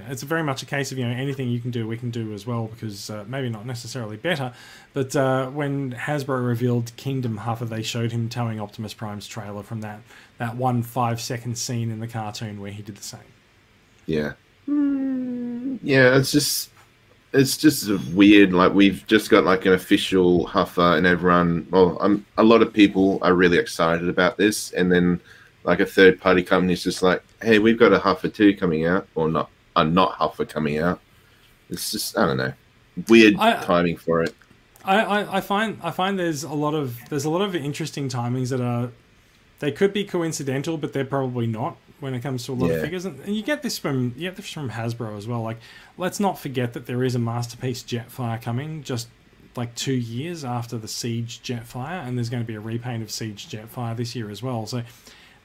it's 0.09 0.23
very 0.23 0.43
much 0.43 0.63
a 0.63 0.65
case 0.65 0.91
of 0.91 0.97
you 0.97 1.05
know 1.05 1.13
anything 1.13 1.49
you 1.49 1.59
can 1.59 1.71
do, 1.71 1.87
we 1.87 1.97
can 1.97 2.11
do 2.11 2.33
as 2.33 2.45
well. 2.45 2.67
Because 2.67 3.09
uh, 3.09 3.25
maybe 3.27 3.49
not 3.49 3.65
necessarily 3.65 4.17
better, 4.17 4.53
but 4.93 5.15
uh, 5.15 5.47
when 5.47 5.93
Hasbro 5.93 6.45
revealed 6.45 6.91
Kingdom 6.97 7.39
Huffer, 7.39 7.67
they 7.67 7.81
showed 7.81 8.11
him 8.11 8.29
towing 8.29 8.59
Optimus 8.59 8.93
Prime's 8.93 9.27
trailer 9.27 9.63
from 9.63 9.81
that 9.81 10.01
that 10.37 10.55
one 10.55 10.83
five 10.83 11.19
second 11.21 11.57
scene 11.57 11.91
in 11.91 11.99
the 11.99 12.07
cartoon 12.07 12.61
where 12.61 12.71
he 12.71 12.81
did 12.81 12.95
the 12.97 13.03
same. 13.03 13.19
Yeah. 14.05 14.33
Yeah, 14.67 16.17
it's 16.17 16.31
just 16.31 16.69
it's 17.33 17.57
just 17.57 17.89
weird. 18.13 18.53
Like 18.53 18.73
we've 18.73 19.05
just 19.07 19.29
got 19.29 19.43
like 19.43 19.65
an 19.65 19.73
official 19.73 20.47
Huffer, 20.47 20.97
and 20.97 21.05
everyone. 21.05 21.67
Well, 21.69 21.97
um, 22.01 22.25
a 22.37 22.43
lot 22.43 22.61
of 22.61 22.73
people 22.73 23.19
are 23.21 23.33
really 23.33 23.57
excited 23.57 24.07
about 24.09 24.37
this, 24.37 24.71
and 24.73 24.91
then 24.91 25.19
like 25.63 25.79
a 25.79 25.85
third 25.85 26.19
party 26.21 26.43
company 26.43 26.73
is 26.73 26.83
just 26.83 27.01
like, 27.03 27.21
"Hey, 27.41 27.59
we've 27.59 27.77
got 27.77 27.93
a 27.93 27.99
Huffer 27.99 28.33
two 28.33 28.55
coming 28.55 28.85
out, 28.85 29.07
or 29.15 29.29
not 29.29 29.49
a 29.75 29.83
not 29.83 30.13
Huffer 30.13 30.47
coming 30.47 30.77
out." 30.79 30.99
It's 31.69 31.91
just 31.91 32.17
I 32.17 32.25
don't 32.25 32.37
know, 32.37 32.53
weird 33.07 33.35
I- 33.37 33.63
timing 33.63 33.97
for 33.97 34.23
it. 34.23 34.33
I, 34.85 35.01
I, 35.01 35.37
I 35.37 35.41
find 35.41 35.77
I 35.83 35.91
find 35.91 36.17
there's 36.17 36.43
a 36.43 36.53
lot 36.53 36.73
of 36.73 36.97
there's 37.09 37.25
a 37.25 37.29
lot 37.29 37.41
of 37.41 37.53
interesting 37.55 38.07
timings 38.07 38.49
that 38.49 38.61
are 38.61 38.89
they 39.59 39.71
could 39.71 39.91
be 39.91 40.05
coincidental, 40.05 40.77
but 40.77 40.93
they're 40.93 41.03
probably 41.03 41.45
not 41.45 41.75
when 41.99 42.13
it 42.13 42.21
comes 42.21 42.45
to 42.45 42.53
a 42.53 42.55
lot 42.55 42.69
of 42.77 42.81
figures. 42.81 43.05
And, 43.05 43.19
and 43.21 43.35
you 43.35 43.41
get 43.43 43.61
this 43.63 43.77
from 43.77 44.13
you 44.15 44.29
get 44.29 44.35
this 44.35 44.51
from 44.51 44.69
Hasbro 44.71 45.17
as 45.17 45.27
well. 45.27 45.41
Like, 45.41 45.57
let's 45.97 46.19
not 46.19 46.39
forget 46.39 46.73
that 46.73 46.85
there 46.85 47.03
is 47.03 47.15
a 47.15 47.19
masterpiece 47.19 47.83
Jetfire 47.83 48.41
coming 48.41 48.83
just 48.83 49.07
like 49.55 49.73
two 49.75 49.93
years 49.93 50.45
after 50.45 50.77
the 50.77 50.87
Siege 50.87 51.41
Jetfire, 51.41 52.07
and 52.07 52.17
there's 52.17 52.29
going 52.29 52.43
to 52.43 52.47
be 52.47 52.53
a 52.55 52.59
repaint 52.59 53.01
of 53.01 53.09
Siege 53.09 53.49
Jetfire 53.49 53.97
this 53.97 54.15
year 54.15 54.29
as 54.29 54.41
well. 54.43 54.65
So, 54.65 54.83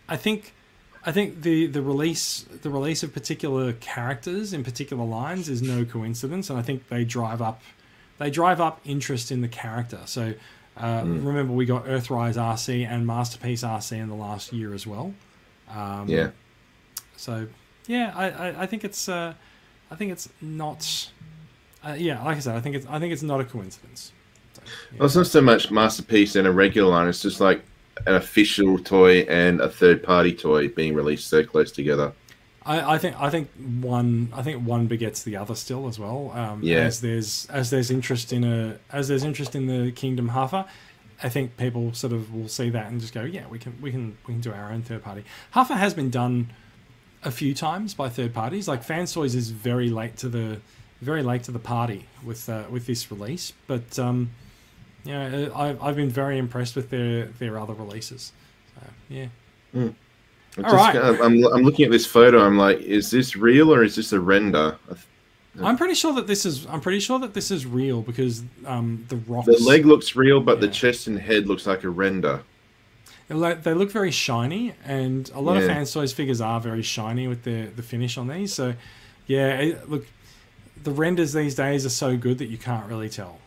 I 0.09 0.17
think. 0.17 0.55
I 1.05 1.11
think 1.11 1.43
the, 1.43 1.67
the 1.67 1.83
release 1.83 2.43
the 2.63 2.71
release 2.71 3.03
of 3.03 3.13
particular 3.13 3.73
characters 3.73 4.53
in 4.53 4.63
particular 4.63 5.05
lines 5.05 5.49
is 5.49 5.61
no 5.61 5.85
coincidence, 5.85 6.49
and 6.49 6.57
I 6.57 6.63
think 6.63 6.89
they 6.91 7.05
drive 7.05 7.43
up 7.43 7.61
they 8.19 8.31
drive 8.31 8.61
up 8.61 8.81
interest 8.85 9.33
in 9.33 9.41
the 9.41 9.49
character. 9.49 9.99
So 10.05 10.35
uh, 10.77 11.03
remember, 11.05 11.53
we 11.53 11.67
got 11.67 11.87
Earthrise 11.87 12.37
Arcee 12.37 12.87
and 12.87 13.05
Masterpiece 13.05 13.65
Arcee 13.65 13.99
in 13.99 14.09
the 14.09 14.15
last 14.15 14.53
year 14.53 14.73
as 14.73 14.87
well. 14.87 15.13
Um, 15.69 16.09
Yeah. 16.09 16.31
So 17.23 17.47
yeah, 17.87 18.13
I, 18.17 18.31
I, 18.31 18.63
I 18.63 18.67
think 18.67 18.83
it's 18.83 19.09
uh, 19.09 19.35
I 19.93 19.95
think 19.95 20.11
it's 20.11 20.29
not. 20.41 21.09
Uh, 21.87 21.95
yeah, 21.97 22.23
like 22.25 22.37
I 22.37 22.41
said, 22.41 22.57
I 22.57 22.61
think 22.61 22.75
it's 22.75 22.87
I 22.87 22.99
think 22.99 23.13
it's 23.13 23.23
not 23.23 23.41
a 23.41 23.45
coincidence. 23.45 24.13
So, 24.55 24.63
yeah. 24.65 24.99
Well, 24.99 25.07
it's 25.07 25.15
not 25.15 25.29
so 25.29 25.41
much 25.41 25.71
masterpiece 25.71 26.35
and 26.35 26.49
a 26.49 26.53
regular 26.53 26.91
line. 26.91 27.07
It's 27.07 27.23
just 27.23 27.41
like 27.41 27.63
an 28.09 28.17
official 28.17 28.77
toy 28.77 29.21
and 29.23 29.61
a 29.61 29.69
third 29.69 30.03
party 30.03 30.35
toy 30.35 30.67
being 30.67 30.95
released 30.95 31.29
so 31.29 31.45
close 31.45 31.71
together. 31.71 32.13
I, 32.67 32.95
I 32.95 32.99
think 32.99 33.21
I 33.21 33.31
think 33.31 33.51
one 33.81 34.33
I 34.35 34.43
think 34.43 34.67
one 34.67 34.89
begets 34.89 35.23
the 35.23 35.37
other 35.37 35.55
still 35.55 35.87
as 35.87 36.01
well. 36.01 36.33
Um, 36.35 36.61
Yeah. 36.65 36.79
As 36.79 37.03
there's 37.03 37.47
as 37.47 37.71
there's 37.71 37.93
interest 37.93 38.33
in 38.33 38.43
a 38.43 38.79
as 38.91 39.07
there's 39.07 39.23
interest 39.23 39.55
in 39.55 39.69
the 39.69 39.93
Kingdom 39.93 40.31
Huffer, 40.31 40.67
I 41.23 41.29
think 41.29 41.57
people 41.57 41.95
sort 41.95 42.13
of 42.13 42.35
will 42.35 42.49
see 42.49 42.69
that 42.71 42.91
and 42.91 43.01
just 43.01 43.15
go, 43.15 43.23
yeah, 43.23 43.47
we 43.49 43.61
can 43.61 43.81
we 43.81 43.93
can 43.93 44.19
we 44.27 44.35
can 44.35 44.41
do 44.41 44.53
our 44.53 44.73
own 44.73 44.83
third 44.83 45.05
party. 45.05 45.25
Huffer 45.55 45.77
has 45.77 45.95
been 45.95 46.11
done 46.11 46.51
a 47.25 47.31
few 47.31 47.55
times 47.55 47.95
by 47.95 48.09
third 48.09 48.35
parties. 48.35 48.69
Like 48.69 48.83
Fans 48.83 49.13
Toys 49.13 49.35
is 49.35 49.51
very 49.51 49.91
late 49.91 50.17
to 50.19 50.29
the 50.29 50.61
very 51.01 51.23
late 51.23 51.43
to 51.45 51.51
the 51.51 51.59
party 51.59 52.07
with 52.25 52.49
uh, 52.49 52.65
with 52.71 52.87
this 52.87 53.11
release, 53.11 53.53
but 53.67 53.99
um, 53.99 54.31
you 55.05 55.13
know, 55.13 55.53
I've 55.55 55.83
I've 55.83 55.97
been 55.97 56.11
very 56.11 56.39
impressed 56.39 56.77
with 56.77 56.91
their 56.91 57.27
their 57.27 57.59
other 57.59 57.75
releases. 57.75 58.33
So, 58.75 58.87
yeah. 59.09 59.27
I'm, 59.75 59.97
All 60.59 60.65
just 60.65 60.75
right. 60.75 60.95
kind 60.95 61.21
I'm, 61.21 61.45
I'm 61.47 61.63
looking 61.63 61.87
at 61.87 61.91
this 61.91 62.07
photo. 62.07 62.45
I'm 62.45 62.59
like, 62.59 62.79
is 62.81 63.11
this 63.11 63.37
real 63.37 63.73
or 63.73 63.83
is 63.83 63.97
this 63.97 64.13
a 64.13 64.21
render? 64.21 64.77
I 64.91 64.95
th- 64.95 65.07
I'm 65.63 65.77
pretty 65.77 65.95
sure 65.95 66.15
that 66.15 66.27
this 66.27 66.47
is. 66.47 66.67
I'm 66.67 66.81
pretty 66.81 67.01
sure 67.01 67.19
that 67.19 67.35
this 67.35 67.51
is 67.51 67.67
real 67.67 68.01
because 68.01 68.43
um, 68.65 69.05
the 69.09 69.17
rocks. 69.17 69.47
The 69.47 69.59
leg 69.59 69.85
looks 69.85 70.17
real, 70.17 70.41
but 70.41 70.61
the 70.61 70.69
chest 70.69 71.09
and 71.09 71.19
head 71.19 71.47
looks 71.47 71.67
like 71.67 71.85
a 71.85 71.91
render. 71.91 72.43
They 73.33 73.39
look- 73.39 73.63
they 73.63 73.75
look 73.75 73.91
very 73.91 74.11
shiny, 74.11 74.75
and 74.85 75.31
a 75.35 75.41
lot 75.41 75.57
of 75.57 75.63
Yeah. 75.63 75.69
fans 75.75 75.93
toys 75.93 76.13
figures 76.13 76.41
are 76.41 76.61
very 76.61 76.83
shiny 76.83 77.27
with 77.29 77.45
the 77.45 77.67
the 77.75 77.83
finish 77.83 78.17
on 78.19 78.29
these. 78.29 78.53
So, 78.53 78.75
yeah, 79.27 79.49
it, 79.59 79.91
look, 79.91 80.07
the 80.83 80.91
renders 80.91 81.33
these 81.33 81.55
days 81.55 81.87
are 81.87 81.91
so 81.91 82.17
good 82.17 82.39
that 82.39 82.47
you 82.47 82.59
can't 82.59 82.87
really 82.87 83.09
tell. 83.09 83.39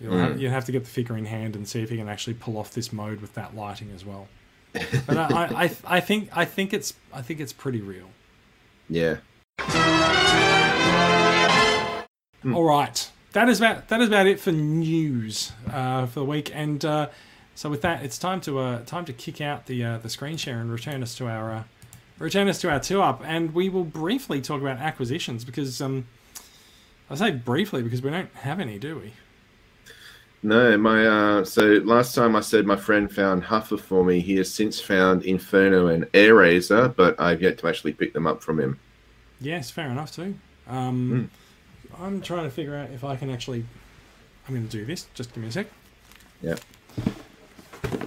You'll 0.00 0.14
Mm. 0.14 0.20
have, 0.28 0.40
you 0.40 0.48
have 0.50 0.64
to 0.66 0.72
get 0.72 0.84
the 0.84 0.90
figure 0.90 1.16
in 1.16 1.24
hand 1.26 1.56
and 1.56 1.66
see 1.68 1.82
if 1.82 1.90
you 1.90 1.96
can 1.98 2.08
actually 2.08 2.34
pull 2.34 2.56
off 2.56 2.72
this 2.72 2.92
mode 2.92 3.20
with 3.20 3.34
that 3.34 3.54
lighting 3.56 3.90
as 3.94 4.04
well. 4.04 4.28
But 5.06 5.16
I, 5.16 5.64
I, 5.64 5.70
I, 5.96 6.00
think 6.00 6.30
I 6.36 6.44
think 6.44 6.72
it's 6.72 6.94
I 7.12 7.22
think 7.22 7.40
it's 7.40 7.52
pretty 7.52 7.80
real. 7.80 8.10
Yeah. 8.88 9.16
All 12.54 12.64
right, 12.64 13.10
that 13.32 13.48
is 13.48 13.58
about 13.60 13.88
that 13.88 14.00
is 14.00 14.08
about 14.08 14.26
it 14.26 14.38
for 14.40 14.52
news 14.52 15.52
uh, 15.72 16.06
for 16.06 16.20
the 16.20 16.24
week. 16.26 16.50
And 16.54 16.82
uh, 16.84 17.08
so 17.58 17.68
with 17.68 17.82
that, 17.82 18.04
it's 18.04 18.18
time 18.18 18.40
to 18.42 18.60
uh, 18.60 18.84
time 18.84 19.04
to 19.06 19.12
kick 19.12 19.40
out 19.40 19.66
the 19.66 19.84
uh, 19.84 19.98
the 19.98 20.08
screen 20.08 20.36
share 20.36 20.60
and 20.60 20.70
return 20.70 21.02
us 21.02 21.16
to 21.16 21.26
our 21.26 21.50
uh, 21.50 21.62
return 22.20 22.46
us 22.46 22.60
to 22.60 22.70
our 22.70 22.78
two 22.78 23.02
up. 23.02 23.20
And 23.24 23.52
we 23.52 23.68
will 23.68 23.82
briefly 23.82 24.40
talk 24.40 24.60
about 24.60 24.78
acquisitions 24.78 25.44
because 25.44 25.80
um, 25.80 26.06
I 27.10 27.16
say 27.16 27.32
briefly 27.32 27.82
because 27.82 28.00
we 28.00 28.10
don't 28.10 28.32
have 28.32 28.60
any, 28.60 28.78
do 28.78 29.00
we? 29.00 29.12
No, 30.40 30.78
my 30.78 31.04
uh 31.04 31.44
so 31.44 31.82
last 31.82 32.14
time 32.14 32.36
I 32.36 32.42
said 32.42 32.64
my 32.64 32.76
friend 32.76 33.12
found 33.12 33.42
Huffer 33.42 33.80
for 33.80 34.04
me, 34.04 34.20
he 34.20 34.36
has 34.36 34.54
since 34.54 34.80
found 34.80 35.24
Inferno 35.24 35.88
and 35.88 36.06
Air 36.14 36.36
Razor, 36.36 36.90
but 36.90 37.18
I've 37.18 37.42
yet 37.42 37.58
to 37.58 37.66
actually 37.66 37.92
pick 37.92 38.12
them 38.12 38.28
up 38.28 38.40
from 38.40 38.60
him. 38.60 38.78
Yes, 39.40 39.68
fair 39.68 39.88
enough 39.88 40.14
too. 40.14 40.36
Um, 40.68 41.28
I'm 41.98 42.20
trying 42.20 42.44
to 42.44 42.50
figure 42.50 42.76
out 42.76 42.90
if 42.90 43.02
I 43.02 43.16
can 43.16 43.30
actually. 43.30 43.64
I'm 44.46 44.54
going 44.54 44.68
to 44.68 44.70
do 44.70 44.84
this. 44.84 45.08
Just 45.12 45.34
give 45.34 45.42
me 45.42 45.48
a 45.48 45.52
sec. 45.52 45.66
Yeah. 46.40 46.54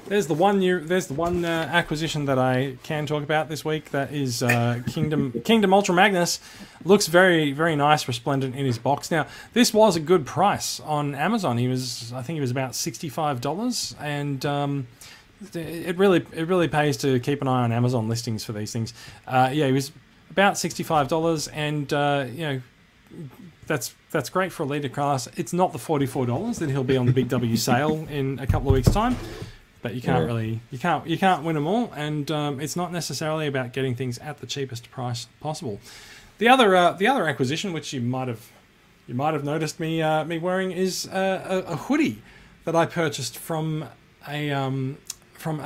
There's 0.05 0.27
the 0.27 0.33
one 0.33 0.59
new. 0.59 0.81
There's 0.81 1.07
the 1.07 1.13
one 1.13 1.45
uh, 1.45 1.69
acquisition 1.71 2.25
that 2.25 2.37
I 2.37 2.75
can 2.83 3.05
talk 3.05 3.23
about 3.23 3.47
this 3.47 3.63
week. 3.63 3.91
That 3.91 4.11
is 4.11 4.43
uh, 4.43 4.81
Kingdom 4.87 5.41
Kingdom 5.45 5.73
Ultra 5.73 5.95
Magnus. 5.95 6.41
Looks 6.83 7.07
very 7.07 7.53
very 7.53 7.77
nice, 7.77 8.07
resplendent 8.09 8.55
in 8.55 8.65
his 8.65 8.77
box. 8.77 9.09
Now 9.09 9.27
this 9.53 9.73
was 9.73 9.95
a 9.95 10.01
good 10.01 10.25
price 10.25 10.81
on 10.81 11.15
Amazon. 11.15 11.57
He 11.57 11.69
was 11.69 12.11
I 12.11 12.23
think 12.23 12.35
he 12.35 12.41
was 12.41 12.51
about 12.51 12.75
sixty 12.75 13.07
five 13.07 13.39
dollars, 13.39 13.95
and 14.01 14.45
um, 14.45 14.87
it 15.53 15.97
really 15.97 16.25
it 16.33 16.47
really 16.47 16.67
pays 16.67 16.97
to 16.97 17.19
keep 17.21 17.41
an 17.41 17.47
eye 17.47 17.63
on 17.63 17.71
Amazon 17.71 18.09
listings 18.09 18.43
for 18.43 18.51
these 18.51 18.73
things. 18.73 18.93
Uh, 19.25 19.49
yeah, 19.53 19.67
he 19.67 19.71
was 19.71 19.93
about 20.29 20.57
sixty 20.57 20.83
five 20.83 21.07
dollars, 21.07 21.47
and 21.47 21.93
uh, 21.93 22.25
you 22.29 22.41
know 22.41 22.61
that's 23.67 23.95
that's 24.11 24.29
great 24.29 24.51
for 24.51 24.63
a 24.63 24.65
leader 24.65 24.89
class. 24.89 25.27
It's 25.37 25.53
not 25.53 25.71
the 25.71 25.79
forty 25.79 26.05
four 26.05 26.25
dollars 26.25 26.59
that 26.59 26.69
he'll 26.69 26.83
be 26.83 26.97
on 26.97 27.05
the 27.05 27.13
Big 27.13 27.29
W 27.29 27.55
sale 27.55 28.05
in 28.09 28.39
a 28.39 28.47
couple 28.47 28.69
of 28.69 28.73
weeks' 28.73 28.91
time, 28.91 29.15
but 29.81 29.93
you 29.95 30.01
can't 30.01 30.21
Yeah. 30.21 30.25
really 30.25 30.59
you 30.71 30.79
can't 30.79 31.07
you 31.07 31.17
can't 31.17 31.43
win 31.43 31.55
them 31.55 31.67
all, 31.67 31.91
and 31.95 32.29
um, 32.31 32.59
it's 32.59 32.75
not 32.75 32.91
necessarily 32.91 33.47
about 33.47 33.73
getting 33.73 33.95
things 33.95 34.17
at 34.19 34.39
the 34.39 34.47
cheapest 34.47 34.89
price 34.91 35.27
possible. 35.39 35.79
The 36.37 36.47
other 36.47 36.75
uh, 36.75 36.93
the 36.93 37.07
other 37.07 37.27
acquisition, 37.27 37.73
which 37.73 37.93
you 37.93 38.01
might 38.01 38.27
have 38.27 38.49
you 39.07 39.15
might 39.15 39.33
have 39.33 39.43
noticed 39.43 39.79
me 39.79 40.01
uh, 40.01 40.23
me 40.25 40.37
wearing, 40.37 40.71
is 40.71 41.07
uh, 41.07 41.63
a, 41.67 41.73
a 41.73 41.75
hoodie 41.75 42.21
that 42.65 42.75
I 42.75 42.85
purchased 42.85 43.37
from 43.37 43.85
a 44.27 44.51
um, 44.51 44.97
from 45.33 45.59
a, 45.59 45.63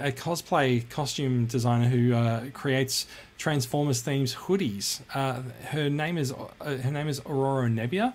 a, 0.00 0.08
a 0.08 0.12
cosplay 0.12 0.88
costume 0.90 1.46
designer 1.46 1.88
who 1.88 2.12
uh, 2.14 2.44
creates 2.52 3.06
Transformers 3.38 4.00
themes 4.02 4.34
hoodies. 4.34 5.00
Uh, 5.14 5.42
her 5.68 5.88
name 5.88 6.18
is 6.18 6.32
uh, 6.32 6.76
her 6.78 6.90
name 6.90 7.08
is 7.08 7.20
Aurora 7.26 7.68
Nebia. 7.68 8.14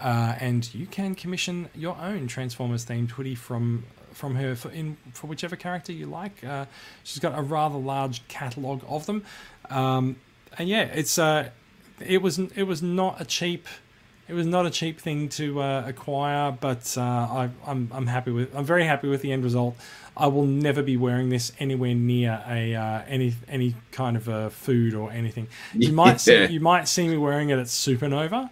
uh, 0.00 0.34
and 0.40 0.72
you 0.74 0.86
can 0.86 1.14
commission 1.14 1.68
your 1.74 1.96
own 2.00 2.26
Transformers 2.28 2.84
themed 2.86 3.10
hoodie 3.10 3.34
from 3.36 3.84
from 4.18 4.34
her 4.34 4.54
for 4.54 4.70
in 4.70 4.96
for 5.14 5.28
whichever 5.28 5.56
character 5.56 5.92
you 5.92 6.06
like. 6.06 6.44
Uh, 6.44 6.66
she's 7.04 7.20
got 7.20 7.38
a 7.38 7.42
rather 7.42 7.78
large 7.78 8.26
catalog 8.28 8.82
of 8.88 9.06
them, 9.06 9.24
um, 9.70 10.16
and 10.58 10.68
yeah, 10.68 10.82
it's 10.82 11.18
uh, 11.18 11.50
it 12.00 12.20
was 12.20 12.38
it 12.38 12.64
was 12.64 12.82
not 12.82 13.20
a 13.20 13.24
cheap 13.24 13.66
it 14.28 14.34
was 14.34 14.46
not 14.46 14.66
a 14.66 14.70
cheap 14.70 15.00
thing 15.00 15.30
to 15.30 15.62
uh, 15.62 15.84
acquire, 15.86 16.52
but 16.52 16.94
uh, 16.98 17.02
I, 17.02 17.50
I'm 17.66 17.90
I'm 17.92 18.06
happy 18.06 18.30
with 18.30 18.54
I'm 18.54 18.64
very 18.64 18.84
happy 18.84 19.08
with 19.08 19.22
the 19.22 19.32
end 19.32 19.42
result. 19.42 19.74
I 20.16 20.26
will 20.26 20.44
never 20.44 20.82
be 20.82 20.96
wearing 20.96 21.30
this 21.30 21.52
anywhere 21.58 21.94
near 21.94 22.42
a 22.46 22.74
uh, 22.74 23.02
any 23.08 23.34
any 23.48 23.74
kind 23.90 24.16
of 24.16 24.28
uh, 24.28 24.50
food 24.50 24.94
or 24.94 25.10
anything. 25.10 25.48
You 25.74 25.92
might 25.92 26.20
see 26.20 26.46
you 26.50 26.60
might 26.60 26.88
see 26.88 27.08
me 27.08 27.16
wearing 27.16 27.48
it 27.48 27.58
at 27.58 27.66
Supernova, 27.66 28.50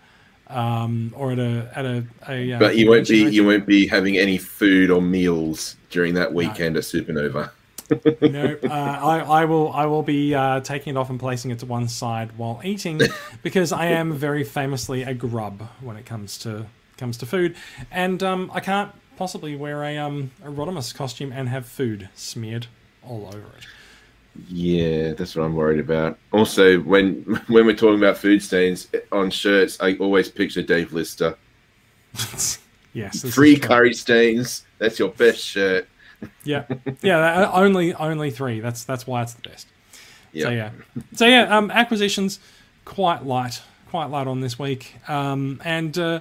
um, 0.48 1.12
or 1.16 1.32
at 1.32 1.38
a 1.38 1.70
at 1.74 1.84
a, 1.84 2.04
a 2.28 2.52
uh, 2.52 2.58
But 2.58 2.76
you 2.76 2.88
won't 2.88 3.08
be 3.08 3.24
you 3.30 3.44
won't 3.44 3.66
be 3.66 3.86
having 3.86 4.16
any 4.16 4.38
food 4.38 4.90
or 4.90 5.02
meals 5.02 5.76
during 5.90 6.14
that 6.14 6.32
weekend 6.32 6.76
at 6.76 6.82
Supernova. 6.84 7.50
no, 8.20 8.56
uh, 8.64 8.68
I, 8.68 9.20
I 9.20 9.44
will 9.44 9.72
I 9.72 9.86
will 9.86 10.02
be 10.02 10.34
uh, 10.34 10.60
taking 10.60 10.96
it 10.96 10.98
off 10.98 11.10
and 11.10 11.20
placing 11.20 11.50
it 11.50 11.60
to 11.60 11.66
one 11.66 11.88
side 11.88 12.36
while 12.36 12.60
eating 12.64 13.00
because 13.42 13.72
I 13.72 13.86
am 13.86 14.12
very 14.12 14.44
famously 14.44 15.02
a 15.02 15.14
grub 15.14 15.68
when 15.80 15.96
it 15.96 16.04
comes 16.04 16.38
to 16.38 16.66
comes 16.96 17.16
to 17.18 17.26
food, 17.26 17.56
and 17.90 18.22
um, 18.22 18.50
I 18.52 18.60
can't 18.60 18.92
possibly 19.16 19.56
wear 19.56 19.82
a 19.84 19.98
um 19.98 20.32
a 20.44 20.48
Rodimus 20.48 20.94
costume 20.94 21.32
and 21.32 21.48
have 21.48 21.66
food 21.66 22.08
smeared 22.14 22.66
all 23.02 23.26
over 23.28 23.52
Yeah, 24.48 25.12
that's 25.12 25.34
what 25.36 25.44
I'm 25.44 25.54
worried 25.54 25.80
about. 25.80 26.18
Also, 26.32 26.78
when 26.80 27.22
when 27.48 27.66
we're 27.66 27.76
talking 27.76 27.98
about 27.98 28.18
food 28.18 28.42
stains 28.42 28.88
on 29.12 29.30
shirts, 29.30 29.78
I 29.80 29.94
always 29.96 30.28
picture 30.28 30.62
Dave 30.62 30.92
Lister. 30.92 31.36
yes, 32.92 33.22
Three 33.34 33.56
curry 33.56 33.94
stains. 33.94 34.64
That's 34.78 34.98
your 34.98 35.10
best 35.10 35.38
shirt. 35.38 35.88
Yeah, 36.44 36.64
yeah, 37.02 37.50
only 37.52 37.92
only 37.92 38.30
three. 38.30 38.60
That's 38.60 38.84
that's 38.84 39.06
why 39.06 39.20
it's 39.22 39.34
the 39.34 39.46
best. 39.50 39.66
So 40.32 40.48
Yeah. 40.48 40.48
yeah, 40.48 40.70
so 41.12 41.26
yeah, 41.26 41.54
um, 41.54 41.70
acquisitions 41.70 42.40
quite 42.86 43.26
light, 43.26 43.60
quite 43.90 44.06
light 44.06 44.26
on 44.26 44.40
this 44.40 44.58
week, 44.58 44.94
um, 45.08 45.60
and 45.62 45.96
uh, 45.98 46.20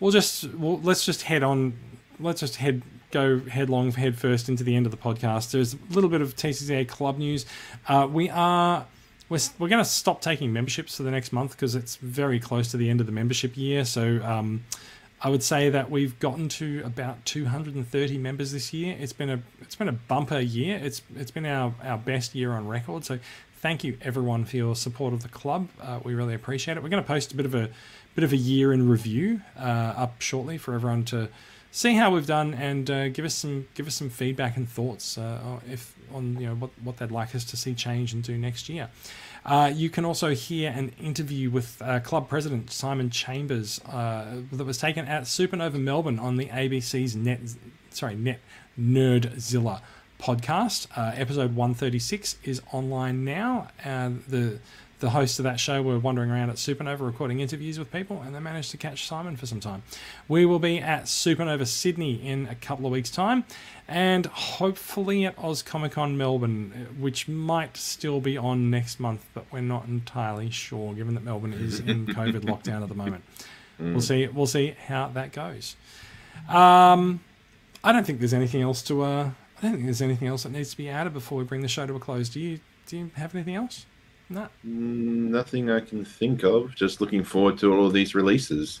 we'll 0.00 0.12
just 0.12 0.44
we'll, 0.54 0.80
let's 0.80 1.04
just 1.04 1.22
head 1.22 1.42
on. 1.42 1.74
Let's 2.18 2.40
just 2.40 2.56
head 2.56 2.80
go 3.14 3.38
headlong 3.38 3.92
head 3.92 4.18
first 4.18 4.48
into 4.48 4.64
the 4.64 4.76
end 4.76 4.86
of 4.86 4.92
the 4.92 4.98
podcast. 4.98 5.52
There's 5.52 5.72
a 5.72 5.78
little 5.90 6.10
bit 6.10 6.20
of 6.20 6.36
TCCA 6.36 6.86
club 6.88 7.16
news. 7.16 7.46
Uh, 7.88 8.06
we 8.10 8.28
are. 8.28 8.86
We're, 9.30 9.38
we're 9.58 9.68
going 9.68 9.82
to 9.82 9.88
stop 9.88 10.20
taking 10.20 10.52
memberships 10.52 10.98
for 10.98 11.02
the 11.02 11.10
next 11.10 11.32
month 11.32 11.52
because 11.52 11.74
it's 11.74 11.96
very 11.96 12.38
close 12.38 12.70
to 12.72 12.76
the 12.76 12.90
end 12.90 13.00
of 13.00 13.06
the 13.06 13.12
membership 13.12 13.56
year. 13.56 13.86
So 13.86 14.20
um, 14.22 14.64
I 15.22 15.30
would 15.30 15.42
say 15.42 15.70
that 15.70 15.90
we've 15.90 16.18
gotten 16.18 16.50
to 16.50 16.82
about 16.84 17.24
230 17.24 18.18
members 18.18 18.52
this 18.52 18.74
year. 18.74 18.94
It's 18.98 19.14
been 19.14 19.30
a 19.30 19.42
it's 19.62 19.76
been 19.76 19.88
a 19.88 19.92
bumper 19.92 20.40
year. 20.40 20.78
It's 20.82 21.00
it's 21.16 21.30
been 21.30 21.46
our, 21.46 21.72
our 21.82 21.96
best 21.96 22.34
year 22.34 22.52
on 22.52 22.68
record. 22.68 23.06
So 23.06 23.18
thank 23.60 23.82
you 23.82 23.96
everyone 24.02 24.44
for 24.44 24.56
your 24.58 24.76
support 24.76 25.14
of 25.14 25.22
the 25.22 25.30
club. 25.30 25.68
Uh, 25.80 26.00
we 26.02 26.14
really 26.14 26.34
appreciate 26.34 26.76
it. 26.76 26.82
We're 26.82 26.90
going 26.90 27.02
to 27.02 27.06
post 27.06 27.32
a 27.32 27.36
bit 27.36 27.46
of 27.46 27.54
a 27.54 27.70
bit 28.14 28.24
of 28.24 28.32
a 28.32 28.36
year 28.36 28.72
in 28.74 28.88
review 28.88 29.40
uh, 29.58 29.94
up 29.96 30.20
shortly 30.20 30.58
for 30.58 30.74
everyone 30.74 31.04
to 31.06 31.30
see 31.74 31.94
how 31.94 32.08
we've 32.08 32.26
done 32.26 32.54
and 32.54 32.88
uh, 32.88 33.08
give 33.08 33.24
us 33.24 33.34
some 33.34 33.66
give 33.74 33.88
us 33.88 33.96
some 33.96 34.08
feedback 34.08 34.56
and 34.56 34.68
thoughts 34.68 35.18
uh, 35.18 35.58
if 35.68 35.96
on 36.14 36.38
you 36.38 36.46
know 36.46 36.54
what, 36.54 36.70
what 36.84 36.98
they'd 36.98 37.10
like 37.10 37.34
us 37.34 37.44
to 37.44 37.56
see 37.56 37.74
change 37.74 38.12
and 38.12 38.22
do 38.22 38.38
next 38.38 38.68
year. 38.68 38.88
Uh, 39.44 39.70
you 39.74 39.90
can 39.90 40.04
also 40.04 40.30
hear 40.30 40.70
an 40.70 40.90
interview 41.02 41.50
with 41.50 41.82
uh, 41.82 41.98
club 41.98 42.28
president 42.28 42.70
Simon 42.70 43.10
Chambers 43.10 43.80
uh, 43.86 44.36
that 44.52 44.64
was 44.64 44.78
taken 44.78 45.04
at 45.06 45.24
Supernova 45.24 45.74
Melbourne 45.74 46.20
on 46.20 46.36
the 46.36 46.46
ABC's 46.46 47.16
Net 47.16 47.40
sorry 47.90 48.14
Net 48.14 48.38
Nerdzilla 48.78 49.80
podcast. 50.20 50.86
Uh, 50.96 51.10
episode 51.16 51.56
136 51.56 52.36
is 52.44 52.62
online 52.72 53.24
now. 53.24 53.66
The 53.82 54.60
the 55.04 55.10
hosts 55.10 55.38
of 55.38 55.42
that 55.42 55.60
show 55.60 55.82
were 55.82 55.98
wandering 55.98 56.30
around 56.30 56.48
at 56.48 56.56
Supernova 56.56 57.00
recording 57.00 57.40
interviews 57.40 57.78
with 57.78 57.92
people, 57.92 58.22
and 58.22 58.34
they 58.34 58.40
managed 58.40 58.70
to 58.70 58.78
catch 58.78 59.06
Simon 59.06 59.36
for 59.36 59.44
some 59.44 59.60
time. 59.60 59.82
We 60.28 60.46
will 60.46 60.58
be 60.58 60.78
at 60.78 61.04
Supernova 61.04 61.66
Sydney 61.66 62.26
in 62.26 62.48
a 62.48 62.54
couple 62.54 62.86
of 62.86 62.92
weeks' 62.92 63.10
time, 63.10 63.44
and 63.86 64.24
hopefully 64.24 65.26
at 65.26 65.38
Oz 65.38 65.62
Comic 65.62 65.92
Con 65.92 66.16
Melbourne, 66.16 66.96
which 66.98 67.28
might 67.28 67.76
still 67.76 68.22
be 68.22 68.38
on 68.38 68.70
next 68.70 68.98
month, 68.98 69.26
but 69.34 69.44
we're 69.52 69.60
not 69.60 69.84
entirely 69.86 70.48
sure, 70.48 70.94
given 70.94 71.12
that 71.14 71.22
Melbourne 71.22 71.52
is 71.52 71.80
in 71.80 72.06
COVID 72.06 72.40
lockdown 72.40 72.82
at 72.82 72.88
the 72.88 72.94
moment. 72.94 73.24
We'll 73.78 74.00
see. 74.00 74.26
We'll 74.28 74.46
see 74.46 74.74
how 74.86 75.08
that 75.08 75.32
goes. 75.32 75.76
Um, 76.48 77.20
I 77.82 77.92
don't 77.92 78.06
think 78.06 78.20
there's 78.20 78.32
anything 78.32 78.62
else 78.62 78.80
to. 78.84 79.02
Uh, 79.02 79.30
I 79.58 79.62
don't 79.62 79.72
think 79.72 79.84
there's 79.84 80.00
anything 80.00 80.28
else 80.28 80.44
that 80.44 80.52
needs 80.52 80.70
to 80.70 80.76
be 80.78 80.88
added 80.88 81.12
before 81.12 81.36
we 81.36 81.44
bring 81.44 81.60
the 81.60 81.68
show 81.68 81.86
to 81.86 81.94
a 81.94 82.00
close. 82.00 82.30
Do 82.30 82.40
you? 82.40 82.60
Do 82.86 82.96
you 82.96 83.10
have 83.16 83.34
anything 83.34 83.54
else? 83.54 83.84
No. 84.34 84.48
Mm, 84.66 85.30
Nothing 85.30 85.70
I 85.70 85.80
can 85.80 86.04
think 86.04 86.42
of. 86.42 86.74
Just 86.74 87.00
looking 87.00 87.22
forward 87.22 87.56
to 87.58 87.72
all 87.72 87.86
of 87.86 87.92
these 87.92 88.14
releases. 88.14 88.80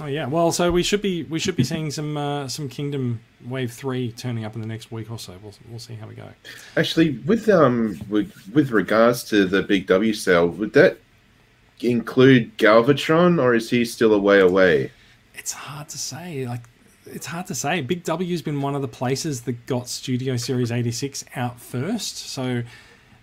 Oh 0.00 0.06
yeah. 0.06 0.26
Well, 0.26 0.52
so 0.52 0.70
we 0.70 0.82
should 0.82 1.02
be 1.02 1.22
we 1.24 1.38
should 1.38 1.56
be 1.56 1.64
seeing 1.64 1.90
some 1.90 2.16
uh, 2.16 2.48
some 2.48 2.68
Kingdom 2.68 3.20
Wave 3.44 3.72
three 3.72 4.12
turning 4.12 4.44
up 4.44 4.54
in 4.54 4.60
the 4.60 4.66
next 4.66 4.90
week 4.90 5.10
or 5.10 5.18
so. 5.18 5.34
We'll 5.42 5.54
we'll 5.68 5.78
see 5.78 5.94
how 5.94 6.06
we 6.06 6.14
go. 6.14 6.28
Actually, 6.76 7.18
with 7.18 7.48
um 7.48 8.00
with, 8.08 8.32
with 8.52 8.70
regards 8.70 9.24
to 9.30 9.46
the 9.46 9.62
Big 9.62 9.86
W 9.86 10.12
sale, 10.12 10.48
would 10.48 10.72
that 10.74 10.98
include 11.80 12.56
Galvatron, 12.58 13.42
or 13.42 13.54
is 13.54 13.70
he 13.70 13.84
still 13.84 14.12
a 14.12 14.18
way 14.18 14.40
away? 14.40 14.90
It's 15.34 15.52
hard 15.52 15.88
to 15.90 15.98
say. 15.98 16.46
Like 16.46 16.62
it's 17.06 17.26
hard 17.26 17.46
to 17.46 17.54
say. 17.54 17.80
Big 17.80 18.04
W's 18.04 18.42
been 18.42 18.60
one 18.60 18.74
of 18.74 18.82
the 18.82 18.88
places 18.88 19.42
that 19.42 19.66
got 19.66 19.88
Studio 19.88 20.36
Series 20.36 20.70
86 20.70 21.24
out 21.36 21.60
first, 21.60 22.16
so 22.16 22.62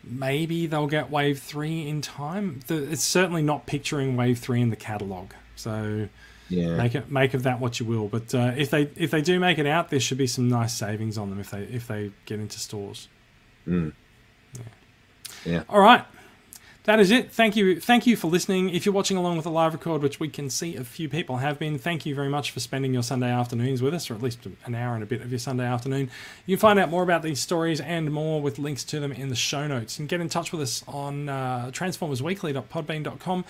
maybe 0.10 0.68
they'll 0.68 0.88
get 0.88 1.10
Wave 1.12 1.40
3 1.40 1.88
in 1.88 2.02
time. 2.02 2.60
The, 2.68 2.92
it's 2.92 3.04
certainly 3.04 3.42
not 3.42 3.66
picturing 3.66 4.16
Wave 4.16 4.40
3 4.40 4.62
in 4.62 4.70
the 4.70 4.76
catalog. 4.76 5.32
So 5.56 6.10
Yeah. 6.50 6.76
make 6.78 6.96
it 6.96 7.12
make 7.12 7.34
of 7.34 7.44
that 7.44 7.60
what 7.60 7.80
you 7.80 7.86
will. 7.86 8.08
But 8.08 8.34
uh, 8.34 8.54
if 8.56 8.70
they 8.70 8.90
if 8.96 9.12
they 9.12 9.22
do 9.22 9.40
make 9.40 9.58
it 9.60 9.66
out, 9.66 9.90
there 9.90 10.00
should 10.00 10.18
be 10.18 10.28
some 10.28 10.48
nice 10.48 10.74
savings 10.74 11.18
on 11.18 11.30
them 11.30 11.40
if 11.40 11.50
they 11.52 11.64
if 11.64 11.88
they 11.88 12.12
get 12.26 12.40
into 12.40 12.60
stores. 12.60 13.08
Mm. 13.68 13.94
Yeah. 15.46 15.64
All 15.70 15.80
right. 15.82 16.06
That 16.88 17.02
is 17.02 17.12
it. 17.12 17.34
Thank 17.34 17.58
you. 17.58 17.82
Thank 17.82 18.08
you 18.08 18.16
for 18.16 18.28
listening. 18.28 18.70
If 18.70 18.86
you're 18.86 18.96
watching 18.96 19.18
along 19.18 19.36
with 19.36 19.44
the 19.44 19.52
live 19.52 19.74
record, 19.74 20.02
which 20.02 20.22
we 20.22 20.30
can 20.30 20.50
see 20.50 20.78
a 20.78 20.86
few 20.86 21.10
people 21.10 21.36
have 21.36 21.60
been, 21.60 21.78
thank 21.78 22.06
you 22.06 22.16
very 22.16 22.30
much 22.30 22.52
for 22.52 22.62
spending 22.62 22.94
your 22.94 23.04
Sunday 23.04 23.30
afternoons 23.30 23.82
with 23.82 23.94
us, 23.94 24.10
or 24.10 24.14
at 24.14 24.22
least 24.22 24.48
an 24.64 24.74
hour 24.74 24.94
and 24.94 25.04
a 25.04 25.06
bit 25.06 25.20
of 25.20 25.30
your 25.30 25.38
Sunday 25.38 25.66
afternoon. 25.66 26.10
You 26.46 26.56
can 26.56 26.62
find 26.62 26.80
out 26.80 26.90
more 26.90 27.04
about 27.04 27.24
these 27.24 27.42
stories 27.42 27.82
and 27.82 28.10
more 28.14 28.42
with 28.42 28.58
links 28.58 28.86
to 28.86 29.02
them 29.02 29.12
in 29.12 29.28
the 29.28 29.36
show 29.36 29.68
notes. 29.68 30.00
And 30.00 30.08
get 30.08 30.22
in 30.22 30.30
touch 30.30 30.54
with 30.54 30.62
us 30.62 30.82
on 30.88 31.28
uh, 31.28 31.72
transformersweekly.podbean.com, 31.74 33.46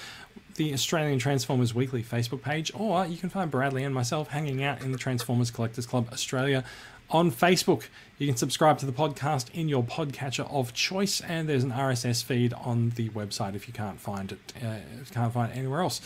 the 0.56 0.74
Australian 0.74 1.20
Transformers 1.20 1.76
Weekly 1.76 2.02
Facebook 2.02 2.42
page, 2.42 2.72
or 2.74 3.06
you 3.06 3.18
can 3.18 3.30
find 3.30 3.52
Bradley 3.52 3.84
and 3.84 3.94
myself 3.94 4.30
hanging 4.30 4.64
out 4.64 4.82
in 4.82 4.92
the 4.92 4.98
Transformers 4.98 5.52
Collectors 5.52 5.86
Club 5.86 6.10
Australia 6.12 6.64
on 7.10 7.32
Facebook. 7.32 7.86
You 8.18 8.28
can 8.28 8.36
subscribe 8.36 8.80
to 8.80 8.86
the 8.86 8.92
podcast 8.92 9.54
in 9.54 9.70
your 9.70 9.84
podcatcher 9.84 10.52
of 10.52 10.74
choice, 10.74 11.22
and 11.22 11.48
there's 11.48 11.64
an 11.64 11.72
RSS 11.72 12.24
feed 12.24 12.54
on 12.54 12.92
the 12.92 13.10
website 13.10 13.56
if 13.56 13.68
you 13.68 13.74
can't 13.74 14.00
find 14.00 14.32
it. 14.32 14.54
Uh, 14.64 14.78
can't 15.12 15.34
find 15.34 15.52
it 15.52 15.58
anywhere 15.58 15.82
else. 15.82 16.02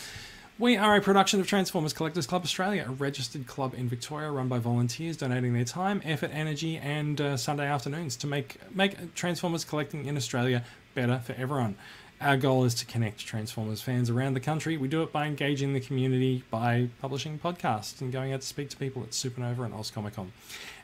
We 0.59 0.77
are 0.77 0.95
a 0.95 1.01
production 1.01 1.39
of 1.39 1.47
Transformers 1.47 1.91
Collectors 1.91 2.27
Club 2.27 2.43
Australia, 2.43 2.85
a 2.87 2.91
registered 2.91 3.47
club 3.47 3.73
in 3.75 3.89
Victoria 3.89 4.29
run 4.29 4.47
by 4.47 4.59
volunteers 4.59 5.17
donating 5.17 5.53
their 5.53 5.63
time, 5.63 6.03
effort, 6.05 6.29
energy, 6.31 6.77
and 6.77 7.19
uh, 7.19 7.37
Sunday 7.37 7.65
afternoons 7.65 8.15
to 8.17 8.27
make 8.27 8.59
make 8.75 9.15
Transformers 9.15 9.65
collecting 9.65 10.05
in 10.05 10.17
Australia 10.17 10.63
better 10.93 11.17
for 11.19 11.33
everyone. 11.33 11.77
Our 12.21 12.37
goal 12.37 12.65
is 12.65 12.75
to 12.75 12.85
connect 12.85 13.25
Transformers 13.25 13.81
fans 13.81 14.11
around 14.11 14.35
the 14.35 14.39
country. 14.39 14.77
We 14.77 14.87
do 14.87 15.01
it 15.01 15.11
by 15.11 15.25
engaging 15.25 15.73
the 15.73 15.79
community 15.79 16.43
by 16.51 16.89
publishing 17.01 17.39
podcasts 17.39 17.99
and 17.99 18.11
going 18.11 18.31
out 18.31 18.41
to 18.41 18.47
speak 18.47 18.69
to 18.69 18.77
people 18.77 19.01
at 19.01 19.09
Supernova 19.09 19.65
and 19.65 19.73
Oz 19.73 19.89
Comic 19.89 20.15
Con. 20.15 20.31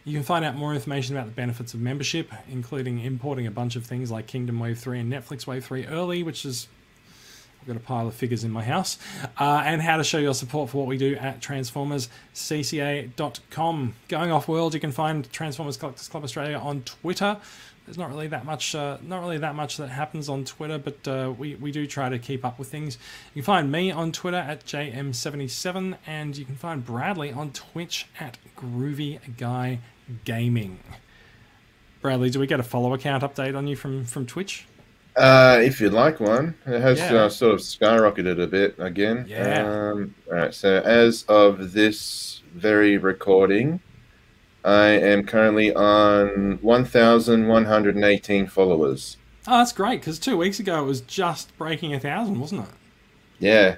You 0.07 0.13
can 0.13 0.23
find 0.23 0.43
out 0.45 0.55
more 0.55 0.73
information 0.73 1.17
about 1.17 1.27
the 1.27 1.33
benefits 1.33 1.73
of 1.73 1.81
membership, 1.81 2.31
including 2.49 3.01
importing 3.01 3.45
a 3.45 3.51
bunch 3.51 3.75
of 3.75 3.85
things 3.85 4.09
like 4.09 4.25
Kingdom 4.25 4.57
Wave 4.57 4.79
3 4.79 5.01
and 5.01 5.11
Netflix 5.11 5.45
Wave 5.45 5.65
3 5.65 5.85
early, 5.87 6.23
which 6.23 6.45
is 6.45 6.69
I've 7.59 7.67
got 7.67 7.75
a 7.75 7.81
pile 7.81 8.07
of 8.07 8.13
figures 8.13 8.45
in 8.45 8.51
my 8.51 8.63
house, 8.63 8.97
uh, 9.37 9.63
and 9.65 9.81
how 9.81 9.97
to 9.97 10.05
show 10.05 10.17
your 10.17 10.33
support 10.33 10.69
for 10.69 10.77
what 10.77 10.87
we 10.87 10.97
do 10.97 11.17
at 11.17 11.41
TransformersCCA.com. 11.41 13.95
Going 14.07 14.31
off 14.31 14.47
world, 14.47 14.73
you 14.73 14.79
can 14.79 14.93
find 14.93 15.29
Transformers 15.29 15.75
Collectors 15.75 16.07
Club 16.07 16.23
Australia 16.23 16.57
on 16.57 16.83
Twitter. 16.83 17.35
There's 17.85 17.97
not 17.97 18.09
really 18.09 18.27
that 18.27 18.45
much, 18.45 18.75
uh, 18.75 18.99
not 19.01 19.19
really 19.19 19.39
that 19.39 19.55
much 19.55 19.75
that 19.75 19.89
happens 19.89 20.29
on 20.29 20.45
Twitter, 20.45 20.77
but 20.77 21.05
uh, 21.05 21.33
we 21.37 21.55
we 21.55 21.73
do 21.73 21.85
try 21.85 22.07
to 22.07 22.17
keep 22.17 22.45
up 22.45 22.57
with 22.57 22.69
things. 22.69 22.97
You 23.33 23.41
can 23.41 23.45
find 23.45 23.69
me 23.69 23.91
on 23.91 24.13
Twitter 24.13 24.37
at 24.37 24.65
JM77, 24.65 25.97
and 26.07 26.37
you 26.37 26.45
can 26.45 26.55
find 26.55 26.85
Bradley 26.85 27.33
on 27.33 27.51
Twitch 27.51 28.07
at 28.21 28.37
Groovy 28.55 29.19
Guy 29.35 29.79
Gaming. 30.25 30.79
Bradley, 32.01 32.29
do 32.29 32.39
we 32.39 32.47
get 32.47 32.59
a 32.59 32.63
follow 32.63 32.93
account 32.93 33.23
update 33.23 33.57
on 33.57 33.67
you 33.67 33.75
from 33.75 34.05
from 34.05 34.25
Twitch? 34.25 34.65
Uh, 35.15 35.59
if 35.63 35.81
you'd 35.81 35.93
like 35.93 36.19
one, 36.19 36.53
it 36.67 36.79
has 36.79 36.99
Yeah. 36.99 37.23
uh, 37.23 37.29
sort 37.29 37.55
of 37.55 37.59
skyrocketed 37.59 38.39
a 38.41 38.45
bit 38.45 38.75
again. 38.77 39.25
Yeah. 39.27 39.61
Um, 39.91 40.13
all 40.27 40.33
right. 40.35 40.53
So 40.53 40.79
as 40.85 41.23
of 41.27 41.73
this 41.73 42.43
very 42.53 42.97
recording, 42.97 43.79
I 44.63 44.89
am 44.89 45.23
currently 45.25 45.73
on 45.73 46.59
1,118 46.61 48.47
followers. 48.47 49.17
Oh, 49.47 49.57
that's 49.59 49.71
great 49.71 50.01
because 50.01 50.19
two 50.19 50.37
weeks 50.37 50.59
ago 50.59 50.81
it 50.83 50.85
was 50.85 51.01
just 51.01 51.57
breaking 51.57 51.93
a 51.95 51.99
thousand, 51.99 52.39
wasn't 52.39 52.61
it? 52.67 52.69
Yeah. 53.39 53.75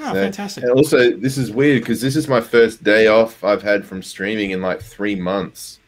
Oh, 0.00 0.12
So- 0.12 0.14
fantastic! 0.14 0.64
And 0.64 0.72
also, 0.72 1.10
this 1.16 1.36
is 1.38 1.50
weird 1.50 1.82
because 1.82 2.00
this 2.00 2.16
is 2.16 2.26
my 2.28 2.40
first 2.40 2.82
day 2.82 3.06
off 3.06 3.42
I've 3.44 3.62
had 3.62 3.84
from 3.84 4.02
streaming 4.02 4.50
in 4.50 4.60
like 4.62 4.80
three 4.80 5.14
months. 5.14 5.78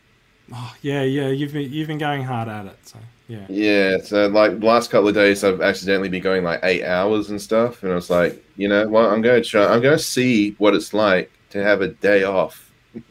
Oh, 0.54 0.74
yeah, 0.82 1.02
yeah, 1.02 1.28
you've 1.28 1.52
been 1.52 1.72
you've 1.72 1.88
been 1.88 1.98
going 1.98 2.22
hard 2.24 2.48
at 2.48 2.66
it, 2.66 2.76
so 2.84 2.98
yeah. 3.28 3.46
Yeah, 3.48 3.98
so 4.02 4.26
like 4.26 4.60
the 4.60 4.66
last 4.66 4.90
couple 4.90 5.08
of 5.08 5.14
days, 5.14 5.42
I've 5.44 5.62
accidentally 5.62 6.08
been 6.10 6.22
going 6.22 6.44
like 6.44 6.60
eight 6.62 6.84
hours 6.84 7.30
and 7.30 7.40
stuff, 7.40 7.82
and 7.82 7.90
I 7.92 7.94
was 7.94 8.10
like, 8.10 8.44
you 8.56 8.68
know, 8.68 8.86
what? 8.88 9.06
I'm 9.06 9.22
going 9.22 9.42
to 9.42 9.48
try. 9.48 9.64
I'm 9.64 9.80
going 9.80 9.96
to 9.96 10.02
see 10.04 10.50
what 10.58 10.74
it's 10.74 10.92
like 10.92 11.30
to 11.50 11.62
have 11.62 11.80
a 11.80 11.88
day 11.88 12.24
off. 12.24 12.70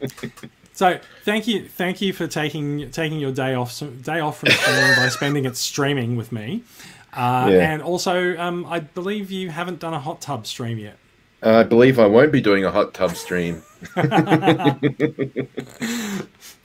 So 0.74 0.98
thank 1.24 1.46
you, 1.46 1.68
thank 1.68 2.00
you 2.00 2.14
for 2.14 2.26
taking 2.26 2.90
taking 2.90 3.20
your 3.20 3.30
day 3.30 3.54
off 3.54 3.82
day 4.02 4.20
off 4.20 4.40
from 4.40 4.48
streaming 4.50 4.96
by 4.96 5.08
spending 5.10 5.44
it 5.44 5.56
streaming 5.56 6.16
with 6.16 6.32
me, 6.32 6.64
uh, 7.12 7.48
Yeah. 7.50 7.72
and 7.72 7.82
also 7.82 8.36
um, 8.38 8.66
I 8.66 8.80
believe 8.80 9.30
you 9.30 9.50
haven't 9.50 9.80
done 9.80 9.94
a 9.94 10.00
hot 10.00 10.20
tub 10.20 10.46
stream 10.46 10.78
yet. 10.78 10.96
Uh, 11.42 11.58
I 11.58 11.62
believe 11.64 11.98
I 11.98 12.06
won't 12.06 12.30
be 12.30 12.40
doing 12.40 12.64
a 12.64 12.70
hot 12.70 12.94
tub 12.94 13.16
stream. 13.16 13.62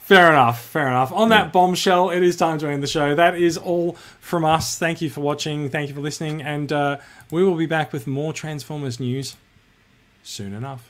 Fair 0.08 0.30
enough, 0.32 0.64
fair 0.64 0.88
enough. 0.88 1.12
On 1.12 1.28
that 1.30 1.52
bombshell, 1.52 2.12
it 2.12 2.24
is 2.24 2.38
time 2.38 2.58
to 2.60 2.70
end 2.70 2.82
the 2.82 2.88
show. 2.88 3.14
That 3.14 3.36
is 3.36 3.58
all 3.58 3.98
from 4.22 4.46
us. 4.46 4.80
Thank 4.80 5.02
you 5.02 5.10
for 5.10 5.20
watching. 5.20 5.70
Thank 5.70 5.90
you 5.90 5.96
for 5.96 6.00
listening, 6.00 6.42
and 6.42 6.72
uh, 6.72 6.98
we 7.30 7.44
will 7.44 7.56
be 7.58 7.66
back 7.66 7.92
with 7.92 8.08
more 8.08 8.32
Transformers 8.32 9.02
news 9.02 9.36
soon 10.24 10.54
enough. 10.54 10.90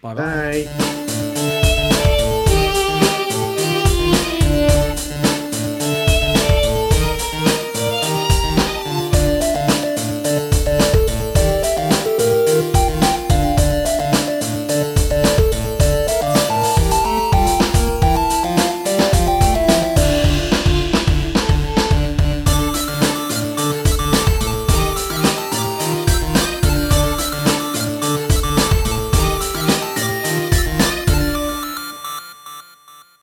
Bye 0.00 0.14
bye. 0.14 0.68
Bye. 0.78 1.58